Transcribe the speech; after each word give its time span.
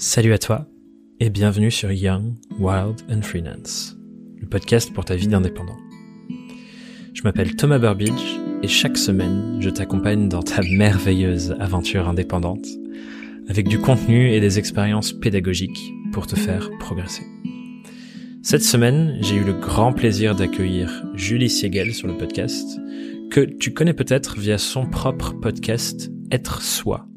Salut 0.00 0.32
à 0.32 0.38
toi 0.38 0.64
et 1.18 1.28
bienvenue 1.28 1.72
sur 1.72 1.90
Young, 1.90 2.34
Wild 2.60 2.98
and 3.10 3.22
Freelance, 3.22 3.96
le 4.36 4.46
podcast 4.46 4.92
pour 4.94 5.04
ta 5.04 5.16
vie 5.16 5.26
d'indépendant. 5.26 5.76
Je 7.14 7.22
m'appelle 7.24 7.56
Thomas 7.56 7.80
Burbidge 7.80 8.38
et 8.62 8.68
chaque 8.68 8.96
semaine, 8.96 9.58
je 9.58 9.68
t'accompagne 9.70 10.28
dans 10.28 10.44
ta 10.44 10.62
merveilleuse 10.62 11.56
aventure 11.58 12.08
indépendante 12.08 12.64
avec 13.48 13.66
du 13.66 13.80
contenu 13.80 14.30
et 14.30 14.38
des 14.38 14.60
expériences 14.60 15.12
pédagogiques 15.12 15.92
pour 16.12 16.28
te 16.28 16.36
faire 16.36 16.70
progresser. 16.78 17.24
Cette 18.44 18.62
semaine, 18.62 19.18
j'ai 19.20 19.34
eu 19.34 19.44
le 19.44 19.54
grand 19.54 19.92
plaisir 19.92 20.36
d'accueillir 20.36 21.06
Julie 21.14 21.50
Siegel 21.50 21.92
sur 21.92 22.06
le 22.06 22.16
podcast, 22.16 22.78
que 23.32 23.40
tu 23.40 23.74
connais 23.74 23.94
peut-être 23.94 24.38
via 24.38 24.58
son 24.58 24.86
propre 24.86 25.32
podcast 25.32 26.08
Être 26.30 26.62
Soi, 26.62 27.08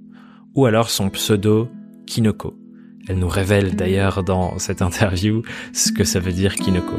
ou 0.55 0.65
alors 0.65 0.89
son 0.89 1.11
pseudo 1.11 1.69
Kinoko. 2.07 2.60
Elle 3.07 3.17
nous 3.17 3.27
révèle 3.27 3.75
d'ailleurs 3.75 4.23
dans 4.23 4.59
cette 4.59 4.81
interview 4.81 5.41
ce 5.73 5.91
que 5.91 6.03
ça 6.03 6.19
veut 6.19 6.31
dire 6.31 6.55
Kinoko. 6.55 6.95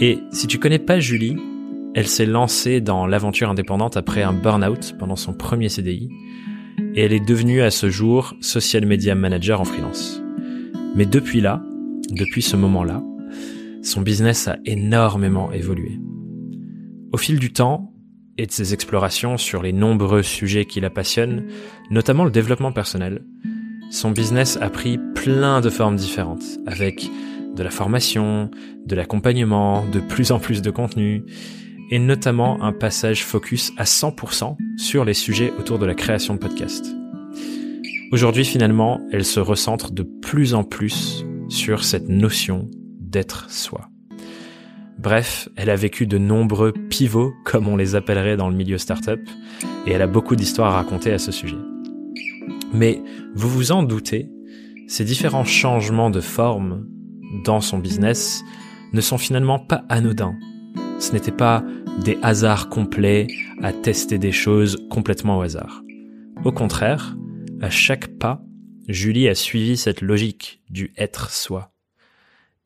Et 0.00 0.18
si 0.32 0.46
tu 0.46 0.58
connais 0.58 0.78
pas 0.78 1.00
Julie, 1.00 1.36
elle 1.94 2.06
s'est 2.06 2.26
lancée 2.26 2.80
dans 2.80 3.06
l'aventure 3.06 3.50
indépendante 3.50 3.96
après 3.96 4.22
un 4.22 4.32
burn-out 4.32 4.94
pendant 4.98 5.16
son 5.16 5.34
premier 5.34 5.68
CDI 5.68 6.08
et 6.94 7.02
elle 7.02 7.12
est 7.12 7.24
devenue 7.24 7.62
à 7.62 7.70
ce 7.70 7.90
jour 7.90 8.34
social 8.40 8.86
media 8.86 9.14
manager 9.14 9.60
en 9.60 9.64
freelance. 9.64 10.22
Mais 10.94 11.06
depuis 11.06 11.40
là, 11.40 11.62
depuis 12.10 12.42
ce 12.42 12.56
moment-là, 12.56 13.02
son 13.82 14.00
business 14.00 14.48
a 14.48 14.58
énormément 14.64 15.52
évolué. 15.52 15.98
Au 17.12 17.16
fil 17.16 17.38
du 17.38 17.52
temps 17.52 17.92
et 18.38 18.46
de 18.46 18.52
ses 18.52 18.72
explorations 18.72 19.36
sur 19.36 19.62
les 19.62 19.72
nombreux 19.72 20.22
sujets 20.22 20.64
qui 20.64 20.80
la 20.80 20.90
passionnent, 20.90 21.46
notamment 21.90 22.24
le 22.24 22.30
développement 22.30 22.72
personnel, 22.72 23.24
son 23.92 24.10
business 24.10 24.58
a 24.60 24.70
pris 24.70 24.98
plein 25.14 25.60
de 25.60 25.68
formes 25.68 25.96
différentes, 25.96 26.42
avec 26.66 27.08
de 27.54 27.62
la 27.62 27.70
formation, 27.70 28.50
de 28.86 28.96
l'accompagnement, 28.96 29.84
de 29.84 30.00
plus 30.00 30.32
en 30.32 30.38
plus 30.38 30.62
de 30.62 30.70
contenu, 30.70 31.24
et 31.90 31.98
notamment 31.98 32.62
un 32.62 32.72
passage 32.72 33.22
focus 33.22 33.70
à 33.76 33.84
100% 33.84 34.56
sur 34.78 35.04
les 35.04 35.12
sujets 35.12 35.52
autour 35.58 35.78
de 35.78 35.84
la 35.84 35.94
création 35.94 36.32
de 36.32 36.38
podcasts. 36.38 36.86
Aujourd'hui 38.12 38.46
finalement, 38.46 39.00
elle 39.12 39.26
se 39.26 39.40
recentre 39.40 39.92
de 39.92 40.02
plus 40.02 40.54
en 40.54 40.64
plus 40.64 41.26
sur 41.50 41.84
cette 41.84 42.08
notion 42.08 42.70
d'être 42.98 43.50
soi. 43.50 43.90
Bref, 44.98 45.50
elle 45.56 45.68
a 45.68 45.76
vécu 45.76 46.06
de 46.06 46.16
nombreux 46.16 46.72
pivots, 46.72 47.34
comme 47.44 47.68
on 47.68 47.76
les 47.76 47.94
appellerait 47.94 48.38
dans 48.38 48.48
le 48.48 48.56
milieu 48.56 48.78
startup, 48.78 49.20
et 49.86 49.92
elle 49.92 50.02
a 50.02 50.06
beaucoup 50.06 50.34
d'histoires 50.34 50.72
à 50.72 50.76
raconter 50.76 51.12
à 51.12 51.18
ce 51.18 51.30
sujet. 51.30 51.56
Mais 52.72 53.02
vous 53.34 53.48
vous 53.48 53.72
en 53.72 53.82
doutez, 53.82 54.30
ces 54.88 55.04
différents 55.04 55.44
changements 55.44 56.10
de 56.10 56.20
forme 56.20 56.86
dans 57.44 57.60
son 57.60 57.78
business 57.78 58.42
ne 58.92 59.00
sont 59.00 59.18
finalement 59.18 59.58
pas 59.58 59.84
anodins. 59.88 60.36
Ce 60.98 61.12
n'était 61.12 61.32
pas 61.32 61.64
des 62.04 62.18
hasards 62.22 62.68
complets 62.68 63.26
à 63.62 63.72
tester 63.72 64.18
des 64.18 64.32
choses 64.32 64.78
complètement 64.90 65.38
au 65.38 65.42
hasard. 65.42 65.82
Au 66.44 66.52
contraire, 66.52 67.16
à 67.60 67.70
chaque 67.70 68.18
pas, 68.18 68.42
Julie 68.88 69.28
a 69.28 69.34
suivi 69.34 69.76
cette 69.76 70.00
logique 70.00 70.62
du 70.70 70.92
être 70.96 71.30
soi. 71.30 71.72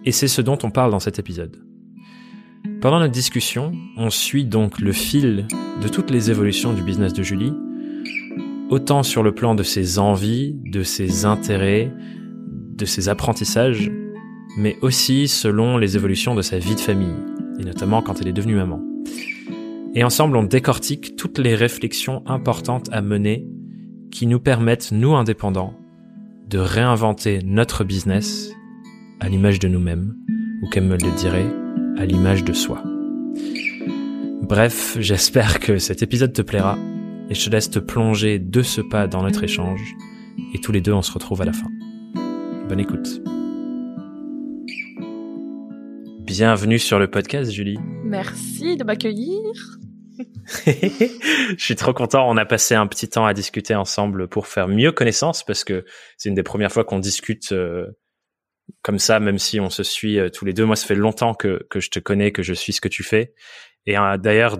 Et 0.04 0.12
c'est 0.12 0.28
ce 0.28 0.42
dont 0.42 0.58
on 0.62 0.70
parle 0.70 0.90
dans 0.90 1.00
cet 1.00 1.18
épisode. 1.18 1.62
Pendant 2.80 2.98
notre 3.00 3.12
discussion, 3.12 3.72
on 3.96 4.10
suit 4.10 4.44
donc 4.44 4.80
le 4.80 4.92
fil 4.92 5.46
de 5.82 5.88
toutes 5.88 6.10
les 6.10 6.30
évolutions 6.30 6.72
du 6.72 6.82
business 6.82 7.12
de 7.12 7.22
Julie 7.22 7.52
autant 8.70 9.03
sur 9.03 9.22
le 9.22 9.33
plan 9.33 9.55
de 9.55 9.62
ses 9.62 9.98
envies, 9.98 10.55
de 10.64 10.83
ses 10.83 11.25
intérêts, 11.25 11.92
de 12.77 12.84
ses 12.84 13.08
apprentissages, 13.08 13.91
mais 14.58 14.77
aussi 14.83 15.28
selon 15.28 15.78
les 15.78 15.97
évolutions 15.97 16.34
de 16.34 16.42
sa 16.42 16.58
vie 16.58 16.75
de 16.75 16.81
famille, 16.81 17.14
et 17.58 17.64
notamment 17.64 18.03
quand 18.03 18.20
elle 18.20 18.28
est 18.28 18.33
devenue 18.33 18.56
maman. 18.56 18.81
Et 19.95 20.05
ensemble, 20.05 20.36
on 20.36 20.42
décortique 20.42 21.17
toutes 21.17 21.39
les 21.39 21.55
réflexions 21.55 22.23
importantes 22.27 22.89
à 22.92 23.01
mener 23.01 23.46
qui 24.11 24.27
nous 24.27 24.40
permettent, 24.40 24.92
nous 24.92 25.14
indépendants, 25.14 25.74
de 26.48 26.58
réinventer 26.58 27.40
notre 27.45 27.85
business 27.85 28.51
à 29.20 29.29
l'image 29.29 29.58
de 29.58 29.69
nous-mêmes, 29.69 30.14
ou 30.63 30.69
comme 30.70 30.86
me 30.86 30.96
le 30.96 31.17
dirait, 31.17 31.51
à 31.98 32.05
l'image 32.05 32.45
de 32.45 32.52
soi. 32.52 32.83
Bref, 34.42 34.96
j'espère 35.01 35.61
que 35.61 35.79
cet 35.79 36.02
épisode 36.02 36.33
te 36.33 36.42
plaira 36.42 36.79
et 37.29 37.35
je 37.35 37.45
te 37.45 37.51
laisse 37.51 37.70
te 37.70 37.79
plonger 37.79 38.39
de 38.39 38.63
ce 38.63 38.81
pas 38.81 39.07
dans 39.07 39.23
notre 39.23 39.42
échange 39.42 39.81
et 40.55 40.61
tous 40.61 40.73
les 40.73 40.81
deux 40.81 40.92
on 40.92 41.03
se 41.03 41.13
retrouve 41.13 41.42
à 41.42 41.45
la 41.45 41.53
fin. 41.53 41.69
Bonne 42.69 42.81
écoute. 42.81 43.20
Bienvenue 46.20 46.79
sur 46.79 46.98
le 46.98 47.11
podcast 47.11 47.51
Julie. 47.51 47.79
Merci 48.05 48.77
de 48.77 48.85
m'accueillir. 48.85 49.41
je 50.67 51.55
suis 51.59 51.77
trop 51.77 51.92
content. 51.92 52.29
On 52.29 52.37
a 52.37 52.45
passé 52.45 52.75
un 52.75 52.87
petit 52.87 53.09
temps 53.09 53.27
à 53.27 53.35
discuter 53.35 53.75
ensemble 53.75 54.29
pour 54.29 54.47
faire 54.47 54.69
mieux 54.69 54.93
connaissance 54.93 55.45
parce 55.45 55.64
que 55.64 55.85
c'est 56.17 56.29
une 56.29 56.35
des 56.35 56.43
premières 56.43 56.73
fois 56.73 56.85
qu'on 56.85 56.98
discute 56.98 57.53
euh, 57.53 57.87
comme 58.83 58.98
ça, 58.98 59.20
même 59.20 59.39
si 59.39 59.61
on 59.61 59.70
se 59.70 59.83
suit 59.83 60.19
euh, 60.19 60.29
tous 60.29 60.45
les 60.45 60.53
deux. 60.53 60.64
Moi, 60.64 60.77
ça 60.77 60.87
fait 60.87 60.95
longtemps 60.95 61.35
que, 61.35 61.67
que 61.70 61.81
je 61.81 61.91
te 61.91 61.98
connais, 61.98 62.33
que 62.33 62.43
je 62.43 62.55
suis 62.55 62.73
ce 62.73 62.81
que 62.81 62.89
tu 62.89 63.03
fais. 63.03 63.35
Et 63.87 63.97
euh, 63.97 64.17
d'ailleurs, 64.17 64.58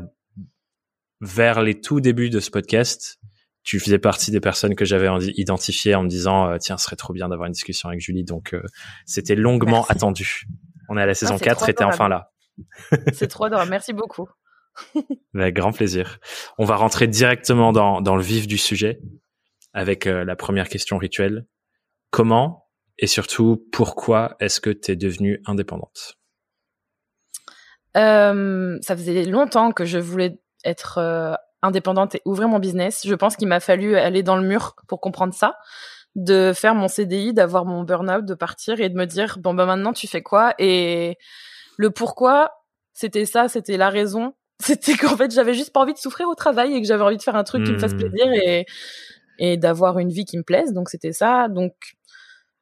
vers 1.21 1.63
les 1.63 1.81
tout 1.81 2.01
débuts 2.01 2.31
de 2.31 2.41
ce 2.41 2.51
podcast, 2.51 3.19
tu 3.67 3.81
faisais 3.81 3.99
partie 3.99 4.31
des 4.31 4.41
personnes 4.41 4.77
que 4.77 4.85
j'avais 4.85 5.09
identifiées 5.35 5.97
en 5.97 6.05
me 6.05 6.09
disant 6.09 6.49
euh, 6.49 6.59
tiens, 6.59 6.79
ce 6.79 6.85
serait 6.85 6.97
trop 6.97 7.13
bien 7.13 7.29
d'avoir 7.29 7.47
une 7.47 7.53
discussion 7.53 7.89
avec 7.89 8.01
Julie. 8.01 8.25
Donc 8.25 8.55
euh, 8.55 8.63
c'était 9.07 9.35
longuement 9.35 9.85
attendu. 9.89 10.45
On 10.89 10.97
est 10.97 11.03
à 11.03 11.07
la 11.07 11.15
saison 11.15 11.37
4 11.37 11.69
et 11.69 11.75
t'es 11.75 11.85
enfin 11.85 12.09
là. 12.09 12.31
c'est 13.13 13.27
trop 13.27 13.49
drôle. 13.49 13.69
Merci 13.69 13.93
beaucoup. 13.93 14.29
Avec 15.35 15.55
grand 15.57 15.73
plaisir. 15.73 16.21
On 16.59 16.65
va 16.65 16.77
rentrer 16.77 17.09
directement 17.09 17.73
dans, 17.73 18.01
dans 18.01 18.15
le 18.15 18.23
vif 18.23 18.47
du 18.47 18.57
sujet 18.57 19.01
avec 19.73 20.07
euh, 20.07 20.25
la 20.25 20.37
première 20.37 20.69
question 20.69 20.97
rituelle. 20.97 21.47
Comment 22.11 22.69
et 22.99 23.09
surtout 23.09 23.67
pourquoi 23.73 24.37
est-ce 24.41 24.61
que 24.61 24.71
tu 24.71 24.93
es 24.93 24.97
devenue 24.97 25.43
indépendante? 25.45 26.17
Ça 27.95 28.95
faisait 28.95 29.25
longtemps 29.25 29.73
que 29.73 29.87
je 29.87 29.99
voulais 29.99 30.39
être 30.67 30.99
euh, 30.99 31.35
indépendante 31.63 32.15
et 32.15 32.23
ouvrir 32.25 32.49
mon 32.49 32.59
business. 32.59 33.03
Je 33.07 33.15
pense 33.15 33.37
qu'il 33.37 33.49
m'a 33.49 33.61
fallu 33.61 33.97
aller 33.97 34.23
dans 34.23 34.37
le 34.37 34.47
mur 34.47 34.75
pour 34.89 35.01
comprendre 35.01 35.33
ça, 35.33 35.57
de 36.15 36.53
faire 36.55 36.75
mon 36.75 36.89
CDI, 36.89 37.33
d'avoir 37.33 37.65
mon 37.65 37.83
burn-out, 37.85 38.25
de 38.25 38.35
partir 38.35 38.81
et 38.81 38.89
de 38.89 38.95
me 38.95 39.07
dire 39.07 39.39
bon 39.41 39.55
bah 39.55 39.67
maintenant 39.67 39.93
tu 39.93 40.07
fais 40.07 40.23
quoi? 40.23 40.55
Et 40.59 41.17
le 41.77 41.91
pourquoi 41.91 42.51
c'était 42.93 43.27
ça, 43.27 43.49
c'était 43.49 43.77
la 43.77 43.91
raison, 43.91 44.35
c'était 44.61 44.97
qu'en 44.97 45.17
fait 45.17 45.33
j'avais 45.33 45.55
juste 45.55 45.73
pas 45.73 45.81
envie 45.81 45.95
de 45.95 45.99
souffrir 45.99 46.29
au 46.29 46.35
travail 46.35 46.75
et 46.75 46.81
que 46.81 46.87
j'avais 46.87 47.05
envie 47.05 47.19
de 47.19 47.23
faire 47.23 47.37
un 47.37 47.45
truc 47.45 47.65
qui 47.65 47.73
me 47.73 47.79
fasse 47.79 47.95
hmm. 47.95 47.99
plaisir 47.99 48.27
et 48.33 48.67
et 49.39 49.59
d'avoir 49.59 49.99
une 49.99 50.09
vie 50.09 50.25
qui 50.25 50.39
me 50.39 50.43
plaise. 50.43 50.73
Donc 50.73 50.89
c'était 50.89 51.13
ça. 51.13 51.49
Donc 51.49 51.75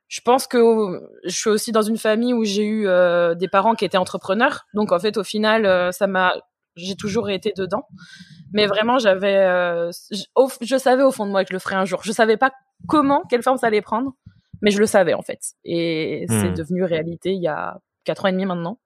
je 0.09 0.21
pense 0.21 0.47
que 0.47 1.01
je 1.25 1.35
suis 1.35 1.51
aussi 1.51 1.73
dans 1.73 1.83
une 1.83 1.99
famille 1.99 2.35
où 2.35 2.45
j'ai 2.45 2.65
eu 2.65 2.89
euh, 2.89 3.35
des 3.35 3.49
parents 3.49 3.75
qui 3.75 3.85
étaient 3.85 3.97
entrepreneurs. 3.97 4.67
Donc 4.75 4.93
en 4.93 4.99
fait 4.99 5.17
au 5.17 5.25
final 5.25 5.67
euh, 5.67 5.93
ça 5.93 6.07
m'a 6.07 6.35
j'ai 6.77 6.97
toujours 6.97 7.31
été 7.31 7.53
dedans. 7.57 7.87
Mais 8.53 8.67
vraiment, 8.67 8.99
j'avais, 8.99 9.37
euh, 9.37 9.91
je, 10.61 10.77
savais 10.77 11.03
au 11.03 11.11
fond 11.11 11.27
de 11.27 11.31
moi 11.31 11.45
que 11.45 11.49
je 11.49 11.55
le 11.55 11.59
ferais 11.59 11.77
un 11.77 11.85
jour. 11.85 12.01
Je 12.05 12.13
savais 12.13 12.37
pas 12.37 12.53
comment, 12.87 13.23
quelle 13.29 13.43
forme 13.43 13.59
ça 13.59 13.67
allait 13.67 13.83
prendre, 13.83 14.15
mais 14.63 14.71
je 14.71 14.79
le 14.79 14.87
savais 14.87 15.15
en 15.15 15.23
fait. 15.23 15.41
Et 15.65 16.27
c'est 16.29 16.51
hmm. 16.51 16.55
devenu 16.55 16.85
réalité 16.85 17.33
il 17.33 17.43
y 17.43 17.49
a 17.49 17.81
quatre 18.05 18.25
ans 18.25 18.29
et 18.29 18.33
demi 18.33 18.47
maintenant. 18.47 18.79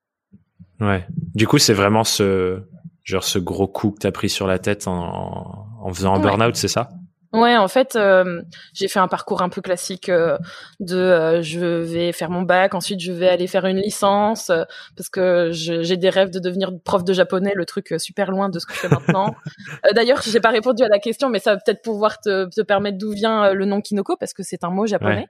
Ouais. 0.79 1.05
Du 1.35 1.47
coup, 1.47 1.57
c'est 1.57 1.73
vraiment 1.73 2.03
ce, 2.03 2.63
genre 3.03 3.23
ce 3.23 3.37
gros 3.37 3.67
coup 3.67 3.91
que 3.91 3.99
t'as 3.99 4.11
pris 4.11 4.29
sur 4.29 4.47
la 4.47 4.59
tête 4.59 4.87
en, 4.87 5.67
en 5.81 5.93
faisant 5.93 6.15
un 6.15 6.19
burn-out, 6.19 6.55
c'est 6.55 6.67
ça? 6.67 6.89
Ouais, 7.31 7.55
en 7.55 7.67
fait, 7.67 7.95
euh, 7.95 8.41
j'ai 8.73 8.87
fait 8.87 8.97
un 8.97 9.07
parcours 9.07 9.43
un 9.43 9.49
peu 9.49 9.61
classique 9.61 10.09
euh, 10.09 10.35
de 10.79 10.97
euh, 10.97 11.41
je 11.43 11.59
vais 11.59 12.11
faire 12.11 12.31
mon 12.31 12.41
bac, 12.41 12.73
ensuite 12.73 12.99
je 13.01 13.11
vais 13.11 13.29
aller 13.29 13.45
faire 13.45 13.65
une 13.65 13.77
licence 13.77 14.51
parce 14.97 15.09
que 15.09 15.49
j'ai 15.51 15.97
des 15.97 16.09
rêves 16.09 16.31
de 16.31 16.39
devenir 16.39 16.71
prof 16.83 17.03
de 17.03 17.13
japonais, 17.13 17.53
le 17.55 17.65
truc 17.65 17.93
super 17.99 18.31
loin 18.31 18.49
de 18.49 18.57
ce 18.57 18.65
que 18.65 18.73
je 18.73 18.79
fais 18.79 18.89
maintenant. 18.89 19.35
D'ailleurs, 19.93 20.23
j'ai 20.23 20.39
pas 20.39 20.49
répondu 20.49 20.81
à 20.83 20.87
la 20.87 20.97
question, 20.97 21.29
mais 21.29 21.37
ça 21.37 21.53
va 21.53 21.61
peut-être 21.63 21.83
pouvoir 21.83 22.19
te, 22.19 22.49
te 22.49 22.61
permettre 22.61 22.97
d'où 22.97 23.11
vient 23.11 23.53
le 23.53 23.65
nom 23.65 23.79
Kinoko 23.79 24.17
parce 24.17 24.33
que 24.33 24.41
c'est 24.41 24.63
un 24.63 24.71
mot 24.71 24.87
japonais. 24.87 25.27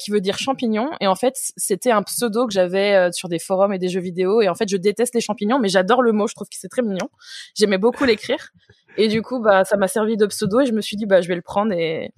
qui 0.00 0.10
veut 0.10 0.20
dire 0.20 0.38
champignon 0.38 0.90
et 1.00 1.06
en 1.06 1.16
fait 1.16 1.34
c'était 1.56 1.90
un 1.90 2.02
pseudo 2.02 2.46
que 2.46 2.52
j'avais 2.52 3.10
sur 3.12 3.28
des 3.28 3.40
forums 3.40 3.72
et 3.72 3.78
des 3.78 3.88
jeux 3.88 4.00
vidéo 4.00 4.40
et 4.40 4.48
en 4.48 4.54
fait 4.54 4.68
je 4.68 4.76
déteste 4.76 5.14
les 5.14 5.20
champignons 5.20 5.58
mais 5.58 5.68
j'adore 5.68 6.02
le 6.02 6.12
mot 6.12 6.28
je 6.28 6.34
trouve 6.34 6.48
que 6.48 6.56
c'est 6.56 6.68
très 6.68 6.82
mignon 6.82 7.08
j'aimais 7.56 7.78
beaucoup 7.78 8.04
l'écrire 8.04 8.52
et 8.96 9.08
du 9.08 9.22
coup, 9.22 9.40
bah, 9.40 9.64
ça 9.64 9.76
m'a 9.76 9.88
servi 9.88 10.16
de 10.16 10.26
pseudo 10.26 10.60
et 10.60 10.66
je 10.66 10.72
me 10.72 10.80
suis 10.80 10.96
dit, 10.96 11.06
bah, 11.06 11.20
je 11.20 11.28
vais 11.28 11.36
le 11.36 11.42
prendre 11.42 11.72
et, 11.72 12.12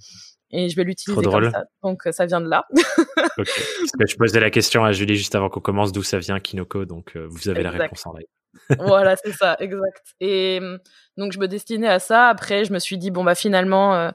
et 0.51 0.69
je 0.69 0.77
vais 0.77 0.85
l'utiliser 0.85 1.23
comme 1.23 1.51
ça. 1.51 1.65
Donc 1.83 2.03
ça 2.11 2.27
vient 2.27 2.41
de 2.41 2.49
là. 2.49 2.67
je 3.39 4.17
posais 4.17 4.41
la 4.41 4.51
question 4.51 4.85
à 4.85 4.93
Julie 4.93 5.17
juste 5.17 5.35
avant 5.35 5.49
qu'on 5.49 5.61
commence 5.61 5.93
d'où 5.93 6.03
ça 6.03 6.19
vient 6.19 6.41
Kinoko, 6.41 6.85
donc 6.85 7.17
vous 7.17 7.49
avez 7.49 7.63
la 7.63 7.71
réponse 7.71 8.07
en 8.07 8.15
live 8.15 8.27
voilà, 8.79 9.17
c'est 9.17 9.33
ça, 9.33 9.57
exact. 9.61 10.15
Et 10.21 10.59
hum, 10.61 10.79
donc 11.17 11.33
je 11.33 11.39
me 11.39 11.49
destinais 11.49 11.89
à 11.89 11.99
ça. 11.99 12.29
Après, 12.29 12.65
je 12.65 12.73
me 12.73 12.79
suis 12.79 12.99
dit 12.99 13.11
bon 13.11 13.25
bah 13.25 13.35
finalement, 13.35 13.95
euh, 13.95 14.11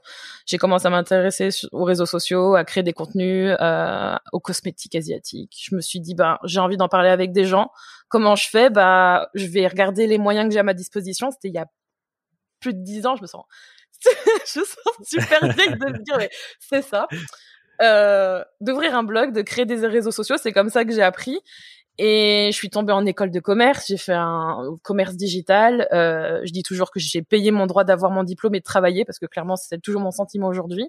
j'ai 0.46 0.58
commencé 0.58 0.88
à 0.88 0.90
m'intéresser 0.90 1.50
aux 1.72 1.84
réseaux 1.84 2.06
sociaux, 2.06 2.56
à 2.56 2.64
créer 2.64 2.84
des 2.84 2.94
contenus, 2.94 3.56
euh, 3.60 4.16
aux 4.32 4.40
cosmétiques 4.40 4.96
asiatiques. 4.96 5.56
Je 5.60 5.76
me 5.76 5.82
suis 5.82 6.00
dit 6.00 6.16
bah 6.16 6.40
j'ai 6.44 6.60
envie 6.60 6.78
d'en 6.78 6.90
parler 6.90 7.10
avec 7.10 7.32
des 7.32 7.46
gens. 7.46 7.72
Comment 8.10 8.36
je 8.36 8.50
fais? 8.50 8.70
Bah 8.70 9.30
je 9.34 9.46
vais 9.48 9.68
regarder 9.68 10.08
les 10.08 10.18
moyens 10.18 10.48
que 10.48 10.54
j'ai 10.54 10.60
à 10.60 10.64
ma 10.64 10.74
disposition. 10.74 11.32
C'était 11.32 11.50
il 11.50 11.56
y 11.56 11.60
a 11.60 11.68
plus 12.64 12.74
de 12.74 12.84
dix 12.84 13.06
ans. 13.06 13.16
Je 13.16 13.22
me 13.22 13.28
sens, 13.28 13.46
je 14.06 14.60
me 14.60 14.66
sens 14.66 14.78
super 15.04 15.40
vieille 15.54 15.78
de 15.78 15.92
me 15.92 16.04
dire 16.04 16.18
mais 16.18 16.30
c'est 16.60 16.82
ça. 16.82 17.08
Euh, 17.82 18.44
d'ouvrir 18.62 18.96
un 18.96 19.04
blog, 19.04 19.34
de 19.34 19.42
créer 19.42 19.66
des 19.66 19.86
réseaux 19.86 20.12
sociaux, 20.12 20.36
c'est 20.42 20.52
comme 20.52 20.70
ça 20.70 20.86
que 20.86 20.92
j'ai 20.92 21.04
appris. 21.04 21.40
Et 22.00 22.50
je 22.52 22.56
suis 22.56 22.72
tombée 22.72 22.94
en 22.94 23.06
école 23.06 23.30
de 23.30 23.40
commerce, 23.40 23.86
j'ai 23.88 23.98
fait 23.98 24.16
un 24.16 24.78
commerce 24.82 25.16
digital. 25.16 25.88
Euh, 25.92 26.42
je 26.44 26.52
dis 26.52 26.64
toujours 26.64 26.90
que 26.90 27.00
j'ai 27.00 27.22
payé 27.22 27.52
mon 27.52 27.68
droit 27.68 27.84
d'avoir 27.84 28.12
mon 28.12 28.24
diplôme 28.24 28.56
et 28.56 28.60
de 28.60 28.64
travailler 28.64 29.06
parce 29.06 29.20
que 29.20 29.28
clairement 29.28 29.56
c'est 29.56 29.80
toujours 29.80 30.02
mon 30.02 30.12
sentiment 30.12 30.48
aujourd'hui. 30.48 30.88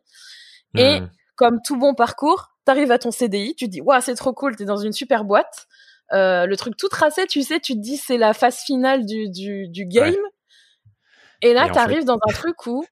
Et 0.77 1.00
mmh. 1.00 1.11
comme 1.37 1.59
tout 1.65 1.79
bon 1.79 1.94
parcours, 1.94 2.55
t'arrives 2.65 2.91
à 2.91 2.99
ton 2.99 3.11
CDI, 3.11 3.55
tu 3.55 3.67
te 3.67 3.70
dis 3.70 3.82
waouh 3.82 4.00
c'est 4.00 4.15
trop 4.15 4.32
cool, 4.32 4.56
t'es 4.56 4.65
dans 4.65 4.79
une 4.79 4.93
super 4.93 5.25
boîte, 5.25 5.67
euh, 6.12 6.47
le 6.47 6.56
truc 6.56 6.77
tout 6.77 6.88
tracé, 6.88 7.27
tu 7.27 7.43
sais, 7.43 7.61
tu 7.61 7.75
te 7.75 7.81
dis 7.81 7.97
c'est 7.97 8.19
la 8.19 8.32
phase 8.32 8.61
finale 8.61 9.05
du 9.05 9.29
du, 9.29 9.69
du 9.69 9.85
game. 9.85 10.15
Et 11.42 11.54
là 11.54 11.69
t'arrives 11.69 12.04
dans 12.04 12.19
un 12.26 12.32
truc 12.32 12.66
où, 12.66 12.84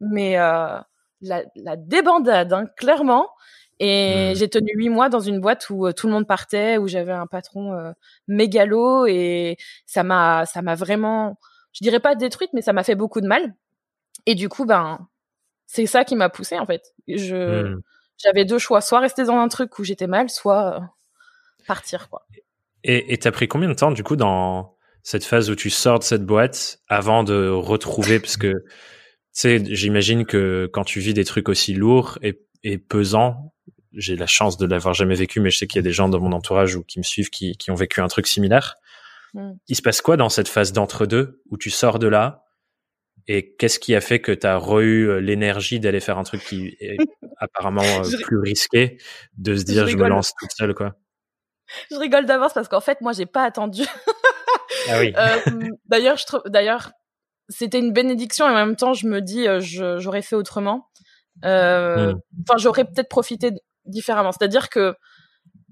mais 0.00 0.38
euh, 0.38 0.78
la, 1.20 1.42
la 1.56 1.76
débandade, 1.76 2.52
hein, 2.52 2.66
clairement. 2.76 3.28
Et 3.80 4.30
mmh. 4.30 4.36
j'ai 4.36 4.48
tenu 4.48 4.70
huit 4.74 4.88
mois 4.88 5.08
dans 5.08 5.20
une 5.20 5.40
boîte 5.40 5.68
où 5.68 5.86
euh, 5.86 5.92
tout 5.92 6.06
le 6.06 6.12
monde 6.12 6.28
partait, 6.28 6.78
où 6.78 6.86
j'avais 6.86 7.12
un 7.12 7.26
patron 7.26 7.72
euh, 7.74 7.90
mégalo 8.28 9.06
et 9.06 9.56
ça 9.84 10.04
m'a, 10.04 10.46
ça 10.46 10.62
m'a 10.62 10.76
vraiment, 10.76 11.36
je 11.72 11.82
dirais 11.82 11.98
pas 11.98 12.14
détruite, 12.14 12.50
mais 12.52 12.62
ça 12.62 12.72
m'a 12.72 12.84
fait 12.84 12.94
beaucoup 12.94 13.20
de 13.20 13.26
mal. 13.26 13.54
Et 14.26 14.36
du 14.36 14.48
coup, 14.48 14.64
ben, 14.64 15.08
c'est 15.66 15.86
ça 15.86 16.04
qui 16.04 16.14
m'a 16.14 16.28
poussée 16.28 16.58
en 16.58 16.66
fait. 16.66 16.94
Je, 17.08 17.64
mmh. 17.64 17.82
j'avais 18.22 18.44
deux 18.44 18.58
choix, 18.58 18.80
soit 18.80 19.00
rester 19.00 19.24
dans 19.24 19.38
un 19.38 19.48
truc 19.48 19.76
où 19.80 19.84
j'étais 19.84 20.06
mal, 20.06 20.30
soit 20.30 20.76
euh, 20.76 20.80
partir 21.66 22.08
quoi. 22.08 22.26
Et 22.86 23.16
t'as 23.16 23.32
pris 23.32 23.48
combien 23.48 23.70
de 23.70 23.74
temps 23.74 23.90
du 23.90 24.04
coup 24.04 24.14
dans 24.14 24.73
cette 25.04 25.24
phase 25.24 25.50
où 25.50 25.54
tu 25.54 25.70
sors 25.70 26.00
de 26.00 26.04
cette 26.04 26.24
boîte 26.24 26.80
avant 26.88 27.22
de 27.22 27.48
retrouver, 27.48 28.18
parce 28.18 28.36
que 28.36 28.52
tu 28.52 28.60
sais, 29.32 29.62
j'imagine 29.64 30.24
que 30.24 30.68
quand 30.72 30.84
tu 30.84 30.98
vis 30.98 31.14
des 31.14 31.24
trucs 31.24 31.48
aussi 31.48 31.74
lourds 31.74 32.18
et, 32.22 32.40
et 32.62 32.78
pesants, 32.78 33.54
j'ai 33.92 34.16
la 34.16 34.26
chance 34.26 34.56
de 34.56 34.66
l'avoir 34.66 34.94
jamais 34.94 35.14
vécu, 35.14 35.40
mais 35.40 35.50
je 35.50 35.58
sais 35.58 35.66
qu'il 35.66 35.76
y 35.76 35.80
a 35.80 35.82
des 35.82 35.92
gens 35.92 36.08
dans 36.08 36.20
mon 36.20 36.32
entourage 36.32 36.74
ou 36.74 36.82
qui 36.82 36.98
me 36.98 37.04
suivent 37.04 37.30
qui, 37.30 37.56
qui 37.56 37.70
ont 37.70 37.74
vécu 37.74 38.00
un 38.00 38.08
truc 38.08 38.26
similaire. 38.26 38.76
Mm. 39.34 39.52
Il 39.68 39.76
se 39.76 39.82
passe 39.82 40.00
quoi 40.00 40.16
dans 40.16 40.30
cette 40.30 40.48
phase 40.48 40.72
d'entre-deux 40.72 41.42
où 41.50 41.58
tu 41.58 41.70
sors 41.70 41.98
de 41.98 42.08
là 42.08 42.44
et 43.26 43.54
qu'est-ce 43.56 43.78
qui 43.78 43.94
a 43.94 44.00
fait 44.00 44.20
que 44.20 44.32
tu 44.32 44.46
as 44.46 44.56
re-eu 44.56 45.08
euh, 45.08 45.20
l'énergie 45.20 45.80
d'aller 45.80 46.00
faire 46.00 46.18
un 46.18 46.24
truc 46.24 46.42
qui 46.44 46.76
est 46.80 46.96
apparemment 47.38 47.82
euh, 47.82 48.22
plus 48.22 48.38
risqué, 48.38 48.98
de 49.36 49.56
se 49.56 49.64
dire 49.64 49.86
je, 49.86 49.96
me 49.96 50.08
lance 50.08 50.32
toute 50.38 50.52
seule 50.52 50.74
quoi? 50.74 50.94
Je 51.90 51.96
rigole 51.96 52.26
d'avance 52.26 52.52
parce 52.52 52.68
qu'en 52.68 52.80
fait 52.80 53.00
moi 53.00 53.12
j'ai 53.12 53.26
pas 53.26 53.44
attendu. 53.44 53.82
ah 54.88 54.98
oui. 54.98 55.12
euh, 55.16 55.68
d'ailleurs 55.86 56.16
je 56.16 56.26
trouve 56.26 56.42
d'ailleurs 56.46 56.92
c'était 57.48 57.78
une 57.78 57.92
bénédiction 57.92 58.46
et 58.48 58.50
en 58.50 58.54
même 58.54 58.76
temps 58.76 58.94
je 58.94 59.06
me 59.06 59.20
dis 59.20 59.46
euh, 59.46 59.60
j'aurais 59.60 60.22
fait 60.22 60.36
autrement. 60.36 60.88
Euh, 61.44 62.12
mm. 62.12 62.20
Enfin 62.42 62.58
j'aurais 62.58 62.84
peut-être 62.84 63.08
profité 63.08 63.52
différemment. 63.86 64.32
C'est-à-dire 64.32 64.70
que 64.70 64.94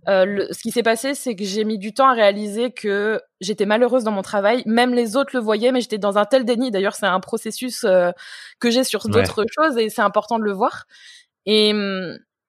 euh, 0.09 0.47
ce 0.51 0.61
qui 0.61 0.73
s'est 0.73 0.83
passé, 0.83 1.15
c'est 1.15 1.37
que 1.37 1.45
j'ai 1.45 1.65
mis 1.65 1.79
du 1.79 1.95
temps 1.95 2.09
à 2.09 2.13
réaliser 2.13 2.73
que 2.73 3.21
j'étais 3.41 3.67
malheureuse 3.67 4.03
dans 4.03 4.11
mon 4.11 4.23
travail. 4.23 4.63
Même 4.67 4.95
les 4.95 5.17
autres 5.17 5.31
le 5.35 5.41
voyaient, 5.41 5.71
mais 5.71 5.81
j'étais 5.81 5.99
dans 5.99 6.19
un 6.19 6.25
tel 6.25 6.45
déni. 6.45 6.71
D'ailleurs, 6.71 6.95
c'est 6.95 7.07
un 7.07 7.21
processus 7.21 7.85
euh, 7.85 8.11
que 8.59 8.71
j'ai 8.71 8.85
sur 8.85 9.09
d'autres 9.09 9.45
choses 9.49 9.79
et 9.79 9.89
c'est 9.91 10.03
important 10.03 10.39
de 10.39 10.45
le 10.45 10.53
voir. 10.53 10.87
Et, 11.47 11.73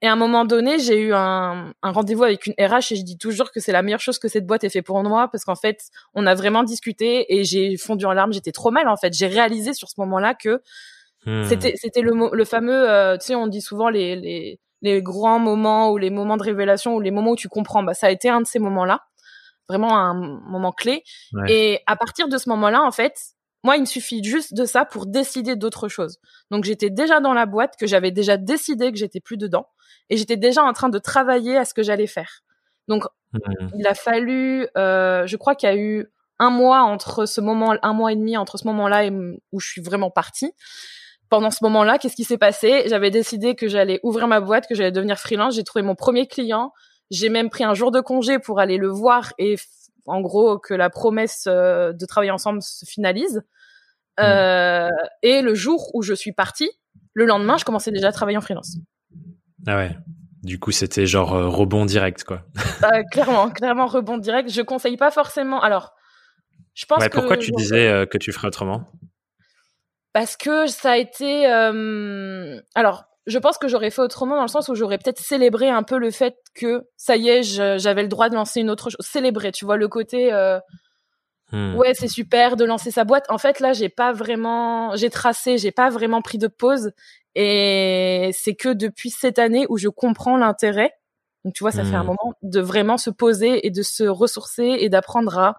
et 0.04 0.08
à 0.08 0.12
un 0.12 0.18
moment 0.18 0.44
donné, 0.44 0.80
j'ai 0.80 1.00
eu 1.00 1.14
un, 1.14 1.74
un 1.82 1.92
rendez-vous 1.92 2.26
avec 2.26 2.46
une 2.46 2.54
RH 2.60 2.92
et 2.92 2.96
je 2.98 3.04
dis 3.04 3.18
toujours 3.18 3.54
que 3.54 3.62
c'est 3.62 3.72
la 3.72 3.82
meilleure 3.82 4.02
chose 4.02 4.20
que 4.20 4.28
cette 4.28 4.46
boîte 4.46 4.66
ait 4.66 4.70
fait 4.70 4.82
pour 4.82 5.02
moi 5.02 5.30
parce 5.30 5.46
qu'en 5.46 5.56
fait, 5.56 5.80
on 6.14 6.28
a 6.28 6.36
vraiment 6.36 6.64
discuté 6.64 7.34
et 7.34 7.46
j'ai 7.46 7.78
fondu 7.78 8.04
en 8.04 8.12
larmes. 8.12 8.34
J'étais 8.34 8.52
trop 8.52 8.70
mal 8.70 8.90
en 8.90 8.98
fait. 8.98 9.14
J'ai 9.14 9.28
réalisé 9.28 9.74
sur 9.74 9.88
ce 9.88 9.96
moment-là 10.00 10.34
que 10.34 10.62
hmm. 11.26 11.46
c'était 11.46 11.76
c'était 11.78 12.02
le, 12.02 12.36
le 12.36 12.44
fameux, 12.44 12.90
euh, 12.90 13.18
tu 13.18 13.28
sais, 13.28 13.36
on 13.36 13.48
dit 13.48 13.62
souvent 13.62 13.88
les, 13.88 14.18
les 14.18 14.60
les 14.82 15.02
grands 15.02 15.40
moments 15.40 15.92
ou 15.92 15.98
les 15.98 16.10
moments 16.10 16.36
de 16.36 16.44
révélation 16.44 16.96
ou 16.96 17.00
les 17.00 17.12
moments 17.12 17.32
où 17.32 17.36
tu 17.38 17.48
comprends, 17.48 17.82
bah, 17.82 17.94
ça 17.94 18.08
a 18.08 18.12
été 18.12 18.28
un 18.28 18.42
de 18.42 18.46
ces 18.46 18.60
moments-là, 18.60 19.06
vraiment 19.70 19.98
un 19.98 20.14
moment 20.14 20.74
clé. 20.74 21.04
Et 21.48 21.80
à 21.88 21.96
partir 21.96 22.28
de 22.28 22.38
ce 22.38 22.50
moment-là, 22.50 22.84
en 22.84 22.92
fait, 22.92 23.18
moi, 23.64 23.78
il 23.78 23.82
me 23.82 23.86
suffit 23.86 24.24
juste 24.24 24.54
de 24.54 24.66
ça 24.66 24.86
pour 24.86 25.06
décider 25.06 25.56
d'autre 25.56 25.88
chose. 25.88 26.20
Donc, 26.52 26.64
j'étais 26.64 26.90
déjà 26.90 27.20
dans 27.20 27.34
la 27.34 27.46
boîte, 27.46 27.76
que 27.78 27.88
j'avais 27.88 28.12
déjà 28.12 28.38
décidé 28.38 28.92
que 28.92 28.98
j'étais 28.98 29.20
plus 29.20 29.38
dedans, 29.38 29.68
et 30.10 30.18
j'étais 30.18 30.38
déjà 30.38 30.64
en 30.64 30.74
train 30.74 30.90
de 30.90 31.00
travailler 31.00 31.58
à 31.58 31.66
ce 31.66 31.74
que 31.74 31.84
j'allais 31.84 32.08
faire. 32.08 32.42
Donc, 32.88 33.06
mmh. 33.34 33.40
il 33.78 33.88
a 33.88 33.94
fallu, 33.94 34.68
euh, 34.78 35.26
je 35.26 35.38
crois 35.38 35.56
qu'il 35.56 35.70
y 35.70 35.72
a 35.72 35.78
eu 35.78 36.12
un 36.40 36.50
mois 36.50 36.82
entre 36.82 37.26
ce 37.26 37.40
moment, 37.40 37.76
un 37.82 37.94
mois 37.94 38.12
et 38.12 38.16
demi 38.16 38.36
entre 38.36 38.58
ce 38.58 38.68
moment-là 38.68 39.06
et 39.06 39.12
où 39.52 39.60
je 39.60 39.68
suis 39.68 39.82
vraiment 39.82 40.10
partie 40.10 40.52
pendant 41.34 41.50
ce 41.50 41.64
moment-là, 41.64 41.98
qu'est-ce 41.98 42.16
qui 42.16 42.26
s'est 42.26 42.38
passé? 42.38 42.84
J'avais 42.86 43.10
décidé 43.10 43.56
que 43.56 43.68
j'allais 43.68 44.00
ouvrir 44.04 44.28
ma 44.28 44.40
boîte, 44.40 44.68
que 44.68 44.76
j'allais 44.76 44.92
devenir 44.92 45.18
freelance. 45.18 45.56
J'ai 45.56 45.64
trouvé 45.64 45.82
mon 45.82 45.96
premier 45.96 46.28
client. 46.28 46.72
J'ai 47.10 47.30
même 47.30 47.50
pris 47.50 47.64
un 47.64 47.74
jour 47.74 47.90
de 47.90 48.02
congé 48.02 48.38
pour 48.38 48.60
aller 48.60 48.78
le 48.78 48.88
voir 48.88 49.34
et 49.40 49.56
en 50.06 50.22
gros 50.22 50.60
que 50.60 50.74
la 50.74 50.90
promesse 50.90 51.46
euh, 51.48 51.94
de 51.94 52.06
travailler 52.06 52.32
ensemble 52.32 52.62
se 52.62 52.86
finalise. 52.86 53.42
Mmh. 54.18 54.24
Euh, 54.24 54.90
et 55.22 55.42
le 55.42 55.56
jour 55.56 55.90
où 55.94 56.02
je 56.02 56.14
suis 56.14 56.34
partie, 56.34 56.70
le 57.14 57.26
lendemain, 57.26 57.58
je 57.58 57.66
commençais 57.66 57.92
déjà 57.92 58.10
à 58.10 58.12
travailler 58.12 58.38
en 58.38 58.42
freelance. 58.42 58.78
Ah 59.66 59.78
ouais. 59.78 59.96
Du 60.44 60.60
coup, 60.60 60.72
c'était 60.72 61.06
genre 61.06 61.34
euh, 61.34 61.48
rebond 61.48 61.86
direct, 61.86 62.24
quoi. 62.26 62.44
Euh, 62.84 63.04
clairement, 63.12 63.50
clairement 63.50 63.88
rebond 63.88 64.18
direct. 64.18 64.50
Je 64.50 64.62
conseille 64.62 64.98
pas 64.98 65.10
forcément. 65.10 65.62
Alors, 65.62 65.94
je 66.74 66.86
pense. 66.86 67.00
Ouais, 67.00 67.10
pourquoi 67.10 67.38
tu 67.38 67.52
disais 67.52 68.06
que 68.12 68.18
tu 68.18 68.32
ferais 68.34 68.48
autrement? 68.48 68.92
Parce 70.12 70.36
que 70.36 70.68
ça 70.68 70.92
a 70.92 70.98
été 70.98 71.46
alors 72.76 73.06
je 73.26 73.40
pense 73.40 73.58
que 73.58 73.68
j'aurais 73.68 73.90
fait 73.90 74.02
autrement 74.02 74.36
dans 74.36 74.44
le 74.44 74.50
sens 74.50 74.68
où 74.70 74.76
j'aurais 74.76 74.98
peut-être 74.98 75.20
célébré 75.20 75.70
un 75.70 75.84
peu 75.84 75.98
le 75.98 76.12
fait 76.12 76.36
que 76.54 76.84
ça 76.98 77.16
y 77.16 77.30
est 77.30 77.44
j'avais 77.44 78.04
le 78.04 78.10
droit 78.10 78.30
de 78.30 78.36
lancer 78.36 78.62
une 78.62 78.70
autre 78.70 78.90
chose 78.90 79.06
célébrer 79.06 79.52
tu 79.52 79.66
vois 79.66 79.78
le 79.78 79.88
côté 79.88 80.34
euh... 80.34 80.60
hmm. 81.52 81.76
ouais 81.76 81.94
c'est 81.94 82.08
super 82.08 82.58
de 82.58 82.66
lancer 82.66 82.92
sa 82.92 83.06
boîte 83.06 83.26
en 83.30 83.38
fait 83.38 83.60
là 83.60 83.74
j'ai 83.74 83.90
pas 83.90 84.12
vraiment 84.12 84.96
j'ai 84.96 85.10
tracé 85.10 85.58
j'ai 85.58 85.72
pas 85.72 85.90
vraiment 85.90 86.22
pris 86.22 86.38
de 86.38 86.48
pause 86.48 86.92
et 87.36 88.32
c'est 88.34 88.56
que 88.56 88.70
depuis 88.70 89.10
cette 89.10 89.40
année 89.40 89.66
où 89.70 89.78
je 89.78 89.88
comprends 89.88 90.38
l'intérêt 90.38 90.92
donc 91.46 91.54
tu 91.54 91.64
vois 91.64 91.72
ça 91.72 91.84
fait 91.84 91.96
un 91.96 92.04
hmm. 92.04 92.08
moment 92.08 92.34
de 92.42 92.60
vraiment 92.60 92.98
se 92.98 93.10
poser 93.10 93.66
et 93.66 93.72
de 93.72 93.84
se 93.84 94.04
ressourcer 94.04 94.78
et 94.80 94.90
d'apprendre 94.90 95.40
à 95.40 95.56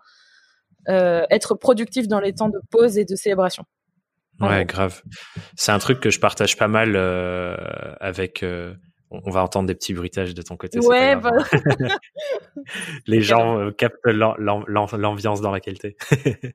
euh, 0.90 1.24
être 1.30 1.54
productif 1.54 2.08
dans 2.08 2.20
les 2.20 2.34
temps 2.34 2.50
de 2.50 2.60
pause 2.70 2.98
et 2.98 3.06
de 3.06 3.16
célébration 3.16 3.64
Ouais, 4.40 4.64
grave. 4.64 5.02
C'est 5.56 5.72
un 5.72 5.78
truc 5.78 6.00
que 6.00 6.10
je 6.10 6.18
partage 6.18 6.56
pas 6.56 6.68
mal 6.68 6.94
euh, 6.96 7.56
avec. 8.00 8.42
Euh, 8.42 8.74
on 9.10 9.30
va 9.30 9.42
entendre 9.42 9.68
des 9.68 9.74
petits 9.74 9.94
bruitages 9.94 10.34
de 10.34 10.42
ton 10.42 10.56
côté. 10.56 10.80
Ouais, 10.80 11.16
bah... 11.16 11.30
les 13.06 13.20
gens 13.20 13.60
euh, 13.60 13.70
captent 13.70 14.04
l'ambiance 14.06 15.40
dans 15.40 15.50
laquelle 15.50 15.78
t'es. 15.78 15.96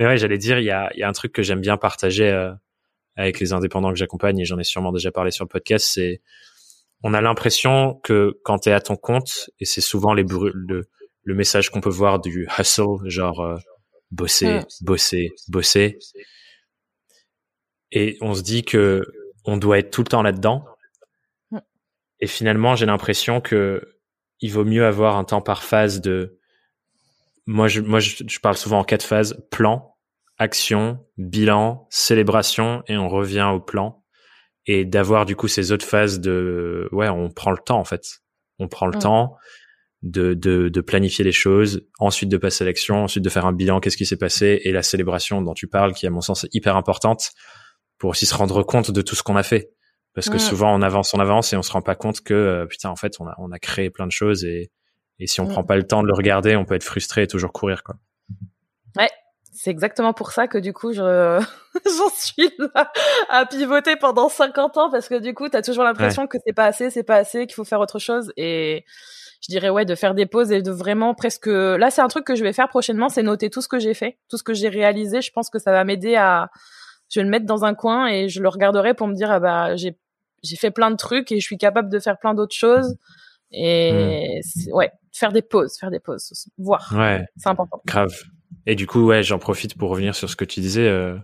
Mais 0.00 0.06
ouais, 0.06 0.16
j'allais 0.16 0.38
dire, 0.38 0.58
il 0.58 0.64
y 0.64 0.70
a, 0.70 0.90
y 0.96 1.02
a, 1.02 1.08
un 1.08 1.12
truc 1.12 1.32
que 1.32 1.42
j'aime 1.42 1.60
bien 1.60 1.76
partager 1.76 2.28
euh, 2.28 2.52
avec 3.16 3.38
les 3.38 3.52
indépendants 3.52 3.90
que 3.90 3.98
j'accompagne, 3.98 4.38
et 4.40 4.44
j'en 4.44 4.58
ai 4.58 4.64
sûrement 4.64 4.92
déjà 4.92 5.12
parlé 5.12 5.30
sur 5.30 5.44
le 5.44 5.48
podcast, 5.48 5.86
c'est 5.88 6.20
on 7.02 7.14
a 7.14 7.20
l'impression 7.20 7.94
que 8.02 8.38
quand 8.44 8.58
t'es 8.58 8.72
à 8.72 8.80
ton 8.80 8.96
compte, 8.96 9.50
et 9.58 9.64
c'est 9.64 9.80
souvent 9.80 10.12
les 10.12 10.24
le, 10.24 10.88
le 11.22 11.34
message 11.34 11.70
qu'on 11.70 11.80
peut 11.80 11.90
voir 11.90 12.20
du 12.20 12.46
hustle, 12.58 12.98
genre 13.06 13.58
bosser, 14.10 14.60
bosser, 14.82 15.30
bosser 15.48 15.98
et 17.92 18.16
on 18.20 18.34
se 18.34 18.42
dit 18.42 18.64
que 18.64 19.04
on 19.44 19.56
doit 19.56 19.78
être 19.78 19.90
tout 19.90 20.02
le 20.02 20.08
temps 20.08 20.22
là-dedans. 20.22 20.64
Mm. 21.50 21.58
Et 22.20 22.26
finalement, 22.26 22.76
j'ai 22.76 22.86
l'impression 22.86 23.40
que 23.40 23.96
il 24.40 24.52
vaut 24.52 24.64
mieux 24.64 24.86
avoir 24.86 25.16
un 25.16 25.24
temps 25.24 25.40
par 25.40 25.62
phase 25.62 26.00
de. 26.00 26.38
Moi, 27.46 27.68
je, 27.68 27.80
moi, 27.80 28.00
je, 28.00 28.38
parle 28.40 28.56
souvent 28.56 28.80
en 28.80 28.84
quatre 28.84 29.02
phases 29.02 29.44
plan, 29.50 29.96
action, 30.38 31.04
bilan, 31.16 31.86
célébration, 31.90 32.82
et 32.86 32.96
on 32.96 33.08
revient 33.08 33.50
au 33.52 33.60
plan. 33.60 34.04
Et 34.66 34.84
d'avoir 34.84 35.26
du 35.26 35.36
coup 35.36 35.48
ces 35.48 35.72
autres 35.72 35.86
phases 35.86 36.20
de 36.20 36.88
ouais, 36.92 37.08
on 37.08 37.30
prend 37.30 37.50
le 37.50 37.58
temps 37.58 37.78
en 37.78 37.84
fait. 37.84 38.20
On 38.58 38.68
prend 38.68 38.86
le 38.86 38.96
mm. 38.96 39.00
temps 39.00 39.36
de, 40.02 40.32
de, 40.34 40.68
de, 40.68 40.80
planifier 40.80 41.24
les 41.24 41.32
choses, 41.32 41.86
ensuite 41.98 42.30
de 42.30 42.36
passer 42.36 42.64
à 42.64 42.66
l'action, 42.66 43.04
ensuite 43.04 43.24
de 43.24 43.28
faire 43.28 43.46
un 43.46 43.52
bilan, 43.52 43.80
qu'est-ce 43.80 43.96
qui 43.98 44.06
s'est 44.06 44.16
passé, 44.16 44.60
et 44.64 44.72
la 44.72 44.82
célébration 44.82 45.42
dont 45.42 45.52
tu 45.52 45.66
parles, 45.66 45.92
qui 45.92 46.06
à 46.06 46.10
mon 46.10 46.22
sens 46.22 46.44
est 46.44 46.54
hyper 46.54 46.76
importante 46.76 47.32
pour 48.00 48.10
aussi 48.10 48.26
se 48.26 48.34
rendre 48.34 48.64
compte 48.64 48.90
de 48.90 49.02
tout 49.02 49.14
ce 49.14 49.22
qu'on 49.22 49.36
a 49.36 49.44
fait. 49.44 49.70
parce 50.14 50.28
que 50.28 50.38
souvent 50.38 50.74
on 50.74 50.82
avance, 50.82 51.14
on 51.14 51.20
avance 51.20 51.52
et 51.52 51.56
on 51.56 51.62
se 51.62 51.70
rend 51.70 51.82
pas 51.82 51.94
compte 51.94 52.22
que 52.22 52.34
euh, 52.34 52.66
putain 52.66 52.88
en 52.88 52.96
fait 52.96 53.20
on 53.20 53.28
a 53.28 53.34
on 53.38 53.52
a 53.52 53.60
créé 53.60 53.90
plein 53.90 54.06
de 54.06 54.12
choses 54.12 54.44
et 54.44 54.72
et 55.20 55.26
si 55.26 55.40
on 55.42 55.46
prend 55.46 55.62
pas 55.62 55.76
le 55.76 55.86
temps 55.86 56.02
de 56.02 56.08
le 56.08 56.14
regarder, 56.14 56.56
on 56.56 56.64
peut 56.64 56.74
être 56.74 56.82
frustré 56.82 57.24
et 57.24 57.26
toujours 57.26 57.52
courir 57.52 57.84
quoi. 57.84 57.96
Ouais, 58.96 59.10
c'est 59.52 59.70
exactement 59.70 60.14
pour 60.14 60.32
ça 60.32 60.48
que 60.48 60.56
du 60.56 60.72
coup 60.72 60.92
je 60.94 61.00
j'en 61.84 62.08
suis 62.14 62.50
là 62.58 62.90
à 63.28 63.44
pivoter 63.44 63.96
pendant 63.96 64.30
50 64.30 64.78
ans 64.78 64.90
parce 64.90 65.08
que 65.08 65.20
du 65.20 65.34
coup 65.34 65.48
tu 65.50 65.56
as 65.56 65.62
toujours 65.62 65.84
l'impression 65.84 66.26
que 66.26 66.38
c'est 66.44 66.54
pas 66.54 66.64
assez, 66.64 66.88
c'est 66.90 67.04
pas 67.04 67.16
assez, 67.16 67.46
qu'il 67.46 67.54
faut 67.54 67.64
faire 67.64 67.80
autre 67.80 67.98
chose 67.98 68.32
et 68.38 68.84
je 69.42 69.48
dirais 69.50 69.68
ouais 69.68 69.84
de 69.84 69.94
faire 69.94 70.14
des 70.14 70.26
pauses 70.26 70.52
et 70.52 70.62
de 70.62 70.70
vraiment 70.70 71.14
presque 71.14 71.46
là 71.46 71.90
c'est 71.90 72.00
un 72.00 72.08
truc 72.08 72.24
que 72.24 72.34
je 72.34 72.42
vais 72.42 72.54
faire 72.54 72.70
prochainement, 72.70 73.10
c'est 73.10 73.22
noter 73.22 73.50
tout 73.50 73.60
ce 73.60 73.68
que 73.68 73.78
j'ai 73.78 73.94
fait, 73.94 74.18
tout 74.30 74.38
ce 74.38 74.42
que 74.42 74.54
j'ai 74.54 74.70
réalisé, 74.70 75.20
je 75.20 75.30
pense 75.32 75.50
que 75.50 75.58
ça 75.58 75.70
va 75.70 75.84
m'aider 75.84 76.16
à 76.16 76.50
je 77.10 77.20
vais 77.20 77.24
le 77.24 77.30
mettre 77.30 77.46
dans 77.46 77.64
un 77.64 77.74
coin 77.74 78.08
et 78.08 78.28
je 78.28 78.40
le 78.40 78.48
regarderai 78.48 78.94
pour 78.94 79.06
me 79.06 79.14
dire 79.14 79.30
ah 79.30 79.40
bah 79.40 79.76
j'ai 79.76 79.96
j'ai 80.42 80.56
fait 80.56 80.70
plein 80.70 80.90
de 80.90 80.96
trucs 80.96 81.30
et 81.32 81.40
je 81.40 81.44
suis 81.44 81.58
capable 81.58 81.90
de 81.90 81.98
faire 81.98 82.18
plein 82.18 82.32
d'autres 82.34 82.54
choses. 82.54 82.96
Et 83.52 84.40
hmm. 84.68 84.72
ouais 84.72 84.92
faire 85.12 85.32
des 85.32 85.42
pauses 85.42 85.76
faire 85.78 85.90
des 85.90 85.98
pauses 85.98 86.48
voir. 86.56 86.92
Ouais. 86.96 87.26
C'est 87.36 87.48
important. 87.48 87.82
Grave. 87.84 88.14
Et 88.66 88.76
du 88.76 88.86
coup 88.86 89.04
ouais 89.06 89.22
j'en 89.24 89.40
profite 89.40 89.76
pour 89.76 89.90
revenir 89.90 90.14
sur 90.14 90.30
ce 90.30 90.36
que 90.36 90.44
tu 90.44 90.60
disais 90.60 90.86
euh, 90.86 91.16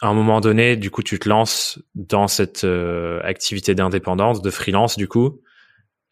à 0.00 0.08
un 0.08 0.14
moment 0.14 0.40
donné 0.40 0.76
du 0.76 0.90
coup 0.90 1.04
tu 1.04 1.20
te 1.20 1.28
lances 1.28 1.78
dans 1.94 2.26
cette 2.26 2.64
euh, 2.64 3.20
activité 3.22 3.76
d'indépendance 3.76 4.42
de 4.42 4.50
freelance 4.50 4.96
du 4.96 5.06
coup. 5.06 5.40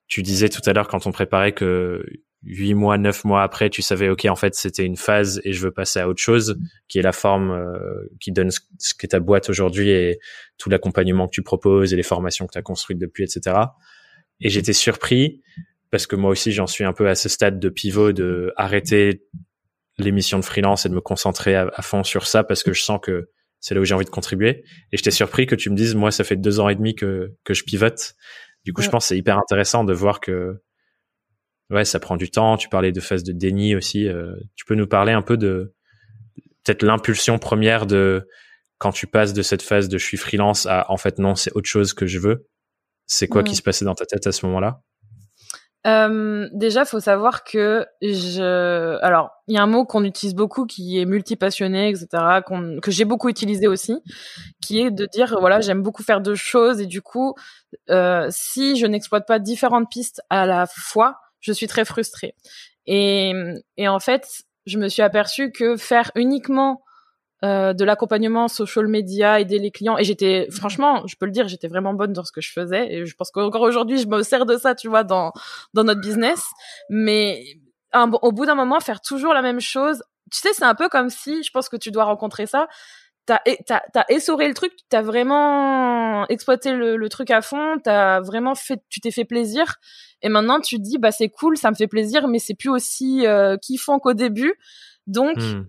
Tu 0.07 0.23
disais 0.23 0.49
tout 0.49 0.63
à 0.67 0.73
l'heure 0.73 0.89
quand 0.89 1.07
on 1.07 1.13
préparait 1.13 1.53
que 1.53 2.05
huit 2.45 2.75
mois, 2.75 2.99
neuf 2.99 3.25
mois 3.25 3.43
après, 3.43 3.71
tu 3.71 3.83
savais, 3.83 4.09
ok, 4.09 4.27
en 4.27 4.37
fait, 4.37 4.55
c'était 4.55 4.85
une 4.85 4.97
phase 4.97 5.41
et 5.45 5.53
je 5.53 5.63
veux 5.63 5.71
passer 5.71 6.01
à 6.01 6.09
autre 6.09 6.21
chose, 6.21 6.59
qui 6.89 6.99
est 6.99 7.03
la 7.03 7.13
forme 7.13 7.51
euh, 7.51 8.09
qui 8.21 8.33
donne 8.33 8.51
ce 8.51 8.95
qu'est 8.95 9.09
ta 9.09 9.21
boîte 9.21 9.49
aujourd'hui 9.49 9.91
et 9.91 10.19
tout 10.59 10.69
l'accompagnement 10.71 11.27
que 11.27 11.33
tu 11.33 11.43
proposes 11.43 11.93
et 11.93 11.97
les 11.97 12.03
formations 12.03 12.47
que 12.47 12.53
tu 12.53 12.59
as 12.59 12.63
construites 12.63 12.99
depuis, 12.99 13.25
etc. 13.25 13.57
Et 14.41 14.49
j'étais 14.49 14.73
surpris 14.73 15.43
parce 15.91 16.07
que 16.07 16.17
moi 16.17 16.31
aussi, 16.31 16.53
j'en 16.53 16.67
suis 16.67 16.85
un 16.85 16.93
peu 16.93 17.09
à 17.09 17.15
ce 17.15 17.29
stade 17.29 17.61
de 17.61 17.69
pivot 17.69 18.13
de 18.13 18.53
arrêter 18.57 19.23
l'émission 19.99 20.39
de 20.39 20.45
freelance 20.45 20.87
et 20.87 20.89
de 20.89 20.95
me 20.95 21.01
concentrer 21.01 21.55
à, 21.55 21.71
fond 21.83 22.03
sur 22.03 22.27
ça 22.27 22.43
parce 22.43 22.63
que 22.63 22.73
je 22.73 22.83
sens 22.83 22.99
que 23.01 23.29
c'est 23.61 23.75
là 23.75 23.81
où 23.81 23.85
j'ai 23.85 23.95
envie 23.95 24.07
de 24.07 24.11
contribuer. 24.11 24.65
Et 24.91 24.97
j'étais 24.97 25.11
surpris 25.11 25.47
que 25.47 25.55
tu 25.55 25.71
me 25.71 25.77
dises, 25.77 25.95
moi, 25.95 26.11
ça 26.11 26.25
fait 26.25 26.37
deux 26.37 26.59
ans 26.61 26.69
et 26.69 26.75
demi 26.75 26.95
que, 26.95 27.35
que 27.45 27.55
je 27.55 27.63
pivote. 27.63 28.15
Du 28.65 28.73
coup, 28.73 28.83
je 28.83 28.89
pense 28.89 29.05
que 29.05 29.09
c'est 29.09 29.19
hyper 29.19 29.39
intéressant 29.39 29.85
de 29.85 29.93
voir 29.93 30.21
que 30.21 30.63
ouais, 31.73 31.85
ça 31.85 31.99
prend 31.99 32.17
du 32.17 32.31
temps. 32.31 32.57
Tu 32.57 32.69
parlais 32.69 32.93
de 32.93 33.01
phase 33.01 33.25
de 33.25 33.33
déni 33.33 33.75
aussi. 33.75 34.09
Euh, 34.09 34.35
tu 34.55 34.65
peux 34.65 34.75
nous 34.75 34.87
parler 34.87 35.13
un 35.13 35.23
peu 35.23 35.37
de 35.37 35.75
peut-être 36.65 36.83
l'impulsion 36.83 37.39
première 37.39 37.87
de 37.87 38.29
quand 38.79 38.93
tu 38.93 39.07
passes 39.07 39.33
de 39.33 39.43
cette 39.43 39.63
phase 39.63 39.89
de 39.89 39.99
je 39.99 40.05
suis 40.05 40.17
freelance 40.17 40.67
à 40.67 40.91
en 40.91 40.97
fait 40.97 41.19
non, 41.19 41.35
c'est 41.35 41.53
autre 41.53 41.69
chose 41.69 41.95
que 41.95 42.07
je 42.07 42.19
veux. 42.19 42.49
C'est 43.07 43.29
quoi 43.29 43.43
qui 43.43 43.57
se 43.57 43.63
passait 43.63 43.85
dans 43.85 43.95
ta 43.95 44.07
tête 44.07 44.27
à 44.27 44.33
ce 44.33 44.47
moment-là? 44.47 44.81
Euh, 45.87 46.49
déjà, 46.53 46.85
faut 46.85 47.01
savoir 47.01 47.43
que 47.43 47.85
je, 48.01 48.99
alors, 49.03 49.31
il 49.49 49.55
y 49.57 49.59
a 49.59 49.63
un 49.63 49.67
mot 49.67 49.85
qu'on 49.85 50.05
utilise 50.05 50.35
beaucoup 50.35 50.65
qui 50.65 51.01
est 51.01 51.05
multipassionné, 51.05 51.89
etc., 51.89 52.07
que 52.81 52.91
j'ai 52.91 53.05
beaucoup 53.05 53.29
utilisé 53.29 53.67
aussi, 53.67 53.99
qui 54.61 54.81
est 54.81 54.91
de 54.91 55.07
dire, 55.07 55.37
voilà, 55.41 55.61
j'aime 55.61 55.83
beaucoup 55.83 56.05
faire 56.05 56.21
deux 56.21 56.37
choses 56.37 56.81
et 56.81 56.87
du 56.87 57.03
coup, 57.03 57.35
euh, 57.91 58.29
si 58.31 58.77
je 58.77 58.87
n'exploite 58.87 59.27
pas 59.27 59.41
différentes 59.41 59.91
pistes 59.91 60.23
à 60.31 60.47
la 60.47 60.67
fois, 60.67 61.19
je 61.43 61.53
suis 61.53 61.67
très 61.67 61.85
frustrée. 61.85 62.35
Et, 62.87 63.33
et 63.77 63.89
en 63.89 64.01
fait, 64.01 64.45
je 64.67 64.79
me 64.79 64.89
suis 64.89 65.03
aperçue 65.03 65.53
que 65.53 65.77
faire 65.77 66.11
uniquement 66.15 66.83
euh, 67.45 67.73
de 67.73 67.85
l'accompagnement 67.85 68.47
social 68.47 68.87
media, 68.87 69.41
aider 69.41 69.59
les 69.59 69.73
clients, 69.73 69.99
et 69.99 70.05
j'étais, 70.05 70.47
franchement, 70.53 71.05
je 71.09 71.17
peux 71.17 71.27
le 71.27 71.33
dire, 71.33 71.49
j'étais 71.49 71.67
vraiment 71.67 71.93
bonne 71.93 72.13
dans 72.13 72.25
ce 72.25 72.31
que 72.31 72.41
je 72.41 72.53
faisais, 72.53 72.93
et 72.93 73.05
je 73.05 73.17
pense 73.17 73.33
qu'encore 73.33 73.63
aujourd'hui, 73.63 73.99
je 73.99 74.07
me 74.07 74.23
sers 74.23 74.47
de 74.47 74.57
ça, 74.57 74.77
tu 74.77 74.89
vois, 74.89 75.03
dans 75.03 75.33
dans 75.75 75.83
notre 75.83 76.01
business. 76.01 76.45
Mais 76.89 77.43
au 77.93 78.33
bout 78.33 78.47
d'un 78.47 78.55
moment, 78.55 78.79
faire 78.79 79.01
toujours 79.01 79.35
la 79.35 79.43
même 79.43 79.61
chose, 79.61 80.05
tu 80.31 80.39
sais, 80.39 80.53
c'est 80.53 80.65
un 80.65 80.77
peu 80.77 80.89
comme 80.89 81.11
si, 81.11 81.43
je 81.43 81.51
pense 81.51 81.69
que 81.69 81.77
tu 81.77 81.91
dois 81.91 82.05
rencontrer 82.05 82.47
ça, 82.47 82.69
t'as 83.27 83.41
t'as 83.67 84.05
essoré 84.09 84.49
le 84.49 84.55
truc, 84.55 84.73
t'as 84.89 85.03
vraiment 85.03 86.27
exploité 86.29 86.73
le, 86.73 86.97
le, 86.97 87.09
truc 87.09 87.31
à 87.31 87.41
fond, 87.43 87.77
t'as 87.83 88.21
vraiment 88.21 88.55
fait, 88.55 88.81
tu 88.89 89.01
t'es 89.01 89.11
fait 89.11 89.25
plaisir, 89.25 89.77
et 90.23 90.29
maintenant 90.29 90.61
tu 90.61 90.79
dis 90.79 90.99
bah 90.99 91.13
c'est 91.13 91.29
cool, 91.29 91.57
ça 91.57 91.71
me 91.71 91.77
fait 91.77 91.87
plaisir, 91.87 92.29
mais 92.29 92.39
c'est 92.39 92.55
plus 92.55 92.71
aussi 92.71 93.27
euh, 93.27 93.57
kiffant 93.57 93.99
qu'au 93.99 94.15
début, 94.15 94.55
donc 95.07 95.37
hmm. 95.37 95.67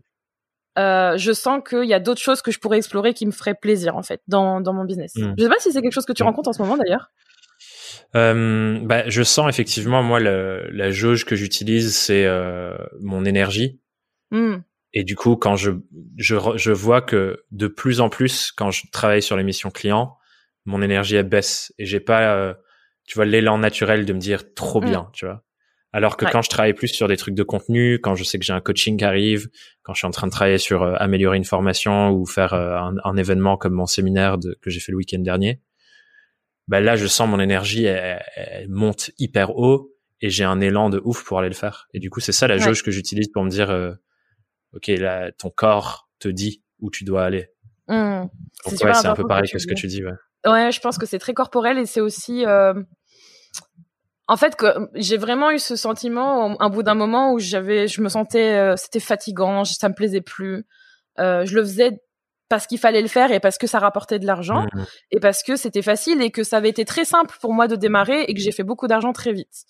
euh, 0.79 1.17
je 1.17 1.31
sens 1.31 1.61
qu'il 1.67 1.85
y 1.85 1.93
a 1.93 1.99
d'autres 1.99 2.21
choses 2.21 2.41
que 2.41 2.51
je 2.51 2.59
pourrais 2.59 2.77
explorer 2.77 3.13
qui 3.13 3.25
me 3.25 3.31
feraient 3.31 3.55
plaisir 3.55 3.95
en 3.95 4.03
fait 4.03 4.21
dans 4.27 4.59
dans 4.59 4.73
mon 4.73 4.85
business. 4.85 5.13
Hmm. 5.15 5.33
Je 5.37 5.43
sais 5.43 5.49
pas 5.49 5.59
si 5.59 5.71
c'est 5.71 5.81
quelque 5.81 5.93
chose 5.93 6.05
que 6.05 6.13
tu 6.13 6.23
hmm. 6.23 6.27
rencontres 6.27 6.49
en 6.49 6.53
ce 6.53 6.61
moment 6.61 6.77
d'ailleurs. 6.77 7.09
Euh, 8.15 8.79
bah, 8.83 9.09
je 9.09 9.23
sens 9.23 9.49
effectivement 9.49 10.03
moi 10.03 10.19
le, 10.19 10.69
la 10.71 10.91
jauge 10.91 11.25
que 11.25 11.35
j'utilise 11.35 11.95
c'est 11.95 12.25
euh, 12.25 12.75
mon 13.01 13.25
énergie. 13.25 13.79
Et 14.93 15.03
du 15.03 15.15
coup, 15.15 15.35
quand 15.35 15.55
je, 15.55 15.71
je, 16.17 16.35
je 16.55 16.71
vois 16.71 17.01
que 17.01 17.43
de 17.51 17.67
plus 17.67 17.99
en 17.99 18.09
plus, 18.09 18.51
quand 18.51 18.71
je 18.71 18.83
travaille 18.91 19.23
sur 19.23 19.35
les 19.35 19.43
missions 19.43 19.71
clients, 19.71 20.17
mon 20.65 20.81
énergie 20.81 21.15
elle 21.15 21.27
baisse 21.27 21.73
et 21.79 21.85
j'ai 21.85 21.99
pas, 21.99 22.35
euh, 22.35 22.53
tu 23.05 23.15
vois, 23.15 23.25
l'élan 23.25 23.57
naturel 23.57 24.05
de 24.05 24.13
me 24.13 24.19
dire 24.19 24.53
trop 24.53 24.81
mm. 24.81 24.85
bien, 24.85 25.09
tu 25.13 25.25
vois. 25.25 25.43
Alors 25.95 26.17
que 26.17 26.25
quand 26.25 26.41
je 26.41 26.49
travaille 26.49 26.73
plus 26.73 26.87
sur 26.87 27.07
des 27.07 27.17
trucs 27.17 27.35
de 27.35 27.43
contenu, 27.43 27.99
quand 27.99 28.15
je 28.15 28.23
sais 28.23 28.39
que 28.39 28.45
j'ai 28.45 28.53
un 28.53 28.61
coaching 28.61 28.97
qui 28.97 29.05
arrive, 29.05 29.47
quand 29.83 29.93
je 29.93 29.99
suis 29.99 30.07
en 30.07 30.11
train 30.11 30.25
de 30.25 30.31
travailler 30.31 30.57
sur 30.57 30.81
euh, 30.81 30.95
améliorer 30.97 31.37
une 31.37 31.43
formation 31.43 32.09
ou 32.09 32.25
faire 32.25 32.53
euh, 32.53 32.77
un, 32.77 32.95
un, 33.03 33.15
événement 33.15 33.57
comme 33.57 33.73
mon 33.73 33.85
séminaire 33.85 34.39
de, 34.39 34.57
que 34.59 34.71
j'ai 34.71 34.79
fait 34.79 34.91
le 34.91 34.97
week-end 34.97 35.19
dernier, 35.19 35.61
bah 36.67 36.81
là 36.81 36.95
je 36.95 37.05
sens 37.05 37.29
mon 37.29 37.39
énergie 37.39 37.85
elle, 37.85 38.23
monte 38.69 39.11
hyper 39.19 39.55
haut 39.55 39.93
et 40.19 40.31
j'ai 40.31 40.43
un 40.43 40.61
élan 40.61 40.89
de 40.89 40.99
ouf 41.03 41.23
pour 41.23 41.37
aller 41.37 41.49
le 41.49 41.55
faire. 41.55 41.87
Et 41.93 41.99
du 41.99 42.09
coup 42.09 42.21
c'est 42.21 42.31
ça 42.31 42.47
la 42.47 42.57
jauge 42.57 42.81
que 42.81 42.89
j'utilise 42.89 43.27
pour 43.27 43.43
me 43.43 43.49
dire 43.49 43.69
ok, 44.73 44.87
là, 44.87 45.31
ton 45.31 45.49
corps 45.49 46.09
te 46.19 46.27
dit 46.27 46.61
où 46.79 46.89
tu 46.89 47.03
dois 47.03 47.23
aller. 47.23 47.49
Mmh. 47.87 48.21
Donc 48.65 48.83
ouais, 48.83 48.93
c'est 48.93 49.07
un 49.07 49.15
peu 49.15 49.27
pareil 49.27 49.49
que, 49.49 49.59
ce 49.59 49.67
que 49.67 49.73
tu 49.73 49.87
dis. 49.87 50.03
Ouais. 50.03 50.13
ouais, 50.45 50.71
je 50.71 50.79
pense 50.79 50.97
que 50.97 51.05
c'est 51.05 51.19
très 51.19 51.33
corporel 51.33 51.77
et 51.77 51.85
c'est 51.85 52.01
aussi. 52.01 52.45
Euh... 52.45 52.73
En 54.27 54.37
fait, 54.37 54.55
que 54.55 54.89
j'ai 54.95 55.17
vraiment 55.17 55.51
eu 55.51 55.59
ce 55.59 55.75
sentiment 55.75 56.59
un 56.61 56.69
bout 56.69 56.81
d'un 56.81 56.95
moment 56.95 57.33
où 57.33 57.39
j'avais, 57.39 57.89
je 57.89 58.01
me 58.01 58.07
sentais, 58.07 58.57
euh, 58.57 58.75
c'était 58.77 59.01
fatigant, 59.01 59.65
ça 59.65 59.89
me 59.89 59.93
plaisait 59.93 60.21
plus. 60.21 60.65
Euh, 61.19 61.45
je 61.45 61.55
le 61.55 61.61
faisais 61.61 61.99
parce 62.49 62.67
qu'il 62.67 62.77
fallait 62.77 63.01
le 63.01 63.07
faire 63.07 63.31
et 63.31 63.39
parce 63.39 63.57
que 63.57 63.67
ça 63.67 63.79
rapportait 63.79 64.19
de 64.19 64.25
l'argent 64.25 64.65
mmh. 64.73 64.85
et 65.11 65.19
parce 65.19 65.43
que 65.43 65.55
c'était 65.55 65.81
facile 65.81 66.21
et 66.21 66.31
que 66.31 66.43
ça 66.43 66.57
avait 66.57 66.69
été 66.69 66.85
très 66.85 67.03
simple 67.03 67.35
pour 67.41 67.53
moi 67.53 67.67
de 67.67 67.75
démarrer 67.75 68.21
et 68.21 68.33
que 68.33 68.39
j'ai 68.39 68.51
fait 68.51 68.63
beaucoup 68.63 68.87
d'argent 68.87 69.11
très 69.11 69.33
vite. 69.33 69.65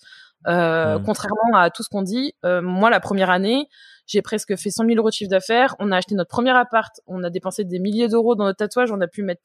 Euh, 0.46 0.98
mmh. 0.98 1.02
Contrairement 1.04 1.56
à 1.56 1.70
tout 1.70 1.82
ce 1.82 1.88
qu'on 1.88 2.02
dit, 2.02 2.34
euh, 2.44 2.60
moi 2.60 2.90
la 2.90 3.00
première 3.00 3.30
année, 3.30 3.68
j'ai 4.06 4.22
presque 4.22 4.56
fait 4.56 4.70
100 4.70 4.84
000 4.86 4.96
euros 4.96 5.08
de 5.08 5.14
chiffre 5.14 5.30
d'affaires. 5.30 5.74
On 5.78 5.90
a 5.92 5.96
acheté 5.96 6.14
notre 6.14 6.30
premier 6.30 6.50
appart. 6.50 7.00
On 7.06 7.22
a 7.24 7.30
dépensé 7.30 7.64
des 7.64 7.78
milliers 7.78 8.08
d'euros 8.08 8.34
dans 8.34 8.44
notre 8.44 8.58
tatouage. 8.58 8.90
On 8.92 9.00
a 9.00 9.06
pu 9.06 9.22
mettre 9.22 9.42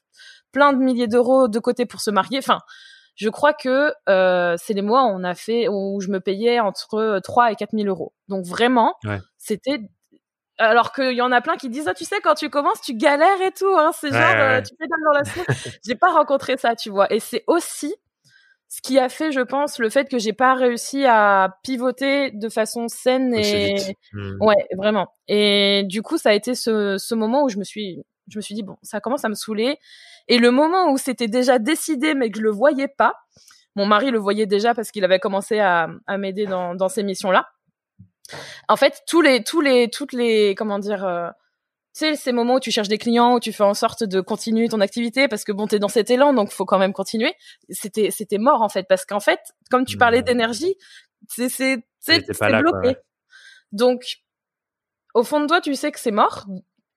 plein 0.52 0.74
de 0.74 0.80
milliers 0.80 1.08
d'euros 1.08 1.48
de 1.48 1.60
côté 1.60 1.86
pour 1.86 2.02
se 2.02 2.12
marier. 2.12 2.40
Enfin, 2.40 2.60
je 3.16 3.30
crois 3.30 3.54
que 3.54 3.94
euh, 4.08 4.56
c'est 4.58 4.74
les 4.74 4.82
mois 4.82 5.04
où 5.04 5.10
on 5.10 5.24
a 5.24 5.36
fait 5.36 5.68
où 5.70 6.00
je 6.02 6.10
me 6.10 6.20
payais 6.20 6.60
entre 6.60 7.20
3 7.24 7.52
et 7.52 7.56
4 7.56 7.72
000 7.74 7.88
euros. 7.88 8.14
Donc 8.28 8.46
vraiment, 8.46 8.96
c'était 9.38 9.82
alors 10.58 10.92
qu'il 10.92 11.14
y 11.14 11.22
en 11.22 11.32
a 11.32 11.42
plein 11.42 11.56
qui 11.56 11.70
disent 11.70 11.88
ah 11.88 11.94
tu 11.94 12.04
sais 12.04 12.20
quand 12.22 12.36
tu 12.36 12.50
commences 12.50 12.82
tu 12.82 12.94
galères 12.94 13.42
et 13.42 13.52
tout 13.52 13.74
hein 13.78 13.92
c'est 13.98 14.12
genre 14.12 14.36
euh, 14.36 14.62
tu 14.62 14.76
pédales 14.76 15.00
dans 15.06 15.18
la 15.18 15.24
soupe 15.24 15.78
j'ai 15.86 15.96
pas 15.96 16.12
rencontré 16.12 16.58
ça 16.58 16.76
tu 16.76 16.90
vois 16.90 17.10
et 17.14 17.22
c'est 17.22 17.46
aussi 17.48 17.96
ce 18.70 18.82
qui 18.82 19.00
a 19.00 19.10
fait, 19.10 19.32
je 19.32 19.42
pense, 19.42 19.80
le 19.80 19.90
fait 19.90 20.08
que 20.08 20.20
j'ai 20.20 20.32
pas 20.32 20.54
réussi 20.54 21.04
à 21.06 21.58
pivoter 21.64 22.30
de 22.30 22.50
façon 22.50 22.88
saine 22.88 23.34
et 23.34 23.76
hmm. 24.14 24.38
ouais, 24.40 24.68
vraiment. 24.78 25.08
Et 25.28 25.84
du 25.88 26.04
coup, 26.04 26.20
ça 26.20 26.30
a 26.30 26.34
été 26.34 26.54
ce, 26.54 26.98
ce 27.00 27.16
moment 27.16 27.44
où 27.44 27.50
je 27.50 27.58
me 27.58 27.64
suis, 27.64 28.04
je 28.28 28.38
me 28.38 28.42
suis 28.42 28.54
dit 28.54 28.62
bon, 28.62 28.78
ça 28.84 29.02
commence 29.02 29.26
à 29.26 29.30
me 29.30 29.34
saouler. 29.34 29.80
Et 30.28 30.38
le 30.38 30.52
moment 30.52 30.92
où 30.92 31.00
c'était 31.00 31.28
déjà 31.28 31.58
décidé, 31.58 32.14
mais 32.14 32.30
que 32.30 32.38
je 32.38 32.44
le 32.44 32.52
voyais 32.52 32.88
pas, 32.88 33.16
mon 33.76 33.88
mari 33.88 34.12
le 34.12 34.20
voyait 34.20 34.46
déjà 34.46 34.76
parce 34.76 34.92
qu'il 34.92 35.04
avait 35.04 35.20
commencé 35.20 35.60
à, 35.60 35.90
à 36.06 36.18
m'aider 36.20 36.46
dans, 36.46 36.76
dans 36.76 36.90
ces 36.90 37.02
missions-là. 37.02 37.50
En 38.68 38.76
fait, 38.76 39.02
tous 39.08 39.22
les, 39.22 39.44
tous 39.44 39.62
les, 39.62 39.90
toutes 39.90 40.14
les, 40.14 40.54
comment 40.54 40.78
dire. 40.78 41.04
Euh, 41.04 41.30
sais, 42.00 42.16
ces 42.16 42.32
moments 42.32 42.56
où 42.56 42.60
tu 42.60 42.72
cherches 42.72 42.88
des 42.88 42.98
clients, 42.98 43.36
où 43.36 43.40
tu 43.40 43.54
fais 43.54 43.64
en 43.64 43.74
sorte 43.74 44.04
de 44.04 44.22
continuer 44.22 44.68
ton 44.68 44.82
activité 44.82 45.28
parce 45.28 45.44
que 45.44 45.52
bon, 45.52 45.68
t'es 45.68 45.80
dans 45.80 45.88
cet 45.88 46.10
élan, 46.10 46.34
donc 46.34 46.52
faut 46.52 46.66
quand 46.66 46.80
même 46.80 46.94
continuer. 46.94 47.34
C'était, 47.70 48.12
c'était 48.12 48.38
mort 48.38 48.62
en 48.62 48.70
fait, 48.70 48.86
parce 48.88 49.06
qu'en 49.06 49.20
fait, 49.20 49.40
comme 49.70 49.86
tu 49.86 49.98
parlais 49.98 50.22
mmh. 50.22 50.26
d'énergie, 50.26 50.76
c'est, 51.28 51.50
c'est, 51.50 51.84
c'est, 52.00 52.26
bloqué. 52.28 52.96
Donc, 53.72 54.20
au 55.14 55.24
fond 55.24 55.40
de 55.40 55.48
toi, 55.48 55.62
tu 55.62 55.76
sais 55.76 55.92
que 55.92 56.00
c'est 56.00 56.12
mort 56.12 56.46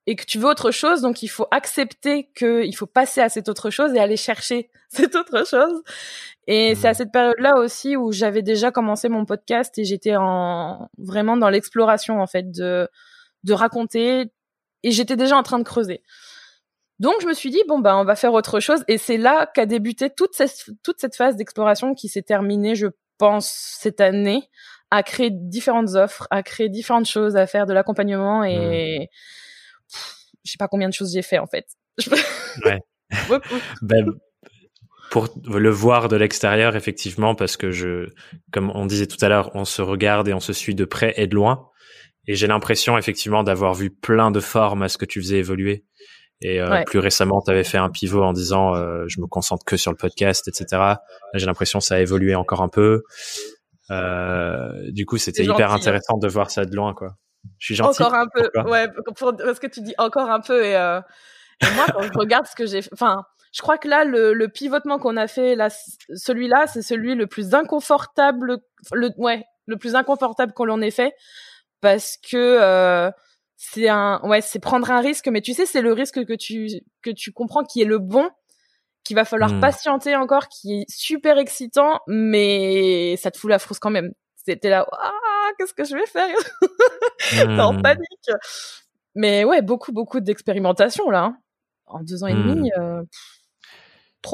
et 0.07 0.17
que 0.17 0.25
tu 0.25 0.39
veux 0.39 0.49
autre 0.49 0.71
chose, 0.71 1.01
donc 1.01 1.23
il 1.23 1.29
faut 1.29 1.47
accepter 1.51 2.31
que 2.35 2.65
il 2.65 2.73
faut 2.73 2.87
passer 2.87 3.21
à 3.21 3.29
cette 3.29 3.49
autre 3.49 3.71
chose 3.71 3.95
et 3.95 4.01
aller 4.01 4.17
chercher 4.17 4.71
cette 4.89 5.15
autre 5.15 5.47
chose. 5.47 5.83
Et 6.47 6.75
c'est 6.75 6.89
à 6.89 6.93
mmh. 6.93 6.95
cette 6.95 7.13
période-là 7.13 7.57
aussi 7.59 7.97
où 7.97 8.13
j'avais 8.13 8.43
déjà 8.43 8.71
commencé 8.71 9.09
mon 9.09 9.25
podcast 9.25 9.79
et 9.79 9.85
j'étais 9.85 10.17
en 10.17 10.89
vraiment 10.99 11.37
dans 11.37 11.51
l'exploration 11.51 12.21
en 12.21 12.27
fait 12.27 12.51
de 12.51 12.89
de 13.45 13.53
raconter 13.53 14.31
et 14.83 14.91
j'étais 14.91 15.17
déjà 15.17 15.37
en 15.37 15.43
train 15.43 15.59
de 15.59 15.65
creuser. 15.65 16.03
Donc 16.99 17.15
je 17.21 17.27
me 17.27 17.35
suis 17.35 17.51
dit 17.51 17.63
bon 17.69 17.81
ben 17.81 17.97
on 17.97 18.05
va 18.05 18.15
faire 18.17 18.33
autre 18.33 18.61
chose 18.61 18.85
et 18.87 18.99
c'est 18.99 19.17
là 19.17 19.51
qu'a 19.55 19.67
débuté 19.67 20.11
toute 20.11 20.35
cette 20.35 20.71
toute 20.85 21.01
cette 21.01 21.17
phase 21.17 21.37
d'exploration 21.37 21.95
qui 21.95 22.09
s'est 22.09 22.23
terminée 22.23 22.75
je 22.75 22.87
pense 23.19 23.49
cette 23.81 24.01
année 24.01 24.49
à 24.91 25.03
créer 25.03 25.31
différentes 25.31 25.95
offres, 25.95 26.29
à 26.31 26.43
créer 26.43 26.69
différentes 26.69 27.07
choses, 27.07 27.35
à 27.37 27.47
faire 27.47 27.67
de 27.67 27.73
l'accompagnement 27.73 28.45
et 28.45 29.09
mmh. 29.09 29.97
je 30.45 30.51
sais 30.53 30.59
pas 30.59 30.69
combien 30.69 30.89
de 30.89 30.95
choses 30.95 31.13
j'ai 31.13 31.23
fait 31.23 31.39
en 31.39 31.47
fait. 31.47 31.67
ouais. 32.65 32.81
ben, 33.83 34.07
pour 35.11 35.29
le 35.45 35.71
voir 35.71 36.09
de 36.09 36.17
l'extérieur, 36.17 36.75
effectivement, 36.75 37.35
parce 37.35 37.57
que 37.57 37.71
je, 37.71 38.09
comme 38.51 38.71
on 38.75 38.87
disait 38.87 39.07
tout 39.07 39.23
à 39.23 39.29
l'heure, 39.29 39.51
on 39.55 39.65
se 39.65 39.83
regarde 39.83 40.29
et 40.29 40.35
on 40.35 40.41
se 40.41 40.53
suit 40.53 40.75
de 40.75 40.85
près 40.85 41.13
et 41.17 41.27
de 41.27 41.35
loin. 41.35 41.69
Et 42.29 42.35
j'ai 42.35 42.47
l'impression, 42.47 42.97
effectivement, 42.99 43.43
d'avoir 43.43 43.75
vu 43.75 43.91
plein 43.91 44.31
de 44.31 44.41
formes 44.41 44.83
à 44.83 44.89
ce 44.89 44.99
que 44.99 45.05
tu 45.05 45.21
faisais 45.21 45.39
évoluer. 45.39 45.85
Et 46.41 46.61
euh, 46.61 46.83
plus 46.85 46.99
récemment, 46.99 47.41
tu 47.41 47.51
avais 47.51 47.65
fait 47.65 47.79
un 47.79 47.91
pivot 47.91 48.23
en 48.23 48.33
disant 48.33 48.75
euh, 48.75 49.05
je 49.07 49.21
me 49.21 49.27
concentre 49.27 49.65
que 49.65 49.77
sur 49.77 49.93
le 49.93 49.97
podcast, 49.97 50.49
etc. 50.49 50.95
J'ai 51.35 51.47
l'impression 51.47 51.79
que 51.79 51.85
ça 51.85 51.97
a 51.97 52.01
évolué 52.01 52.35
encore 52.35 52.63
un 52.63 52.69
peu. 52.69 53.03
Euh, 53.91 54.91
du 54.91 55.07
coup, 55.07 55.19
c'était 55.19 55.45
hyper 55.45 55.73
hein. 55.73 55.77
intéressant 55.77 56.17
de 56.19 56.29
voir 56.29 56.51
ça 56.51 56.65
de 56.65 56.75
loin, 56.75 56.95
quoi. 56.95 57.17
Je 57.59 57.67
suis 57.67 57.75
gentil. 57.75 58.03
Encore 58.03 58.15
un 58.15 58.27
peu, 58.33 58.49
ouais, 58.71 58.89
parce 59.21 59.59
que 59.59 59.67
tu 59.67 59.83
dis 59.83 59.95
encore 59.99 60.31
un 60.31 60.41
peu 60.41 60.65
et, 60.65 60.77
euh, 60.77 61.01
moi 61.75 61.87
quand 61.93 62.03
je 62.03 62.19
regarde 62.19 62.47
ce 62.47 62.55
que 62.55 62.67
j'ai, 62.67 62.81
enfin, 62.93 63.25
je 63.53 63.63
crois 63.63 63.79
que 63.79 63.89
là 63.89 64.05
le, 64.05 64.33
le 64.33 64.49
pivotement 64.49 64.99
qu'on 64.99 65.17
a 65.17 65.27
fait 65.27 65.57
là, 65.57 65.69
celui-là, 66.15 66.67
c'est 66.69 66.83
celui 66.83 67.15
le 67.17 67.27
plus 67.27 67.55
inconfortable, 67.55 68.59
le 68.93 69.11
ouais, 69.17 69.45
le 69.67 69.77
plus 69.77 69.97
inconfortable 69.97 70.53
qu'on 70.53 70.65
l'en 70.65 70.81
ait 70.81 70.93
fait 70.93 71.15
parce 71.83 72.17
que 72.17 72.37
euh, 72.37 73.11
c'est 73.57 73.89
un, 73.89 74.21
ouais, 74.23 74.41
c'est 74.41 74.61
prendre 74.61 74.91
un 74.91 75.01
risque, 75.01 75.29
mais 75.29 75.43
tu 75.43 75.53
sais, 75.53 75.67
c'est 75.67 75.83
le 75.83 75.93
risque 75.93 76.25
que 76.25 76.33
tu 76.33 76.69
que 77.03 77.11
tu 77.11 77.33
comprends 77.33 77.65
qui 77.65 77.83
est 77.83 77.87
le 77.87 77.99
bon 77.99 78.31
qu'il 79.05 79.17
va 79.17 79.25
falloir 79.25 79.53
hmm. 79.53 79.61
patienter 79.61 80.17
encore, 80.17 80.49
qui 80.49 80.81
est 80.81 80.85
super 80.89 81.37
excitant, 81.37 82.01
mais 82.07 83.17
ça 83.17 83.31
te 83.33 83.39
fout 83.39 83.51
la 83.51 83.59
frousse 83.59 83.81
quand 83.81 83.91
même. 83.91 84.13
C'était 84.37 84.71
là, 84.71 84.87
ah, 84.93 85.51
qu'est-ce 85.59 85.75
que 85.75 85.85
je 85.85 85.95
vais 85.95 86.07
faire? 86.07 86.37
T'es 87.31 87.61
en 87.61 87.75
hmm. 87.75 87.83
panique. 87.83 88.31
Mais 89.17 89.45
ouais, 89.45 89.61
beaucoup, 89.61 89.93
beaucoup 89.93 90.21
d'expérimentation 90.21 91.11
là. 91.11 91.25
Hein. 91.25 91.37
En 91.87 92.03
deux 92.03 92.23
ans 92.23 92.29
et 92.29 92.35
demi. 92.35 92.71
Hmm. 92.77 92.81
Euh, 92.81 93.03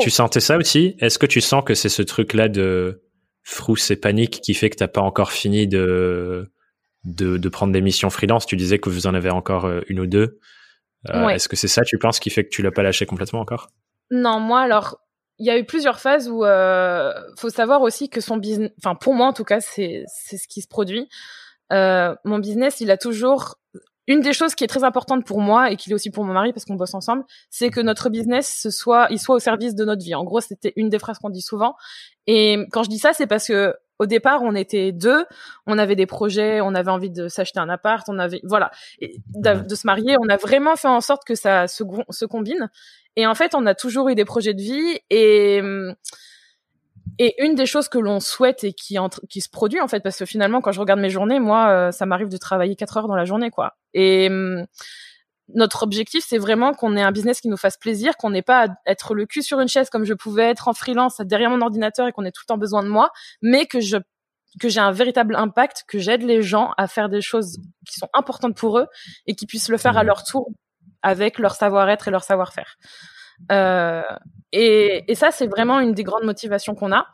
tu 0.00 0.10
sentais 0.10 0.40
ça 0.40 0.58
aussi? 0.58 0.96
Est-ce 0.98 1.18
que 1.18 1.24
tu 1.24 1.40
sens 1.40 1.64
que 1.64 1.74
c'est 1.74 1.88
ce 1.88 2.02
truc-là 2.02 2.48
de 2.48 3.02
frousse 3.42 3.90
et 3.90 3.96
panique 3.96 4.42
qui 4.42 4.52
fait 4.52 4.68
que 4.68 4.76
t'as 4.76 4.88
pas 4.88 5.00
encore 5.00 5.32
fini 5.32 5.66
de, 5.66 6.52
de, 7.04 7.36
de 7.36 7.48
prendre 7.48 7.72
des 7.72 7.80
missions 7.80 8.10
freelance 8.10 8.46
Tu 8.46 8.56
disais 8.56 8.78
que 8.78 8.90
vous 8.90 9.06
en 9.06 9.14
avez 9.14 9.30
encore 9.30 9.64
euh, 9.66 9.80
une 9.88 10.00
ou 10.00 10.06
deux. 10.06 10.38
Euh, 11.10 11.28
est-ce 11.28 11.48
que 11.48 11.56
c'est 11.56 11.68
ça, 11.68 11.82
tu 11.84 11.98
penses, 11.98 12.18
qui 12.18 12.30
fait 12.30 12.44
que 12.44 12.50
tu 12.50 12.62
l'as 12.62 12.72
pas 12.72 12.82
lâché 12.82 13.06
complètement 13.06 13.40
encore? 13.40 13.68
Non, 14.10 14.40
moi 14.40 14.60
alors 14.60 14.98
il 15.38 15.46
y 15.46 15.50
a 15.50 15.58
eu 15.58 15.64
plusieurs 15.64 16.00
phases 16.00 16.28
où 16.28 16.44
euh, 16.44 17.12
faut 17.38 17.50
savoir 17.50 17.82
aussi 17.82 18.08
que 18.08 18.20
son 18.20 18.36
business, 18.36 18.70
enfin 18.82 18.96
pour 18.96 19.14
moi 19.14 19.28
en 19.28 19.32
tout 19.32 19.44
cas 19.44 19.60
c'est 19.60 20.02
c'est 20.06 20.36
ce 20.36 20.48
qui 20.48 20.60
se 20.60 20.68
produit. 20.68 21.08
Euh, 21.72 22.14
mon 22.24 22.38
business, 22.38 22.80
il 22.80 22.90
a 22.90 22.96
toujours 22.96 23.56
une 24.06 24.20
des 24.20 24.32
choses 24.32 24.54
qui 24.54 24.64
est 24.64 24.68
très 24.68 24.84
importante 24.84 25.26
pour 25.26 25.40
moi 25.40 25.70
et 25.70 25.76
qui 25.76 25.90
est 25.90 25.94
aussi 25.94 26.10
pour 26.10 26.24
mon 26.24 26.32
mari 26.32 26.52
parce 26.52 26.64
qu'on 26.64 26.76
bosse 26.76 26.94
ensemble, 26.94 27.24
c'est 27.50 27.68
que 27.68 27.80
notre 27.80 28.08
business 28.08 28.58
ce 28.62 28.70
soit, 28.70 29.06
il 29.10 29.20
soit 29.20 29.36
au 29.36 29.38
service 29.38 29.74
de 29.74 29.84
notre 29.84 30.02
vie. 30.02 30.14
En 30.14 30.24
gros, 30.24 30.40
c'était 30.40 30.72
une 30.76 30.88
des 30.88 30.98
phrases 30.98 31.18
qu'on 31.18 31.28
dit 31.28 31.42
souvent. 31.42 31.76
Et 32.26 32.56
quand 32.72 32.82
je 32.82 32.88
dis 32.88 32.98
ça, 32.98 33.12
c'est 33.12 33.26
parce 33.26 33.46
que 33.46 33.74
au 33.98 34.06
départ, 34.06 34.42
on 34.42 34.54
était 34.54 34.92
deux, 34.92 35.24
on 35.66 35.78
avait 35.78 35.96
des 35.96 36.06
projets, 36.06 36.60
on 36.60 36.74
avait 36.74 36.90
envie 36.90 37.10
de 37.10 37.28
s'acheter 37.28 37.60
un 37.60 37.68
appart, 37.68 38.08
on 38.08 38.18
avait 38.18 38.40
voilà, 38.44 38.70
et 39.00 39.16
de, 39.34 39.74
se 39.74 39.86
marier. 39.86 40.16
On 40.20 40.28
a 40.28 40.36
vraiment 40.36 40.76
fait 40.76 40.88
en 40.88 41.00
sorte 41.00 41.24
que 41.24 41.34
ça 41.34 41.66
se, 41.66 41.84
se 42.10 42.24
combine. 42.24 42.70
Et 43.16 43.26
en 43.26 43.34
fait, 43.34 43.54
on 43.54 43.66
a 43.66 43.74
toujours 43.74 44.08
eu 44.08 44.14
des 44.14 44.24
projets 44.24 44.54
de 44.54 44.62
vie 44.62 45.00
et 45.10 45.60
et 47.20 47.34
une 47.44 47.54
des 47.54 47.66
choses 47.66 47.88
que 47.88 47.98
l'on 47.98 48.20
souhaite 48.20 48.62
et 48.64 48.72
qui 48.72 48.96
qui 49.28 49.40
se 49.40 49.48
produit 49.48 49.80
en 49.80 49.88
fait, 49.88 50.00
parce 50.00 50.18
que 50.18 50.24
finalement, 50.24 50.60
quand 50.60 50.72
je 50.72 50.80
regarde 50.80 51.00
mes 51.00 51.10
journées, 51.10 51.40
moi, 51.40 51.68
euh, 51.70 51.90
ça 51.90 52.06
m'arrive 52.06 52.28
de 52.28 52.36
travailler 52.36 52.76
quatre 52.76 52.96
heures 52.96 53.08
dans 53.08 53.16
la 53.16 53.24
journée, 53.24 53.50
quoi. 53.50 53.76
Et 53.94 54.28
notre 55.54 55.82
objectif, 55.82 56.24
c'est 56.26 56.38
vraiment 56.38 56.74
qu'on 56.74 56.96
ait 56.96 57.02
un 57.02 57.12
business 57.12 57.40
qui 57.40 57.48
nous 57.48 57.56
fasse 57.56 57.76
plaisir, 57.76 58.16
qu'on 58.16 58.30
n'ait 58.30 58.42
pas 58.42 58.66
à 58.66 58.68
être 58.86 59.14
le 59.14 59.26
cul 59.26 59.42
sur 59.42 59.60
une 59.60 59.68
chaise 59.68 59.88
comme 59.90 60.04
je 60.04 60.14
pouvais 60.14 60.44
être 60.44 60.68
en 60.68 60.74
freelance 60.74 61.20
derrière 61.20 61.50
mon 61.50 61.60
ordinateur 61.60 62.06
et 62.06 62.12
qu'on 62.12 62.24
ait 62.24 62.32
tout 62.32 62.42
le 62.44 62.48
temps 62.48 62.58
besoin 62.58 62.82
de 62.82 62.88
moi, 62.88 63.10
mais 63.42 63.66
que 63.66 63.80
je 63.80 63.96
que 64.60 64.68
j'ai 64.68 64.80
un 64.80 64.92
véritable 64.92 65.36
impact, 65.36 65.84
que 65.86 65.98
j'aide 65.98 66.22
les 66.22 66.42
gens 66.42 66.72
à 66.78 66.88
faire 66.88 67.08
des 67.08 67.20
choses 67.20 67.58
qui 67.86 67.98
sont 67.98 68.08
importantes 68.14 68.56
pour 68.56 68.78
eux 68.78 68.86
et 69.26 69.34
qui 69.34 69.46
puissent 69.46 69.68
le 69.68 69.76
faire 69.76 69.96
à 69.96 70.04
leur 70.04 70.24
tour 70.24 70.50
avec 71.02 71.38
leur 71.38 71.54
savoir-être 71.54 72.08
et 72.08 72.10
leur 72.10 72.24
savoir-faire. 72.24 72.76
Euh, 73.52 74.02
et, 74.52 75.04
et, 75.06 75.14
ça, 75.14 75.30
c'est 75.30 75.46
vraiment 75.46 75.80
une 75.80 75.92
des 75.92 76.02
grandes 76.02 76.24
motivations 76.24 76.74
qu'on 76.74 76.92
a. 76.92 77.06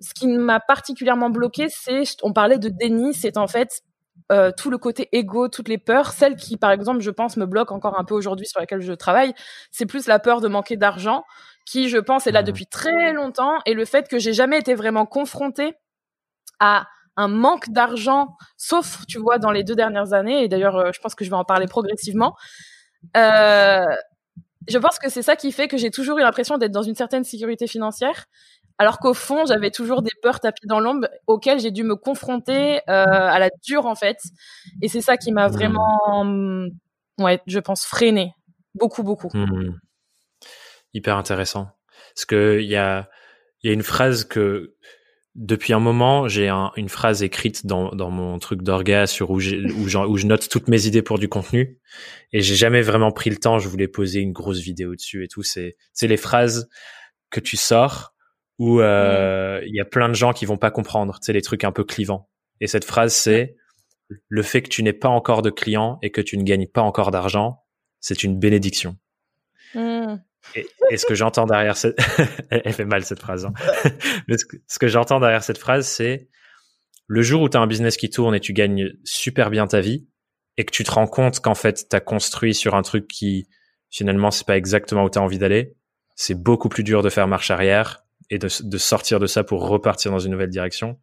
Ce 0.00 0.12
qui 0.12 0.26
m'a 0.26 0.60
particulièrement 0.60 1.30
bloqué, 1.30 1.68
c'est, 1.70 2.02
on 2.22 2.32
parlait 2.32 2.58
de 2.58 2.68
déni, 2.68 3.14
c'est 3.14 3.38
en 3.38 3.46
fait 3.46 3.82
euh, 4.30 4.50
tout 4.56 4.70
le 4.70 4.78
côté 4.78 5.08
égo, 5.12 5.48
toutes 5.48 5.68
les 5.68 5.78
peurs, 5.78 6.12
celles 6.12 6.36
qui, 6.36 6.56
par 6.56 6.70
exemple, 6.70 7.00
je 7.00 7.10
pense, 7.10 7.36
me 7.36 7.46
bloquent 7.46 7.74
encore 7.74 7.98
un 7.98 8.04
peu 8.04 8.14
aujourd'hui 8.14 8.46
sur 8.46 8.60
lesquelles 8.60 8.82
je 8.82 8.92
travaille, 8.92 9.34
c'est 9.70 9.86
plus 9.86 10.06
la 10.06 10.18
peur 10.18 10.40
de 10.40 10.48
manquer 10.48 10.76
d'argent, 10.76 11.24
qui, 11.64 11.88
je 11.88 11.98
pense, 11.98 12.26
est 12.26 12.32
là 12.32 12.42
mmh. 12.42 12.46
depuis 12.46 12.66
très 12.66 13.12
longtemps, 13.12 13.58
et 13.66 13.74
le 13.74 13.84
fait 13.84 14.08
que 14.08 14.18
j'ai 14.18 14.32
jamais 14.32 14.58
été 14.58 14.74
vraiment 14.74 15.06
confrontée 15.06 15.74
à 16.60 16.86
un 17.16 17.28
manque 17.28 17.70
d'argent, 17.70 18.36
sauf, 18.56 19.04
tu 19.08 19.18
vois, 19.18 19.38
dans 19.38 19.50
les 19.50 19.64
deux 19.64 19.74
dernières 19.74 20.12
années, 20.12 20.44
et 20.44 20.48
d'ailleurs, 20.48 20.76
euh, 20.76 20.90
je 20.92 21.00
pense 21.00 21.14
que 21.14 21.24
je 21.24 21.30
vais 21.30 21.36
en 21.36 21.44
parler 21.44 21.66
progressivement. 21.66 22.36
Euh, 23.16 23.84
je 24.68 24.78
pense 24.78 24.98
que 24.98 25.08
c'est 25.08 25.22
ça 25.22 25.34
qui 25.34 25.50
fait 25.50 25.66
que 25.66 25.76
j'ai 25.76 25.90
toujours 25.90 26.18
eu 26.18 26.22
l'impression 26.22 26.58
d'être 26.58 26.72
dans 26.72 26.82
une 26.82 26.94
certaine 26.94 27.24
sécurité 27.24 27.66
financière, 27.66 28.26
alors 28.78 28.98
qu'au 28.98 29.14
fond, 29.14 29.44
j'avais 29.46 29.70
toujours 29.70 30.02
des 30.02 30.10
peurs 30.22 30.40
tapis 30.40 30.66
dans 30.66 30.80
l'ombre 30.80 31.08
auxquelles 31.26 31.60
j'ai 31.60 31.72
dû 31.72 31.82
me 31.82 31.96
confronter 31.96 32.78
euh, 32.88 33.04
à 33.06 33.38
la 33.38 33.50
dure 33.64 33.86
en 33.86 33.96
fait. 33.96 34.18
Et 34.82 34.88
c'est 34.88 35.00
ça 35.00 35.16
qui 35.16 35.32
m'a 35.32 35.48
mmh. 35.48 35.52
vraiment, 35.52 36.68
ouais, 37.18 37.40
je 37.46 37.58
pense, 37.58 37.84
freiné 37.84 38.34
beaucoup, 38.74 39.02
beaucoup. 39.02 39.28
Mmh. 39.34 39.78
Hyper 40.94 41.16
intéressant. 41.16 41.68
Parce 42.14 42.24
que 42.24 42.60
il 42.60 42.68
y 42.68 42.76
a, 42.76 43.08
il 43.62 43.68
y 43.68 43.70
a 43.70 43.74
une 43.74 43.82
phrase 43.82 44.24
que 44.24 44.76
depuis 45.34 45.72
un 45.72 45.78
moment, 45.78 46.26
j'ai 46.26 46.48
une 46.48 46.88
phrase 46.88 47.22
écrite 47.22 47.66
dans, 47.66 47.90
dans 47.90 48.10
mon 48.10 48.38
truc 48.38 48.62
d'orga 48.62 49.06
sur 49.06 49.30
où, 49.30 49.36
où, 49.36 49.38
où, 49.38 50.16
je 50.16 50.26
note 50.26 50.48
toutes 50.48 50.68
mes 50.68 50.86
idées 50.86 51.02
pour 51.02 51.18
du 51.18 51.28
contenu 51.28 51.78
et 52.32 52.40
j'ai 52.40 52.56
jamais 52.56 52.82
vraiment 52.82 53.12
pris 53.12 53.30
le 53.30 53.36
temps. 53.36 53.58
Je 53.58 53.68
voulais 53.68 53.86
poser 53.86 54.20
une 54.20 54.32
grosse 54.32 54.58
vidéo 54.58 54.94
dessus 54.96 55.24
et 55.24 55.28
tout. 55.28 55.42
C'est 55.42 55.76
c'est 55.92 56.08
les 56.08 56.16
phrases 56.16 56.68
que 57.30 57.40
tu 57.40 57.56
sors 57.56 58.14
où 58.58 58.80
euh, 58.80 59.60
il 59.66 59.74
y 59.74 59.80
a 59.80 59.84
plein 59.84 60.08
de 60.08 60.14
gens 60.14 60.32
qui 60.32 60.46
vont 60.46 60.56
pas 60.56 60.70
comprendre. 60.70 61.18
C'est 61.22 61.32
les 61.32 61.42
trucs 61.42 61.64
un 61.64 61.72
peu 61.72 61.84
clivants. 61.84 62.28
Et 62.60 62.66
cette 62.66 62.84
phrase 62.84 63.14
c'est 63.14 63.56
le 64.28 64.42
fait 64.42 64.62
que 64.62 64.68
tu 64.68 64.82
n'aies 64.82 64.92
pas 64.92 65.08
encore 65.08 65.42
de 65.42 65.50
clients 65.50 65.98
et 66.02 66.10
que 66.10 66.20
tu 66.20 66.38
ne 66.38 66.42
gagnes 66.42 66.66
pas 66.66 66.80
encore 66.80 67.10
d'argent, 67.10 67.64
c'est 68.00 68.24
une 68.24 68.38
bénédiction. 68.38 68.96
Mmh. 69.74 70.16
Et, 70.54 70.96
ce 70.96 71.04
que 71.04 71.14
j'entends 71.14 71.46
derrière 71.46 71.76
cette, 71.76 71.98
elle 72.50 72.72
fait 72.72 72.84
mal 72.84 73.04
cette 73.04 73.20
phrase. 73.20 73.44
Hein. 73.44 73.52
Mais 74.28 74.36
ce 74.38 74.78
que, 74.78 74.88
j'entends 74.88 75.20
derrière 75.20 75.42
cette 75.42 75.58
phrase, 75.58 75.86
c'est 75.86 76.28
le 77.06 77.22
jour 77.22 77.42
où 77.42 77.48
tu 77.48 77.56
as 77.56 77.60
un 77.60 77.66
business 77.66 77.96
qui 77.96 78.08
tourne 78.08 78.34
et 78.34 78.40
tu 78.40 78.52
gagnes 78.52 78.92
super 79.04 79.50
bien 79.50 79.66
ta 79.66 79.80
vie 79.80 80.08
et 80.56 80.64
que 80.64 80.72
tu 80.72 80.84
te 80.84 80.90
rends 80.90 81.06
compte 81.06 81.40
qu'en 81.40 81.54
fait 81.54 81.86
tu 81.88 81.96
as 81.96 82.00
construit 82.00 82.54
sur 82.54 82.74
un 82.74 82.82
truc 82.82 83.08
qui 83.08 83.46
finalement 83.90 84.30
c'est 84.30 84.46
pas 84.46 84.56
exactement 84.56 85.04
où 85.04 85.10
tu 85.10 85.18
as 85.18 85.22
envie 85.22 85.38
d'aller, 85.38 85.74
c'est 86.16 86.34
beaucoup 86.34 86.68
plus 86.68 86.82
dur 86.82 87.02
de 87.02 87.10
faire 87.10 87.28
marche 87.28 87.50
arrière 87.50 88.04
et 88.30 88.38
de, 88.38 88.48
sortir 88.48 89.20
de 89.20 89.26
ça 89.26 89.44
pour 89.44 89.66
repartir 89.68 90.10
dans 90.10 90.18
une 90.18 90.32
nouvelle 90.32 90.50
direction 90.50 90.98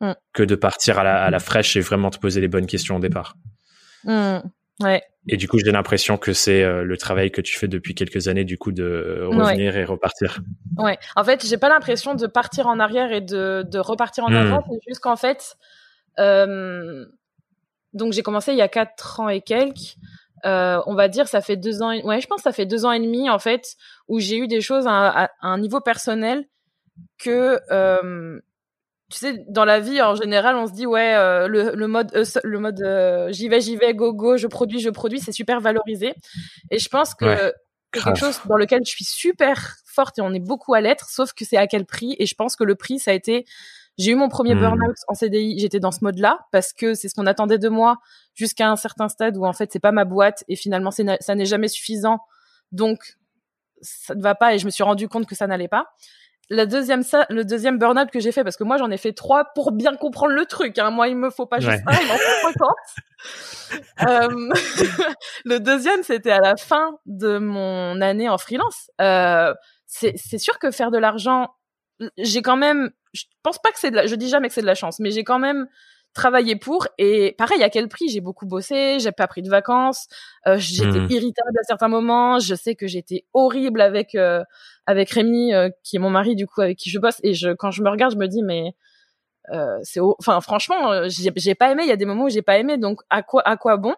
mm. 0.00 0.12
que 0.32 0.42
de 0.42 0.54
partir 0.54 0.98
à 0.98 1.04
la, 1.04 1.24
à 1.24 1.30
la 1.30 1.38
fraîche 1.38 1.76
et 1.76 1.80
vraiment 1.80 2.10
te 2.10 2.18
poser 2.18 2.40
les 2.40 2.48
bonnes 2.48 2.66
questions 2.66 2.96
au 2.96 3.00
départ. 3.00 3.36
Mm. 4.04 4.38
Ouais. 4.80 5.02
Et 5.28 5.36
du 5.36 5.46
coup, 5.46 5.58
j'ai 5.64 5.70
l'impression 5.70 6.16
que 6.16 6.32
c'est 6.32 6.64
euh, 6.64 6.82
le 6.82 6.96
travail 6.96 7.30
que 7.30 7.40
tu 7.40 7.56
fais 7.56 7.68
depuis 7.68 7.94
quelques 7.94 8.26
années, 8.26 8.44
du 8.44 8.58
coup, 8.58 8.72
de 8.72 9.24
revenir 9.30 9.76
et 9.76 9.84
repartir. 9.84 10.40
Ouais. 10.76 10.98
En 11.14 11.22
fait, 11.22 11.46
j'ai 11.46 11.58
pas 11.58 11.68
l'impression 11.68 12.14
de 12.14 12.26
partir 12.26 12.66
en 12.66 12.80
arrière 12.80 13.12
et 13.12 13.20
de, 13.20 13.64
de 13.68 13.78
repartir 13.78 14.24
en 14.24 14.34
avant. 14.34 14.64
C'est 14.68 14.80
juste 14.88 15.00
qu'en 15.00 15.16
fait, 15.16 15.56
euh, 16.18 17.04
donc 17.92 18.12
j'ai 18.12 18.22
commencé 18.22 18.52
il 18.52 18.58
y 18.58 18.62
a 18.62 18.68
quatre 18.68 19.20
ans 19.20 19.28
et 19.28 19.40
quelques. 19.40 19.96
Euh, 20.44 20.80
on 20.86 20.94
va 20.94 21.08
dire, 21.08 21.28
ça 21.28 21.40
fait 21.40 21.56
deux 21.56 21.82
ans. 21.82 21.94
Ouais, 22.02 22.20
je 22.20 22.26
pense 22.26 22.38
que 22.38 22.42
ça 22.42 22.52
fait 22.52 22.66
deux 22.66 22.84
ans 22.84 22.92
et 22.92 23.00
demi 23.00 23.30
en 23.30 23.38
fait 23.38 23.76
où 24.08 24.18
j'ai 24.18 24.38
eu 24.38 24.48
des 24.48 24.60
choses 24.60 24.86
à, 24.88 25.30
un 25.40 25.58
niveau 25.58 25.80
personnel 25.80 26.44
que 27.18 27.60
euh, 27.70 28.40
tu 29.12 29.18
sais, 29.18 29.44
dans 29.48 29.66
la 29.66 29.78
vie, 29.78 30.00
en 30.00 30.14
général, 30.14 30.56
on 30.56 30.66
se 30.66 30.72
dit 30.72 30.86
ouais, 30.86 31.14
euh, 31.14 31.46
le, 31.46 31.74
le, 31.74 31.86
mode, 31.86 32.10
euh, 32.14 32.24
le 32.42 32.58
mode, 32.58 32.80
euh, 32.80 33.30
j'y 33.30 33.48
vais, 33.48 33.60
j'y 33.60 33.76
vais, 33.76 33.94
go 33.94 34.14
go, 34.14 34.38
je 34.38 34.46
produis, 34.46 34.80
je 34.80 34.88
produis, 34.88 35.20
c'est 35.20 35.32
super 35.32 35.60
valorisé. 35.60 36.14
Et 36.70 36.78
je 36.78 36.88
pense 36.88 37.14
que, 37.14 37.52
quelque 37.92 38.18
chose 38.18 38.40
dans 38.46 38.56
lequel 38.56 38.80
je 38.86 38.90
suis 38.90 39.04
super 39.04 39.76
forte 39.84 40.18
et 40.18 40.22
on 40.22 40.32
est 40.32 40.40
beaucoup 40.40 40.72
à 40.72 40.80
l'être, 40.80 41.10
sauf 41.10 41.34
que 41.34 41.44
c'est 41.44 41.58
à 41.58 41.66
quel 41.66 41.84
prix. 41.84 42.16
Et 42.18 42.26
je 42.26 42.34
pense 42.34 42.56
que 42.56 42.64
le 42.64 42.74
prix, 42.74 42.98
ça 42.98 43.10
a 43.10 43.14
été, 43.14 43.44
j'ai 43.98 44.12
eu 44.12 44.14
mon 44.14 44.28
premier 44.28 44.54
hmm. 44.54 44.60
burn-out 44.60 44.96
en 45.08 45.14
CDI, 45.14 45.58
j'étais 45.58 45.80
dans 45.80 45.90
ce 45.90 45.98
mode-là 46.02 46.46
parce 46.50 46.72
que 46.72 46.94
c'est 46.94 47.08
ce 47.08 47.14
qu'on 47.14 47.26
attendait 47.26 47.58
de 47.58 47.68
moi 47.68 47.96
jusqu'à 48.34 48.70
un 48.70 48.76
certain 48.76 49.08
stade 49.08 49.36
où 49.36 49.44
en 49.44 49.52
fait 49.52 49.70
c'est 49.72 49.80
pas 49.80 49.92
ma 49.92 50.04
boîte 50.04 50.44
et 50.48 50.56
finalement 50.56 50.90
ça 50.90 51.34
n'est 51.34 51.44
jamais 51.44 51.68
suffisant 51.68 52.18
Donc, 52.72 53.18
ça 53.82 54.14
ne 54.14 54.22
va 54.22 54.34
pas 54.34 54.54
et 54.54 54.58
je 54.58 54.64
me 54.64 54.70
suis 54.70 54.84
rendu 54.84 55.08
compte 55.08 55.26
que 55.26 55.34
ça 55.34 55.46
n'allait 55.46 55.68
pas. 55.68 55.86
La 56.50 56.66
deuxième, 56.66 57.02
ça, 57.02 57.24
le 57.30 57.44
deuxième 57.44 57.78
burn-out 57.78 58.10
que 58.10 58.20
j'ai 58.20 58.32
fait, 58.32 58.44
parce 58.44 58.56
que 58.56 58.64
moi 58.64 58.76
j'en 58.76 58.90
ai 58.90 58.96
fait 58.96 59.12
trois 59.12 59.46
pour 59.54 59.72
bien 59.72 59.94
comprendre 59.96 60.34
le 60.34 60.44
truc. 60.44 60.78
Hein. 60.78 60.90
Moi, 60.90 61.08
il 61.08 61.16
me 61.16 61.30
faut 61.30 61.46
pas 61.46 61.60
juste 61.60 61.82
un, 61.86 61.92
il 61.92 62.08
m'en 62.08 62.14
faut 62.14 62.48
50. 62.48 62.70
euh, 64.08 64.54
le 65.44 65.60
deuxième, 65.60 66.02
c'était 66.02 66.32
à 66.32 66.40
la 66.40 66.56
fin 66.56 66.98
de 67.06 67.38
mon 67.38 68.00
année 68.00 68.28
en 68.28 68.38
freelance. 68.38 68.90
Euh, 69.00 69.54
c'est 69.86 70.38
sûr 70.38 70.58
que 70.58 70.70
faire 70.70 70.90
de 70.90 70.98
l'argent, 70.98 71.48
j'ai 72.18 72.42
quand 72.42 72.56
même, 72.56 72.90
je 73.12 73.24
pense 73.42 73.58
pas 73.58 73.70
que 73.70 73.78
c'est 73.78 73.90
de 73.90 73.96
la, 73.96 74.06
je 74.06 74.14
dis 74.14 74.28
jamais 74.28 74.48
que 74.48 74.54
c'est 74.54 74.62
de 74.62 74.66
la 74.66 74.74
chance, 74.74 74.98
mais 74.98 75.10
j'ai 75.10 75.24
quand 75.24 75.38
même 75.38 75.68
travailler 76.14 76.56
pour 76.56 76.86
et 76.98 77.34
pareil 77.38 77.62
à 77.62 77.70
quel 77.70 77.88
prix? 77.88 78.08
J'ai 78.08 78.20
beaucoup 78.20 78.46
bossé 78.46 78.98
j'ai 79.00 79.12
pas 79.12 79.26
pris 79.26 79.42
de 79.42 79.48
vacances 79.48 80.08
euh, 80.46 80.56
j'étais 80.58 81.00
mmh. 81.00 81.10
irritable 81.10 81.58
à 81.58 81.64
certains 81.64 81.88
moments 81.88 82.38
je 82.38 82.54
sais 82.54 82.74
que 82.74 82.86
j'étais 82.86 83.24
horrible 83.32 83.80
avec 83.80 84.14
euh, 84.14 84.44
avec 84.86 85.10
Rémi 85.10 85.54
euh, 85.54 85.70
qui 85.82 85.96
est 85.96 85.98
mon 85.98 86.10
mari 86.10 86.36
du 86.36 86.46
coup 86.46 86.60
avec 86.60 86.76
qui 86.76 86.90
je 86.90 86.98
bosse 86.98 87.18
et 87.22 87.34
je 87.34 87.50
quand 87.50 87.70
je 87.70 87.82
me 87.82 87.88
regarde 87.88 88.12
je 88.12 88.18
me 88.18 88.26
dis 88.26 88.42
mais 88.42 88.74
c'est 89.82 90.00
enfin 90.00 90.40
franchement 90.40 91.08
j'ai 91.08 91.54
pas 91.54 91.72
aimé 91.72 91.82
il 91.82 91.88
y 91.88 91.92
a 91.92 91.96
des 91.96 92.04
moments 92.04 92.24
où 92.24 92.30
j'ai 92.30 92.42
pas 92.42 92.58
aimé 92.58 92.78
donc 92.78 93.00
à 93.10 93.22
quoi 93.22 93.42
à 93.46 93.56
quoi 93.56 93.76
bon? 93.76 93.94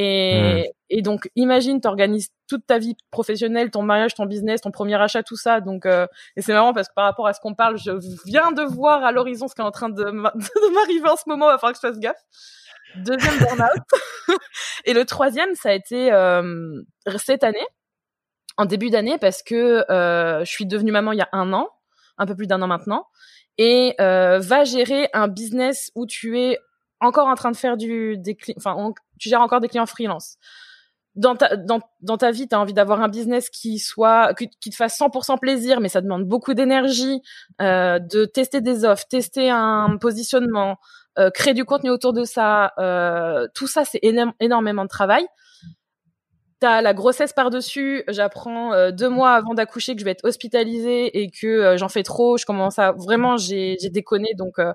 Et, 0.00 0.40
mmh. 0.40 0.72
et 0.90 1.02
donc, 1.02 1.28
imagine, 1.34 1.80
t'organises 1.80 2.28
toute 2.46 2.64
ta 2.64 2.78
vie 2.78 2.96
professionnelle, 3.10 3.70
ton 3.70 3.82
mariage, 3.82 4.14
ton 4.14 4.26
business, 4.26 4.60
ton 4.60 4.70
premier 4.70 4.94
achat, 4.94 5.24
tout 5.24 5.36
ça. 5.36 5.60
Donc, 5.60 5.86
euh, 5.86 6.06
et 6.36 6.40
c'est 6.40 6.52
marrant 6.52 6.72
parce 6.72 6.88
que 6.88 6.94
par 6.94 7.04
rapport 7.04 7.26
à 7.26 7.32
ce 7.32 7.40
qu'on 7.40 7.54
parle, 7.54 7.76
je 7.78 7.90
viens 8.24 8.52
de 8.52 8.62
voir 8.62 9.04
à 9.04 9.10
l'horizon 9.10 9.48
ce 9.48 9.56
qui 9.56 9.60
est 9.60 9.64
en 9.64 9.72
train 9.72 9.88
de 9.88 10.04
m'arriver 10.72 11.08
en 11.10 11.16
ce 11.16 11.24
moment. 11.26 11.48
Il 11.48 11.52
va 11.52 11.58
falloir 11.58 11.72
que 11.72 11.80
je 11.82 11.88
fasse 11.88 11.98
gaffe. 11.98 12.22
Deuxième 12.94 13.38
burn-out. 13.38 14.38
et 14.84 14.94
le 14.94 15.04
troisième, 15.04 15.52
ça 15.56 15.70
a 15.70 15.72
été 15.72 16.12
euh, 16.12 16.80
cette 17.16 17.42
année, 17.42 17.66
en 18.56 18.66
début 18.66 18.90
d'année, 18.90 19.18
parce 19.18 19.42
que 19.42 19.84
euh, 19.90 20.44
je 20.44 20.50
suis 20.50 20.64
devenue 20.64 20.92
maman 20.92 21.10
il 21.10 21.18
y 21.18 21.22
a 21.22 21.28
un 21.32 21.52
an, 21.52 21.68
un 22.18 22.26
peu 22.26 22.36
plus 22.36 22.46
d'un 22.46 22.62
an 22.62 22.68
maintenant, 22.68 23.08
et 23.58 23.96
euh, 24.00 24.38
va 24.38 24.62
gérer 24.62 25.08
un 25.12 25.26
business 25.26 25.90
où 25.96 26.06
tu 26.06 26.38
es 26.38 26.58
encore 27.00 27.28
en 27.28 27.34
train 27.34 27.50
de 27.50 27.56
faire 27.56 27.76
du 27.76 28.16
des 28.18 28.36
enfin 28.56 28.92
tu 29.18 29.28
gères 29.28 29.40
encore 29.40 29.60
des 29.60 29.68
clients 29.68 29.86
freelance. 29.86 30.36
Dans 31.14 31.34
ta 31.36 31.56
dans, 31.56 31.80
dans 32.00 32.16
ta 32.16 32.30
vie 32.30 32.48
tu 32.48 32.54
as 32.54 32.60
envie 32.60 32.74
d'avoir 32.74 33.00
un 33.02 33.08
business 33.08 33.50
qui 33.50 33.78
soit 33.78 34.34
qui, 34.34 34.70
te 34.70 34.76
fasse 34.76 34.98
100% 34.98 35.38
plaisir 35.38 35.80
mais 35.80 35.88
ça 35.88 36.00
demande 36.00 36.24
beaucoup 36.24 36.54
d'énergie 36.54 37.20
euh, 37.60 37.98
de 37.98 38.24
tester 38.24 38.60
des 38.60 38.84
offres 38.84 39.06
tester 39.08 39.50
un 39.50 39.96
positionnement 40.00 40.76
euh, 41.18 41.30
créer 41.30 41.54
du 41.54 41.64
contenu 41.64 41.90
autour 41.90 42.12
de 42.12 42.24
ça 42.24 42.72
euh, 42.78 43.48
tout 43.54 43.66
ça 43.66 43.84
c'est 43.84 44.00
énormément 44.40 44.84
de 44.84 44.88
travail. 44.88 45.26
T'as 46.60 46.80
la 46.82 46.92
grossesse 46.92 47.32
par-dessus, 47.32 48.02
j'apprends 48.08 48.72
euh, 48.72 48.90
deux 48.90 49.08
mois 49.08 49.34
avant 49.34 49.54
d'accoucher 49.54 49.94
que 49.94 50.00
je 50.00 50.04
vais 50.04 50.10
être 50.10 50.24
hospitalisée 50.24 51.22
et 51.22 51.30
que 51.30 51.46
euh, 51.46 51.76
j'en 51.76 51.88
fais 51.88 52.02
trop, 52.02 52.36
je 52.36 52.44
commence 52.44 52.80
à 52.80 52.90
vraiment 52.90 53.36
j'ai 53.36 53.76
déconné 53.92 54.30
donc 54.36 54.58
euh, 54.58 54.72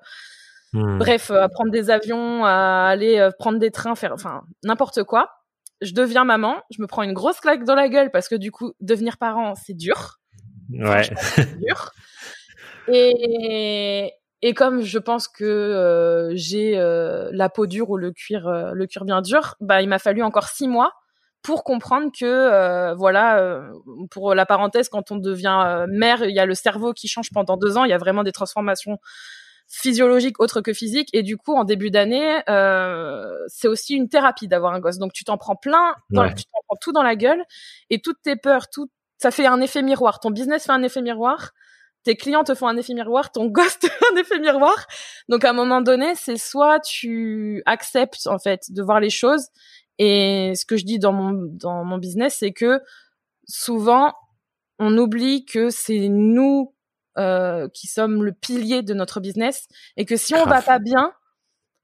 Hmm. 0.73 0.97
Bref, 0.97 1.29
euh, 1.29 1.43
à 1.43 1.49
prendre 1.49 1.71
des 1.71 1.91
avions, 1.91 2.45
à 2.45 2.87
aller 2.87 3.19
euh, 3.19 3.29
prendre 3.37 3.59
des 3.59 3.69
trains, 3.69 3.95
faire, 3.95 4.11
enfin, 4.13 4.41
n'importe 4.63 5.03
quoi. 5.03 5.29
Je 5.81 5.93
deviens 5.93 6.23
maman, 6.23 6.55
je 6.71 6.81
me 6.81 6.87
prends 6.87 7.03
une 7.03 7.13
grosse 7.13 7.39
claque 7.39 7.63
dans 7.63 7.75
la 7.75 7.89
gueule 7.89 8.09
parce 8.09 8.27
que 8.27 8.35
du 8.35 8.51
coup, 8.51 8.73
devenir 8.79 9.17
parent, 9.17 9.53
c'est 9.55 9.75
dur. 9.75 10.19
Ouais. 10.71 11.03
C'est 11.15 11.59
dur. 11.59 11.91
Et, 12.87 14.11
et 14.41 14.53
comme 14.53 14.81
je 14.81 14.97
pense 14.97 15.27
que 15.27 15.43
euh, 15.43 16.31
j'ai 16.35 16.75
la 16.75 17.49
peau 17.49 17.67
dure 17.67 17.91
ou 17.91 17.97
le 17.97 18.11
cuir, 18.11 18.49
le 18.73 18.87
cuir 18.87 19.05
bien 19.05 19.21
dur, 19.21 19.55
bah, 19.59 19.81
il 19.81 19.89
m'a 19.89 19.99
fallu 19.99 20.23
encore 20.23 20.47
six 20.47 20.67
mois 20.67 20.93
pour 21.43 21.65
comprendre 21.65 22.11
que 22.17 22.93
voilà 22.93 23.61
pour 24.09 24.33
la 24.33 24.45
parenthèse 24.45 24.87
quand 24.87 25.11
on 25.11 25.17
devient 25.17 25.85
mère 25.89 26.23
il 26.23 26.33
y 26.33 26.39
a 26.39 26.45
le 26.45 26.53
cerveau 26.53 26.93
qui 26.93 27.09
change 27.09 27.31
pendant 27.33 27.57
deux 27.57 27.75
ans 27.77 27.83
il 27.83 27.89
y 27.89 27.93
a 27.93 27.97
vraiment 27.97 28.23
des 28.23 28.31
transformations 28.31 28.97
physiologique 29.67 30.39
autre 30.39 30.61
que 30.61 30.73
physique. 30.73 31.09
Et 31.13 31.23
du 31.23 31.37
coup 31.37 31.53
en 31.53 31.63
début 31.63 31.91
d'année 31.91 32.41
euh, 32.49 33.33
c'est 33.47 33.67
aussi 33.67 33.95
une 33.95 34.09
thérapie 34.09 34.47
d'avoir 34.47 34.73
un 34.73 34.79
gosse. 34.79 34.97
Donc 34.97 35.13
tu 35.13 35.23
t'en 35.23 35.37
prends 35.37 35.55
plein 35.55 35.95
tu 36.09 36.15
t'en 36.15 36.59
prends 36.67 36.77
tout 36.81 36.91
dans 36.91 37.03
la 37.03 37.15
gueule. 37.15 37.43
Et 37.89 37.99
toutes 37.99 38.21
tes 38.21 38.35
peurs 38.35 38.69
tout 38.69 38.89
ça 39.17 39.31
fait 39.31 39.45
un 39.45 39.61
effet 39.61 39.81
miroir. 39.81 40.19
Ton 40.19 40.31
business 40.31 40.65
fait 40.65 40.71
un 40.71 40.83
effet 40.83 41.01
miroir. 41.01 41.51
Tes 42.03 42.15
clients 42.15 42.43
te 42.43 42.53
font 42.53 42.67
un 42.67 42.75
effet 42.75 42.93
miroir. 42.93 43.31
Ton 43.31 43.45
gosse 43.49 43.79
te 43.79 43.87
fait 43.87 44.05
un 44.13 44.17
effet 44.17 44.39
miroir. 44.39 44.85
Donc 45.29 45.45
à 45.45 45.49
un 45.51 45.53
moment 45.53 45.81
donné 45.81 46.13
c'est 46.15 46.37
soit 46.37 46.79
tu 46.79 47.63
acceptes 47.65 48.27
en 48.27 48.39
fait 48.39 48.71
de 48.71 48.81
voir 48.83 48.99
les 48.99 49.09
choses. 49.09 49.47
Et 49.99 50.53
ce 50.55 50.65
que 50.65 50.77
je 50.77 50.85
dis 50.85 50.99
dans 50.99 51.13
mon 51.13 51.33
dans 51.33 51.83
mon 51.83 51.97
business 51.97 52.37
c'est 52.39 52.51
que 52.51 52.81
souvent 53.47 54.13
on 54.79 54.97
oublie 54.97 55.45
que 55.45 55.69
c'est 55.69 56.09
nous 56.09 56.72
euh, 57.17 57.67
qui 57.73 57.87
sommes 57.87 58.23
le 58.23 58.31
pilier 58.31 58.81
de 58.81 58.93
notre 58.93 59.19
business 59.19 59.67
et 59.97 60.05
que 60.05 60.17
si 60.17 60.35
on 60.35 60.45
va 60.45 60.61
pas 60.61 60.79
bien, 60.79 61.11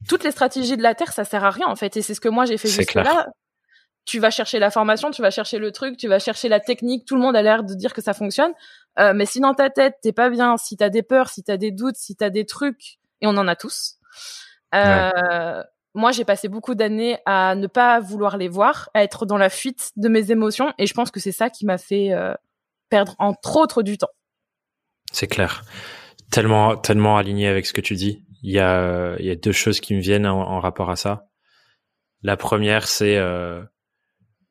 toutes 0.08 0.24
les 0.24 0.32
stratégies 0.32 0.78
de 0.78 0.84
la 0.84 0.96
terre, 0.96 1.12
ça 1.12 1.26
sert 1.26 1.44
à 1.44 1.50
rien 1.52 1.68
en 1.68 1.76
fait. 1.76 1.98
Et 1.98 2.02
c'est 2.02 2.14
ce 2.14 2.22
que 2.22 2.30
moi 2.30 2.46
j'ai 2.46 2.58
fait 2.58 2.68
jusque 2.70 2.94
là. 2.94 3.28
Tu 4.06 4.20
vas 4.20 4.32
chercher 4.32 4.58
la 4.58 4.72
formation, 4.72 5.12
tu 5.12 5.22
vas 5.22 5.30
chercher 5.30 5.60
le 5.60 5.72
truc, 5.72 5.98
tu 5.98 6.08
vas 6.08 6.20
chercher 6.20 6.50
la 6.50 6.60
technique. 6.60 7.06
Tout 7.06 7.16
le 7.16 7.22
monde 7.22 7.36
a 7.36 7.42
l'air 7.42 7.64
de 7.64 7.74
dire 7.76 7.94
que 7.94 8.02
ça 8.02 8.14
fonctionne, 8.14 8.54
euh, 8.98 9.14
mais 9.14 9.26
si 9.26 9.40
dans 9.40 9.54
ta 9.54 9.70
tête 9.70 9.96
t'es 10.02 10.14
pas 10.14 10.30
bien, 10.30 10.58
si 10.58 10.78
t'as 10.78 10.90
des 10.90 11.04
peurs, 11.04 11.30
si 11.30 11.44
t'as 11.44 11.58
des 11.58 11.72
doutes, 11.72 11.98
si 11.98 12.16
t'as 12.16 12.30
des 12.30 12.46
trucs, 12.46 12.98
et 13.22 13.28
on 13.28 13.38
en 13.38 13.48
a 13.48 13.56
tous. 13.56 13.98
Euh, 14.74 15.62
Moi, 15.96 16.12
j'ai 16.12 16.24
passé 16.24 16.48
beaucoup 16.48 16.76
d'années 16.76 17.18
à 17.26 17.56
ne 17.56 17.66
pas 17.68 18.00
vouloir 18.00 18.38
les 18.38 18.48
voir, 18.48 18.90
à 18.94 19.04
être 19.04 19.26
dans 19.26 19.38
la 19.38 19.50
fuite 19.50 19.92
de 19.96 20.08
mes 20.08 20.32
émotions, 20.32 20.72
et 20.78 20.86
je 20.86 20.94
pense 20.94 21.10
que 21.12 21.20
c'est 21.20 21.32
ça 21.32 21.50
qui 21.50 21.66
m'a 21.66 21.80
fait 21.80 22.14
euh, 22.14 22.34
perdre 22.90 23.16
entre 23.18 23.58
autres 23.58 23.82
du 23.82 23.98
temps. 23.98 24.12
C'est 25.12 25.28
clair. 25.28 25.64
Tellement, 26.32 26.78
tellement 26.78 27.18
aligné 27.18 27.48
avec 27.48 27.66
ce 27.66 27.74
que 27.74 27.82
tu 27.82 27.96
dis. 27.96 28.26
Il 28.44 28.52
y 28.52 28.60
a, 28.60 29.16
il 29.20 29.26
y 29.26 29.32
a 29.32 29.36
deux 29.36 29.52
choses 29.52 29.80
qui 29.80 29.94
me 29.96 30.00
viennent 30.00 30.28
en, 30.28 30.60
rapport 30.60 30.90
à 30.90 30.96
ça. 30.96 31.28
La 32.22 32.38
première, 32.38 32.88
c'est, 32.88 33.18
euh, 33.18 33.64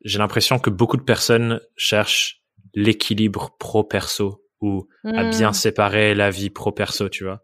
j'ai 0.03 0.19
l'impression 0.19 0.59
que 0.59 0.69
beaucoup 0.69 0.97
de 0.97 1.03
personnes 1.03 1.61
cherchent 1.75 2.43
l'équilibre 2.73 3.55
pro-perso 3.59 4.43
ou 4.61 4.87
à 5.05 5.23
hmm. 5.23 5.29
bien 5.29 5.53
séparer 5.53 6.13
la 6.13 6.29
vie 6.29 6.49
pro-perso, 6.49 7.09
tu 7.09 7.23
vois. 7.23 7.43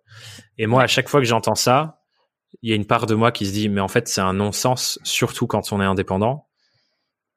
Et 0.58 0.68
moi, 0.68 0.84
à 0.84 0.88
chaque 0.88 1.10
fois 1.10 1.22
que 1.22 1.26
j'entends 1.26 1.56
ça, 1.56 2.02
il 2.62 2.70
y 2.70 2.74
a 2.74 2.76
une 2.76 2.86
part 2.86 3.06
de 3.06 3.16
moi 3.16 3.32
qui 3.32 3.46
se 3.46 3.54
dit, 3.54 3.70
mais 3.70 3.82
en 3.82 3.88
fait, 3.88 4.08
c'est 4.08 4.22
un 4.22 4.34
non-sens, 4.34 5.00
surtout 5.04 5.48
quand 5.48 5.72
on 5.72 5.82
est 5.82 5.86
indépendant 5.86 6.48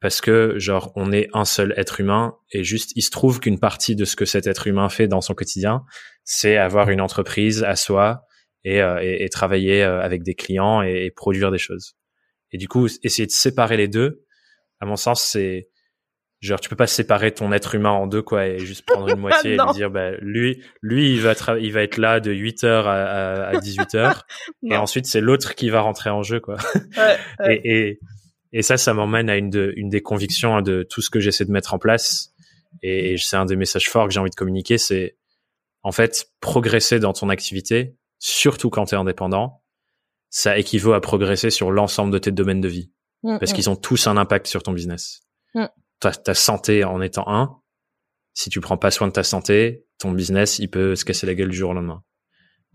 parce 0.01 0.21
que 0.21 0.59
genre 0.59 0.93
on 0.95 1.13
est 1.13 1.29
un 1.33 1.45
seul 1.45 1.75
être 1.77 2.01
humain 2.01 2.37
et 2.53 2.63
juste 2.63 2.93
il 2.95 3.03
se 3.03 3.11
trouve 3.11 3.41
qu'une 3.41 3.59
partie 3.59 3.97
de 3.97 4.05
ce 4.05 4.17
que 4.17 4.25
cet 4.25 4.47
être 4.47 4.67
humain 4.67 4.89
fait 4.89 5.09
dans 5.09 5.21
son 5.21 5.35
quotidien, 5.35 5.85
c'est 6.25 6.57
avoir 6.57 6.91
une 6.91 7.01
entreprise 7.01 7.65
à 7.65 7.75
soi 7.75 8.23
et, 8.65 8.83
euh, 8.83 8.99
et, 9.03 9.29
travailler 9.29 9.83
euh, 9.83 10.01
avec 10.01 10.23
des 10.23 10.35
clients 10.35 10.83
et, 10.83 11.11
produire 11.15 11.51
des 11.51 11.59
choses. 11.59 11.97
Et 12.53 12.59
du 12.59 12.69
coup, 12.69 12.87
essayer 13.03 13.27
de 13.27 13.33
séparer 13.33 13.77
les 13.77 13.89
deux, 13.89 14.25
à 14.81 14.87
mon 14.87 14.97
sens, 14.97 15.23
c'est 15.23 15.69
genre 16.41 16.61
tu 16.61 16.69
peux 16.69 16.77
pas 16.77 16.87
séparer 16.87 17.33
ton 17.33 17.51
être 17.51 17.75
humain 17.75 17.91
en 17.91 18.07
deux 18.07 18.23
quoi 18.23 18.47
et 18.47 18.61
juste 18.61 18.87
prendre 18.87 19.09
une 19.09 19.19
moitié 19.21 19.55
et 19.55 19.57
lui 19.57 19.73
dire 19.75 19.91
bah 19.91 20.13
lui 20.21 20.63
lui 20.83 21.15
il 21.15 21.21
va 21.21 21.35
il 21.59 21.73
va 21.73 21.83
être 21.83 21.97
là 21.97 22.21
de 22.21 22.31
8 22.31 22.63
heures 22.63 22.87
à, 22.87 23.49
à, 23.49 23.59
18 23.59 23.97
heures 23.97 24.25
et 24.71 24.77
ensuite 24.77 25.07
c'est 25.07 25.21
l'autre 25.21 25.57
qui 25.57 25.69
va 25.69 25.81
rentrer 25.81 26.11
en 26.11 26.23
jeu 26.23 26.39
quoi. 26.39 26.57
Ouais, 26.97 27.17
ouais. 27.41 27.61
Et, 27.65 27.99
et 28.53 28.63
ça, 28.63 28.77
ça 28.77 28.95
m'emmène 28.95 29.29
à 29.29 29.37
une, 29.37 29.51
de, 29.51 29.73
une 29.77 29.89
des 29.89 30.03
convictions 30.03 30.57
hein, 30.57 30.63
de 30.63 30.83
tout 30.83 31.03
ce 31.03 31.11
que 31.11 31.21
j'essaie 31.21 31.45
de 31.45 31.53
mettre 31.53 31.75
en 31.75 31.79
place. 31.79 32.33
Et, 32.83 33.17
c'est 33.19 33.37
un 33.37 33.45
des 33.45 33.57
messages 33.57 33.89
forts 33.89 34.07
que 34.07 34.15
j'ai 34.15 34.21
envie 34.21 34.31
de 34.31 34.35
communiquer, 34.35 34.79
c'est 34.79 35.17
en 35.83 35.93
fait 35.93 36.31
progresser 36.41 36.99
dans 36.99 37.13
ton 37.13 37.29
activité, 37.29 37.97
surtout 38.19 38.71
quand 38.71 38.87
tu 38.87 38.95
es 38.95 38.99
indépendant, 38.99 39.63
ça 40.31 40.59
équivaut 40.59 40.93
à 40.93 41.01
progresser 41.01 41.51
sur 41.51 41.71
l'ensemble 41.71 42.13
de 42.13 42.19
tes 42.19 42.33
domaines 42.33 42.61
de 42.61 42.69
vie. 42.69 42.91
Mm, 43.23 43.39
parce 43.39 43.53
mm. 43.53 43.55
qu'ils 43.55 43.71
ont 43.71 43.77
tous 43.77 44.07
un 44.07 44.17
impact 44.17 44.47
sur 44.47 44.63
ton 44.63 44.73
business. 44.73 45.23
Mm. 45.55 45.67
Ta, 46.01 46.13
ta, 46.13 46.35
santé 46.35 46.85
en 46.85 47.01
étant 47.01 47.29
un, 47.29 47.59
si 48.35 48.51
tu 48.51 48.61
prends 48.61 48.77
pas 48.77 48.91
soin 48.91 49.09
de 49.09 49.13
ta 49.13 49.25
santé, 49.25 49.85
ton 49.99 50.13
business, 50.13 50.59
il 50.59 50.69
peut 50.69 50.95
se 50.95 51.05
casser 51.05 51.27
la 51.27 51.35
gueule 51.35 51.49
du 51.49 51.57
jour 51.57 51.71
au 51.71 51.75
lendemain. 51.75 52.05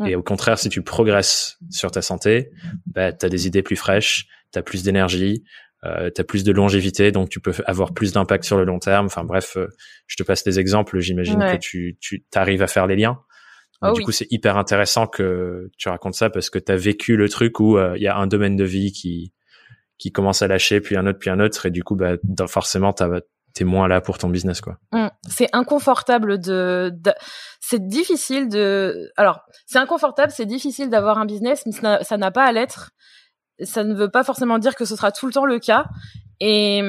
Et 0.05 0.15
au 0.15 0.23
contraire, 0.23 0.57
si 0.57 0.69
tu 0.69 0.81
progresses 0.81 1.57
sur 1.69 1.91
ta 1.91 2.01
santé, 2.01 2.49
bah, 2.87 3.13
tu 3.13 3.25
as 3.25 3.29
des 3.29 3.47
idées 3.47 3.61
plus 3.61 3.75
fraîches, 3.75 4.27
tu 4.51 4.59
as 4.59 4.63
plus 4.63 4.83
d'énergie, 4.83 5.43
euh, 5.85 6.09
tu 6.13 6.21
as 6.21 6.23
plus 6.23 6.43
de 6.43 6.51
longévité, 6.51 7.11
donc 7.11 7.29
tu 7.29 7.39
peux 7.39 7.53
avoir 7.65 7.93
plus 7.93 8.13
d'impact 8.13 8.43
sur 8.43 8.57
le 8.57 8.63
long 8.63 8.79
terme. 8.79 9.07
Enfin 9.07 9.23
bref, 9.23 9.57
euh, 9.57 9.67
je 10.07 10.15
te 10.15 10.23
passe 10.23 10.43
des 10.43 10.59
exemples, 10.59 10.99
j'imagine 10.99 11.39
que 11.39 11.57
tu, 11.57 11.97
tu 11.99 12.23
arrives 12.35 12.61
à 12.61 12.67
faire 12.67 12.87
les 12.87 12.95
liens. 12.95 13.19
Oh 13.81 13.91
du 13.91 14.01
coup, 14.01 14.13
c'est 14.13 14.31
hyper 14.31 14.57
intéressant 14.57 15.07
que 15.07 15.69
tu 15.77 15.89
racontes 15.89 16.13
ça 16.13 16.29
parce 16.29 16.49
que 16.49 16.57
tu 16.57 16.71
as 16.71 16.77
vécu 16.77 17.17
le 17.17 17.27
truc 17.27 17.59
où 17.59 17.77
euh, 17.77 17.97
il 17.97 18.03
y 18.03 18.07
a 18.07 18.15
un 18.15 18.27
domaine 18.27 18.55
de 18.55 18.63
vie 18.63 18.93
qui 18.93 19.33
qui 19.97 20.11
commence 20.11 20.41
à 20.41 20.47
lâcher, 20.47 20.81
puis 20.81 20.97
un 20.97 21.05
autre, 21.05 21.19
puis 21.19 21.29
un 21.29 21.39
autre, 21.39 21.65
et 21.65 21.71
du 21.71 21.83
coup, 21.83 21.95
bah, 21.95 22.15
forcément, 22.47 22.93
t'es 23.53 23.63
moins 23.63 23.87
là 23.87 24.01
pour 24.01 24.17
ton 24.17 24.27
business, 24.27 24.59
quoi. 24.59 24.77
Mmh. 24.91 25.07
C'est 25.29 25.47
inconfortable 25.53 26.39
de, 26.39 26.91
c'est 27.61 27.87
difficile 27.87 28.49
de, 28.49 29.11
alors, 29.15 29.41
c'est 29.65 29.77
inconfortable, 29.77 30.33
c'est 30.35 30.45
difficile 30.45 30.89
d'avoir 30.89 31.19
un 31.19 31.25
business, 31.25 31.63
mais 31.65 31.71
ça 32.03 32.17
n'a 32.17 32.31
pas 32.31 32.43
à 32.43 32.51
l'être 32.51 32.91
ça 33.65 33.83
ne 33.83 33.93
veut 33.93 34.09
pas 34.09 34.23
forcément 34.23 34.59
dire 34.59 34.75
que 34.75 34.85
ce 34.85 34.95
sera 34.95 35.11
tout 35.11 35.25
le 35.25 35.33
temps 35.33 35.45
le 35.45 35.59
cas. 35.59 35.85
Et, 36.39 36.79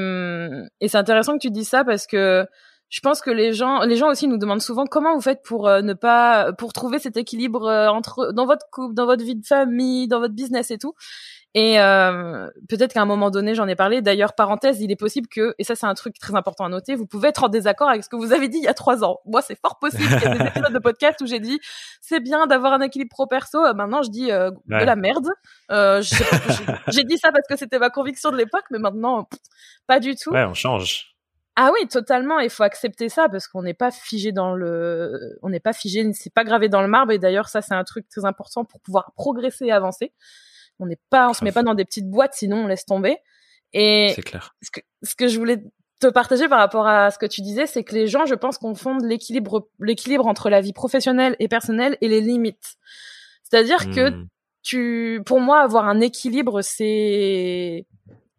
et 0.81 0.89
c'est 0.89 0.99
intéressant 0.99 1.35
que 1.35 1.39
tu 1.39 1.51
dis 1.51 1.65
ça 1.65 1.85
parce 1.85 2.07
que 2.07 2.47
je 2.95 3.01
pense 3.01 3.21
que 3.21 3.31
les 3.31 3.53
gens, 3.53 3.81
les 3.81 3.97
gens 3.97 4.09
aussi 4.09 4.29
nous 4.29 4.39
demandent 4.39 4.63
souvent 4.63 4.87
comment 4.87 5.17
vous 5.17 5.21
faites 5.21 5.43
pour 5.43 5.67
euh, 5.67 5.83
ne 5.83 5.95
pas, 5.95 6.53
pour 6.53 6.73
trouver 6.73 7.01
cet 7.01 7.17
équilibre 7.17 7.67
euh, 7.67 7.89
entre 7.89 8.33
dans 8.33 8.47
votre 8.47 8.67
couple, 8.71 8.95
dans 8.95 9.07
votre 9.07 9.25
vie 9.25 9.35
de 9.35 9.45
famille, 9.45 10.07
dans 10.07 10.21
votre 10.21 10.35
business 10.35 10.71
et 10.71 10.79
tout. 10.79 10.95
Et 11.55 11.79
euh, 11.79 12.49
peut-être 12.69 12.95
qu'à 12.95 13.03
un 13.03 13.07
moment 13.07 13.31
donné, 13.31 13.55
j'en 13.55 13.69
ai 13.69 13.77
parlé. 13.77 14.03
D'ailleurs, 14.03 14.35
parenthèse, 14.35 14.81
il 14.81 14.91
est 14.91 14.97
possible 14.97 15.29
que, 15.29 15.55
et 15.59 15.65
ça 15.65 15.77
c'est 15.77 15.87
un 15.87 15.95
truc 15.95 16.19
très 16.19 16.35
important 16.35 16.65
à 16.65 16.69
noter, 16.69 16.97
vous 16.97 17.07
pouvez 17.07 17.29
être 17.29 17.45
en 17.45 17.49
désaccord 17.49 17.89
avec 17.89 18.03
ce 18.03 18.09
que 18.09 18.17
vous 18.17 18.33
avez 18.33 18.49
dit 18.49 18.59
il 18.59 18.65
y 18.65 18.69
a 18.69 18.75
trois 18.75 19.05
ans. 19.05 19.21
Moi, 19.25 19.41
c'est 19.41 19.59
fort 19.61 19.79
possible 19.79 20.05
qu'il 20.05 20.29
y 20.29 20.33
ait 20.33 20.39
des 20.39 20.45
épisodes 20.49 20.73
de 20.73 20.79
podcast 20.81 21.21
où 21.21 21.27
j'ai 21.27 21.39
dit 21.39 21.61
c'est 22.01 22.21
bien 22.21 22.47
d'avoir 22.49 22.73
un 22.73 22.81
équilibre 22.81 23.11
pro-perso. 23.11 23.73
Maintenant, 23.75 24.03
je 24.03 24.11
dis 24.11 24.27
de 24.27 24.53
la 24.69 24.97
merde. 24.97 25.29
j'ai 25.71 27.05
dit 27.05 27.19
ça 27.19 27.31
parce 27.31 27.47
que 27.49 27.57
c'était 27.57 27.79
ma 27.79 27.91
conviction 27.91 28.33
de 28.33 28.37
l'époque, 28.37 28.65
mais 28.71 28.79
maintenant, 28.79 29.29
pas 29.87 30.01
du 30.01 30.17
tout. 30.17 30.33
Ouais, 30.33 30.45
on 30.45 30.55
change. 30.55 31.15
Ah 31.57 31.71
oui, 31.73 31.87
totalement. 31.87 32.41
Il 32.41 32.51
faut 32.51 32.65
accepter 32.65 33.09
ça 33.09 33.29
parce 33.29 33.47
qu'on 33.47 33.63
n'est 33.63 33.75
pas 33.75 33.93
figé 33.93 34.33
dans 34.33 34.55
le, 34.55 35.39
on 35.43 35.51
n'est 35.51 35.61
pas 35.61 35.73
figé, 35.73 36.13
c'est 36.13 36.35
pas 36.35 36.43
gravé 36.43 36.69
dans 36.69 36.83
le 36.83 36.89
marbre. 36.89 37.13
Et 37.13 37.19
d'ailleurs, 37.19 37.49
ça, 37.49 37.63
c'est 37.63 37.75
un 37.75 37.85
truc 37.85 38.09
très 38.09 38.25
important 38.25 38.65
pour 38.65 38.81
pouvoir 38.81 39.13
progresser 39.15 39.67
et 39.67 39.73
avancer. 39.73 40.13
On 40.79 40.87
n'est 40.87 40.99
pas, 41.11 41.29
on 41.29 41.33
se 41.33 41.45
met 41.45 41.53
pas 41.53 41.63
dans 41.63 41.75
des 41.75 41.85
petites 41.85 42.09
boîtes, 42.09 42.35
sinon 42.35 42.65
on 42.65 42.67
laisse 42.67 42.85
tomber. 42.85 43.19
Et 43.73 44.13
c'est 44.15 44.23
clair. 44.23 44.55
Ce 44.63 44.71
que, 44.71 44.81
ce 45.03 45.15
que 45.15 45.29
je 45.29 45.39
voulais 45.39 45.63
te 46.01 46.07
partager 46.09 46.49
par 46.49 46.59
rapport 46.59 46.87
à 46.87 47.11
ce 47.11 47.19
que 47.19 47.27
tu 47.27 47.41
disais, 47.41 47.67
c'est 47.67 47.85
que 47.85 47.95
les 47.95 48.07
gens, 48.07 48.27
je 48.27 48.35
pense, 48.35 48.59
confondent 48.59 49.05
l'équilibre, 49.05 49.69
l'équilibre 49.81 50.27
entre 50.27 50.51
la 50.51 50.61
vie 50.61 50.73
professionnelle 50.73 51.37
et 51.39 51.49
personnelle 51.49 51.97
et 52.01 52.09
les 52.09 52.21
limites. 52.21 52.77
C'est-à-dire 53.43 53.91
que 53.91 54.11
hmm. 54.11 54.29
tu, 54.63 55.23
pour 55.25 55.41
moi, 55.41 55.61
avoir 55.61 55.89
un 55.89 56.01
équilibre, 56.01 56.63
c'est 56.63 57.87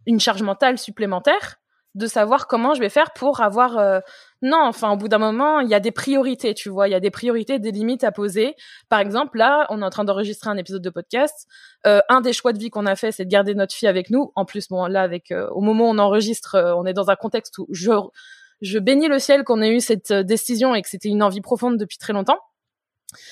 une 0.06 0.19
charge 0.19 0.43
mentale 0.43 0.78
supplémentaire 0.78 1.60
de 1.95 2.08
savoir 2.08 2.47
comment 2.47 2.73
je 2.73 2.81
vais 2.81 2.89
faire 2.89 3.12
pour 3.12 3.41
avoir 3.41 3.77
euh, 3.77 3.99
non 4.41 4.60
enfin 4.62 4.91
au 4.91 4.97
bout 4.97 5.08
d'un 5.08 5.17
moment 5.17 5.62
il 5.62 5.69
y 5.69 5.73
a 5.73 5.79
des 5.79 5.91
priorités 5.91 6.53
tu 6.53 6.69
vois 6.69 6.88
il 6.88 6.91
y 6.91 6.95
a 6.95 6.99
des 6.99 7.10
priorités 7.10 7.58
des 7.58 7.71
limites 7.71 8.03
à 8.03 8.12
poser. 8.12 8.55
Par 8.89 8.99
exemple 8.99 9.38
là 9.38 9.65
on 9.69 9.81
est 9.81 9.86
en 9.86 9.89
train 9.89 10.03
d'enregistrer 10.03 10.49
un 10.49 10.58
épisode 10.58 10.81
de 10.81 10.89
podcast. 10.89 11.47
Euh, 11.88 12.01
un 12.10 12.21
des 12.21 12.34
choix 12.34 12.53
de 12.53 12.60
vie 12.60 12.69
qu'on 12.69 12.86
a 12.86 12.95
fait 12.95 13.12
c'est 13.12 13.25
de 13.25 13.29
garder 13.29 13.55
notre 13.55 13.73
fille 13.73 13.88
avec 13.88 14.10
nous. 14.10 14.31
En 14.36 14.45
plus 14.45 14.67
bon 14.67 14.86
là 14.86 15.01
avec 15.01 15.31
euh, 15.31 15.47
au 15.51 15.62
moment 15.62 15.86
où 15.86 15.93
on 15.93 15.97
enregistre 15.97 16.75
on 16.77 16.86
est 16.86 16.93
dans 16.93 17.10
un 17.10 17.15
contexte 17.15 17.58
où 17.58 17.67
je 17.71 17.91
je 18.62 18.79
bénis 18.79 19.08
le 19.08 19.19
ciel 19.19 19.43
qu'on 19.43 19.62
ait 19.62 19.71
eu 19.71 19.79
cette 19.79 20.13
décision 20.13 20.75
et 20.75 20.81
que 20.81 20.89
c'était 20.89 21.10
une 21.10 21.23
envie 21.23 21.41
profonde 21.41 21.77
depuis 21.77 21.97
très 21.97 22.13
longtemps 22.13 22.39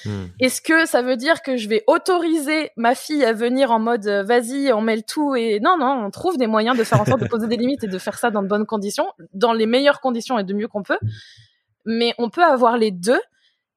Hmm. 0.06 0.26
Est-ce 0.40 0.62
que 0.62 0.86
ça 0.86 1.02
veut 1.02 1.16
dire 1.16 1.42
que 1.42 1.58
je 1.58 1.68
vais 1.68 1.84
autoriser 1.88 2.72
ma 2.76 2.96
fille 2.96 3.24
à 3.24 3.34
venir 3.34 3.72
en 3.72 3.80
mode 3.80 4.08
euh, 4.08 4.24
vas-y, 4.24 4.72
on 4.74 4.82
met 4.82 4.96
le 4.96 5.02
tout 5.04 5.36
et 5.36 5.60
non 5.60 5.78
non, 5.78 6.06
on 6.06 6.12
trouve 6.12 6.38
des 6.38 6.48
moyens 6.48 6.78
de 6.78 6.84
faire 6.84 7.02
en 7.02 7.06
sorte 7.06 7.22
de 7.22 7.28
poser 7.28 7.48
des 7.48 7.58
limites 7.58 7.84
et 7.84 7.88
de 7.88 7.98
faire 7.98 8.18
ça 8.18 8.32
dans 8.32 8.44
de 8.44 8.48
bonnes 8.48 8.66
conditions, 8.66 9.08
dans 9.34 9.54
les 9.54 9.66
meilleures 9.66 10.02
conditions 10.02 10.40
et 10.40 10.44
de 10.44 10.54
mieux 10.54 10.68
qu'on 10.68 10.84
peut. 10.84 11.00
Mais 11.86 12.14
on 12.18 12.30
peut 12.30 12.44
avoir 12.44 12.78
les 12.78 12.92
deux 12.92 13.20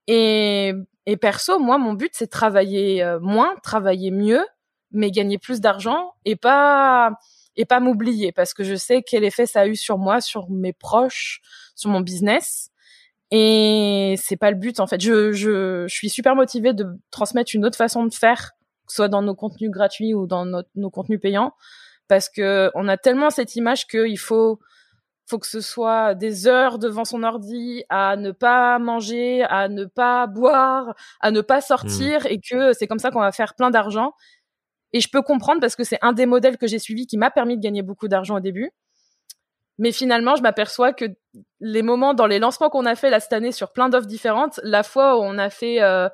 et 0.07 0.73
et 1.09 1.17
perso, 1.17 1.59
moi 1.59 1.79
mon 1.79 1.93
but 1.93 2.11
c'est 2.15 2.27
travailler 2.27 3.03
euh, 3.03 3.21
moins, 3.21 3.55
travailler 3.63 4.11
mieux, 4.11 4.45
mais 4.91 5.11
gagner 5.11 5.39
plus 5.39 5.61
d'argent 5.61 6.13
et 6.25 6.37
pas 6.37 7.13
et 7.57 7.65
pas 7.65 7.81
m'oublier 7.81 8.33
parce 8.33 8.55
que 8.55 8.65
je 8.65 8.75
sais 8.75 9.03
quel 9.03 9.25
effet 9.25 9.47
ça 9.47 9.61
a 9.61 9.67
eu 9.67 9.77
sur 9.77 9.99
moi, 9.99 10.21
sur 10.21 10.51
mes 10.51 10.73
proches, 10.73 11.41
sur 11.75 11.91
mon 11.91 12.01
business 12.01 12.71
et 13.31 14.15
c'est 14.19 14.37
pas 14.37 14.51
le 14.51 14.57
but 14.57 14.81
en 14.81 14.87
fait. 14.87 15.01
Je, 15.01 15.33
je, 15.33 15.85
je 15.87 15.95
suis 15.95 16.11
super 16.11 16.37
motivée 16.37 16.73
de 16.73 16.87
transmettre 17.11 17.53
une 17.55 17.65
autre 17.65 17.77
façon 17.77 18.05
de 18.07 18.15
faire, 18.15 18.53
que 18.87 18.93
ce 18.93 18.97
soit 18.97 19.09
dans 19.09 19.23
nos 19.23 19.35
contenus 19.35 19.71
gratuits 19.71 20.15
ou 20.15 20.27
dans 20.27 20.47
nos 20.75 20.91
contenus 20.91 21.21
payants, 21.21 21.53
parce 22.09 22.29
que 22.29 22.71
on 22.75 22.89
a 22.89 22.97
tellement 22.97 23.31
cette 23.31 23.57
image 23.57 23.87
qu'il 23.87 24.19
faut 24.19 24.61
faut 25.29 25.39
que 25.39 25.47
ce 25.47 25.61
soit 25.61 26.15
des 26.15 26.47
heures 26.47 26.79
devant 26.79 27.05
son 27.05 27.25
ordi 27.25 27.83
à 27.89 28.17
ne 28.17 28.31
pas 28.31 28.79
manger, 28.79 29.43
à 29.43 29.69
ne 29.69 29.85
pas 29.85 30.27
boire, 30.27 30.95
à 31.21 31.33
ne 31.33 31.41
pas 31.41 31.61
sortir 31.61 32.21
mmh. 32.23 32.29
et 32.29 32.41
que 32.41 32.73
c'est 32.73 32.87
comme 32.87 33.01
ça 33.01 33.11
qu'on 33.11 33.21
va 33.21 33.33
faire 33.33 33.55
plein 33.55 33.71
d'argent. 33.71 34.13
Et 34.93 35.01
je 35.01 35.09
peux 35.11 35.23
comprendre 35.23 35.61
parce 35.61 35.75
que 35.75 35.85
c'est 35.85 35.99
un 36.03 36.13
des 36.13 36.27
modèles 36.27 36.59
que 36.59 36.67
j'ai 36.67 36.79
suivi 36.79 37.07
qui 37.07 37.19
m'a 37.19 37.31
permis 37.31 37.57
de 37.57 37.63
gagner 37.63 37.83
beaucoup 37.83 38.09
d'argent 38.09 38.37
au 38.37 38.41
début. 38.41 38.71
Mais 39.79 39.93
finalement, 39.93 40.37
je 40.37 40.43
m'aperçois 40.43 40.93
que 40.93 41.05
les 41.61 41.83
moments 41.83 42.15
dans 42.15 42.27
les 42.27 42.39
lancements 42.39 42.71
qu'on 42.71 42.87
a 42.87 42.95
fait 42.95 43.11
là 43.11 43.21
cette 43.21 43.33
année 43.33 43.53
sur 43.53 43.73
plein 43.73 43.89
d'offres 43.89 44.07
différentes, 44.07 44.59
la 44.63 44.83
fois 44.83 45.19
où 45.19 45.23
on 45.23 45.37
a 45.39 45.51
fait, 45.51 45.83
euh, 45.83 46.09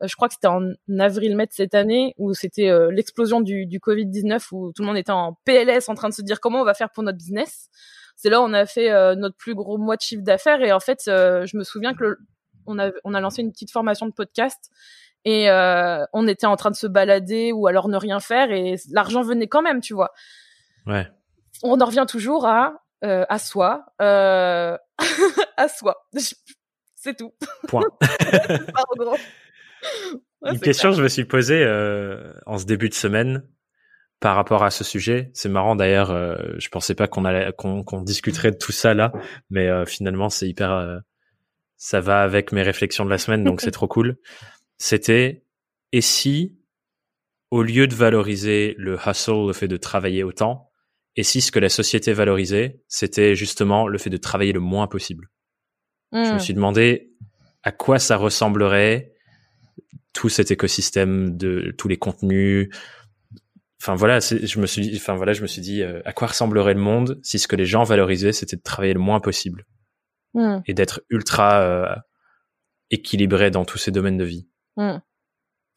je 0.00 0.14
crois 0.16 0.28
que 0.28 0.34
c'était 0.34 0.48
en 0.48 0.72
avril-mai 0.98 1.46
de 1.46 1.52
cette 1.52 1.74
année, 1.74 2.14
où 2.16 2.32
c'était 2.32 2.68
euh, 2.68 2.90
l'explosion 2.90 3.40
du, 3.40 3.66
du 3.66 3.78
Covid-19, 3.80 4.48
où 4.52 4.72
tout 4.72 4.82
le 4.82 4.86
monde 4.88 4.96
était 4.96 5.12
en 5.12 5.38
PLS 5.44 5.88
en 5.88 5.94
train 5.94 6.08
de 6.08 6.14
se 6.14 6.22
dire 6.22 6.40
comment 6.40 6.62
on 6.62 6.64
va 6.64 6.74
faire 6.74 6.90
pour 6.90 7.02
notre 7.02 7.18
business. 7.18 7.68
C'est 8.16 8.30
là 8.30 8.40
où 8.40 8.44
on 8.44 8.52
a 8.54 8.64
fait 8.66 8.90
euh, 8.90 9.14
notre 9.14 9.36
plus 9.36 9.54
gros 9.54 9.76
mois 9.76 9.96
de 9.96 10.02
chiffre 10.02 10.22
d'affaires. 10.22 10.62
Et 10.62 10.72
en 10.72 10.80
fait, 10.80 11.02
je 11.06 11.56
me 11.56 11.64
souviens 11.64 11.94
que 11.94 12.18
on, 12.66 12.78
a, 12.78 12.90
on 13.04 13.12
a 13.12 13.20
lancé 13.20 13.42
une 13.42 13.50
petite 13.50 13.72
formation 13.72 14.06
de 14.06 14.12
podcast 14.12 14.70
et 15.24 15.48
on 16.12 16.26
était 16.28 16.46
en 16.46 16.56
train 16.56 16.70
de 16.70 16.76
se 16.76 16.86
balader 16.86 17.52
ou 17.52 17.66
alors 17.66 17.88
ne 17.88 17.96
rien 17.96 18.20
faire 18.20 18.50
et 18.52 18.76
l'argent 18.90 19.22
venait 19.22 19.48
quand 19.48 19.62
même, 19.62 19.80
tu 19.80 19.94
vois. 19.94 20.12
Ouais. 20.86 21.08
On 21.62 21.80
en 21.80 21.84
revient 21.84 22.06
toujours 22.08 22.46
à 22.46 22.81
euh, 23.04 23.24
à 23.28 23.38
soi, 23.38 23.84
euh, 24.00 24.76
à 25.56 25.68
soi. 25.68 26.06
C'est 26.94 27.16
tout. 27.16 27.34
Point. 27.66 27.88
Une 30.44 30.60
question 30.60 30.90
que 30.90 30.96
je 30.96 31.02
me 31.02 31.08
suis 31.08 31.24
posée 31.24 31.64
euh, 31.64 32.32
en 32.46 32.58
ce 32.58 32.64
début 32.64 32.88
de 32.88 32.94
semaine 32.94 33.44
par 34.20 34.36
rapport 34.36 34.62
à 34.62 34.70
ce 34.70 34.84
sujet. 34.84 35.30
C'est 35.34 35.48
marrant 35.48 35.76
d'ailleurs. 35.76 36.12
Euh, 36.12 36.36
je 36.58 36.68
pensais 36.68 36.94
pas 36.94 37.08
qu'on 37.08 37.24
allait 37.24 37.52
qu'on 37.56 38.02
discuterait 38.02 38.52
de 38.52 38.56
tout 38.56 38.72
ça 38.72 38.94
là, 38.94 39.12
mais 39.50 39.68
euh, 39.68 39.84
finalement 39.84 40.30
c'est 40.30 40.48
hyper. 40.48 40.70
Euh, 40.70 40.98
ça 41.76 42.00
va 42.00 42.22
avec 42.22 42.52
mes 42.52 42.62
réflexions 42.62 43.04
de 43.04 43.10
la 43.10 43.18
semaine, 43.18 43.42
donc 43.42 43.60
c'est 43.60 43.72
trop 43.72 43.88
cool. 43.88 44.16
C'était 44.78 45.44
et 45.90 46.00
si 46.00 46.56
au 47.50 47.62
lieu 47.62 47.88
de 47.88 47.94
valoriser 47.94 48.76
le 48.78 48.96
hustle, 49.04 49.48
le 49.48 49.52
fait 49.52 49.68
de 49.68 49.76
travailler 49.76 50.22
autant, 50.22 50.71
et 51.16 51.22
si 51.22 51.40
ce 51.40 51.52
que 51.52 51.58
la 51.58 51.68
société 51.68 52.12
valorisait, 52.12 52.80
c'était 52.88 53.34
justement 53.34 53.86
le 53.86 53.98
fait 53.98 54.10
de 54.10 54.16
travailler 54.16 54.52
le 54.52 54.60
moins 54.60 54.86
possible. 54.86 55.30
Je 56.12 56.18
me 56.18 56.34
hmm. 56.34 56.40
suis 56.40 56.54
demandé 56.54 57.10
à 57.62 57.72
quoi 57.72 57.98
ça 57.98 58.16
ressemblerait 58.16 59.12
tout 60.12 60.28
cet 60.28 60.50
écosystème 60.50 61.36
de 61.36 61.74
tous 61.78 61.88
les 61.88 61.96
contenus. 61.96 62.68
Enfin 63.80 63.94
voilà, 63.94 64.20
je 64.20 64.60
me 64.60 64.66
suis, 64.66 64.94
enfin 64.96 65.14
voilà, 65.14 65.32
je 65.32 65.42
me 65.42 65.46
suis 65.46 65.62
dit 65.62 65.82
euh, 65.82 66.00
à 66.04 66.12
quoi 66.12 66.28
ressemblerait 66.28 66.74
le 66.74 66.80
monde 66.80 67.18
si 67.22 67.38
ce 67.38 67.48
que 67.48 67.56
les 67.56 67.66
gens 67.66 67.82
valorisaient, 67.82 68.32
c'était 68.32 68.56
de 68.56 68.62
travailler 68.62 68.94
le 68.94 69.00
moins 69.00 69.20
possible 69.20 69.66
hmm. 70.34 70.58
et 70.66 70.74
d'être 70.74 71.02
ultra 71.10 71.62
euh, 71.62 71.94
équilibré 72.90 73.50
dans 73.50 73.64
tous 73.64 73.78
ces 73.78 73.90
domaines 73.90 74.18
de 74.18 74.24
vie. 74.24 74.48
Hmm. 74.76 74.98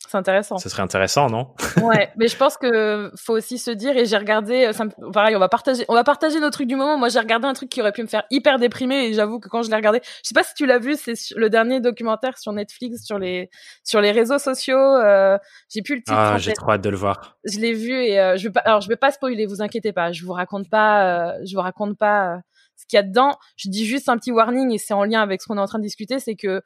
C'est 0.08 0.18
intéressant. 0.18 0.58
Ce 0.58 0.70
serait 0.70 0.84
intéressant, 0.84 1.30
non? 1.30 1.54
Ouais, 1.82 2.12
mais 2.18 2.28
je 2.28 2.38
pense 2.38 2.58
que 2.58 3.12
faut 3.18 3.34
aussi 3.34 3.58
se 3.58 3.72
dire 3.72 3.98
et 3.98 4.06
j'ai 4.06 4.18
regardé, 4.18 4.66
euh, 4.66 5.12
pareil, 5.12 5.36
on 5.36 5.40
va 5.40 5.50
partager, 5.50 5.84
on 5.90 5.96
va 5.96 6.04
partager 6.04 6.40
nos 6.40 6.52
trucs 6.52 6.68
du 6.68 6.76
moment. 6.76 6.98
Moi, 6.98 7.10
j'ai 7.10 7.20
regardé 7.20 7.48
un 7.48 7.54
truc 7.54 7.70
qui 7.70 7.82
aurait 7.82 7.92
pu 7.92 8.04
me 8.04 8.08
faire 8.08 8.24
hyper 8.30 8.60
déprimer 8.60 9.08
et 9.08 9.14
j'avoue 9.14 9.40
que 9.40 9.50
quand 9.50 9.64
je 9.64 9.70
l'ai 9.70 9.76
regardé, 9.76 10.02
je 10.04 10.28
sais 10.28 10.34
pas 10.34 10.44
si 10.44 10.54
tu 10.54 10.66
l'as 10.66 10.78
vu, 10.78 10.96
c'est 10.96 11.16
le 11.36 11.50
dernier 11.50 11.82
documentaire 11.82 12.38
sur 12.38 12.54
Netflix 12.54 13.04
sur 13.04 13.18
les 13.18 13.50
sur 13.84 14.00
les 14.00 14.12
réseaux 14.12 14.38
sociaux. 14.38 14.78
Euh, 14.78 15.38
j'ai 15.74 15.82
plus 15.82 15.96
le 15.96 16.02
titre. 16.02 16.14
Ah, 16.16 16.38
j'ai 16.38 16.54
trop 16.54 16.72
hâte 16.72 16.82
de 16.82 16.90
le 16.90 16.98
voir. 16.98 17.38
Je 17.44 17.60
l'ai 17.60 17.74
vu 17.74 17.94
et 17.94 18.20
euh, 18.20 18.38
je 18.38 18.48
vais 18.48 18.52
pas, 18.52 18.62
alors 18.62 18.82
je 18.82 18.88
vais 18.88 18.98
pas 18.98 19.12
spoiler, 19.12 19.48
vous 19.48 19.62
inquiétez 19.62 19.92
pas, 19.92 20.12
je 20.12 20.24
vous 20.24 20.34
raconte 20.34 20.70
pas, 20.70 21.32
euh, 21.32 21.40
je 21.46 21.56
vous 21.56 21.62
raconte 21.62 21.98
pas 21.98 22.40
ce 22.76 22.86
qu'il 22.86 22.98
y 22.98 23.00
a 23.00 23.04
dedans. 23.04 23.38
Je 23.58 23.70
dis 23.70 23.86
juste 23.86 24.08
un 24.08 24.18
petit 24.18 24.32
warning 24.32 24.72
et 24.72 24.78
c'est 24.78 24.94
en 24.94 25.04
lien 25.04 25.22
avec 25.22 25.42
ce 25.42 25.48
qu'on 25.48 25.58
est 25.58 25.62
en 25.62 25.68
train 25.68 25.80
de 25.80 25.84
discuter, 25.84 26.20
c'est 26.20 26.36
que 26.36 26.62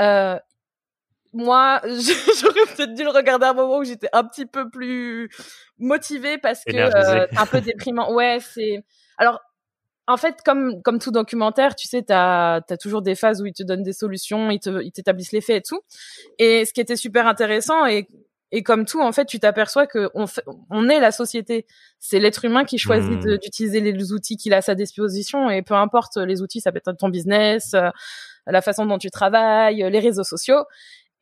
euh, 0.00 0.38
moi, 1.34 1.80
j'aurais 1.84 2.66
peut-être 2.74 2.94
dû 2.94 3.02
le 3.02 3.10
regarder 3.10 3.46
à 3.46 3.50
un 3.50 3.54
moment 3.54 3.78
où 3.78 3.84
j'étais 3.84 4.08
un 4.12 4.24
petit 4.24 4.46
peu 4.46 4.70
plus 4.70 5.28
motivée 5.78 6.38
parce 6.38 6.64
que 6.64 6.76
euh, 6.76 7.26
un 7.36 7.46
peu 7.46 7.60
déprimant. 7.60 8.12
Ouais, 8.12 8.38
c'est. 8.40 8.84
Alors, 9.18 9.40
en 10.06 10.16
fait, 10.16 10.36
comme 10.44 10.80
comme 10.82 10.98
tout 10.98 11.10
documentaire, 11.10 11.74
tu 11.74 11.88
sais, 11.88 12.02
t'as 12.02 12.60
as 12.68 12.76
toujours 12.76 13.02
des 13.02 13.14
phases 13.14 13.42
où 13.42 13.46
ils 13.46 13.52
te 13.52 13.62
donnent 13.62 13.82
des 13.82 13.92
solutions, 13.92 14.50
ils 14.50 14.60
te 14.60 14.82
ils 14.82 14.92
t'établissent 14.92 15.32
les 15.32 15.40
faits 15.40 15.56
et 15.56 15.62
tout. 15.68 15.80
Et 16.38 16.64
ce 16.64 16.72
qui 16.72 16.80
était 16.80 16.96
super 16.96 17.26
intéressant 17.26 17.84
et 17.86 18.08
et 18.52 18.62
comme 18.62 18.84
tout, 18.84 19.00
en 19.00 19.10
fait, 19.10 19.24
tu 19.24 19.40
t'aperçois 19.40 19.88
que 19.88 20.10
on, 20.14 20.26
on 20.70 20.88
est 20.88 21.00
la 21.00 21.10
société. 21.10 21.66
C'est 21.98 22.20
l'être 22.20 22.44
humain 22.44 22.64
qui 22.64 22.78
choisit 22.78 23.24
mmh. 23.24 23.38
d'utiliser 23.38 23.80
les 23.80 24.12
outils 24.12 24.36
qu'il 24.36 24.54
a 24.54 24.58
à 24.58 24.62
sa 24.62 24.76
disposition. 24.76 25.50
Et 25.50 25.62
peu 25.62 25.74
importe 25.74 26.18
les 26.18 26.40
outils, 26.40 26.60
ça 26.60 26.70
peut 26.70 26.78
être 26.78 26.96
ton 26.96 27.08
business, 27.08 27.74
euh, 27.74 27.88
la 28.46 28.62
façon 28.62 28.86
dont 28.86 28.98
tu 28.98 29.10
travailles, 29.10 29.84
les 29.90 29.98
réseaux 29.98 30.22
sociaux 30.22 30.62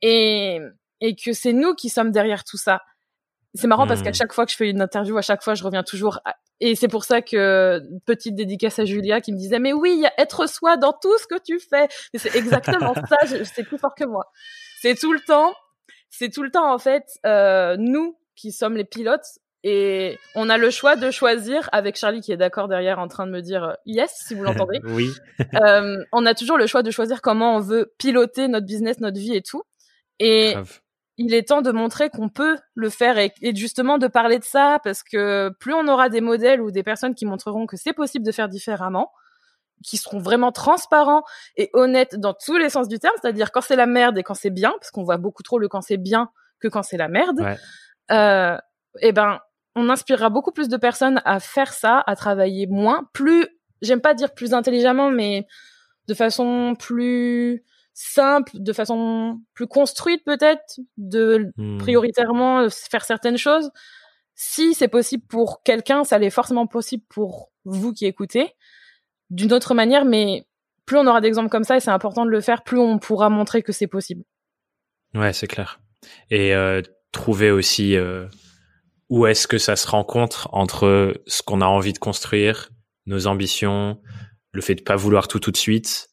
et, 0.03 0.59
et 1.01 1.15
que 1.15 1.33
c'est 1.33 1.53
nous 1.53 1.73
qui 1.73 1.89
sommes 1.89 2.11
derrière 2.11 2.43
tout 2.43 2.57
ça. 2.57 2.81
C'est 3.55 3.67
marrant 3.67 3.87
parce 3.87 4.01
qu'à 4.01 4.11
hmm. 4.11 4.15
chaque 4.15 4.33
fois 4.33 4.45
que 4.45 4.51
je 4.51 4.57
fais 4.57 4.69
une 4.69 4.81
interview, 4.81 5.17
à 5.17 5.21
chaque 5.21 5.43
fois, 5.43 5.53
je 5.53 5.63
reviens 5.63 5.83
toujours. 5.83 6.19
Et 6.59 6.75
c'est 6.75 6.87
pour 6.87 7.03
ça 7.03 7.21
que 7.21 7.81
petite 8.05 8.35
dédicace 8.35 8.79
à 8.79 8.85
Julia 8.85 9.21
qui 9.21 9.31
me 9.31 9.37
disait 9.37 9.59
mais 9.59 9.73
oui, 9.73 9.93
il 9.95 10.01
y 10.01 10.05
a 10.05 10.13
être 10.17 10.47
soi 10.47 10.77
dans 10.77 10.93
tout 10.93 11.15
ce 11.19 11.27
que 11.27 11.39
tu 11.41 11.59
fais. 11.59 11.87
Et 12.13 12.17
c'est 12.17 12.35
exactement 12.35 12.93
ça. 13.09 13.17
C'est 13.43 13.63
plus 13.63 13.77
fort 13.77 13.95
que 13.95 14.05
moi. 14.05 14.31
C'est 14.81 14.95
tout 14.95 15.13
le 15.13 15.19
temps. 15.19 15.53
C'est 16.09 16.29
tout 16.29 16.43
le 16.43 16.51
temps 16.51 16.71
en 16.71 16.77
fait 16.77 17.03
euh, 17.25 17.75
nous 17.77 18.17
qui 18.35 18.51
sommes 18.51 18.75
les 18.77 18.83
pilotes 18.83 19.39
Et 19.63 20.17
on 20.35 20.49
a 20.49 20.57
le 20.57 20.69
choix 20.69 20.95
de 20.95 21.11
choisir, 21.11 21.69
avec 21.71 21.95
Charlie 21.95 22.21
qui 22.21 22.31
est 22.31 22.37
d'accord 22.37 22.67
derrière 22.67 22.99
en 22.99 23.07
train 23.07 23.25
de 23.27 23.31
me 23.31 23.41
dire 23.41 23.63
euh, 23.63 23.73
yes, 23.85 24.23
si 24.25 24.33
vous 24.33 24.43
l'entendez. 24.43 24.79
oui. 24.85 25.11
euh, 25.61 26.03
on 26.11 26.25
a 26.25 26.33
toujours 26.33 26.57
le 26.57 26.65
choix 26.65 26.81
de 26.81 26.91
choisir 26.91 27.21
comment 27.21 27.55
on 27.57 27.59
veut 27.59 27.93
piloter 27.97 28.47
notre 28.47 28.65
business, 28.65 28.99
notre 28.99 29.19
vie 29.19 29.35
et 29.35 29.41
tout. 29.41 29.63
Et 30.19 30.55
il 31.17 31.33
est 31.33 31.47
temps 31.47 31.61
de 31.61 31.71
montrer 31.71 32.09
qu'on 32.09 32.29
peut 32.29 32.57
le 32.73 32.89
faire 32.89 33.17
et, 33.17 33.31
et 33.41 33.55
justement 33.55 33.97
de 33.99 34.07
parler 34.07 34.39
de 34.39 34.43
ça 34.43 34.79
parce 34.83 35.03
que 35.03 35.49
plus 35.59 35.73
on 35.73 35.87
aura 35.87 36.09
des 36.09 36.21
modèles 36.21 36.59
ou 36.61 36.71
des 36.71 36.81
personnes 36.83 37.13
qui 37.13 37.25
montreront 37.25 37.67
que 37.67 37.77
c'est 37.77 37.93
possible 37.93 38.25
de 38.25 38.31
faire 38.31 38.49
différemment, 38.49 39.11
qui 39.83 39.97
seront 39.97 40.19
vraiment 40.19 40.51
transparents 40.51 41.23
et 41.55 41.69
honnêtes 41.73 42.15
dans 42.19 42.33
tous 42.33 42.57
les 42.57 42.69
sens 42.69 42.87
du 42.87 42.97
terme, 42.99 43.13
c'est-à-dire 43.21 43.51
quand 43.51 43.61
c'est 43.61 43.75
la 43.75 43.85
merde 43.85 44.17
et 44.17 44.23
quand 44.23 44.33
c'est 44.33 44.49
bien, 44.49 44.71
parce 44.79 44.91
qu'on 44.91 45.03
voit 45.03 45.17
beaucoup 45.17 45.43
trop 45.43 45.59
le 45.59 45.67
quand 45.67 45.81
c'est 45.81 45.97
bien 45.97 46.29
que 46.59 46.67
quand 46.67 46.83
c'est 46.83 46.97
la 46.97 47.09
merde, 47.09 47.41
Ouais. 47.41 47.57
euh, 48.11 48.57
eh 49.01 49.11
ben, 49.11 49.39
on 49.75 49.89
inspirera 49.89 50.29
beaucoup 50.29 50.51
plus 50.51 50.69
de 50.69 50.77
personnes 50.77 51.21
à 51.25 51.39
faire 51.39 51.73
ça, 51.73 52.03
à 52.07 52.15
travailler 52.15 52.65
moins, 52.67 53.09
plus, 53.13 53.47
j'aime 53.81 54.01
pas 54.01 54.13
dire 54.13 54.33
plus 54.33 54.53
intelligemment, 54.53 55.09
mais 55.11 55.45
de 56.07 56.13
façon 56.13 56.75
plus 56.79 57.63
simple, 57.93 58.51
de 58.55 58.73
façon 58.73 59.39
plus 59.53 59.67
construite 59.67 60.23
peut-être, 60.25 60.79
de 60.97 61.51
Hmm. 61.57 61.77
prioritairement 61.77 62.61
euh, 62.61 62.69
faire 62.69 63.05
certaines 63.05 63.37
choses. 63.37 63.69
Si 64.35 64.73
c'est 64.73 64.87
possible 64.87 65.23
pour 65.27 65.61
quelqu'un, 65.63 66.03
ça 66.03 66.17
l'est 66.17 66.31
forcément 66.31 66.65
possible 66.65 67.03
pour 67.09 67.51
vous 67.65 67.93
qui 67.93 68.05
écoutez, 68.05 68.55
d'une 69.29 69.53
autre 69.53 69.73
manière, 69.75 70.05
mais 70.05 70.45
plus 70.85 70.97
on 70.97 71.07
aura 71.07 71.21
d'exemples 71.21 71.49
comme 71.49 71.63
ça, 71.63 71.77
et 71.77 71.79
c'est 71.79 71.91
important 71.91 72.25
de 72.25 72.31
le 72.31 72.41
faire, 72.41 72.63
plus 72.63 72.79
on 72.79 72.97
pourra 72.97 73.29
montrer 73.29 73.61
que 73.61 73.71
c'est 73.71 73.87
possible. 73.87 74.23
Ouais, 75.13 75.33
c'est 75.33 75.47
clair. 75.47 75.79
Et 76.31 76.53
euh, 76.55 76.81
trouver 77.11 77.51
aussi 77.51 77.95
euh, 77.95 78.27
où 79.09 79.27
est-ce 79.27 79.47
que 79.47 79.59
ça 79.59 79.75
se 79.75 79.87
rencontre 79.87 80.49
entre 80.51 81.13
ce 81.27 81.43
qu'on 81.43 81.61
a 81.61 81.65
envie 81.65 81.93
de 81.93 81.99
construire, 81.99 82.71
nos 83.05 83.27
ambitions, 83.27 84.01
le 84.51 84.61
fait 84.61 84.75
de 84.75 84.81
pas 84.81 84.95
vouloir 84.95 85.27
tout 85.27 85.39
tout 85.39 85.51
de 85.51 85.57
suite, 85.57 86.09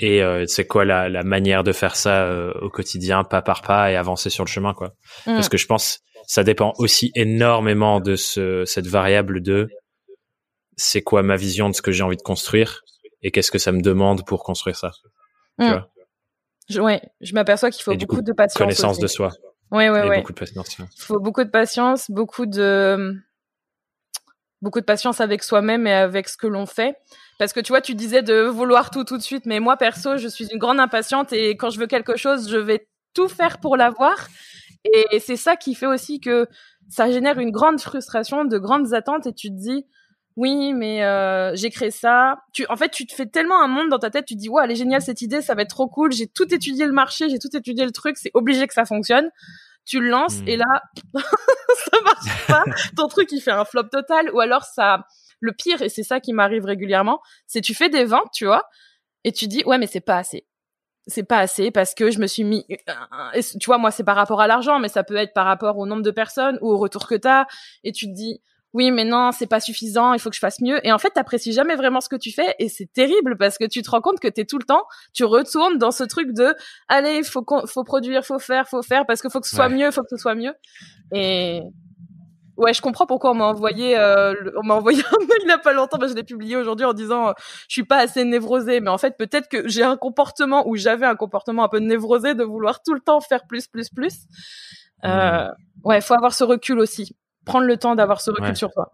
et 0.00 0.22
euh, 0.22 0.44
c'est 0.46 0.66
quoi 0.66 0.84
la, 0.84 1.08
la 1.08 1.22
manière 1.22 1.64
de 1.64 1.72
faire 1.72 1.96
ça 1.96 2.24
euh, 2.24 2.52
au 2.60 2.68
quotidien, 2.70 3.24
pas 3.24 3.42
par 3.42 3.62
pas, 3.62 3.90
et 3.90 3.96
avancer 3.96 4.30
sur 4.30 4.44
le 4.44 4.48
chemin, 4.50 4.74
quoi. 4.74 4.88
Mm. 5.26 5.34
Parce 5.34 5.48
que 5.48 5.56
je 5.56 5.66
pense 5.66 6.00
ça 6.26 6.42
dépend 6.44 6.72
aussi 6.78 7.12
énormément 7.14 8.00
de 8.00 8.16
ce, 8.16 8.64
cette 8.64 8.86
variable 8.86 9.42
de 9.42 9.68
c'est 10.76 11.02
quoi 11.02 11.22
ma 11.22 11.36
vision 11.36 11.68
de 11.68 11.74
ce 11.74 11.82
que 11.82 11.92
j'ai 11.92 12.02
envie 12.02 12.16
de 12.16 12.22
construire 12.22 12.80
et 13.22 13.30
qu'est-ce 13.30 13.50
que 13.50 13.58
ça 13.58 13.72
me 13.72 13.80
demande 13.80 14.26
pour 14.26 14.42
construire 14.42 14.76
ça. 14.76 14.90
Tu 15.60 15.66
Mm. 15.66 15.68
vois, 15.70 15.88
Je, 16.68 16.80
ouais, 16.80 17.00
je 17.20 17.34
m'aperçois 17.34 17.70
qu'il 17.70 17.82
faut 17.84 17.92
Et 17.92 17.96
beaucoup 17.96 18.16
coup, 18.16 18.22
de 18.22 18.32
patience. 18.32 18.58
connaissance 18.58 18.92
aussi. 18.92 19.02
de 19.02 19.06
soi 19.06 19.30
Ouais, 19.70 19.88
ouais, 19.90 20.06
et 20.06 20.08
ouais. 20.08 20.18
beaucoup 20.20 20.32
de 20.32 20.38
patience. 20.38 20.76
Il 20.78 20.86
faut 21.02 21.20
beaucoup 21.20 21.44
de 21.44 21.50
patience, 21.50 22.10
beaucoup 22.10 22.46
de 22.46 23.14
beaucoup 24.64 24.80
de 24.80 24.84
patience 24.84 25.20
avec 25.20 25.44
soi-même 25.44 25.86
et 25.86 25.92
avec 25.92 26.28
ce 26.28 26.36
que 26.36 26.48
l'on 26.48 26.66
fait. 26.66 26.96
Parce 27.38 27.52
que 27.52 27.60
tu 27.60 27.70
vois, 27.70 27.80
tu 27.80 27.94
disais 27.94 28.22
de 28.22 28.42
vouloir 28.42 28.90
tout 28.90 29.04
tout 29.04 29.16
de 29.16 29.22
suite, 29.22 29.46
mais 29.46 29.60
moi 29.60 29.76
perso, 29.76 30.16
je 30.16 30.26
suis 30.26 30.46
une 30.46 30.58
grande 30.58 30.80
impatiente 30.80 31.32
et 31.32 31.50
quand 31.50 31.70
je 31.70 31.78
veux 31.78 31.86
quelque 31.86 32.16
chose, 32.16 32.50
je 32.50 32.56
vais 32.56 32.88
tout 33.12 33.28
faire 33.28 33.58
pour 33.58 33.76
l'avoir. 33.76 34.28
Et 35.12 35.18
c'est 35.20 35.36
ça 35.36 35.56
qui 35.56 35.74
fait 35.74 35.86
aussi 35.86 36.20
que 36.20 36.46
ça 36.90 37.10
génère 37.10 37.38
une 37.38 37.50
grande 37.50 37.80
frustration, 37.80 38.44
de 38.44 38.58
grandes 38.58 38.92
attentes 38.92 39.26
et 39.26 39.32
tu 39.32 39.48
te 39.48 39.54
dis 39.54 39.86
oui, 40.36 40.72
mais 40.72 41.04
euh, 41.04 41.54
j'ai 41.54 41.70
créé 41.70 41.90
ça. 41.92 42.38
Tu, 42.52 42.66
en 42.68 42.76
fait, 42.76 42.90
tu 42.90 43.06
te 43.06 43.14
fais 43.14 43.26
tellement 43.26 43.62
un 43.62 43.68
monde 43.68 43.88
dans 43.88 44.00
ta 44.00 44.10
tête. 44.10 44.24
Tu 44.24 44.34
te 44.34 44.40
dis, 44.40 44.48
ouais, 44.48 44.64
elle 44.64 44.72
est 44.72 44.76
géniale 44.76 45.00
cette 45.00 45.22
idée, 45.22 45.40
ça 45.42 45.54
va 45.54 45.62
être 45.62 45.70
trop 45.70 45.86
cool. 45.88 46.10
J'ai 46.12 46.26
tout 46.26 46.52
étudié 46.52 46.86
le 46.86 46.92
marché, 46.92 47.28
j'ai 47.28 47.38
tout 47.38 47.56
étudié 47.56 47.84
le 47.84 47.92
truc. 47.92 48.16
C'est 48.18 48.32
obligé 48.34 48.66
que 48.66 48.74
ça 48.74 48.84
fonctionne. 48.84 49.30
Tu 49.84 50.00
le 50.00 50.08
lances 50.08 50.40
et 50.46 50.56
là, 50.56 50.64
ça 51.14 52.00
marche 52.02 52.46
pas. 52.46 52.64
Ton 52.96 53.08
truc, 53.08 53.30
il 53.32 53.40
fait 53.40 53.50
un 53.50 53.64
flop 53.64 53.84
total. 53.84 54.30
Ou 54.32 54.40
alors 54.40 54.64
ça, 54.64 55.06
le 55.40 55.52
pire, 55.52 55.82
et 55.82 55.88
c'est 55.88 56.02
ça 56.02 56.20
qui 56.20 56.32
m'arrive 56.32 56.64
régulièrement, 56.64 57.20
c'est 57.46 57.60
tu 57.60 57.74
fais 57.74 57.88
des 57.88 58.04
ventes, 58.04 58.30
tu 58.32 58.46
vois, 58.46 58.64
et 59.24 59.32
tu 59.32 59.46
dis, 59.46 59.62
ouais, 59.64 59.78
mais 59.78 59.86
c'est 59.86 60.00
pas 60.00 60.18
assez. 60.18 60.46
C'est 61.06 61.24
pas 61.24 61.38
assez 61.38 61.70
parce 61.70 61.94
que 61.94 62.10
je 62.10 62.18
me 62.18 62.26
suis 62.26 62.44
mis, 62.44 62.64
et 62.68 62.78
tu 63.60 63.66
vois, 63.66 63.76
moi, 63.76 63.90
c'est 63.90 64.04
par 64.04 64.16
rapport 64.16 64.40
à 64.40 64.46
l'argent, 64.46 64.78
mais 64.78 64.88
ça 64.88 65.04
peut 65.04 65.16
être 65.16 65.34
par 65.34 65.44
rapport 65.44 65.76
au 65.76 65.86
nombre 65.86 66.02
de 66.02 66.10
personnes 66.10 66.58
ou 66.62 66.70
au 66.72 66.78
retour 66.78 67.06
que 67.06 67.14
t'as. 67.14 67.44
Et 67.84 67.92
tu 67.92 68.06
te 68.06 68.12
dis, 68.12 68.40
oui, 68.74 68.90
mais 68.90 69.04
non, 69.04 69.30
c'est 69.32 69.46
pas 69.46 69.60
suffisant, 69.60 70.12
il 70.12 70.18
faut 70.20 70.28
que 70.30 70.34
je 70.36 70.40
fasse 70.40 70.60
mieux. 70.60 70.84
Et 70.86 70.92
en 70.92 70.98
fait, 70.98 71.10
t'apprécies 71.10 71.52
jamais 71.52 71.76
vraiment 71.76 72.00
ce 72.00 72.08
que 72.08 72.16
tu 72.16 72.32
fais 72.32 72.54
et 72.58 72.68
c'est 72.68 72.92
terrible 72.92 73.36
parce 73.38 73.56
que 73.56 73.64
tu 73.64 73.80
te 73.82 73.90
rends 73.90 74.00
compte 74.02 74.20
que 74.20 74.28
t'es 74.28 74.44
tout 74.44 74.58
le 74.58 74.64
temps, 74.64 74.84
tu 75.12 75.24
retournes 75.24 75.78
dans 75.78 75.92
ce 75.92 76.04
truc 76.04 76.32
de, 76.32 76.54
allez, 76.88 77.22
faut 77.22 77.44
faut 77.66 77.84
produire, 77.84 78.24
faut 78.26 78.38
faire, 78.40 78.68
faut 78.68 78.82
faire 78.82 79.06
parce 79.06 79.22
qu'il 79.22 79.30
faut 79.30 79.40
que 79.40 79.46
ce 79.48 79.54
soit 79.56 79.68
Ouais. 79.68 79.74
mieux, 79.76 79.90
faut 79.92 80.02
que 80.02 80.08
ce 80.10 80.16
soit 80.16 80.34
mieux. 80.34 80.52
Et 81.12 81.60
ouais, 82.56 82.72
je 82.74 82.82
comprends 82.82 83.06
pourquoi 83.06 83.30
on 83.30 83.34
m'a 83.34 83.44
envoyé, 83.46 83.96
euh, 83.96 84.34
le- 84.40 84.52
on 84.58 84.64
m'a 84.66 84.74
envoyé 84.74 85.02
un 85.12 85.18
mail 85.20 85.38
il 85.42 85.48
y 85.48 85.52
a 85.52 85.58
pas 85.58 85.72
longtemps, 85.72 85.98
bah, 85.98 86.06
je 86.08 86.14
l'ai 86.14 86.24
publié 86.24 86.56
aujourd'hui 86.56 86.84
en 86.84 86.92
disant, 86.94 87.28
euh, 87.28 87.32
je 87.68 87.74
suis 87.74 87.84
pas 87.84 87.98
assez 87.98 88.24
névrosée, 88.24 88.80
mais 88.80 88.90
en 88.90 88.98
fait, 88.98 89.16
peut-être 89.16 89.48
que 89.48 89.68
j'ai 89.68 89.82
un 89.84 89.96
comportement 89.96 90.66
ou 90.68 90.76
j'avais 90.76 91.06
un 91.06 91.16
comportement 91.16 91.64
un 91.64 91.68
peu 91.68 91.78
névrosé 91.78 92.34
de 92.34 92.42
vouloir 92.44 92.82
tout 92.82 92.94
le 92.94 93.00
temps 93.00 93.20
faire 93.20 93.46
plus, 93.46 93.66
plus, 93.68 93.88
plus. 93.88 94.14
Euh, 95.04 95.48
ouais, 95.84 96.00
faut 96.00 96.14
avoir 96.14 96.32
ce 96.34 96.44
recul 96.44 96.78
aussi. 96.78 97.14
Prendre 97.44 97.66
le 97.66 97.76
temps 97.76 97.94
d'avoir 97.94 98.20
ce 98.20 98.30
recul 98.30 98.46
Ouais. 98.46 98.54
sur 98.54 98.70
toi. 98.70 98.90